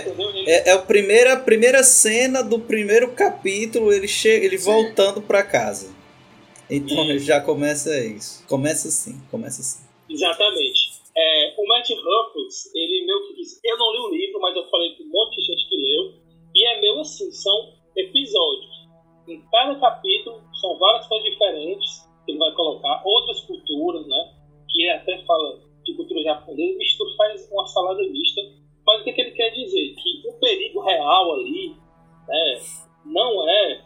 é, 0.48 0.70
é 0.70 0.72
a 0.72 0.80
primeira, 0.80 1.34
a 1.34 1.40
primeira 1.40 1.84
cena 1.84 2.42
do 2.42 2.60
primeiro 2.60 3.14
capítulo, 3.14 3.94
ele 3.94 4.08
chega, 4.08 4.46
ele 4.46 4.58
voltando 4.58 5.22
pra 5.22 5.44
casa. 5.44 5.94
Então 6.70 7.04
Isso. 7.12 7.26
já 7.26 7.42
começa 7.42 7.90
isso. 8.06 8.46
Começa 8.48 8.88
assim, 8.88 9.20
começa 9.32 9.62
assim. 9.62 9.84
Exatamente. 10.10 11.00
É, 11.16 11.54
o 11.58 11.68
Matt 11.68 11.90
Ruffles, 11.90 12.74
ele 12.74 13.06
meio 13.06 13.28
que 13.28 13.36
disse, 13.36 13.60
eu 13.64 13.78
não 13.78 13.92
li 13.92 14.00
o 14.00 14.10
livro, 14.10 14.40
mas 14.40 14.56
eu 14.56 14.70
falei 14.70 14.96
com 14.96 15.04
um 15.04 15.10
monte 15.10 15.36
de 15.36 15.42
gente 15.42 15.68
que 15.68 15.76
leu, 15.76 16.14
e 16.56 16.68
é 16.68 16.82
meio 16.82 17.00
assim, 17.00 17.32
são 17.32 17.74
episódios. 17.96 18.70
Em 19.28 19.42
cada 19.52 19.80
capítulo 19.80 20.42
são 20.60 20.78
várias 20.78 21.08
coisas 21.08 21.30
diferentes 21.30 22.08
que 22.26 22.32
ele 22.32 22.40
vai 22.40 22.52
colocar, 22.54 23.02
outras 23.04 23.42
culturas, 23.42 24.06
né? 24.08 24.34
Que 24.70 24.84
ele 24.84 24.92
até 24.92 25.24
fala 25.26 25.60
de 25.92 25.98
cultura 25.98 26.24
japonesa, 26.24 26.78
mistura, 26.78 27.16
faz 27.18 27.50
uma 27.52 27.66
salada 27.66 28.02
mista. 28.04 28.42
Mas 28.86 29.02
o 29.02 29.04
que, 29.04 29.14
que 29.14 29.22
ele 29.22 29.32
quer 29.32 29.50
dizer? 29.52 29.96
Que 29.96 30.28
o 30.28 30.34
perigo 30.40 30.82
real 30.82 31.34
ali 31.34 31.76
né, 32.28 32.62
não 33.06 33.50
é, 33.50 33.82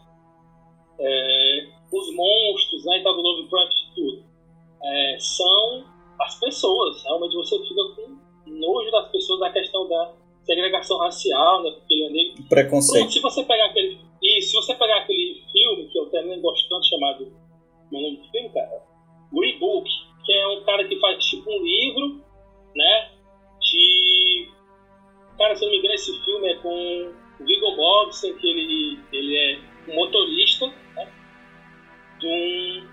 é, 1.00 1.68
os 1.92 2.14
monstros, 2.14 2.84
né, 2.84 2.98
e 2.98 3.02
tal 3.02 3.14
do 3.14 3.40
e 3.40 3.94
tudo. 3.94 4.24
É, 4.82 5.16
são 5.18 5.84
as 6.20 6.38
pessoas. 6.38 7.02
Realmente 7.04 7.36
você 7.36 7.58
fica 7.58 7.82
com 7.96 8.24
nojo 8.46 8.90
das 8.90 9.10
pessoas 9.10 9.40
da 9.40 9.50
questão 9.50 9.88
da 9.88 10.14
segregação 10.44 10.98
racial, 10.98 11.62
né? 11.62 11.70
Porque 11.70 11.94
ele 11.94 12.04
é 12.04 12.10
negro. 12.10 12.34
Pronto, 12.34 12.48
Preconceito. 12.48 13.10
se 13.10 13.20
você 13.20 13.42
pegar 13.44 13.66
aquele. 13.66 13.98
E 14.22 14.42
se 14.42 14.54
você 14.54 14.74
pegar 14.74 14.98
aquele 14.98 15.42
filme 15.50 15.88
que 15.88 15.98
eu 15.98 16.10
gosto 16.40 16.68
tanto, 16.68 16.86
chamado. 16.86 17.32
Meu 17.90 18.00
nome 18.00 18.16
do 18.16 18.30
filme, 18.30 18.48
cara? 18.50 18.82
Green 19.32 19.58
Book, 19.58 19.88
que 20.24 20.32
é 20.32 20.46
um 20.48 20.64
cara 20.64 20.84
que 20.86 20.98
faz 21.00 21.24
tipo 21.24 21.50
um 21.50 21.62
livro, 21.64 22.24
né? 22.74 23.10
De. 23.60 24.48
Cara, 25.38 25.54
se 25.56 25.62
eu 25.64 25.66
não 25.66 25.72
me 25.72 25.78
engano, 25.78 25.94
esse 25.94 26.18
filme 26.24 26.48
é 26.48 26.54
com 26.56 27.12
o 27.40 27.44
Viggo 27.44 27.76
Mortensen, 27.76 28.34
que 28.36 28.46
ele, 28.48 28.98
ele 29.12 29.36
é 29.36 29.58
um 29.90 29.94
motorista, 29.96 30.66
né? 30.66 31.12
De 32.20 32.26
um. 32.26 32.88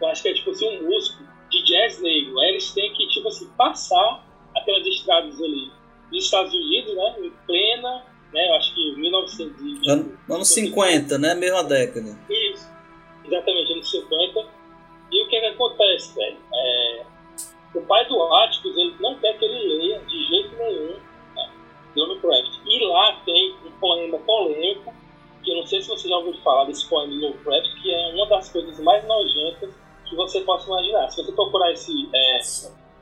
Eu 0.00 0.08
acho 0.08 0.22
que 0.22 0.28
é 0.28 0.34
tipo 0.34 0.50
assim, 0.50 0.78
um 0.78 0.84
músico 0.84 1.22
de 1.50 1.62
jazz 1.64 2.00
negro. 2.02 2.38
Aí 2.40 2.50
eles 2.50 2.72
têm 2.72 2.92
que, 2.92 3.06
tipo 3.08 3.28
assim, 3.28 3.48
passar 3.56 4.26
aquelas 4.54 4.86
estradas 4.86 5.40
ali 5.40 5.70
dos 6.10 6.24
Estados 6.24 6.52
Unidos, 6.52 6.94
né? 6.94 7.16
Em 7.20 7.30
plena, 7.46 8.04
né? 8.32 8.48
Eu 8.50 8.54
acho 8.56 8.74
que 8.74 8.92
1900 8.96 9.60
e- 9.62 9.90
Ano- 9.90 10.18
Anos 10.28 10.48
50, 10.48 11.16
né? 11.18 11.34
Mesma 11.34 11.64
década. 11.64 12.18
Isso, 12.28 12.68
exatamente, 13.24 13.72
anos 13.72 13.90
50. 13.90 14.55
E 15.16 15.22
o 15.22 15.28
que, 15.28 15.40
que 15.40 15.46
acontece, 15.46 16.14
velho? 16.14 16.36
É, 16.52 17.02
o 17.74 17.80
pai 17.82 18.06
do 18.06 18.22
Atticus, 18.34 18.76
ele 18.76 18.94
não 19.00 19.14
quer 19.18 19.38
que 19.38 19.46
ele 19.46 19.78
leia 19.78 19.98
de 20.00 20.28
jeito 20.28 20.56
nenhum 20.56 20.96
né, 21.34 21.50
Lovecraft. 21.96 22.60
E 22.66 22.84
lá 22.84 23.18
tem 23.24 23.54
um 23.64 23.70
poema 23.80 24.18
polêmico, 24.18 24.92
que 25.42 25.50
eu 25.50 25.56
não 25.56 25.66
sei 25.66 25.80
se 25.80 25.88
você 25.88 26.06
já 26.06 26.18
ouviu 26.18 26.34
falar 26.42 26.66
desse 26.66 26.86
poema 26.86 27.10
de 27.10 27.18
Lovecraft, 27.18 27.82
que 27.82 27.94
é 27.94 28.14
uma 28.14 28.26
das 28.26 28.50
coisas 28.50 28.78
mais 28.80 29.06
nojentas 29.06 29.74
que 30.04 30.14
você 30.14 30.40
possa 30.42 30.66
imaginar. 30.66 31.10
Se 31.10 31.24
você 31.24 31.32
procurar 31.32 31.72
esse. 31.72 32.08
é, 32.14 32.40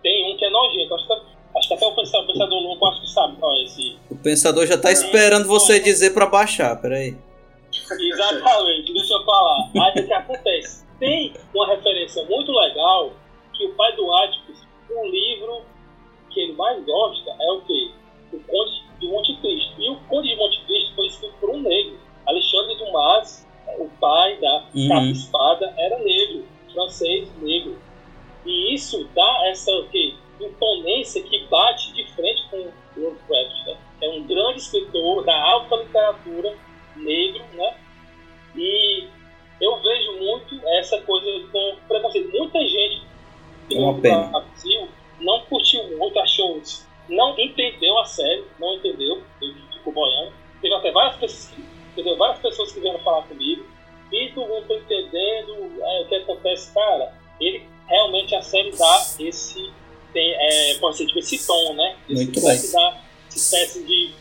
tem 0.01 0.33
um 0.33 0.37
que 0.37 0.45
é 0.45 0.51
nojento. 0.51 0.95
Acho 0.95 1.07
que, 1.09 1.13
acho 1.59 1.69
que 1.69 1.75
até 1.75 1.87
o 1.87 1.97
pensador, 1.97 2.23
o 2.23 2.33
pensador 2.33 2.63
louco 2.63 2.87
acho 2.87 3.01
que 3.01 3.11
sabe 3.11 3.37
qual 3.39 3.53
é 3.53 3.65
esse. 3.65 3.99
O 4.09 4.17
pensador 4.17 4.67
já 4.67 4.79
tá 4.79 4.93
esperando 4.93 5.49
você 5.49 5.81
dizer 5.81 6.15
pra 6.15 6.27
baixar, 6.27 6.81
peraí. 6.81 7.17
Exatamente, 7.91 8.93
deixa 8.93 9.15
eu 9.15 9.25
falar. 9.25 9.71
Aí 9.75 10.03
o 10.03 10.07
que 10.07 10.13
acontece? 10.13 10.85
Tem 10.99 11.33
uma 11.55 11.67
referência 11.69 12.25
muito 12.27 12.53
legal 12.53 13.13
que 13.53 13.67
o 13.67 13.75
pai 13.75 13.95
do 13.97 14.13
Atticus, 14.15 14.67
o 14.91 15.07
livro 15.07 15.63
que 16.31 16.41
ele 16.41 16.53
mais 16.55 16.85
gosta 16.85 17.31
é 17.41 17.51
o 17.53 17.61
quê? 17.63 17.91
O 18.33 18.41
Conde 18.41 18.83
de 19.01 19.09
Monte 19.09 19.37
Cristo. 19.37 19.75
E 19.79 19.91
o 19.91 19.97
Conde 20.09 20.29
de 20.29 20.37
Monte 20.37 20.61
Cristo 20.65 20.95
foi 20.95 21.07
escrito 21.07 21.35
por 21.41 21.51
um 21.51 21.61
negro. 21.61 21.99
Alexandre 22.27 22.77
Dumas, 22.77 23.47
o 23.79 23.89
pai 24.01 24.37
da 24.41 24.65
Uhum. 24.75 24.89
capa 24.89 25.05
espada, 25.07 25.75
era 25.79 25.99
negro, 25.99 26.45
francês 26.73 27.29
negro. 27.41 27.79
E 28.47 28.75
isso 28.75 29.09
dá 29.15 29.49
essa 29.49 29.71
o 29.73 29.89
quê? 29.89 30.15
imponência 30.41 31.23
que 31.23 31.45
bate 31.47 31.93
de 31.93 32.05
frente 32.13 32.43
com 32.51 32.57
o 32.57 32.73
Lovecraft. 32.97 33.67
Né? 33.67 33.77
É 34.03 34.09
um 34.11 34.25
grande 34.25 34.59
escritor 34.59 35.25
da 35.25 35.41
alta 35.51 35.77
literatura 35.77 36.57
negro, 36.97 37.45
né? 37.53 37.77
E 38.57 39.09
eu 39.61 39.81
vejo 39.83 40.13
muito 40.19 40.61
essa 40.79 41.01
coisa 41.03 41.27
com 41.51 41.77
preconceito. 41.89 42.31
Muita 42.37 42.61
gente 42.61 43.03
que 43.69 43.79
É 43.79 43.93
pena. 44.01 44.27
Brasil 44.29 44.89
não 45.21 45.41
curtiu 45.43 45.83
muito, 45.99 46.19
achou 46.19 46.61
não 47.09 47.39
entendeu 47.39 47.99
a 47.99 48.05
série, 48.07 48.45
não 48.59 48.75
entendeu, 48.75 49.23
ele 49.41 49.55
ficou 49.73 49.93
boiando. 49.93 50.33
Teve 50.61 50.75
até 50.75 50.91
várias 50.91 51.17
pessoas 51.17 51.55
que, 51.55 51.63
entendeu? 51.93 52.17
várias 52.17 52.39
pessoas 52.39 52.73
que 52.73 52.81
vieram 52.81 52.99
falar 53.01 53.23
comigo. 53.23 53.67
Vitor, 54.11 54.49
não 54.49 54.59
estou 54.61 54.77
entendendo 54.79 55.83
é, 55.83 56.01
o 56.03 56.09
que 56.09 56.15
acontece, 56.15 56.73
cara. 56.73 57.13
Ele 57.41 57.67
realmente 57.89 58.35
a 58.35 58.41
série 58.41 58.71
dá 58.71 59.07
esse 59.19 59.71
tem, 60.13 60.33
é, 60.33 60.75
pode 60.79 60.97
ser 60.97 61.07
tipo 61.07 61.19
esse 61.19 61.47
tom, 61.47 61.75
né? 61.75 61.97
Esse 62.09 62.25
Muito 62.25 62.39
espécie 62.39 62.73
da 62.73 63.01
espécie 63.29 63.85
de 63.85 64.15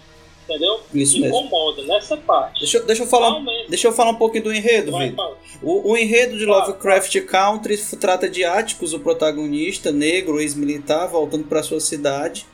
entendeu? 0.47 0.79
Isso 0.93 1.19
mesmo. 1.19 1.37
Incomoda 1.37 1.83
nessa 1.83 2.17
parte. 2.17 2.59
Deixa, 2.61 2.77
eu- 2.77 2.85
deixa 2.85 3.03
eu 3.03 3.07
falar, 3.07 3.41
deixa 3.69 3.87
eu 3.87 3.91
falar 3.93 4.11
um 4.11 4.15
pouquinho 4.15 4.43
do 4.45 4.53
enredo, 4.53 4.97
Vitor. 4.97 5.37
O, 5.61 5.91
o 5.91 5.97
enredo 5.97 6.37
de 6.37 6.45
Lovecraft 6.45 7.19
Country 7.25 7.77
trata 7.99 8.29
de 8.29 8.43
Atticus, 8.43 8.93
o 8.93 8.99
protagonista, 8.99 9.91
negro, 9.91 10.39
ex-militar, 10.41 11.07
voltando 11.09 11.45
para 11.45 11.63
sua 11.63 11.79
cidade, 11.79 12.45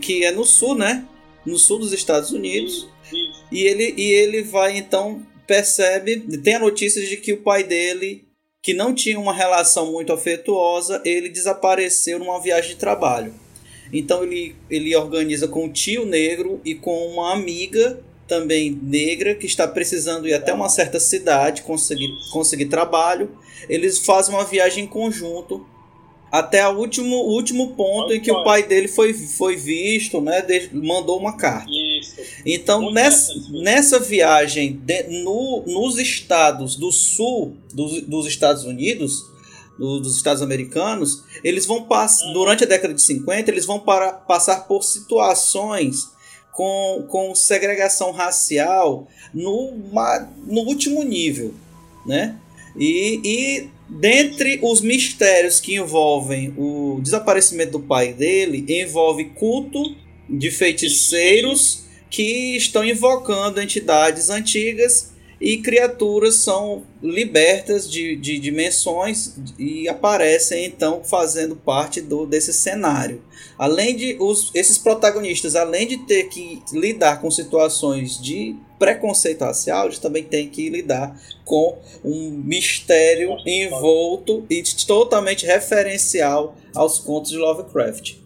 que 0.00 0.24
é 0.24 0.30
no 0.30 0.44
sul, 0.44 0.74
né? 0.74 1.04
No 1.44 1.58
sul 1.58 1.78
dos 1.78 1.92
Estados 1.92 2.30
Unidos. 2.32 2.88
Isso. 3.12 3.44
E 3.52 3.62
ele, 3.62 3.94
e 3.96 4.10
ele 4.12 4.42
vai 4.42 4.76
então, 4.76 5.22
percebe, 5.46 6.20
tem 6.42 6.54
a 6.54 6.58
notícia 6.58 7.00
de 7.06 7.16
que 7.16 7.32
o 7.32 7.42
pai 7.42 7.62
dele, 7.62 8.24
que 8.62 8.74
não 8.74 8.92
tinha 8.94 9.18
uma 9.20 9.32
relação 9.32 9.92
muito 9.92 10.12
afetuosa, 10.12 11.00
ele 11.04 11.28
desapareceu 11.28 12.18
numa 12.18 12.40
viagem 12.40 12.70
de 12.70 12.76
trabalho. 12.76 13.32
Então 13.92 14.22
ele, 14.24 14.54
ele 14.70 14.94
organiza 14.96 15.46
com 15.48 15.64
um 15.64 15.72
tio 15.72 16.04
negro 16.04 16.60
e 16.64 16.74
com 16.74 17.06
uma 17.08 17.32
amiga 17.32 18.00
também 18.28 18.76
negra 18.82 19.34
que 19.36 19.46
está 19.46 19.68
precisando 19.68 20.26
ir 20.26 20.34
até 20.34 20.52
uma 20.52 20.68
certa 20.68 20.98
cidade 20.98 21.62
conseguir, 21.62 22.08
conseguir 22.32 22.66
trabalho. 22.66 23.30
Eles 23.68 23.98
fazem 24.00 24.34
uma 24.34 24.44
viagem 24.44 24.84
em 24.84 24.86
conjunto 24.88 25.64
até 26.32 26.68
o 26.68 26.76
último, 26.76 27.14
último 27.18 27.74
ponto 27.76 28.12
em 28.12 28.20
que 28.20 28.30
o 28.32 28.42
pai 28.42 28.64
dele 28.64 28.88
foi, 28.88 29.14
foi 29.14 29.54
visto, 29.56 30.20
né? 30.20 30.42
de- 30.42 30.70
mandou 30.74 31.18
uma 31.18 31.36
carta. 31.36 31.70
Isso. 32.00 32.16
Então, 32.44 32.82
Muito 32.82 32.94
nessa, 32.94 33.32
nessa 33.52 34.00
viagem 34.00 34.72
de- 34.84 35.04
no, 35.22 35.62
nos 35.66 35.96
estados 35.98 36.74
do 36.74 36.90
sul 36.90 37.56
dos, 37.72 38.02
dos 38.02 38.26
Estados 38.26 38.64
Unidos, 38.64 39.24
do- 39.78 40.00
dos 40.00 40.16
Estados 40.16 40.42
americanos, 40.42 41.24
eles 41.44 41.66
vão 41.66 41.82
passar, 41.84 42.32
durante 42.32 42.64
a 42.64 42.66
década 42.66 42.94
de 42.94 43.02
50, 43.02 43.50
eles 43.50 43.66
vão 43.66 43.78
para, 43.80 44.12
passar 44.12 44.66
por 44.66 44.82
situações 44.82 46.08
com, 46.52 47.04
com 47.08 47.34
segregação 47.34 48.12
racial 48.12 49.06
no, 49.34 49.72
no 50.46 50.60
último 50.62 51.02
nível, 51.02 51.52
né? 52.06 52.36
E, 52.78 53.20
e 53.24 53.68
dentre 53.88 54.58
os 54.62 54.80
mistérios 54.80 55.60
que 55.60 55.74
envolvem 55.76 56.52
o 56.56 56.98
desaparecimento 57.02 57.72
do 57.72 57.80
pai 57.80 58.12
dele, 58.12 58.64
envolve 58.68 59.26
culto 59.26 59.82
de 60.28 60.50
feiticeiros 60.50 61.84
que 62.10 62.56
estão 62.56 62.84
invocando 62.84 63.60
entidades 63.60 64.30
antigas 64.30 65.12
e 65.40 65.58
criaturas 65.58 66.36
são 66.36 66.84
libertas 67.02 67.90
de, 67.90 68.16
de 68.16 68.38
dimensões 68.38 69.34
e 69.58 69.88
aparecem 69.88 70.64
então 70.64 71.02
fazendo 71.04 71.54
parte 71.54 72.00
do, 72.00 72.26
desse 72.26 72.52
cenário. 72.52 73.22
Além 73.58 73.96
de 73.96 74.16
os, 74.18 74.50
esses 74.54 74.78
protagonistas, 74.78 75.54
além 75.54 75.86
de 75.86 75.98
ter 75.98 76.24
que 76.24 76.62
lidar 76.72 77.20
com 77.20 77.30
situações 77.30 78.20
de 78.20 78.56
preconceito 78.78 79.42
racial, 79.42 79.86
eles 79.86 79.98
também 79.98 80.22
têm 80.22 80.48
que 80.48 80.68
lidar 80.68 81.18
com 81.44 81.78
um 82.04 82.30
mistério 82.30 83.36
envolto 83.46 84.44
e 84.50 84.62
totalmente 84.86 85.46
referencial 85.46 86.56
aos 86.74 86.98
contos 86.98 87.30
de 87.30 87.36
Lovecraft. 87.36 88.25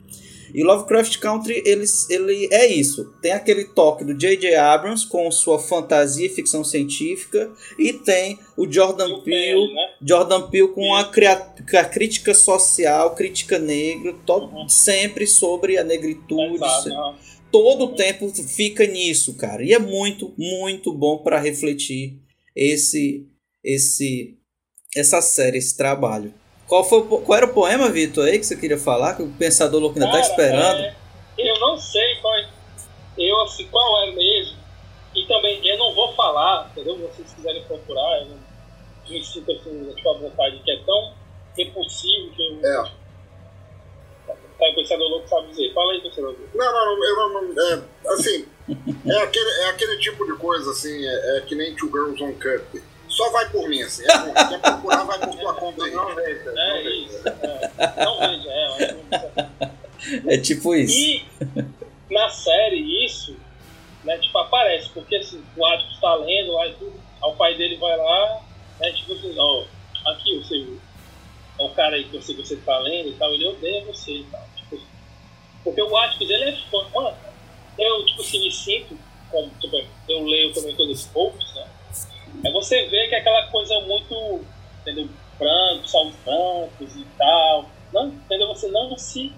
E 0.54 0.62
Lovecraft 0.62 1.18
Country 1.18 1.62
ele, 1.64 1.84
ele 2.08 2.48
é 2.52 2.66
isso. 2.66 3.12
Tem 3.22 3.32
aquele 3.32 3.64
toque 3.64 4.04
do 4.04 4.14
J.J. 4.14 4.54
Abrams 4.56 5.06
com 5.06 5.30
sua 5.30 5.58
fantasia 5.58 6.26
e 6.26 6.30
ficção 6.30 6.64
científica 6.64 7.50
e 7.78 7.92
tem 7.92 8.38
o 8.56 8.70
Jordan 8.70 9.20
Peele, 9.20 9.72
né? 9.72 9.94
Jordan 10.06 10.48
Peele 10.48 10.68
com 10.68 10.94
a, 10.94 11.00
a 11.00 11.84
crítica 11.84 12.34
social, 12.34 13.14
crítica 13.14 13.58
negra, 13.58 14.14
to- 14.26 14.50
sempre 14.68 15.26
sobre 15.26 15.78
a 15.78 15.84
negritude, 15.84 16.54
Exato, 16.56 16.88
né? 16.88 17.18
todo 17.50 17.84
o 17.84 17.94
tempo 17.94 18.28
fica 18.30 18.86
nisso, 18.86 19.36
cara. 19.36 19.62
E 19.64 19.72
é 19.72 19.78
muito, 19.78 20.34
muito 20.38 20.92
bom 20.92 21.18
para 21.18 21.38
refletir 21.38 22.18
esse, 22.54 23.26
esse, 23.64 24.36
essa 24.96 25.20
série, 25.20 25.58
esse 25.58 25.76
trabalho. 25.76 26.32
Qual, 26.70 26.84
foi, 26.84 27.02
qual 27.02 27.36
era 27.36 27.46
o 27.46 27.52
poema, 27.52 27.88
Vitor, 27.88 28.24
aí 28.24 28.38
que 28.38 28.46
você 28.46 28.54
queria 28.54 28.78
falar? 28.78 29.16
Que 29.16 29.24
o 29.24 29.32
Pensador 29.32 29.80
Louco 29.80 29.98
ainda 29.98 30.06
tá 30.06 30.20
Cara, 30.20 30.30
esperando. 30.30 30.80
é, 30.84 30.94
eu 31.36 31.58
não 31.58 31.76
sei 31.76 32.14
qual 32.22 32.32
é, 32.36 32.48
eu, 33.18 33.42
assim, 33.42 33.66
qual 33.66 34.04
é 34.04 34.12
mesmo. 34.12 34.56
E 35.12 35.26
também 35.26 35.66
eu 35.66 35.76
não 35.76 35.92
vou 35.92 36.12
falar, 36.14 36.70
entendeu? 36.70 36.94
Se 36.94 37.02
vocês 37.02 37.32
quiserem 37.32 37.64
procurar, 37.64 38.20
eu 38.20 38.26
não 38.26 38.38
me 39.08 39.24
sinto 39.24 39.50
assim, 39.50 39.92
tipo, 39.96 40.10
à 40.10 40.18
vontade, 40.18 40.60
que 40.64 40.70
é 40.70 40.78
tão 40.86 41.12
repulsivo 41.58 42.30
que 42.36 42.46
eu. 42.46 42.60
É. 42.64 42.90
Tá, 44.28 44.70
o 44.70 44.74
pensador 44.76 45.08
louco 45.08 45.28
sabe 45.28 45.48
dizer. 45.48 45.74
Fala 45.74 45.92
aí, 45.92 46.00
pensador 46.00 46.36
louco. 46.38 46.56
Não, 46.56 46.72
não, 46.72 46.96
não, 46.96 47.04
eu 47.04 47.16
não, 47.16 47.52
não 47.52 47.68
é, 47.72 47.82
assim, 48.12 48.46
é 49.08 49.22
aquele, 49.24 49.50
é 49.50 49.70
aquele 49.70 49.98
tipo 49.98 50.24
de 50.24 50.38
coisa, 50.38 50.70
assim, 50.70 51.04
é, 51.04 51.38
é 51.38 51.40
que 51.40 51.56
nem 51.56 51.74
Two 51.74 51.90
Girls 51.90 52.22
on 52.22 52.32
Cup. 52.34 52.80
Só 53.20 53.30
vai 53.32 53.50
por 53.50 53.68
mim, 53.68 53.82
assim, 53.82 54.04
é, 54.10 54.18
bom, 54.18 54.32
quer 54.32 54.60
procurar, 54.60 55.04
vai 55.04 55.18
por 55.18 55.36
tua 55.36 55.54
conta 55.54 55.84
aí. 55.84 55.92
É 56.56 56.90
isso. 56.90 57.28
É. 57.28 58.04
Não 58.04 58.18
veja, 58.18 58.50
é. 58.50 58.94
que- 60.24 60.28
É 60.30 60.38
tipo 60.38 60.74
isso. 60.74 60.96
E 60.98 61.24
na 62.10 62.28
série 62.30 63.04
isso, 63.04 63.36
né, 64.04 64.16
tipo, 64.18 64.38
aparece, 64.38 64.88
porque 64.90 65.16
assim, 65.16 65.44
o 65.56 65.66
Atticus 65.66 66.00
tá 66.00 66.14
lendo 66.14 66.52
lá 66.52 66.66
e 66.66 66.72
tudo, 66.74 66.94
aí 67.22 67.30
o 67.30 67.36
pai 67.36 67.54
dele 67.56 67.76
vai 67.76 67.96
lá, 67.96 68.40
né, 68.80 68.90
tipo 68.92 69.12
assim, 69.12 69.34
ó, 69.38 69.64
aqui 70.06 70.38
você, 70.38 70.66
ó, 71.58 71.66
o 71.66 71.74
cara 71.74 71.96
aí 71.96 72.04
que 72.04 72.16
você, 72.16 72.32
você 72.34 72.56
tá 72.56 72.78
lendo 72.78 73.10
e 73.10 73.12
tal, 73.12 73.32
ele 73.34 73.46
odeia 73.46 73.84
você 73.84 74.12
e 74.12 74.24
tal. 74.24 74.42
Tipo, 74.56 74.76
assim. 74.76 74.86
porque 75.62 75.82
o 75.82 75.96
Atticus, 75.98 76.30
ele 76.30 76.44
é 76.44 76.56
fã, 76.70 76.78
mano, 76.94 77.16
eu, 77.78 78.06
tipo 78.06 78.22
assim, 78.22 78.40
me 78.40 78.50
sinto, 78.50 78.98
como, 79.30 79.50
tipo, 79.60 79.76
eu 80.08 80.24
leio 80.24 80.52
também 80.54 80.74
coisas 80.74 81.04
poucas, 81.06 81.54
né, 81.54 81.66
é 82.44 82.52
você 82.52 82.86
vê 82.86 83.08
que 83.08 83.14
é 83.14 83.18
aquela 83.18 83.46
coisa 83.46 83.80
muito, 83.82 84.40
entendeu, 84.80 85.08
branco, 85.38 85.88
salvos 85.88 86.14
brancos 86.24 86.96
e 86.96 87.06
tal, 87.18 87.70
não, 87.92 88.08
entendeu, 88.08 88.48
você 88.48 88.68
não 88.68 88.96
se 88.96 89.32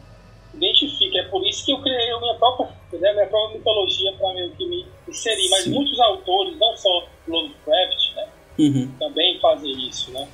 identifica. 0.54 1.18
É 1.18 1.22
por 1.24 1.46
isso 1.46 1.64
que 1.64 1.72
eu 1.72 1.80
criei 1.80 2.10
a 2.10 2.20
minha 2.20 2.34
própria, 2.34 2.68
né, 2.92 3.12
minha 3.12 3.26
própria 3.26 3.58
mitologia 3.58 4.12
para 4.14 4.34
meio 4.34 4.50
que 4.52 4.66
me 4.66 4.86
inserir. 5.08 5.48
Mas 5.48 5.66
muitos 5.66 5.98
autores, 6.00 6.58
não 6.58 6.76
só 6.76 7.06
Lovecraft, 7.26 8.14
né, 8.16 8.28
Uhum, 8.58 8.92
também 8.98 9.40
fazem 9.40 9.88
isso, 9.88 10.10
né. 10.10 10.28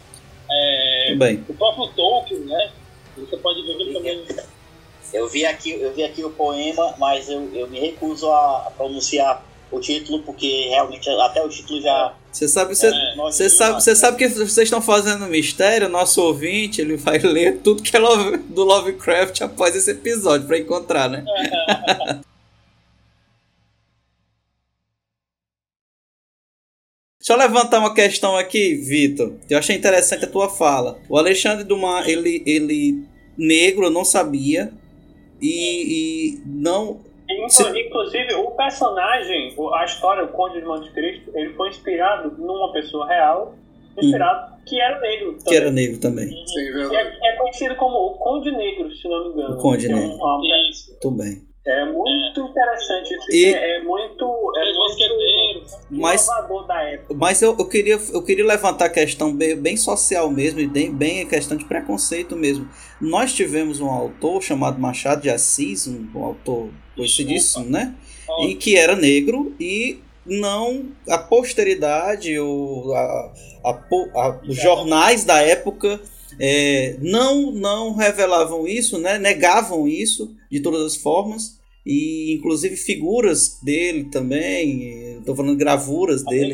É, 0.51 1.15
bem. 1.15 1.45
o 1.49 1.55
próprio 1.55 1.86
Tolkien, 1.95 2.40
né, 2.40 2.73
você 3.16 3.36
pode 3.36 3.62
ver 3.62 3.77
que 3.77 3.93
também... 3.93 4.27
Eu 5.12 5.28
vi 5.28 5.47
aqui, 5.47 5.70
eu 5.70 5.95
vi 5.95 6.03
aqui 6.03 6.23
o 6.24 6.31
poema, 6.31 6.95
mas 6.99 7.31
eu, 7.31 7.49
eu 7.55 7.66
me 7.69 7.78
recuso 7.78 8.31
a, 8.31 8.66
a 8.66 8.70
pronunciar 8.73 9.43
o 9.70 9.81
título, 9.81 10.23
porque 10.23 10.69
realmente 10.69 11.09
até 11.11 11.43
o 11.45 11.49
título 11.49 11.81
já. 11.81 12.15
Você 12.32 12.47
sabe, 12.49 12.74
você, 12.74 12.86
É, 12.89 13.16
você 13.16 13.51
sabe, 13.51 13.82
você 13.82 13.97
sabe 13.97 14.16
que 14.16 14.28
vocês 14.28 14.59
estão 14.59 14.81
fazendo 14.81 15.27
mistério, 15.27 15.89
nosso 15.89 16.23
ouvinte, 16.23 16.81
ele 16.81 16.97
vai 16.97 17.19
ler 17.23 17.59
tudo 17.59 17.82
que 17.82 17.97
é 17.97 17.99
Love- 17.99 18.39
do 18.39 18.65
Lovecraft 18.65 19.40
após 19.43 19.74
esse 19.74 19.90
episódio 19.90 20.47
para 20.47 20.59
encontrar, 20.59 21.09
né? 21.09 21.24
Deixa 27.20 27.32
eu 27.32 27.36
levantar 27.36 27.81
uma 27.81 27.93
questão 27.95 28.36
aqui, 28.36 28.74
Vitor. 28.77 29.35
Eu 29.51 29.59
achei 29.59 29.77
interessante 29.77 30.24
a 30.24 30.28
tua 30.31 30.49
fala. 30.49 30.99
O 31.09 31.19
Alexandre 31.19 31.65
Dumas, 31.65 32.07
ele, 32.07 32.43
ele 32.47 33.03
negro, 33.36 33.85
eu 33.86 33.90
não 33.90 34.05
sabia. 34.05 34.73
E, 35.40 36.36
e 36.36 36.40
não. 36.47 37.01
Inclu- 37.30 37.78
Inclusive, 37.78 38.34
o 38.34 38.50
personagem, 38.52 39.55
o- 39.56 39.74
a 39.74 39.84
história, 39.84 40.24
o 40.24 40.28
Conde 40.28 40.60
de 40.60 40.66
Monte 40.66 40.90
Cristo, 40.92 41.30
ele 41.34 41.52
foi 41.55 41.68
inspirado 41.68 42.32
numa 42.38 42.72
pessoa 42.72 43.06
real, 43.06 43.55
inspirado, 44.00 44.55
que 44.64 44.80
era 44.80 44.98
negro. 45.00 45.32
Hum. 45.32 45.38
Que 45.46 45.55
era 45.56 45.70
negro 45.70 46.00
também. 46.00 46.28
Sim, 46.28 46.60
E 46.60 46.72
verdade. 46.72 46.96
É, 47.22 47.28
é 47.28 47.36
conhecido 47.36 47.74
como 47.76 47.96
o 47.96 48.14
Conde 48.18 48.50
Negro, 48.50 48.90
se 48.94 49.09
não 49.09 49.24
me 49.28 49.32
engano. 49.34 49.55
O 49.55 49.59
Conde 49.59 49.86
Que 49.86 49.92
é 49.92 49.96
um- 49.96 49.98
Negro. 50.00 50.16
uma- 50.16 50.68
Isso. 50.70 50.98
Tudo 51.00 51.16
bem. 51.18 51.47
É 51.70 51.85
muito 51.85 52.40
interessante. 52.40 53.15
Isso 53.15 53.31
E- 53.31 53.45
é, 53.55 53.77
é 53.77 53.82
muito. 53.82 54.24
É 54.57 54.65
muito 54.65 54.78
mosqueteiros. 54.78 55.73
Mas- 55.90 56.24
inovador 56.27 56.66
da 56.66 56.82
época. 56.82 57.15
Mas 57.15 57.43
eu, 57.43 57.55
eu, 57.59 57.65
queria, 57.69 58.01
eu 58.12 58.23
queria 58.23 58.45
levantar 58.47 58.86
a 58.86 58.90
questão 58.90 59.35
bem, 59.35 59.55
bem 59.57 59.77
social 59.77 60.31
mesmo, 60.31 60.61
e 60.61 60.66
bem, 60.66 60.90
bem 60.93 61.20
a 61.23 61.27
questão 61.27 61.57
de 61.57 61.65
preconceito 61.65 62.35
mesmo. 62.35 62.69
Nós 63.01 63.32
tivemos 63.32 63.81
um 63.81 63.90
autor 63.90 64.43
chamado 64.43 64.81
Machado 64.81 65.23
de 65.23 65.31
Assis, 65.31 65.86
um, 65.86 66.07
um 66.15 66.24
autor 66.24 66.70
conhecidíssimo, 66.97 67.66
né? 67.66 67.95
Ó, 68.28 68.45
E 68.45 68.55
que 68.55 68.77
era 68.77 68.97
negro 68.97 69.55
e 69.61 69.99
não 70.24 70.86
a 71.09 71.16
posteridade, 71.19 72.39
o, 72.39 72.93
a, 72.95 73.32
a 73.65 73.70
a- 74.20 74.40
os 74.49 74.57
jornais 74.57 75.24
da 75.24 75.40
época 75.40 76.01
é, 76.39 76.97
não, 77.01 77.51
não 77.51 77.95
revelavam 77.97 78.66
isso, 78.66 78.99
né? 78.99 79.19
negavam 79.19 79.89
isso 79.89 80.35
de 80.51 80.61
todas 80.61 80.82
as 80.85 80.97
formas. 80.97 81.57
E 81.89 82.35
inclusive 82.35 82.77
figuras 82.77 83.59
dele 83.62 84.05
também, 84.05 85.16
estou 85.19 85.35
falando 85.35 85.56
gravuras 85.56 86.23
a 86.27 86.28
dele. 86.28 86.52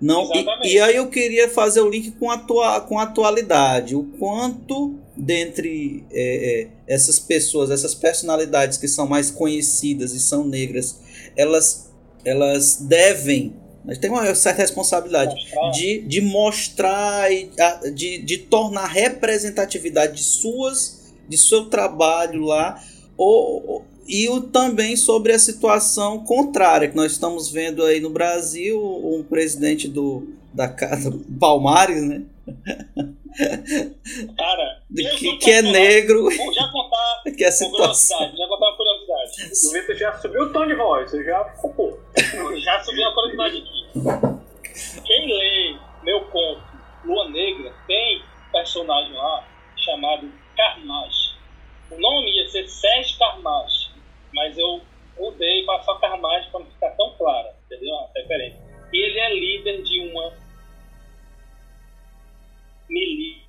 Não, 0.00 0.30
e, 0.62 0.74
e 0.74 0.80
aí 0.80 0.96
eu 0.96 1.08
queria 1.08 1.50
fazer 1.50 1.80
o 1.82 1.88
link 1.88 2.12
com 2.12 2.30
a, 2.30 2.34
atua, 2.34 2.80
com 2.80 2.98
a 2.98 3.02
atualidade. 3.02 3.94
O 3.94 4.04
quanto 4.18 4.98
dentre 5.14 6.02
é, 6.10 6.62
é, 6.62 6.68
essas 6.86 7.18
pessoas, 7.18 7.70
essas 7.70 7.94
personalidades 7.94 8.78
que 8.78 8.88
são 8.88 9.06
mais 9.06 9.30
conhecidas 9.30 10.14
e 10.14 10.20
são 10.20 10.46
negras, 10.46 10.98
elas, 11.36 11.92
elas 12.24 12.76
devem, 12.80 13.54
mas 13.84 13.98
tem 13.98 14.10
uma 14.10 14.34
certa 14.34 14.62
responsabilidade 14.62 15.34
Mostrar. 15.34 15.70
de, 15.72 15.98
de 16.00 16.20
mostrar 16.22 17.32
e 17.32 17.50
de, 17.94 18.18
de 18.18 18.38
tornar 18.38 18.86
representatividade 18.86 20.16
de 20.16 20.22
suas 20.22 21.04
de 21.28 21.38
seu 21.38 21.66
trabalho 21.66 22.42
lá 22.42 22.82
ou- 23.16 23.84
e 24.06 24.28
o, 24.28 24.40
também 24.40 24.96
sobre 24.96 25.32
a 25.32 25.38
situação 25.38 26.24
contrária 26.24 26.88
que 26.88 26.96
nós 26.96 27.12
estamos 27.12 27.50
vendo 27.50 27.82
aí 27.84 28.00
no 28.00 28.10
Brasil 28.10 28.80
um 28.80 29.22
presidente 29.22 29.88
do 29.88 30.28
da 30.52 30.68
casa 30.68 31.10
Palmares 31.40 32.02
né 32.02 32.22
Cara, 34.38 34.82
que, 35.18 35.36
que 35.38 35.50
é 35.50 35.60
negro 35.60 36.22
Vou 36.22 36.54
já 36.54 36.68
contar 36.68 37.22
que 37.36 37.42
é 37.42 37.48
a 37.48 37.52
situação 37.52 38.18
curiosidade. 38.18 38.36
Já 38.36 38.46
contar 38.46 38.66
uma 38.66 38.76
curiosidade. 38.76 39.66
O 39.66 39.72
Vitor 39.72 39.96
já 39.96 40.18
subiu 40.18 40.42
o 40.42 40.52
tom 40.52 40.66
de 40.66 40.74
voz, 40.74 41.10
você 41.10 41.24
já 41.24 41.44
ficou. 41.56 41.98
Já 42.62 42.80
subi 42.84 43.00
uma 43.00 43.12
curiosidade 43.12 43.58
aqui. 43.58 45.00
Quem 45.04 45.26
lê 45.26 45.76
meu 46.04 46.20
conto 46.26 46.62
Lua 47.04 47.28
Negra 47.28 47.72
tem 47.86 48.22
um 48.22 48.52
personagem 48.52 49.12
lá 49.12 49.46
chamado 49.76 50.30
Carmage. 50.56 51.34
O 51.90 52.00
nome 52.00 52.30
ia 52.30 52.48
ser 52.48 52.66
Sérgio 52.66 53.18
Carmage, 53.18 53.83
mas 54.34 54.58
eu 54.58 54.80
mudei 55.18 55.64
para 55.64 55.82
só 55.82 55.94
Carmage 55.96 56.50
para 56.50 56.60
não 56.60 56.70
ficar 56.70 56.90
tão 56.90 57.14
clara, 57.16 57.56
entendeu? 57.64 57.94
A 57.94 58.10
referência. 58.16 58.60
E 58.92 58.98
ele 58.98 59.18
é 59.18 59.34
líder 59.34 59.82
de 59.82 60.00
uma 60.00 60.32
milícia 62.88 63.44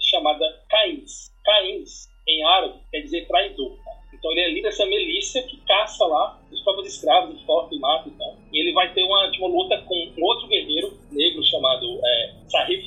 chamada 0.00 0.44
Caíns. 0.68 1.30
Caíns, 1.44 2.08
em 2.26 2.44
árabe, 2.44 2.80
quer 2.90 3.00
dizer 3.00 3.26
traidor. 3.26 3.78
Então 4.12 4.30
ele 4.32 4.40
é 4.40 4.48
líder 4.48 4.62
dessa 4.62 4.86
milícia 4.86 5.42
que 5.42 5.56
caça 5.64 6.04
lá 6.06 6.40
os 6.50 6.62
próprios 6.62 6.94
escravos, 6.94 7.40
enforca 7.40 7.74
e 7.74 7.78
mata 7.78 8.08
e 8.08 8.12
tal. 8.12 8.36
E 8.52 8.60
ele 8.60 8.72
vai 8.72 8.92
ter 8.92 9.02
uma, 9.04 9.30
tipo, 9.30 9.46
uma 9.46 9.62
luta 9.62 9.80
com 9.82 9.94
um 9.94 10.24
outro 10.24 10.48
guerreiro 10.48 10.98
negro 11.10 11.42
chamado 11.44 12.00
é, 12.04 12.34
Sahib 12.48 12.84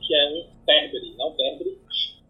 que 0.00 0.14
é 0.14 0.28
um 0.28 0.46
berbere, 0.64 1.14
não 1.16 1.32
berbere. 1.32 1.78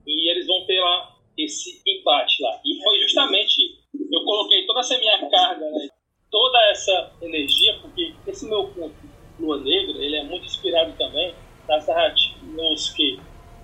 E 0.06 0.30
eles 0.30 0.46
vão 0.46 0.64
ter 0.66 0.80
lá 0.80 1.19
esse 1.44 1.80
embate 1.86 2.42
lá. 2.42 2.60
E 2.64 2.82
foi 2.82 2.98
justamente, 3.00 3.78
eu 3.94 4.24
coloquei 4.24 4.66
toda 4.66 4.80
essa 4.80 4.98
minha 4.98 5.18
carga, 5.30 5.70
né, 5.70 5.88
toda 6.30 6.58
essa 6.70 7.12
energia, 7.22 7.78
porque 7.80 8.14
esse 8.26 8.48
meu 8.48 8.68
conto, 8.68 8.94
Lua 9.38 9.58
Negra, 9.58 9.98
ele 10.04 10.16
é 10.16 10.24
muito 10.24 10.44
inspirado 10.44 10.92
também 10.96 11.34
nas 11.68 11.86
nos 12.42 12.90
que, 12.90 13.18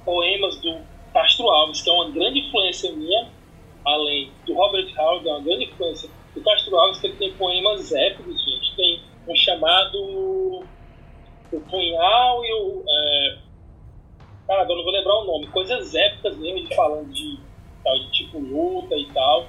poemas 0.04 0.60
do 0.60 0.78
Castro 1.12 1.48
Alves, 1.48 1.82
que 1.82 1.90
é 1.90 1.92
uma 1.92 2.10
grande 2.10 2.40
influência 2.40 2.92
minha, 2.92 3.30
além 3.84 4.30
do 4.44 4.54
Robert 4.54 4.92
Howard, 4.98 5.28
é 5.28 5.32
uma 5.32 5.40
grande 5.40 5.64
influência 5.64 6.10
do 6.34 6.42
Castro 6.42 6.76
Alves, 6.76 7.00
que 7.00 7.06
ele 7.06 7.16
tem 7.16 7.32
poemas 7.34 7.92
épicos, 7.92 8.44
gente. 8.44 8.76
Tem 8.76 9.00
um 9.28 9.34
chamado 9.34 10.64
O 11.52 11.60
Punhal 11.70 12.44
e 12.44 12.52
o. 12.52 12.84
É... 12.88 13.38
Cara, 14.46 14.62
eu 14.68 14.76
não 14.76 14.84
vou 14.84 14.92
lembrar 14.92 15.18
o 15.20 15.24
nome. 15.24 15.46
Coisas 15.48 15.94
épicas 15.94 16.36
mesmo, 16.36 16.68
de 16.68 16.74
falando 16.74 17.12
de, 17.12 17.38
tal, 17.86 17.98
de 18.00 18.10
tipo 18.12 18.38
luta 18.38 18.96
e 18.96 19.06
tal. 19.12 19.48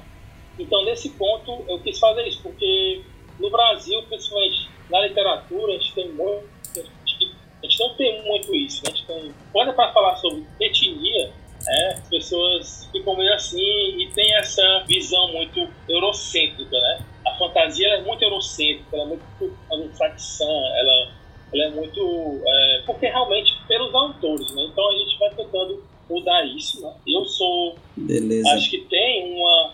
Então, 0.59 0.85
nesse 0.85 1.09
ponto, 1.11 1.63
eu 1.67 1.79
quis 1.81 1.99
fazer 1.99 2.27
isso, 2.27 2.41
porque 2.41 3.01
no 3.39 3.49
Brasil, 3.49 4.01
principalmente 4.03 4.69
na 4.89 5.01
literatura, 5.01 5.73
a 5.73 5.77
gente 5.77 5.93
tem 5.93 6.11
muito. 6.11 6.47
A 6.75 7.65
gente 7.65 7.79
não 7.79 7.93
tem 7.95 8.23
muito 8.23 8.55
isso. 8.55 8.83
né? 8.83 8.91
A 8.91 8.95
gente 8.95 9.07
tem, 9.07 9.33
quando 9.51 9.69
é 9.71 9.73
para 9.73 9.91
falar 9.91 10.15
sobre 10.17 10.45
etnia, 10.59 11.33
é, 11.67 11.93
as 11.93 12.07
pessoas 12.07 12.89
ficam 12.91 13.15
meio 13.15 13.33
assim 13.33 13.59
e 13.59 14.09
tem 14.13 14.35
essa 14.35 14.83
visão 14.87 15.31
muito 15.33 15.67
eurocêntrica, 15.89 16.79
né? 16.79 17.05
A 17.25 17.35
fantasia 17.35 17.87
é 17.89 18.01
muito 18.01 18.23
eurocêntrica, 18.23 18.95
ela 18.95 19.03
é 19.03 19.07
muito 19.07 19.57
anglo-saxã, 19.71 20.45
ela, 20.45 21.11
ela 21.53 21.63
é 21.65 21.69
muito. 21.71 22.41
É, 22.45 22.83
porque 22.85 23.07
realmente 23.07 23.57
pelos 23.67 23.93
autores, 23.93 24.55
né? 24.55 24.63
Então 24.71 24.87
a 24.87 24.97
gente 24.97 25.17
vai 25.17 25.29
tentando 25.31 25.83
mudar 26.09 26.45
isso, 26.45 26.81
né? 26.81 26.93
Eu 27.07 27.25
sou. 27.25 27.75
beleza 27.95 28.49
Acho 28.51 28.69
que 28.69 28.79
tem 28.79 29.33
uma. 29.35 29.73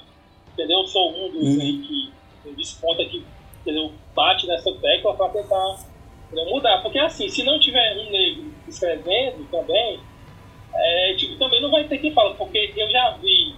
Entendeu? 0.54 0.80
Eu 0.80 0.88
sou 0.88 1.10
um 1.12 1.32
dos 1.32 1.56
Uhum. 1.56 1.62
aí 1.62 1.78
que 2.44 2.52
desponta 2.56 3.04
que 3.06 3.24
entendeu? 3.62 3.92
bate 4.14 4.46
nessa 4.48 4.72
tecla 4.74 5.16
para 5.16 5.30
tentar 5.30 5.80
entendeu? 6.32 6.54
mudar. 6.54 6.82
Porque 6.82 7.00
assim, 7.00 7.28
se 7.30 7.44
não 7.44 7.60
tiver 7.60 7.98
um 7.98 8.12
negro 8.12 8.54
escrevendo 8.68 9.48
também, 9.50 10.00
é, 10.76 11.16
tipo, 11.16 11.38
também 11.38 11.62
não 11.62 11.72
vai 11.72 11.84
ter 11.86 11.98
quem 12.00 12.12
fala, 12.14 12.34
porque 12.36 12.74
eu 12.76 12.90
já 12.90 13.12
vi, 13.22 13.54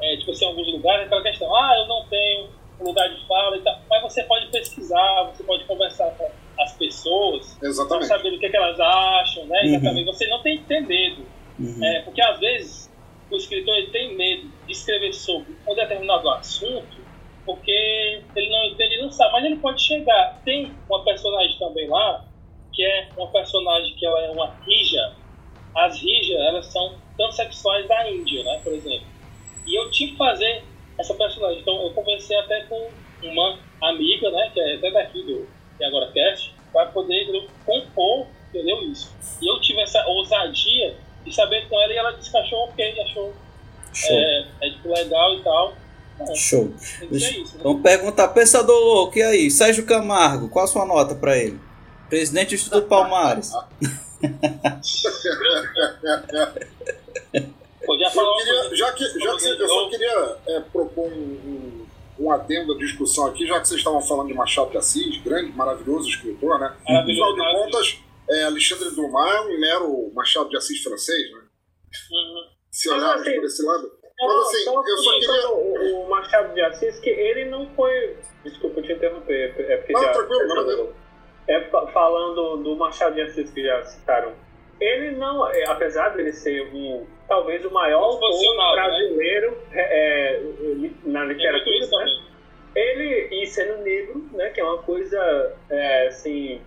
é, 0.00 0.16
tipo 0.16 0.30
assim, 0.30 0.44
em 0.44 0.48
alguns 0.48 0.68
lugares, 0.72 1.06
aquela 1.06 1.22
questão, 1.22 1.54
ah, 1.54 1.74
eu 1.78 1.86
não 1.86 2.04
tenho 2.06 2.48
um 2.80 2.84
lugar 2.84 3.08
de 3.08 3.24
fala 3.26 3.56
e 3.56 3.60
tal, 3.60 3.78
mas 3.90 4.02
você 4.02 4.22
pode 4.24 4.46
pesquisar, 4.48 5.24
você 5.32 5.42
pode 5.44 5.64
conversar 5.64 6.10
com 6.12 6.28
as 6.60 6.72
pessoas, 6.76 7.54
para 7.58 7.68
Exatamente. 7.68 8.06
saber 8.08 8.32
o 8.34 8.38
que, 8.38 8.46
é 8.46 8.50
que 8.50 8.56
elas 8.56 8.78
acham, 8.80 9.44
né? 9.46 9.60
Uhum. 9.62 9.68
Exatamente. 9.74 10.06
Você 10.06 10.26
não 10.28 10.42
tem 10.42 10.58
que 10.58 10.64
ter 10.64 10.80
medo. 10.80 11.26
Uhum. 11.62 11.84
É, 11.84 12.02
porque 12.02 12.20
às 12.20 12.38
vezes 12.40 12.92
o 13.30 13.36
escritor 13.36 13.74
ele 13.76 13.90
tem 13.90 14.16
medo 14.16 14.50
de 14.66 14.72
escrever 14.72 15.12
sobre 15.12 15.56
um 15.66 15.74
determinado 15.74 16.28
assunto 16.30 17.02
porque 17.44 18.22
ele 18.36 18.50
não 18.50 18.66
entende 18.66 18.94
e 18.94 19.02
não 19.02 19.10
sabe, 19.10 19.32
mas 19.32 19.44
ele 19.44 19.56
pode 19.56 19.82
chegar. 19.82 20.40
Tem 20.44 20.72
uma 20.88 21.02
personagem 21.04 21.58
também 21.58 21.88
lá 21.88 22.24
que 22.72 22.84
é 22.84 23.08
uma 23.16 23.28
personagem 23.28 23.94
que 23.96 24.06
ela 24.06 24.20
é 24.22 24.30
uma 24.30 24.54
rija. 24.66 25.12
As 25.76 26.00
rijas 26.00 26.40
elas 26.40 26.66
são 26.66 26.96
transexuais 27.16 27.86
da 27.86 28.10
Índia, 28.10 28.42
né, 28.44 28.60
por 28.62 28.72
exemplo. 28.72 29.06
E 29.66 29.78
eu 29.78 29.90
tive 29.90 30.12
que 30.12 30.18
fazer 30.18 30.64
essa 30.98 31.14
personagem. 31.14 31.60
Então 31.60 31.82
eu 31.82 31.90
conversei 31.92 32.36
até 32.38 32.62
com 32.64 32.90
uma 33.22 33.58
amiga, 33.82 34.30
né, 34.30 34.50
que 34.52 34.60
é 34.60 34.74
até 34.76 34.90
daqui 34.90 35.22
do 35.22 35.48
é 35.80 35.86
agora 35.86 36.12
cast, 36.12 36.54
para 36.72 36.86
poder 36.86 37.22
entendeu, 37.22 37.48
compor, 37.66 38.26
entendeu 38.50 38.82
isso. 38.84 39.12
E 39.42 39.50
eu 39.50 39.60
tive 39.60 39.80
essa 39.80 40.06
ousadia 40.06 40.96
de 41.24 41.34
saber 41.34 41.68
com 41.68 41.80
ela 41.80 41.92
e 41.92 41.96
ela 41.96 42.10
disse 42.12 42.30
que 42.30 42.36
achou 42.38 42.58
ok, 42.64 43.00
achou 43.02 43.32
show 43.92 44.16
é, 44.16 44.46
é 44.62 44.70
tipo, 44.70 44.88
legal 44.92 45.34
e 45.34 45.42
tal. 45.42 45.74
Bom, 46.18 46.34
show 46.34 46.72
isso, 47.10 47.30
né? 47.38 47.44
Então 47.58 47.80
pergunta, 47.82 48.28
pensador 48.28 48.78
louco, 48.78 49.18
e 49.18 49.22
aí? 49.22 49.50
Sérgio 49.50 49.84
Camargo, 49.86 50.48
qual 50.48 50.64
a 50.64 50.68
sua 50.68 50.84
nota 50.84 51.14
pra 51.14 51.36
ele? 51.38 51.58
Presidente 52.08 52.50
do 52.50 52.54
Instituto 52.56 52.86
Palmares. 52.86 53.50
Pô, 57.84 57.98
já 57.98 58.06
Eu 58.06 58.10
falou 58.12 58.36
queria, 58.38 58.76
já 58.76 58.92
que, 58.92 59.04
já 59.04 59.32
que 59.34 59.40
você- 59.42 59.62
eu 59.62 59.68
só 59.68 59.88
queria 59.88 60.36
é, 60.48 60.60
propor 60.60 61.06
um, 61.08 61.10
um, 61.10 61.86
um 62.20 62.30
adendo 62.30 62.74
à 62.74 62.78
discussão 62.78 63.26
aqui, 63.26 63.44
já 63.46 63.58
que 63.60 63.66
vocês 63.66 63.78
estavam 63.80 64.00
falando 64.00 64.28
de 64.28 64.34
Machado 64.34 64.70
de 64.70 64.76
Assis, 64.76 65.18
grande, 65.22 65.50
maravilhoso 65.52 66.08
escritor, 66.08 66.58
né? 66.60 66.66
Afinal 66.82 67.04
de 67.04 67.18
maravilhoso. 67.38 67.64
contas, 67.64 67.98
é, 68.34 68.44
Alexandre 68.44 68.90
Dumas 68.90 69.34
é 69.34 69.40
um 69.42 69.60
mero 69.60 70.12
Machado 70.14 70.48
de 70.48 70.56
Assis 70.56 70.82
francês, 70.82 71.30
né? 71.32 71.38
Uhum. 71.38 72.50
Se 72.70 72.88
olharmos 72.90 73.22
assim, 73.22 73.34
por 73.36 73.44
esse 73.44 73.64
lado. 73.64 73.92
Mas 74.20 74.36
assim, 74.36 74.64
só 74.64 74.82
eu 74.86 74.96
só 74.98 75.12
queria. 75.18 75.48
O, 75.50 76.04
o 76.04 76.08
Machado 76.08 76.54
de 76.54 76.60
Assis, 76.62 76.98
que 77.00 77.10
ele 77.10 77.46
não 77.46 77.68
foi. 77.74 78.16
Desculpa 78.44 78.82
te 78.82 78.92
interromper, 78.92 79.54
é 79.58 79.76
porque 79.78 79.92
Não, 79.92 80.02
já. 80.02 80.12
tranquilo, 80.12 80.48
maravilha. 80.48 80.88
É 81.48 81.60
fa- 81.70 81.86
falando 81.88 82.58
do 82.62 82.76
Machado 82.76 83.14
de 83.14 83.22
Assis 83.22 83.50
que 83.50 83.62
já 83.62 83.82
citaram. 83.84 84.32
Ele 84.80 85.12
não, 85.16 85.48
é, 85.48 85.64
apesar 85.66 86.10
dele 86.10 86.32
ser 86.32 86.62
um 86.74 87.06
talvez 87.28 87.64
o 87.64 87.70
maior 87.70 88.02
autor 88.02 88.30
né? 88.30 88.72
brasileiro 88.74 89.58
é, 89.72 90.36
é, 90.36 90.42
na 91.04 91.24
literatura, 91.24 92.04
né? 92.04 92.06
Ele, 92.74 93.42
e 93.42 93.46
sendo 93.46 93.82
negro, 93.82 94.28
né, 94.32 94.50
que 94.50 94.60
é 94.60 94.64
uma 94.64 94.82
coisa, 94.82 95.54
é, 95.70 96.06
assim, 96.08 96.60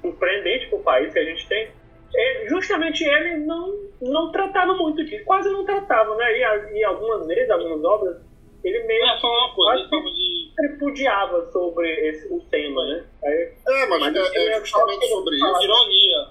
surpreendente 0.00 0.68
para 0.68 0.78
o 0.78 0.82
país 0.82 1.12
que 1.12 1.18
a 1.18 1.24
gente 1.24 1.46
tem, 1.48 1.68
é, 2.14 2.46
justamente 2.48 3.02
ele 3.04 3.38
não, 3.44 3.74
não 4.00 4.30
tratava 4.32 4.74
muito 4.74 5.04
disso, 5.04 5.24
quase 5.24 5.50
não 5.50 5.64
tratava, 5.64 6.14
né? 6.16 6.38
E, 6.38 6.78
e 6.78 6.84
algumas 6.84 7.26
vezes, 7.26 7.50
algumas 7.50 7.82
obras, 7.84 8.16
ele 8.62 8.82
meio 8.84 9.02
É, 9.04 9.20
coisa, 9.54 9.88
que- 9.88 10.52
tripudiava 10.56 11.50
sobre 11.50 11.90
esse, 12.08 12.32
o 12.32 12.40
tema, 12.50 12.84
né? 12.86 13.04
Aí, 13.24 13.52
É, 13.66 13.86
mas, 13.86 14.00
Mas 14.00 14.16
é, 14.16 14.52
é 14.56 14.60
justamente 14.60 15.08
sobre 15.08 15.36
isso. 15.36 15.62
Ironia. 15.62 16.26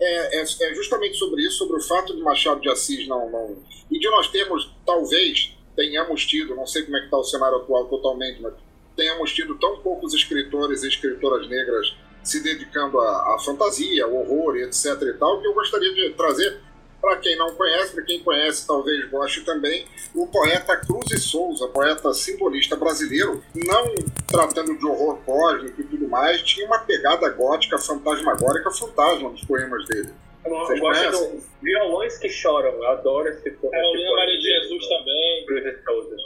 É, 0.00 0.38
é, 0.38 0.42
é 0.42 0.74
justamente 0.74 1.16
sobre 1.16 1.42
isso, 1.42 1.58
sobre 1.58 1.76
o 1.76 1.80
fato 1.82 2.14
de 2.14 2.22
Machado 2.22 2.60
de 2.60 2.68
Assis 2.68 3.06
não, 3.08 3.30
não. 3.30 3.56
E 3.90 3.98
de 3.98 4.10
nós 4.10 4.28
termos, 4.28 4.72
talvez, 4.84 5.56
tenhamos 5.76 6.26
tido, 6.26 6.54
não 6.54 6.66
sei 6.66 6.82
como 6.82 6.96
é 6.96 7.00
que 7.00 7.06
está 7.06 7.16
o 7.18 7.24
cenário 7.24 7.58
atual 7.58 7.84
totalmente, 7.86 8.40
mas 8.42 8.54
tenhamos 8.96 9.32
tido 9.32 9.56
tão 9.58 9.78
poucos 9.78 10.12
escritores 10.14 10.82
e 10.82 10.88
escritoras 10.88 11.48
negras 11.48 11.96
se 12.22 12.42
dedicando 12.42 13.00
à, 13.00 13.34
à 13.34 13.38
fantasia, 13.38 14.04
ao 14.04 14.14
horror 14.14 14.56
e 14.56 14.62
etc 14.62 14.86
e 15.02 15.12
tal, 15.14 15.40
que 15.40 15.46
eu 15.46 15.54
gostaria 15.54 15.92
de 15.92 16.10
trazer 16.14 16.60
para 17.00 17.16
quem 17.18 17.36
não 17.36 17.54
conhece, 17.54 17.94
para 17.94 18.04
quem 18.04 18.22
conhece 18.22 18.66
talvez 18.66 19.08
goste 19.08 19.44
também, 19.44 19.86
o 20.14 20.26
poeta 20.26 20.76
Cruz 20.76 21.10
e 21.12 21.18
Souza, 21.18 21.68
poeta 21.68 22.12
simbolista 22.12 22.76
brasileiro, 22.76 23.42
não 23.54 23.94
tratando 24.26 24.76
de 24.76 24.84
horror 24.84 25.18
cósmico 25.24 25.80
e 25.80 25.84
tudo 25.84 26.08
mais, 26.08 26.42
tinha 26.42 26.66
uma 26.66 26.80
pegada 26.80 27.28
gótica, 27.30 27.78
fantasmagórica, 27.78 28.70
fantasma 28.72 29.30
nos 29.30 29.44
poemas 29.44 29.86
dele. 29.86 30.12
eu 30.44 30.50
Vocês 30.50 30.80
gosto 30.80 31.36
do 31.36 31.42
Violões 31.62 32.18
que 32.18 32.28
Choram, 32.28 32.70
eu 32.70 32.86
adoro 32.88 33.28
esse 33.28 33.48
esse 33.48 33.56
Carolina 33.56 34.08
poema 34.08 34.16
Maria 34.16 34.38
de 34.38 34.42
dele, 34.42 34.60
Jesus 34.62 34.88
também. 34.88 35.46
Cruz 35.46 35.66
e 35.66 35.84
Souza. 35.84 36.16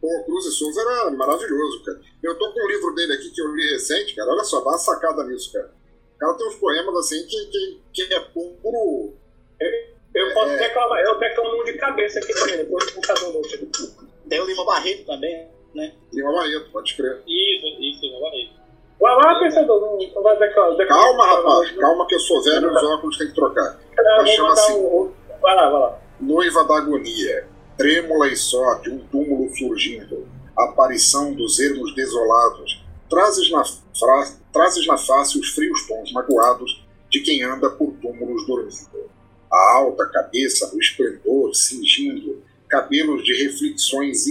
Pô, 0.00 0.24
Cruz 0.24 0.46
e 0.46 0.50
Souza 0.52 0.80
era 0.80 1.10
maravilhoso, 1.10 1.82
cara. 1.84 2.00
Eu 2.22 2.38
tô 2.38 2.52
com 2.52 2.64
um 2.64 2.68
livro 2.68 2.94
dele 2.94 3.14
aqui 3.14 3.30
que 3.30 3.40
eu 3.40 3.54
li 3.54 3.70
recente, 3.72 4.14
cara. 4.14 4.30
Olha 4.30 4.44
só, 4.44 4.60
dá 4.60 4.70
uma 4.70 4.78
sacada 4.78 5.24
nisso, 5.24 5.52
cara. 5.52 5.70
O 6.14 6.18
cara 6.18 6.34
tem 6.34 6.46
uns 6.48 6.54
poemas 6.56 6.96
assim 6.96 7.26
que, 7.26 7.46
que, 7.92 8.06
que 8.06 8.14
é 8.14 8.20
puro. 8.20 9.14
Eu 10.14 10.34
posso 10.34 10.50
É. 10.52 10.56
declamar, 10.58 11.00
eu 11.04 11.18
declamo 11.18 11.60
um 11.60 11.64
de 11.64 11.72
cabeça 11.74 12.18
aqui 12.18 12.32
também, 12.34 12.56
depois 12.58 12.86
do 12.86 12.92
computador 12.94 13.32
do. 13.32 13.42
Tem 14.28 14.40
o 14.40 14.46
Lima 14.46 14.64
Barreto 14.64 15.04
também, 15.06 15.48
né? 15.74 15.92
Lima 16.12 16.32
Barreto, 16.32 16.70
pode 16.72 16.94
crer. 16.96 17.22
Isso, 17.26 17.66
isso, 17.80 18.12
não 18.12 18.20
vai. 18.20 18.50
Vai 19.00 19.14
lá, 19.16 19.38
pensador, 19.40 19.80
não, 19.80 19.96
não 20.14 20.22
vai 20.22 20.36
declarar. 20.38 20.86
Calma, 20.86 21.26
rapaz, 21.26 21.70
calma 21.76 22.06
que 22.06 22.14
eu 22.14 22.20
sou 22.20 22.42
velho 22.42 22.68
e 22.68 22.74
os 22.76 22.82
óculos 22.82 23.16
tem 23.18 23.28
que 23.28 23.34
trocar. 23.34 23.80
Eu 23.96 24.04
Mas 24.04 24.16
vou 24.24 24.26
chama 24.36 24.52
assim. 24.52 24.72
um- 24.74 25.12
Vai 25.40 25.54
lá, 25.54 25.70
vai 25.70 25.80
lá. 25.80 25.98
Noiva 26.20 26.64
da 26.64 26.78
agonia, 26.78 27.48
trêmula 27.78 28.28
e 28.28 28.36
só 28.36 28.74
de 28.74 28.90
um 28.90 28.98
túmulo 29.06 29.48
surgindo, 29.56 30.28
aparição 30.56 31.32
dos 31.32 31.58
ermos 31.60 31.94
desolados, 31.94 32.84
trazes 33.08 33.50
na, 33.50 33.64
fra- 33.64 34.32
trazes 34.52 34.86
na 34.86 34.98
face 34.98 35.38
os 35.38 35.48
frios 35.50 35.86
tons 35.86 36.12
magoados 36.12 36.84
de 37.08 37.20
quem 37.20 37.42
anda 37.42 37.70
por 37.70 37.92
túmulos 38.02 38.46
dormindo. 38.46 39.08
A 39.50 39.76
alta 39.76 40.04
cabeça 40.06 40.68
no 40.74 40.80
esplendor 40.80 41.54
cingindo, 41.54 42.42
cabelos 42.68 43.24
de 43.24 43.32
reflexões 43.44 44.24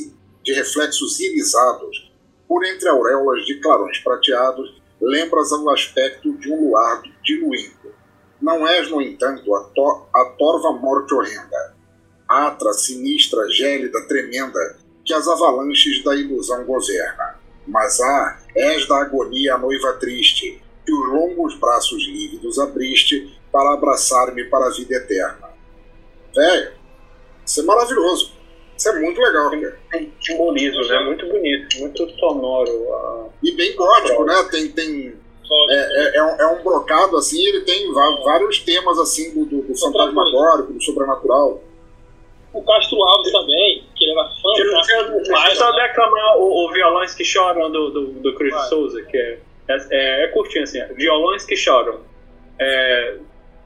de 0.43 0.53
reflexos 0.53 1.19
irisados, 1.19 2.11
por 2.47 2.63
entre 2.65 2.87
auréolas 2.87 3.45
de 3.45 3.59
clarões 3.59 3.97
prateados, 3.99 4.79
lembras 5.01 5.51
o 5.51 5.69
aspecto 5.69 6.33
de 6.37 6.51
um 6.51 6.69
luar 6.69 7.01
diluindo. 7.23 7.93
Não 8.41 8.67
és, 8.67 8.89
no 8.91 9.01
entanto, 9.01 9.55
a, 9.55 9.63
to 9.63 10.05
a 10.13 10.25
torva 10.37 10.71
morte 10.73 11.13
horrenda, 11.13 11.75
atra, 12.27 12.73
sinistra, 12.73 13.47
gélida, 13.49 14.01
tremenda, 14.07 14.77
que 15.05 15.13
as 15.13 15.27
avalanches 15.27 16.03
da 16.03 16.15
ilusão 16.15 16.65
governa. 16.65 17.39
Mas 17.65 17.99
ah, 17.99 18.39
és 18.55 18.87
da 18.87 19.01
agonia 19.01 19.55
a 19.55 19.57
noiva 19.57 19.93
triste, 19.93 20.61
que 20.85 20.93
os 20.93 21.09
longos 21.09 21.55
braços 21.55 22.03
lívidos 22.05 22.59
abriste 22.59 23.37
para 23.51 23.73
abraçar-me 23.73 24.43
para 24.45 24.67
a 24.67 24.69
vida 24.69 24.95
eterna. 24.95 25.49
Velho, 26.33 26.71
isso 27.45 27.61
é 27.61 27.63
maravilhoso. 27.63 28.37
Isso 28.77 28.89
é 28.89 28.99
muito 28.99 29.19
legal, 29.19 29.49
cara. 29.49 29.79
Tem 29.91 30.13
simbolismo, 30.21 30.85
né? 30.85 30.99
Muito 31.05 31.25
bonito, 31.27 31.79
muito 31.79 32.09
sonoro. 32.19 32.93
ah. 32.93 33.29
E 33.41 33.51
bem 33.51 33.75
gótico, 33.75 34.23
né? 34.23 34.47
Tem, 34.51 34.69
tem, 34.69 35.15
é, 35.69 35.75
é, 35.75 36.17
é 36.17 36.23
um, 36.23 36.41
é 36.41 36.47
um 36.47 36.63
brocado 36.63 37.17
assim, 37.17 37.43
ele 37.43 37.61
tem 37.61 37.91
vários 37.93 38.59
temas 38.59 38.99
assim 38.99 39.33
do, 39.33 39.45
do, 39.45 39.61
do 39.63 39.77
fantasmagórico, 39.77 40.73
do 40.73 40.81
sobrenatural. 40.81 41.63
O 42.57 42.63
Castro 42.63 43.03
Alves 43.03 43.31
também, 43.31 43.83
que 43.95 44.05
ele 44.05 44.11
era 44.19 44.27
fã 44.29 44.51
Deixa 44.55 44.95
eu- 44.97 45.11
deixa 45.11 45.55
só 45.55 45.71
né? 45.71 45.87
declamar 45.87 46.37
o, 46.37 46.65
o 46.65 46.71
Violões 46.71 47.13
que 47.13 47.23
Choram 47.23 47.71
do, 47.71 47.89
do, 47.91 48.05
do 48.13 48.33
Vai. 48.51 48.69
Souza, 48.69 49.01
que 49.03 49.17
é, 49.17 49.39
é, 49.69 50.23
é 50.23 50.27
curtinho 50.29 50.63
assim. 50.63 50.83
Violões 50.95 51.45
que 51.45 51.55
choram. 51.55 51.99
É, 52.59 53.17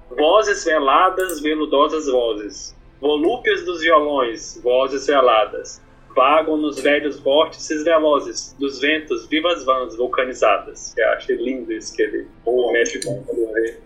vozes 0.10 0.66
veladas, 0.66 1.40
veludosas 1.42 2.08
vozes. 2.08 2.76
Volúpias 3.00 3.64
dos 3.64 3.82
violões, 3.82 4.60
vozes 4.62 5.08
veladas. 5.08 5.82
Vagam 6.16 6.58
nos 6.58 6.78
velhos 6.80 7.18
vórtices 7.20 7.84
velozes 7.86 8.54
dos 8.60 8.82
ventos, 8.82 9.26
vivas 9.28 9.64
vãs 9.64 9.96
vulcanizadas. 9.96 10.94
Eu 10.98 11.08
achei 11.12 11.38
lindo 11.38 11.72
isso 11.72 11.96
que 11.96 12.02
ele 12.02 12.28
mexe 12.74 13.02
com 13.02 13.24
vê. 13.54 13.80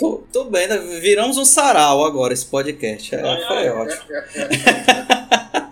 Tô, 0.00 0.22
tô 0.32 0.44
bem, 0.44 0.66
né? 0.66 0.78
viramos 0.98 1.36
um 1.36 1.44
sarau 1.44 2.06
agora 2.06 2.32
esse 2.32 2.46
podcast. 2.46 3.14
É, 3.14 3.46
foi 3.46 3.68
ótimo. 3.68 4.02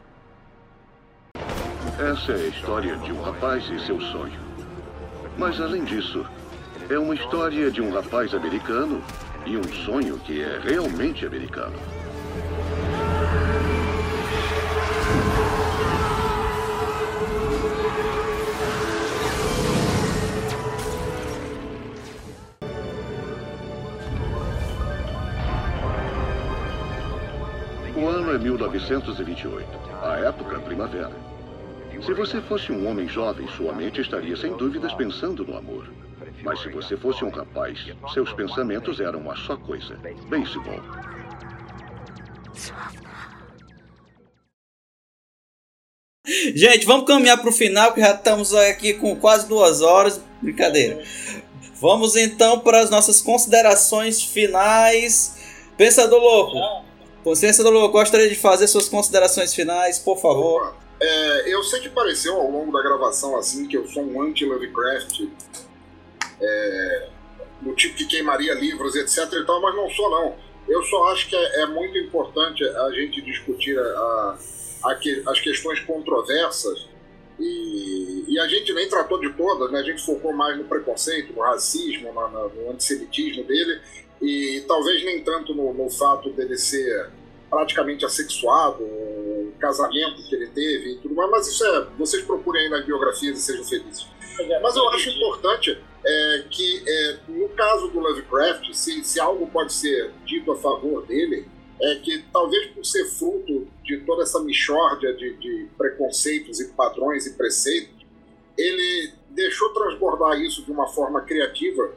Essa 1.99 2.33
é 2.33 2.35
a 2.35 2.49
história 2.49 2.95
de 2.99 3.11
um 3.11 3.23
rapaz 3.23 3.65
e 3.71 3.87
seu 3.87 3.99
sonho. 3.99 4.39
Mas 5.39 5.59
além 5.59 5.83
disso, 5.83 6.27
é 6.91 6.99
uma 6.99 7.15
história 7.15 7.71
de 7.71 7.81
um 7.81 7.91
rapaz 7.91 8.35
americano 8.35 9.03
e 9.47 9.57
um 9.57 9.65
sonho 9.87 10.19
que 10.19 10.43
é 10.43 10.61
realmente 10.63 11.25
americano. 11.25 11.79
Ano 28.29 28.35
é 28.35 28.39
1928, 28.39 29.67
a 30.03 30.17
época 30.19 30.61
primavera. 30.61 31.13
Se 32.05 32.13
você 32.13 32.41
fosse 32.43 32.71
um 32.71 32.87
homem 32.87 33.09
jovem, 33.09 33.49
sua 33.49 33.73
mente 33.73 34.01
estaria 34.01 34.37
sem 34.37 34.55
dúvidas 34.55 34.93
pensando 34.95 35.45
no 35.45 35.57
amor. 35.57 35.91
Mas 36.45 36.61
se 36.61 36.69
você 36.69 36.97
fosse 36.97 37.25
um 37.25 37.31
rapaz, 37.31 37.87
seus 38.13 38.33
pensamentos 38.35 39.01
eram 39.01 39.21
uma 39.21 39.35
só 39.35 39.57
coisa: 39.57 39.97
beisebol. 40.29 40.81
Gente, 46.55 46.85
vamos 46.85 47.07
caminhar 47.07 47.39
para 47.39 47.49
o 47.49 47.53
final, 47.53 47.95
que 47.95 48.01
já 48.01 48.13
estamos 48.13 48.55
aqui 48.55 48.95
com 48.95 49.17
quase 49.17 49.49
duas 49.49 49.81
horas. 49.81 50.23
Brincadeira. 50.43 51.03
Vamos 51.81 52.15
então 52.15 52.61
para 52.61 52.81
as 52.81 52.91
nossas 52.91 53.21
considerações 53.23 54.23
finais. 54.23 55.37
Pensador 55.77 56.21
Louco, 56.21 56.88
Pensador 57.25 57.73
Louco, 57.73 57.93
gostaria 57.99 58.29
de 58.29 58.35
fazer 58.35 58.67
suas 58.69 58.89
considerações 58.89 59.55
finais, 59.55 59.99
por 59.99 60.19
favor. 60.19 60.75
É, 61.01 61.53
eu 61.55 61.63
sei 61.63 61.81
que 61.81 61.89
pareceu 61.89 62.35
ao 62.35 62.51
longo 62.51 62.73
da 62.73 62.83
gravação 62.83 63.37
assim 63.37 63.67
que 63.69 63.77
eu 63.77 63.87
sou 63.87 64.03
um 64.03 64.23
anti-Lovecraft, 64.23 65.29
é, 66.41 67.09
do 67.61 67.75
tipo 67.75 67.97
que 67.97 68.07
queimaria 68.07 68.55
livros, 68.55 68.95
etc 68.97 69.33
e 69.33 69.45
tal, 69.47 69.61
mas 69.61 69.75
não 69.77 69.89
sou 69.91 70.11
não. 70.11 70.37
Eu 70.69 70.83
só 70.83 71.09
acho 71.13 71.29
que 71.29 71.37
é, 71.37 71.63
é 71.63 71.67
muito 71.67 71.97
importante 71.99 72.65
a 72.65 72.91
gente 72.93 73.21
discutir 73.23 73.79
a, 73.79 74.39
a 74.85 74.95
que- 74.97 75.23
as 75.27 75.41
questões 75.41 75.81
controversas 75.81 76.87
e, 77.39 78.25
e 78.29 78.39
a 78.41 78.49
gente 78.49 78.73
nem 78.73 78.89
tratou 78.89 79.21
de 79.21 79.33
todas, 79.35 79.71
né? 79.71 79.81
A 79.81 79.83
gente 79.85 80.05
focou 80.05 80.33
mais 80.33 80.57
no 80.59 80.65
preconceito, 80.65 81.33
no 81.33 81.41
racismo, 81.43 82.13
na- 82.13 82.29
no 82.29 82.71
antissemitismo 82.71 83.45
dele 83.45 83.81
e 84.21 84.65
talvez 84.67 85.05
nem 85.05 85.23
tanto 85.23 85.55
no, 85.55 85.73
no 85.73 85.91
fato 85.91 86.31
dele 86.31 86.57
ser 86.57 87.11
praticamente 87.49 88.05
assexuado, 88.05 88.83
o 88.83 89.53
casamento 89.59 90.23
que 90.29 90.35
ele 90.35 90.49
teve 90.49 90.93
e 90.93 90.97
tudo 90.99 91.15
mais, 91.15 91.31
mas 91.31 91.49
isso 91.49 91.65
é. 91.65 91.87
Vocês 91.99 92.23
procurem 92.25 92.65
aí 92.65 92.69
nas 92.69 92.85
biografias 92.85 93.39
e 93.39 93.43
sejam 93.43 93.65
felizes. 93.65 94.07
Mas 94.63 94.77
eu 94.77 94.89
acho 94.91 95.11
importante 95.11 95.79
é, 96.05 96.45
que, 96.51 96.85
é, 96.87 97.19
no 97.29 97.49
caso 97.51 97.89
do 97.89 97.99
Lovecraft, 97.99 98.73
se, 98.73 99.03
se 99.03 99.19
algo 99.19 99.47
pode 99.49 99.73
ser 99.73 100.13
dito 100.25 100.53
a 100.53 100.57
favor 100.57 101.05
dele, 101.07 101.47
é 101.81 101.95
que 101.97 102.25
talvez 102.33 102.67
por 102.67 102.85
ser 102.85 103.05
fruto 103.07 103.67
de 103.83 103.99
toda 104.01 104.23
essa 104.23 104.41
mixórdia 104.41 105.13
de, 105.15 105.35
de 105.37 105.69
preconceitos 105.77 106.61
e 106.61 106.69
padrões 106.73 107.27
e 107.27 107.35
preceitos, 107.35 108.07
ele 108.57 109.13
deixou 109.31 109.71
transbordar 109.71 110.41
isso 110.41 110.65
de 110.65 110.71
uma 110.71 110.89
forma 110.89 111.21
criativa 111.21 111.93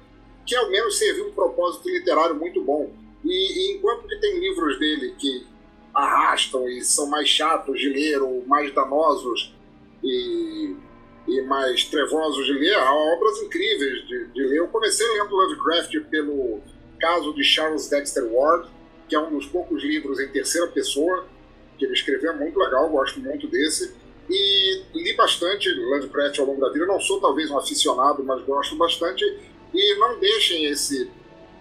que 0.46 0.56
ao 0.56 0.70
menos 0.70 0.98
serviu 0.98 1.28
um 1.28 1.32
propósito 1.32 1.90
literário 1.90 2.36
muito 2.36 2.62
bom. 2.62 2.92
E, 3.24 3.30
e 3.30 3.76
enquanto 3.76 4.08
que 4.08 4.16
tem 4.18 4.40
livros 4.40 4.80
dele 4.80 5.16
que 5.18 5.46
arrastam 5.94 6.68
e 6.70 6.82
são 6.82 7.08
mais 7.08 7.28
chatos 7.28 7.80
de 7.80 7.90
ler 7.90 8.22
ou 8.22 8.46
mais 8.46 8.74
danosos 8.74 9.54
e, 10.04 10.76
e 11.28 11.42
mais 11.44 11.84
trevosos 11.86 12.46
de 12.46 12.54
ler. 12.54 12.76
Há 12.76 12.94
obras 12.94 13.42
incríveis 13.42 14.08
de, 14.08 14.26
de 14.28 14.44
ler. 14.44 14.58
Eu 14.60 14.68
comecei 14.68 15.08
lendo 15.08 15.36
Lovecraft 15.36 16.00
pelo 16.10 16.62
caso 17.00 17.34
de 17.34 17.44
Charles 17.44 17.90
Dexter 17.90 18.26
Ward, 18.32 18.70
que 19.08 19.16
é 19.16 19.20
um 19.20 19.36
dos 19.36 19.46
poucos 19.46 19.84
livros 19.84 20.20
em 20.20 20.28
terceira 20.30 20.68
pessoa 20.68 21.26
que 21.78 21.86
ele 21.86 21.94
escreveu, 21.94 22.32
é 22.32 22.36
muito 22.36 22.60
legal, 22.60 22.88
gosto 22.90 23.20
muito 23.20 23.48
desse. 23.48 23.94
E 24.30 24.84
li 24.94 25.14
bastante 25.14 25.68
Lovecraft 25.70 26.40
ao 26.40 26.46
longo 26.46 26.62
da 26.62 26.72
vida. 26.72 26.86
Não 26.86 27.02
sou 27.02 27.20
talvez 27.20 27.50
um 27.50 27.58
aficionado, 27.58 28.24
mas 28.24 28.42
gosto 28.44 28.76
bastante. 28.76 29.26
E 29.74 29.96
não 30.00 30.20
deixem 30.20 30.66
esse, 30.66 31.10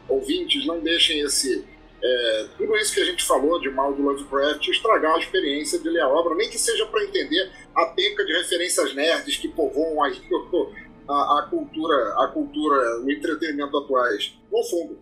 ouvintes, 0.09 0.66
não 0.66 0.81
deixem 0.81 1.20
esse 1.20 1.65
é, 2.03 2.47
tudo 2.57 2.74
isso 2.77 2.95
que 2.95 3.01
a 3.01 3.05
gente 3.05 3.23
falou 3.23 3.61
de 3.61 3.69
mal 3.69 3.93
do 3.93 4.03
Lovecraft 4.03 4.66
estragar 4.69 5.16
a 5.16 5.19
experiência 5.19 5.78
de 5.78 5.89
ler 5.91 6.01
a 6.01 6.09
obra, 6.09 6.35
nem 6.35 6.49
que 6.49 6.59
seja 6.59 6.87
para 6.87 7.05
entender 7.05 7.53
a 7.74 7.87
penca 7.87 8.24
de 8.24 8.32
referências 8.32 8.95
nerds 8.95 9.37
que 9.37 9.49
povoam 9.49 10.03
aí 10.03 10.16
a, 11.07 11.41
a, 11.41 11.47
cultura, 11.51 12.15
a 12.24 12.28
cultura, 12.28 13.03
o 13.03 13.11
entretenimento 13.11 13.77
atuais. 13.77 14.32
No 14.51 14.65
fundo. 14.65 14.99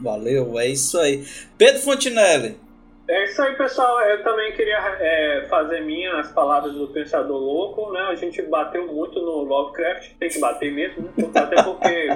Valeu, 0.00 0.58
é 0.58 0.68
isso 0.68 0.98
aí. 0.98 1.26
Pedro 1.56 1.80
Fontinelli. 1.80 2.58
É 3.06 3.24
isso 3.24 3.42
aí, 3.42 3.54
pessoal. 3.54 4.00
Eu 4.02 4.22
também 4.22 4.52
queria 4.52 4.78
é, 4.78 5.46
fazer 5.48 5.80
minhas 5.82 6.32
palavras 6.32 6.72
do 6.72 6.88
Pensador 6.88 7.36
Louco, 7.36 7.92
né? 7.92 8.00
A 8.00 8.14
gente 8.14 8.40
bateu 8.42 8.86
muito 8.86 9.20
no 9.20 9.42
Lovecraft, 9.42 10.14
tem 10.18 10.30
que 10.30 10.40
bater 10.40 10.72
mesmo, 10.72 11.02
né? 11.02 11.12
até 11.34 11.62
porque, 11.62 12.08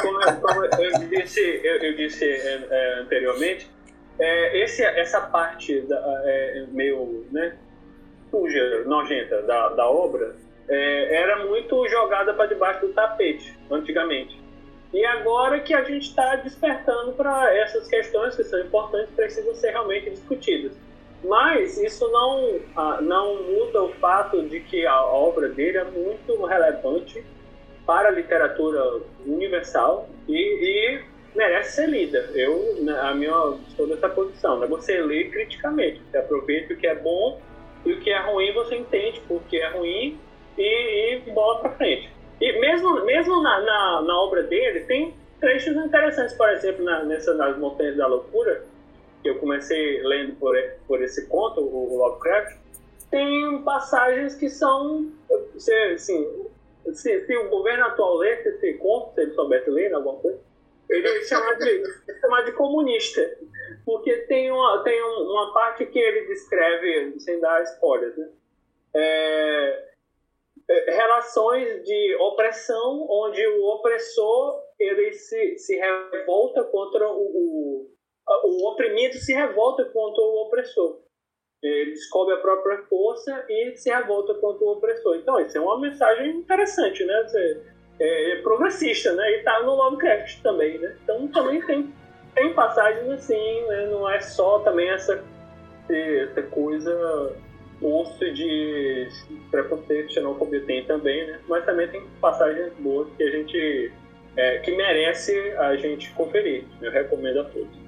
como, 0.00 0.40
como 0.40 0.64
eu 0.64 1.08
disse, 1.10 1.60
eu, 1.62 1.76
eu 1.82 1.96
disse 1.96 2.24
é, 2.24 2.66
é, 2.70 3.00
anteriormente, 3.00 3.70
é, 4.18 4.62
esse, 4.62 4.82
essa 4.82 5.20
parte 5.20 5.80
da, 5.82 6.22
é, 6.24 6.66
meio 6.70 7.26
né, 7.30 7.58
suja, 8.30 8.84
nojenta 8.86 9.42
da, 9.42 9.68
da 9.70 9.86
obra 9.86 10.34
é, 10.68 11.14
era 11.14 11.44
muito 11.44 11.86
jogada 11.88 12.32
para 12.32 12.46
debaixo 12.46 12.86
do 12.86 12.92
tapete, 12.94 13.58
antigamente. 13.70 14.41
E 14.92 15.04
agora 15.06 15.60
que 15.60 15.72
a 15.72 15.82
gente 15.84 16.08
está 16.08 16.36
despertando 16.36 17.12
para 17.12 17.54
essas 17.56 17.88
questões 17.88 18.36
que 18.36 18.44
são 18.44 18.60
importantes, 18.60 19.14
precisam 19.14 19.54
ser 19.54 19.70
realmente 19.70 20.10
discutidas. 20.10 20.72
Mas 21.24 21.78
isso 21.78 22.06
não, 22.10 22.60
ah, 22.76 23.00
não 23.00 23.42
muda 23.42 23.82
o 23.82 23.92
fato 23.94 24.42
de 24.48 24.60
que 24.60 24.86
a 24.86 25.04
obra 25.04 25.48
dele 25.48 25.78
é 25.78 25.84
muito 25.84 26.44
relevante 26.44 27.24
para 27.86 28.08
a 28.08 28.12
literatura 28.12 29.00
universal 29.24 30.08
e, 30.28 30.34
e 30.34 31.00
merece 31.34 31.76
ser 31.76 31.88
lida. 31.88 32.30
Eu, 32.34 32.76
né, 32.82 32.92
a 33.00 33.14
minha, 33.14 33.56
estou 33.68 33.86
nessa 33.86 34.08
posição. 34.08 34.58
Né? 34.58 34.66
Você 34.66 35.00
lê 35.00 35.24
criticamente, 35.24 36.02
você 36.10 36.18
aproveita 36.18 36.74
o 36.74 36.76
que 36.76 36.86
é 36.86 36.94
bom 36.94 37.40
e 37.84 37.92
o 37.92 38.00
que 38.00 38.10
é 38.10 38.20
ruim 38.20 38.52
você 38.52 38.76
entende 38.76 39.20
porque 39.26 39.56
é 39.56 39.68
ruim 39.70 40.18
e, 40.58 41.14
e 41.14 41.30
bola 41.30 41.60
para 41.60 41.70
frente. 41.72 42.10
E 42.42 42.58
mesmo, 42.58 43.04
mesmo 43.04 43.40
na, 43.40 43.60
na, 43.60 44.02
na, 44.02 44.18
obra 44.18 44.42
dele, 44.42 44.80
tem 44.80 45.14
trechos 45.38 45.76
interessantes, 45.76 46.34
por 46.34 46.48
exemplo, 46.50 46.84
na, 46.84 47.04
nessa 47.04 47.32
Nas 47.34 47.56
Montanhas 47.56 47.96
da 47.96 48.08
Loucura, 48.08 48.64
que 49.22 49.30
eu 49.30 49.38
comecei 49.38 50.02
lendo 50.02 50.34
por, 50.40 50.56
por 50.88 51.00
esse 51.00 51.28
conto, 51.28 51.60
o, 51.60 51.96
Lovecraft, 51.98 52.58
tem 53.12 53.62
passagens 53.62 54.34
que 54.34 54.50
são, 54.50 55.08
se, 55.56 55.72
assim, 55.92 56.48
se, 56.92 57.26
se 57.26 57.36
o 57.36 57.48
governo 57.48 57.84
atual 57.84 58.16
lesse 58.16 58.48
esse 58.48 58.72
conto, 58.74 59.14
se 59.14 59.20
ele 59.20 59.34
soubesse 59.34 59.70
ler 59.70 59.94
alguma 59.94 60.16
coisa, 60.16 60.40
ele 60.90 61.06
ia 61.06 61.24
chamar 61.24 61.54
de, 61.54 61.84
chamar 62.20 62.42
de 62.42 62.52
comunista. 62.52 63.38
Porque 63.84 64.16
tem 64.26 64.50
uma, 64.50 64.82
tem 64.82 65.00
uma 65.00 65.54
parte 65.54 65.86
que 65.86 65.98
ele 65.98 66.26
descreve, 66.26 67.20
sem 67.20 67.38
dar 67.38 67.62
spoilers, 67.62 68.16
né? 68.16 68.28
É, 68.94 69.02
é, 69.02 69.91
relações 70.86 71.82
de 71.84 72.16
opressão, 72.20 73.06
onde 73.08 73.46
o 73.46 73.64
opressor 73.74 74.60
ele 74.78 75.12
se, 75.12 75.58
se 75.58 75.76
revolta 75.76 76.64
contra 76.64 77.08
o, 77.08 77.20
o, 77.20 77.90
o 78.44 78.70
oprimido 78.70 79.14
se 79.14 79.32
revolta 79.32 79.84
contra 79.86 80.22
o 80.22 80.46
opressor. 80.46 81.00
Ele 81.62 81.92
descobre 81.92 82.34
a 82.34 82.38
própria 82.38 82.82
força 82.88 83.44
e 83.48 83.76
se 83.76 83.88
revolta 83.88 84.34
contra 84.34 84.64
o 84.64 84.72
opressor. 84.72 85.16
Então, 85.16 85.38
isso 85.38 85.56
é 85.56 85.60
uma 85.60 85.80
mensagem 85.80 86.36
interessante, 86.36 87.04
né? 87.04 87.26
É, 88.00 88.32
é 88.32 88.42
progressista, 88.42 89.12
né? 89.12 89.30
E 89.30 89.36
está 89.38 89.62
no 89.62 89.76
Lovecraft 89.76 90.42
também, 90.42 90.78
né? 90.78 90.96
Então, 91.04 91.28
também 91.28 91.64
tem, 91.64 91.94
tem 92.34 92.52
passagens 92.52 93.08
assim, 93.10 93.62
né? 93.68 93.86
Não 93.86 94.10
é 94.10 94.20
só 94.20 94.58
também 94.60 94.90
essa, 94.90 95.24
essa 95.88 96.42
coisa 96.42 97.36
curso 97.82 98.32
de 98.32 99.08
preconceito, 99.50 100.14
xenofobia 100.14 100.60
tem 100.62 100.84
também, 100.84 101.26
né? 101.26 101.40
Mas 101.48 101.64
também 101.66 101.88
tem 101.88 102.02
passagens 102.20 102.72
boas 102.78 103.08
que 103.16 103.24
a 103.24 103.30
gente 103.30 103.92
é, 104.36 104.58
que 104.58 104.70
merece 104.70 105.36
a 105.58 105.76
gente 105.76 106.10
conferir. 106.12 106.64
Eu 106.80 106.92
recomendo 106.92 107.40
a 107.40 107.44
todos. 107.44 107.82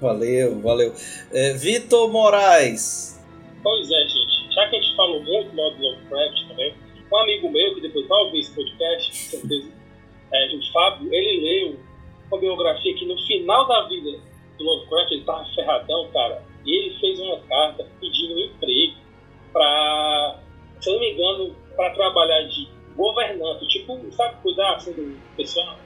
Valeu, 0.00 0.60
valeu. 0.60 0.92
É, 1.32 1.52
Vitor 1.54 2.10
Moraes. 2.10 3.24
Pois 3.62 3.90
é, 3.90 4.08
gente. 4.08 4.54
Já 4.54 4.68
que 4.68 4.76
a 4.76 4.80
gente 4.82 4.96
falou 4.96 5.22
muito 5.22 5.54
mal 5.54 5.70
do 5.70 5.82
Lovecraft 5.82 6.48
também, 6.48 6.74
um 7.10 7.16
amigo 7.16 7.50
meu 7.50 7.74
que 7.74 7.80
depois 7.80 8.06
vai 8.08 8.24
ouvir 8.24 8.40
esse 8.40 8.54
podcast, 8.54 9.10
com 9.10 9.38
certeza, 9.38 9.72
é, 10.34 10.54
o 10.54 10.72
Fábio, 10.72 11.14
ele 11.14 11.40
leu 11.40 11.76
uma 12.30 12.40
biografia 12.40 12.94
que 12.94 13.06
no 13.06 13.16
final 13.26 13.66
da 13.66 13.88
vida 13.88 14.18
do 14.58 14.64
Lovecraft 14.64 15.12
ele 15.12 15.24
tava 15.24 15.44
ferradão, 15.54 16.08
cara. 16.12 16.42
E 16.66 16.76
ele 16.76 16.98
fez 16.98 17.18
uma 17.20 17.38
carta 17.40 17.86
pedindo 18.00 18.34
um 18.34 18.38
emprego 18.40 19.07
para, 19.52 20.38
se 20.80 20.90
eu 20.90 20.94
não 20.94 21.00
me 21.00 21.12
engano, 21.12 21.56
para 21.76 21.90
trabalhar 21.90 22.42
de 22.42 22.68
governante, 22.96 23.66
tipo, 23.68 23.98
sabe, 24.12 24.36
cuidar 24.42 24.74
assim 24.74 24.92
do 24.92 25.16
pessoal. 25.36 25.78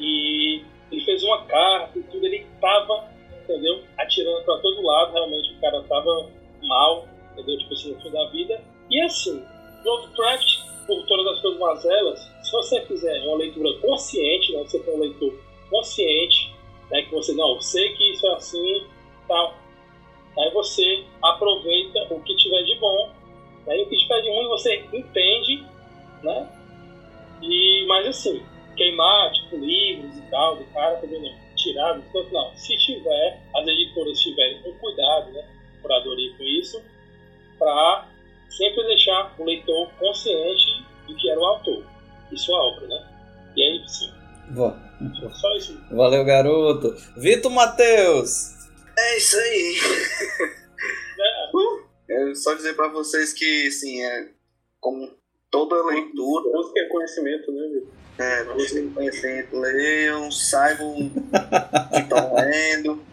E 0.00 0.64
ele 0.90 1.04
fez 1.04 1.22
uma 1.22 1.44
carta 1.44 1.98
e 1.98 2.02
tudo, 2.02 2.26
ele 2.26 2.46
tava, 2.60 3.08
entendeu, 3.44 3.82
atirando 3.98 4.44
para 4.44 4.58
todo 4.58 4.82
lado, 4.82 5.12
realmente 5.12 5.52
o 5.52 5.60
cara 5.60 5.82
tava 5.84 6.30
mal, 6.62 7.06
entendeu, 7.32 7.58
tipo 7.58 7.74
assim, 7.74 7.92
no 7.92 8.00
fim 8.00 8.10
da 8.10 8.24
vida. 8.26 8.60
E 8.90 9.00
assim, 9.02 9.44
Lovecraft, 9.84 10.58
por 10.86 11.06
todas 11.06 11.34
as 11.34 11.40
suas 11.40 11.58
mazelas, 11.58 12.20
se 12.42 12.52
você 12.52 12.80
fizer 12.86 13.20
uma 13.26 13.36
leitura 13.36 13.78
consciente, 13.80 14.52
né, 14.52 14.60
você 14.60 14.82
for 14.82 14.94
um 14.94 15.00
leitor 15.00 15.38
consciente, 15.70 16.52
né, 16.90 17.02
que 17.02 17.10
você, 17.12 17.32
não, 17.34 17.60
sei 17.60 17.92
que 17.94 18.12
isso 18.12 18.26
é 18.26 18.34
assim, 18.34 18.86
tal, 19.28 19.54
Aí 20.38 20.50
você 20.52 21.04
aproveita 21.22 22.06
o 22.10 22.20
que 22.22 22.36
tiver 22.36 22.62
de 22.62 22.78
bom, 22.78 23.10
aí 23.68 23.82
o 23.82 23.88
que 23.88 23.96
tiver 23.96 24.20
de 24.22 24.30
ruim 24.30 24.48
você 24.48 24.76
entende, 24.92 25.64
né? 26.22 26.48
E, 27.42 27.84
mas 27.86 28.06
assim, 28.06 28.42
queimar, 28.76 29.32
tipo, 29.32 29.56
livros 29.56 30.16
e 30.16 30.22
tal, 30.30 30.56
do 30.56 30.64
cara 30.66 30.96
também 30.96 31.20
não, 31.20 31.56
tirar, 31.56 32.00
não. 32.32 32.56
Se 32.56 32.76
tiver, 32.78 33.42
as 33.54 33.66
editoras 33.66 34.20
tiverem 34.20 34.62
com 34.62 34.72
cuidado, 34.74 35.32
né? 35.32 35.44
Curadoria 35.82 36.36
com 36.36 36.44
isso, 36.44 36.82
para 37.58 38.08
sempre 38.48 38.84
deixar 38.84 39.34
o 39.38 39.44
leitor 39.44 39.88
consciente 39.98 40.84
de 41.06 41.14
que 41.14 41.30
era 41.30 41.40
o 41.40 41.44
autor 41.44 41.84
e 42.30 42.38
sua 42.38 42.58
obra, 42.58 42.86
né? 42.86 43.08
E 43.56 43.62
aí, 43.62 43.88
sim. 43.88 44.10
Boa. 44.50 44.76
Só 45.34 45.56
isso. 45.56 45.78
Valeu, 45.90 46.24
garoto. 46.24 46.94
Vitor 47.16 47.50
Matheus. 47.50 48.57
É 48.98 49.16
isso 49.16 49.38
aí. 49.38 49.76
é 52.10 52.34
só 52.34 52.54
dizer 52.54 52.74
para 52.74 52.88
vocês 52.88 53.32
que, 53.32 53.68
assim, 53.68 54.04
é 54.04 54.28
como 54.80 55.08
toda 55.50 55.86
leitura. 55.86 56.50
Busquem 56.50 56.88
conhecimento, 56.88 57.52
né, 57.52 57.68
Vitor? 57.68 57.88
É, 58.18 58.44
busquem 58.44 58.90
conhecimento, 58.90 59.56
leiam, 59.56 60.30
saibam 60.32 60.90
o 60.96 61.90
que 61.90 62.00
estão 62.00 62.34
lendo. 62.34 63.06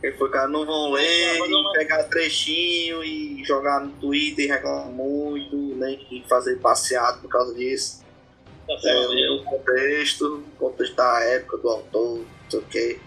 Quem 0.00 0.12
for 0.16 0.30
cara, 0.30 0.48
não 0.48 0.66
vão 0.66 0.92
ler, 0.92 1.38
e 1.38 1.72
pegar 1.74 2.04
trechinho 2.04 3.04
e 3.04 3.44
jogar 3.44 3.80
no 3.80 3.92
Twitter 4.00 4.46
e 4.46 4.48
reclamar 4.48 4.86
muito, 4.86 5.56
nem 5.56 5.98
né, 5.98 6.24
fazer 6.28 6.56
passeado 6.56 7.20
por 7.20 7.28
causa 7.28 7.54
disso. 7.54 8.02
Tá 8.66 8.74
é, 8.82 9.30
o 9.30 9.44
contexto, 9.44 10.42
contexto 10.58 10.96
da 10.96 11.20
época, 11.20 11.58
do 11.58 11.68
autor, 11.68 12.18
não 12.18 12.50
sei 12.50 12.58
o 12.58 12.62
que 12.62 13.00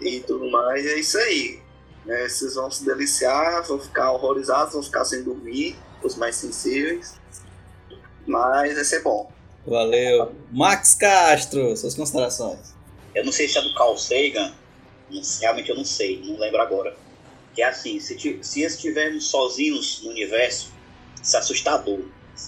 e 0.00 0.20
tudo 0.20 0.50
mais. 0.50 0.84
é 0.86 0.98
isso 0.98 1.18
aí. 1.18 1.60
Né? 2.04 2.28
Vocês 2.28 2.54
vão 2.54 2.70
se 2.70 2.84
deliciar, 2.84 3.62
vão 3.62 3.78
ficar 3.78 4.12
horrorizados, 4.12 4.74
vão 4.74 4.82
ficar 4.82 5.04
sem 5.04 5.22
dormir, 5.22 5.76
os 6.02 6.16
mais 6.16 6.36
sensíveis. 6.36 7.14
Mas 8.26 8.74
vai 8.74 8.84
ser 8.84 9.02
bom. 9.02 9.30
Valeu. 9.66 10.32
Max 10.52 10.94
Castro, 10.94 11.76
suas 11.76 11.94
considerações. 11.94 12.74
Eu 13.14 13.24
não 13.24 13.32
sei 13.32 13.48
se 13.48 13.58
é 13.58 13.62
do 13.62 13.74
Carl 13.74 13.96
Sagan, 13.96 14.52
realmente 15.40 15.70
eu 15.70 15.76
não 15.76 15.84
sei, 15.84 16.22
não 16.24 16.38
lembro 16.38 16.60
agora. 16.60 16.96
Que 17.54 17.62
é 17.62 17.66
assim, 17.66 17.98
se, 17.98 18.38
se 18.42 18.62
estivermos 18.62 19.28
sozinhos 19.28 20.02
no 20.02 20.10
universo, 20.10 20.72
isso 21.22 21.36
é 21.36 21.38
assustador. 21.38 22.00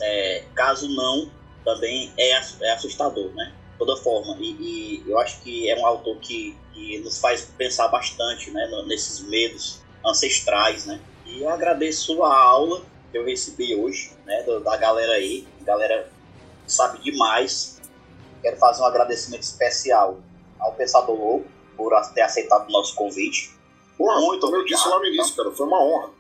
É, 0.03 0.45
caso 0.55 0.89
não, 0.95 1.31
também 1.65 2.13
é, 2.19 2.31
é 2.31 2.73
assustador, 2.73 3.33
né? 3.35 3.53
toda 3.79 3.97
forma. 3.97 4.37
E, 4.41 4.51
e, 4.51 5.05
eu 5.07 5.19
acho 5.19 5.41
que 5.41 5.71
é 5.71 5.77
um 5.79 5.87
autor 5.87 6.17
que, 6.19 6.57
que 6.79 6.99
nos 6.99 7.19
faz 7.19 7.45
pensar 7.57 7.89
bastante 7.89 8.51
né, 8.51 8.85
nesses 8.87 9.21
medos 9.21 9.81
ancestrais. 10.05 10.87
Né? 10.87 11.01
E 11.27 11.43
eu 11.43 11.49
agradeço 11.49 12.23
a 12.23 12.41
aula 12.41 12.83
que 13.11 13.19
eu 13.19 13.25
recebi 13.25 13.75
hoje 13.75 14.13
né, 14.25 14.43
da 14.43 14.77
galera 14.77 15.13
aí, 15.13 15.47
galera 15.63 16.11
sabe 16.67 17.03
demais. 17.03 17.81
Quero 18.43 18.57
fazer 18.59 18.83
um 18.83 18.87
agradecimento 18.87 19.43
especial 19.43 20.21
ao 20.61 20.75
Pensador 20.75 21.17
Louco 21.17 21.49
por 21.77 21.93
ter 22.15 22.23
aceitado 22.23 22.69
o 22.69 22.73
nosso 22.73 22.95
convite. 22.95 23.51
Porra, 23.97 24.21
muito, 24.21 24.47
como 24.47 24.57
eu 24.57 24.65
disse 24.65 24.87
lá 24.89 24.99
no 24.99 25.07
início, 25.07 25.35
cara, 25.35 25.51
foi 25.51 25.67
uma 25.67 25.83
honra. 25.83 26.11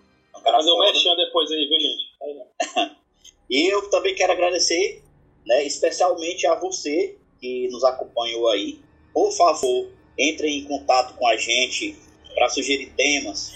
Fazer 0.43 0.70
um 0.70 0.78
mexão 0.80 1.16
depois 1.16 1.51
aí, 1.51 1.68
viu, 1.68 1.78
gente? 1.78 2.97
e 3.51 3.72
eu 3.72 3.89
também 3.90 4.14
quero 4.14 4.32
agradecer, 4.32 5.05
né, 5.47 5.64
especialmente 5.64 6.47
a 6.47 6.55
você 6.55 7.16
que 7.40 7.68
nos 7.70 7.85
acompanhou 7.85 8.48
aí. 8.48 8.80
Por 9.12 9.30
favor, 9.32 9.89
entre 10.19 10.49
em 10.49 10.65
contato 10.65 11.15
com 11.15 11.27
a 11.27 11.36
gente 11.36 11.97
para 12.35 12.49
sugerir 12.49 12.93
temas, 12.97 13.55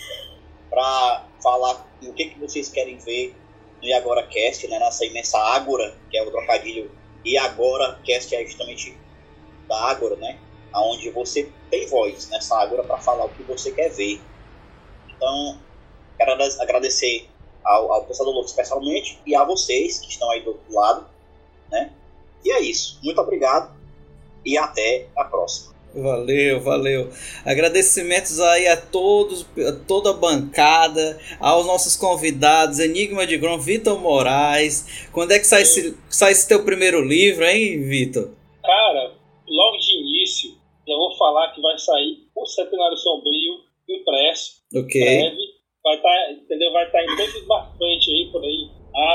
para 0.70 1.26
falar 1.42 1.86
o 2.02 2.12
que, 2.12 2.26
que 2.26 2.38
vocês 2.38 2.68
querem 2.68 2.96
ver 2.98 3.34
no 3.80 3.88
E 3.88 3.92
Agora 3.92 4.26
Cast, 4.26 4.66
né, 4.68 4.78
nessa 4.78 5.04
imensa 5.04 5.38
Ágora, 5.38 5.96
que 6.10 6.16
é 6.16 6.22
o 6.22 6.30
trocadilho 6.30 6.90
E 7.24 7.36
Agora 7.36 8.00
Cast 8.04 8.34
é 8.34 8.44
justamente 8.44 8.96
da 9.68 9.76
Ágora, 9.90 10.16
né? 10.16 10.38
Onde 10.74 11.10
você 11.10 11.50
tem 11.70 11.86
voz 11.86 12.28
nessa 12.30 12.58
Ágora 12.58 12.82
para 12.84 12.98
falar 12.98 13.26
o 13.26 13.28
que 13.30 13.42
você 13.42 13.72
quer 13.72 13.90
ver. 13.90 14.20
Então, 15.08 15.58
quero 16.16 16.32
agradecer 16.60 17.28
ao, 17.64 17.92
ao 17.92 18.04
Pensador 18.04 18.32
Louco 18.32 18.48
especialmente 18.48 19.20
e 19.26 19.34
a 19.34 19.44
vocês 19.44 19.98
que 19.98 20.08
estão 20.08 20.30
aí 20.30 20.40
do 20.42 20.50
outro 20.50 20.72
lado, 20.72 21.06
né? 21.70 21.92
E 22.44 22.50
é 22.50 22.60
isso. 22.60 22.98
Muito 23.02 23.20
obrigado 23.20 23.76
e 24.44 24.56
até 24.56 25.08
a 25.14 25.24
próxima. 25.24 25.74
Valeu, 25.94 26.60
valeu. 26.60 27.10
Agradecimentos 27.44 28.40
aí 28.40 28.66
a 28.66 28.76
todos, 28.76 29.46
a 29.58 29.72
toda 29.86 30.10
a 30.10 30.14
bancada, 30.14 31.20
aos 31.38 31.66
nossos 31.66 31.96
convidados, 31.96 32.78
Enigma 32.78 33.26
de 33.26 33.36
Grom, 33.36 33.58
Vitor 33.58 34.00
Moraes. 34.00 35.08
Quando 35.12 35.32
é 35.32 35.38
que 35.38 35.46
sai 35.46 35.62
esse, 35.62 35.96
sai 36.08 36.32
esse 36.32 36.48
teu 36.48 36.64
primeiro 36.64 37.02
livro, 37.02 37.44
hein, 37.44 37.82
Vitor? 37.82 38.30
Cara, 38.62 39.12
logo 39.46 39.76
de 39.76 39.98
início, 39.98 40.50
eu 40.86 40.96
vou 40.96 41.16
falar 41.16 41.52
que 41.52 41.60
vai 41.60 41.78
sair 41.78 42.26
o 42.34 42.46
Centenário 42.46 42.96
Sombrio 42.96 43.60
impresso. 43.88 44.62
Ok. 44.74 45.00
Breve. 45.00 45.52
Vai 45.84 45.96
estar, 45.96 46.08
tá, 46.08 46.32
entendeu? 46.32 46.72
Vai 46.72 46.86
estar 46.86 46.98
tá 46.98 47.04
em 47.04 47.16
todos 47.16 47.34
os 47.34 48.08
aí 48.08 48.28
por 48.30 48.42
aí. 48.42 48.70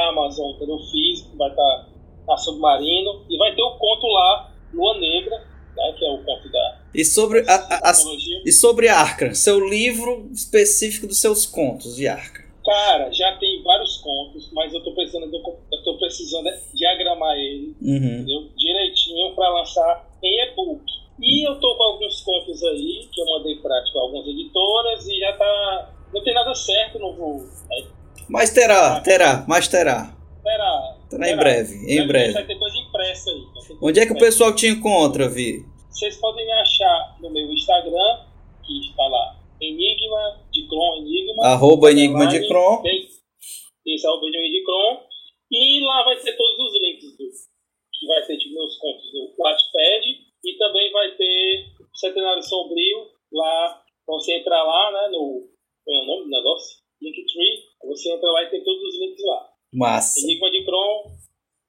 Amazon, 0.09 0.51
entendeu? 0.51 0.79
Físico, 0.91 1.37
vai 1.37 1.49
estar 1.49 1.63
tá 1.63 1.89
na 2.27 2.37
Submarino. 2.37 3.25
E 3.29 3.37
vai 3.37 3.55
ter 3.55 3.61
o 3.61 3.77
conto 3.77 4.05
lá, 4.07 4.53
Lua 4.73 4.97
Negra, 4.99 5.47
né, 5.77 5.93
que 5.97 6.05
é 6.05 6.09
o 6.09 6.17
conto 6.23 6.51
da. 6.51 6.81
E 6.93 7.05
sobre 7.05 7.39
a, 7.47 7.55
a, 7.55 7.91
a 7.91 7.93
e 8.45 8.51
sobre 8.51 8.89
Arkham, 8.89 9.33
seu 9.33 9.65
livro 9.65 10.29
específico 10.33 11.07
dos 11.07 11.19
seus 11.19 11.45
contos 11.45 11.95
de 11.95 12.07
Arkham. 12.07 12.45
Cara, 12.65 13.09
já 13.13 13.37
tem 13.37 13.63
vários 13.63 13.97
contos, 13.97 14.51
mas 14.51 14.73
eu 14.73 14.83
tô 14.83 14.93
precisando, 14.93 15.33
eu 15.33 15.83
tô 15.83 15.97
precisando 15.97 16.49
diagramar 16.73 17.37
ele, 17.37 17.73
uhum. 17.81 18.49
direitinho 18.57 19.33
para 19.35 19.49
lançar 19.51 20.05
em 20.21 20.43
e-book. 20.43 20.83
E 21.21 21.47
eu 21.47 21.55
tô 21.59 21.75
com 21.75 21.83
alguns 21.83 22.21
contos 22.21 22.61
aí 22.63 23.07
que 23.11 23.21
eu 23.21 23.25
mandei 23.25 23.55
para 23.55 23.83
tipo, 23.85 23.97
algumas 23.99 24.27
editoras 24.27 25.07
e 25.07 25.17
já 25.17 25.33
tá. 25.33 25.93
Não 26.13 26.23
tem 26.23 26.33
nada 26.33 26.53
certo, 26.53 26.99
não 26.99 27.15
vou. 27.15 27.37
Né? 27.37 27.87
Mas 28.29 28.49
terá, 28.51 28.99
terá, 28.99 29.45
mas 29.47 29.67
terá. 29.67 30.16
Terá. 30.47 30.97
Terá 31.09 31.29
em 31.29 31.35
breve, 31.35 31.73
em 31.91 32.07
breve. 32.07 32.31
Vai 32.31 32.47
ter 32.47 32.57
coisa 32.57 32.77
impressa 32.77 33.29
aí. 33.31 33.41
Onde 33.81 33.99
é 33.99 34.05
que 34.05 34.13
o 34.13 34.17
pessoal 34.17 34.55
te 34.55 34.65
encontra, 34.67 35.27
Vi? 35.27 35.65
Vocês 35.89 36.15
podem 36.17 36.45
me 36.45 36.53
achar 36.53 37.17
no 37.19 37.29
meu 37.29 37.51
Instagram, 37.51 38.25
que 38.65 38.79
está 38.79 39.05
lá, 39.07 39.41
Enigma 39.59 40.45
de 40.49 40.65
Cron, 40.69 40.97
Enigma. 40.99 41.45
Arroba 41.47 41.91
Enigma 41.91 42.27
de 42.27 42.47
Cron. 42.47 42.81
Isso, 43.85 44.07
arroba 44.07 44.27
Enigma 44.27 44.49
de 44.49 44.63
Cron. 44.63 45.03
E 45.51 45.79
lá 45.81 46.03
vai 46.03 46.15
ter 46.17 46.31
todos 46.37 46.65
os 46.65 46.81
links 46.81 47.17
do, 47.17 47.25
que 47.93 48.07
vai 48.07 48.25
ter 48.25 48.37
tipo, 48.37 48.55
meus 48.55 48.77
contos 48.77 49.11
do 49.11 49.35
Wattpad 49.37 50.05
e 50.45 50.57
também 50.57 50.91
vai 50.93 51.11
ter 51.11 51.65
Centenário 51.93 52.43
Sombrio 52.43 53.07
lá, 53.33 53.83
você 54.07 54.37
entrar 54.37 54.63
lá, 54.63 54.91
né, 54.93 55.09
no, 55.09 55.49
qual 55.83 55.97
é 55.97 56.03
o 56.03 56.05
nome 56.05 56.23
do 56.23 56.29
negócio? 56.29 56.77
Linktree, 57.01 57.63
você 57.83 58.13
entra 58.13 58.31
lá 58.31 58.43
e 58.43 58.49
tem 58.49 58.63
todos 58.63 58.81
os 58.81 58.99
links 58.99 59.23
lá. 59.25 59.56
Massa. 59.73 60.19
Enigma 60.19 60.49
de 60.51 60.65
Cron, 60.65 61.11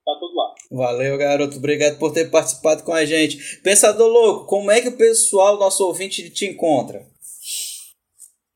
tá 0.05 0.17
tudo 0.19 0.35
lá. 0.35 0.55
Valeu, 0.71 1.19
garoto. 1.19 1.57
Obrigado 1.57 1.99
por 1.99 2.13
ter 2.13 2.31
participado 2.31 2.85
com 2.85 2.93
a 2.93 3.05
gente. 3.05 3.61
Pensador 3.63 4.09
louco, 4.09 4.47
como 4.47 4.71
é 4.71 4.81
que 4.81 4.89
o 4.89 4.97
pessoal, 4.97 5.59
nosso 5.59 5.85
ouvinte, 5.85 6.31
te 6.31 6.47
encontra? 6.47 7.07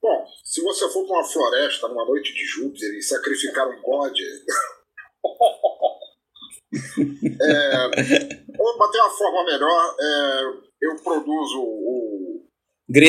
Bom, 0.00 0.24
se 0.44 0.62
você 0.62 0.88
for 0.90 1.06
para 1.06 1.18
uma 1.18 1.24
floresta 1.24 1.88
numa 1.88 2.04
noite 2.04 2.32
de 2.34 2.44
Júpiter 2.44 2.94
e 2.94 3.02
sacrificar 3.02 3.68
um 3.68 3.80
bode. 3.82 4.22
é, 7.40 7.86
ou 8.58 8.78
bater 8.78 9.00
uma 9.00 9.10
forma 9.10 9.44
melhor, 9.44 9.96
é, 10.00 10.42
eu 10.82 10.96
produzo 11.02 11.60
o 11.60 12.21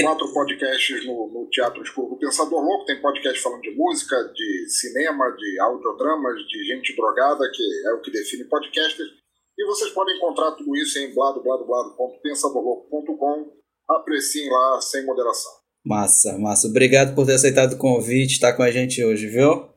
Quatro 0.01 0.34
podcasts 0.34 1.05
no, 1.05 1.27
no 1.27 1.49
Teatro 1.49 1.84
Escuro 1.84 2.11
do 2.11 2.18
Pensador 2.18 2.64
Louco. 2.64 2.85
Tem 2.85 3.01
podcast 3.01 3.41
falando 3.41 3.60
de 3.61 3.76
música, 3.76 4.15
de 4.34 4.69
cinema, 4.69 5.30
de 5.38 5.60
audiodramas, 5.60 6.39
de 6.47 6.64
gente 6.64 6.95
drogada, 6.95 7.51
que 7.53 7.61
é 7.88 7.93
o 7.93 7.99
que 8.01 8.10
define 8.10 8.45
podcasters. 8.45 9.10
E 9.57 9.65
vocês 9.65 9.91
podem 9.91 10.15
encontrar 10.15 10.53
tudo 10.53 10.73
isso 10.77 10.97
em 10.99 11.14
bladobladoblado.pensadorlouco.com. 11.14 13.51
Apreciem 13.89 14.49
lá 14.49 14.80
sem 14.80 15.05
moderação. 15.05 15.51
Massa, 15.85 16.39
massa. 16.39 16.69
Obrigado 16.69 17.14
por 17.14 17.26
ter 17.26 17.34
aceitado 17.34 17.73
o 17.73 17.77
convite, 17.77 18.35
estar 18.35 18.53
com 18.53 18.64
a 18.64 18.72
gente 18.72 19.03
hoje, 19.03 19.27
viu? 19.27 19.72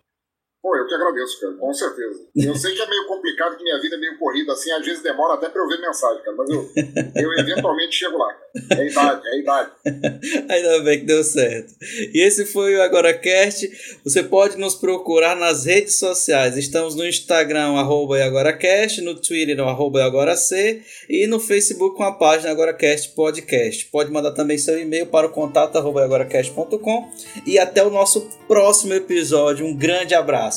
Pô, 0.67 0.77
eu 0.77 0.85
que 0.85 0.95
agradeço, 0.95 1.41
cara, 1.41 1.53
com 1.53 1.73
certeza. 1.73 2.27
Eu 2.35 2.57
sei 2.57 2.75
que 2.75 2.83
é 2.83 2.89
meio 2.89 3.07
complicado, 3.07 3.57
que 3.57 3.63
minha 3.63 3.81
vida 3.81 3.95
é 3.95 4.01
meio 4.01 4.19
corrida, 4.19 4.53
assim, 4.53 4.69
às 4.73 4.85
vezes 4.85 5.01
demora 5.01 5.35
até 5.35 5.49
pra 5.49 5.63
eu 5.63 5.69
ver 5.69 5.81
mensagem, 5.81 6.21
cara, 6.25 6.37
mas 6.37 6.51
eu, 6.51 6.69
eu 7.15 7.33
eventualmente 7.39 7.95
chego 7.95 8.19
lá, 8.19 8.35
cara. 8.35 8.81
É 8.81 8.89
idade, 8.89 9.29
é 9.29 9.39
idade. 9.39 9.71
Ainda 10.51 10.81
bem 10.81 11.01
que 11.01 11.07
deu 11.07 11.23
certo. 11.23 11.73
E 12.13 12.21
esse 12.21 12.47
foi 12.47 12.75
o 12.75 12.83
AgoraCast. 12.83 14.01
Você 14.03 14.25
pode 14.25 14.59
nos 14.59 14.75
procurar 14.75 15.37
nas 15.37 15.67
redes 15.67 16.01
sociais. 16.01 16.57
Estamos 16.57 16.97
no 16.97 17.07
Instagram, 17.07 17.75
arroba 17.77 18.21
AgoraCast, 18.25 19.03
no 19.03 19.15
Twitter, 19.15 19.61
arroba 19.61 20.03
AgoraC, 20.03 20.83
e 21.09 21.29
no 21.29 21.39
Facebook 21.39 21.97
com 21.97 22.03
a 22.03 22.13
página 22.13 22.51
AgoraCast 22.51 23.11
Podcast. 23.11 23.85
Pode 23.87 24.11
mandar 24.11 24.33
também 24.33 24.59
seu 24.59 24.77
e-mail 24.81 25.07
para 25.07 25.29
o 25.29 25.31
contato 25.31 25.77
arroba 25.77 26.03
agoracast.com 26.03 27.11
e 27.47 27.57
até 27.57 27.85
o 27.85 27.91
nosso 27.91 28.29
próximo 28.49 28.95
episódio. 28.95 29.65
Um 29.65 29.77
grande 29.77 30.15
abraço. 30.15 30.56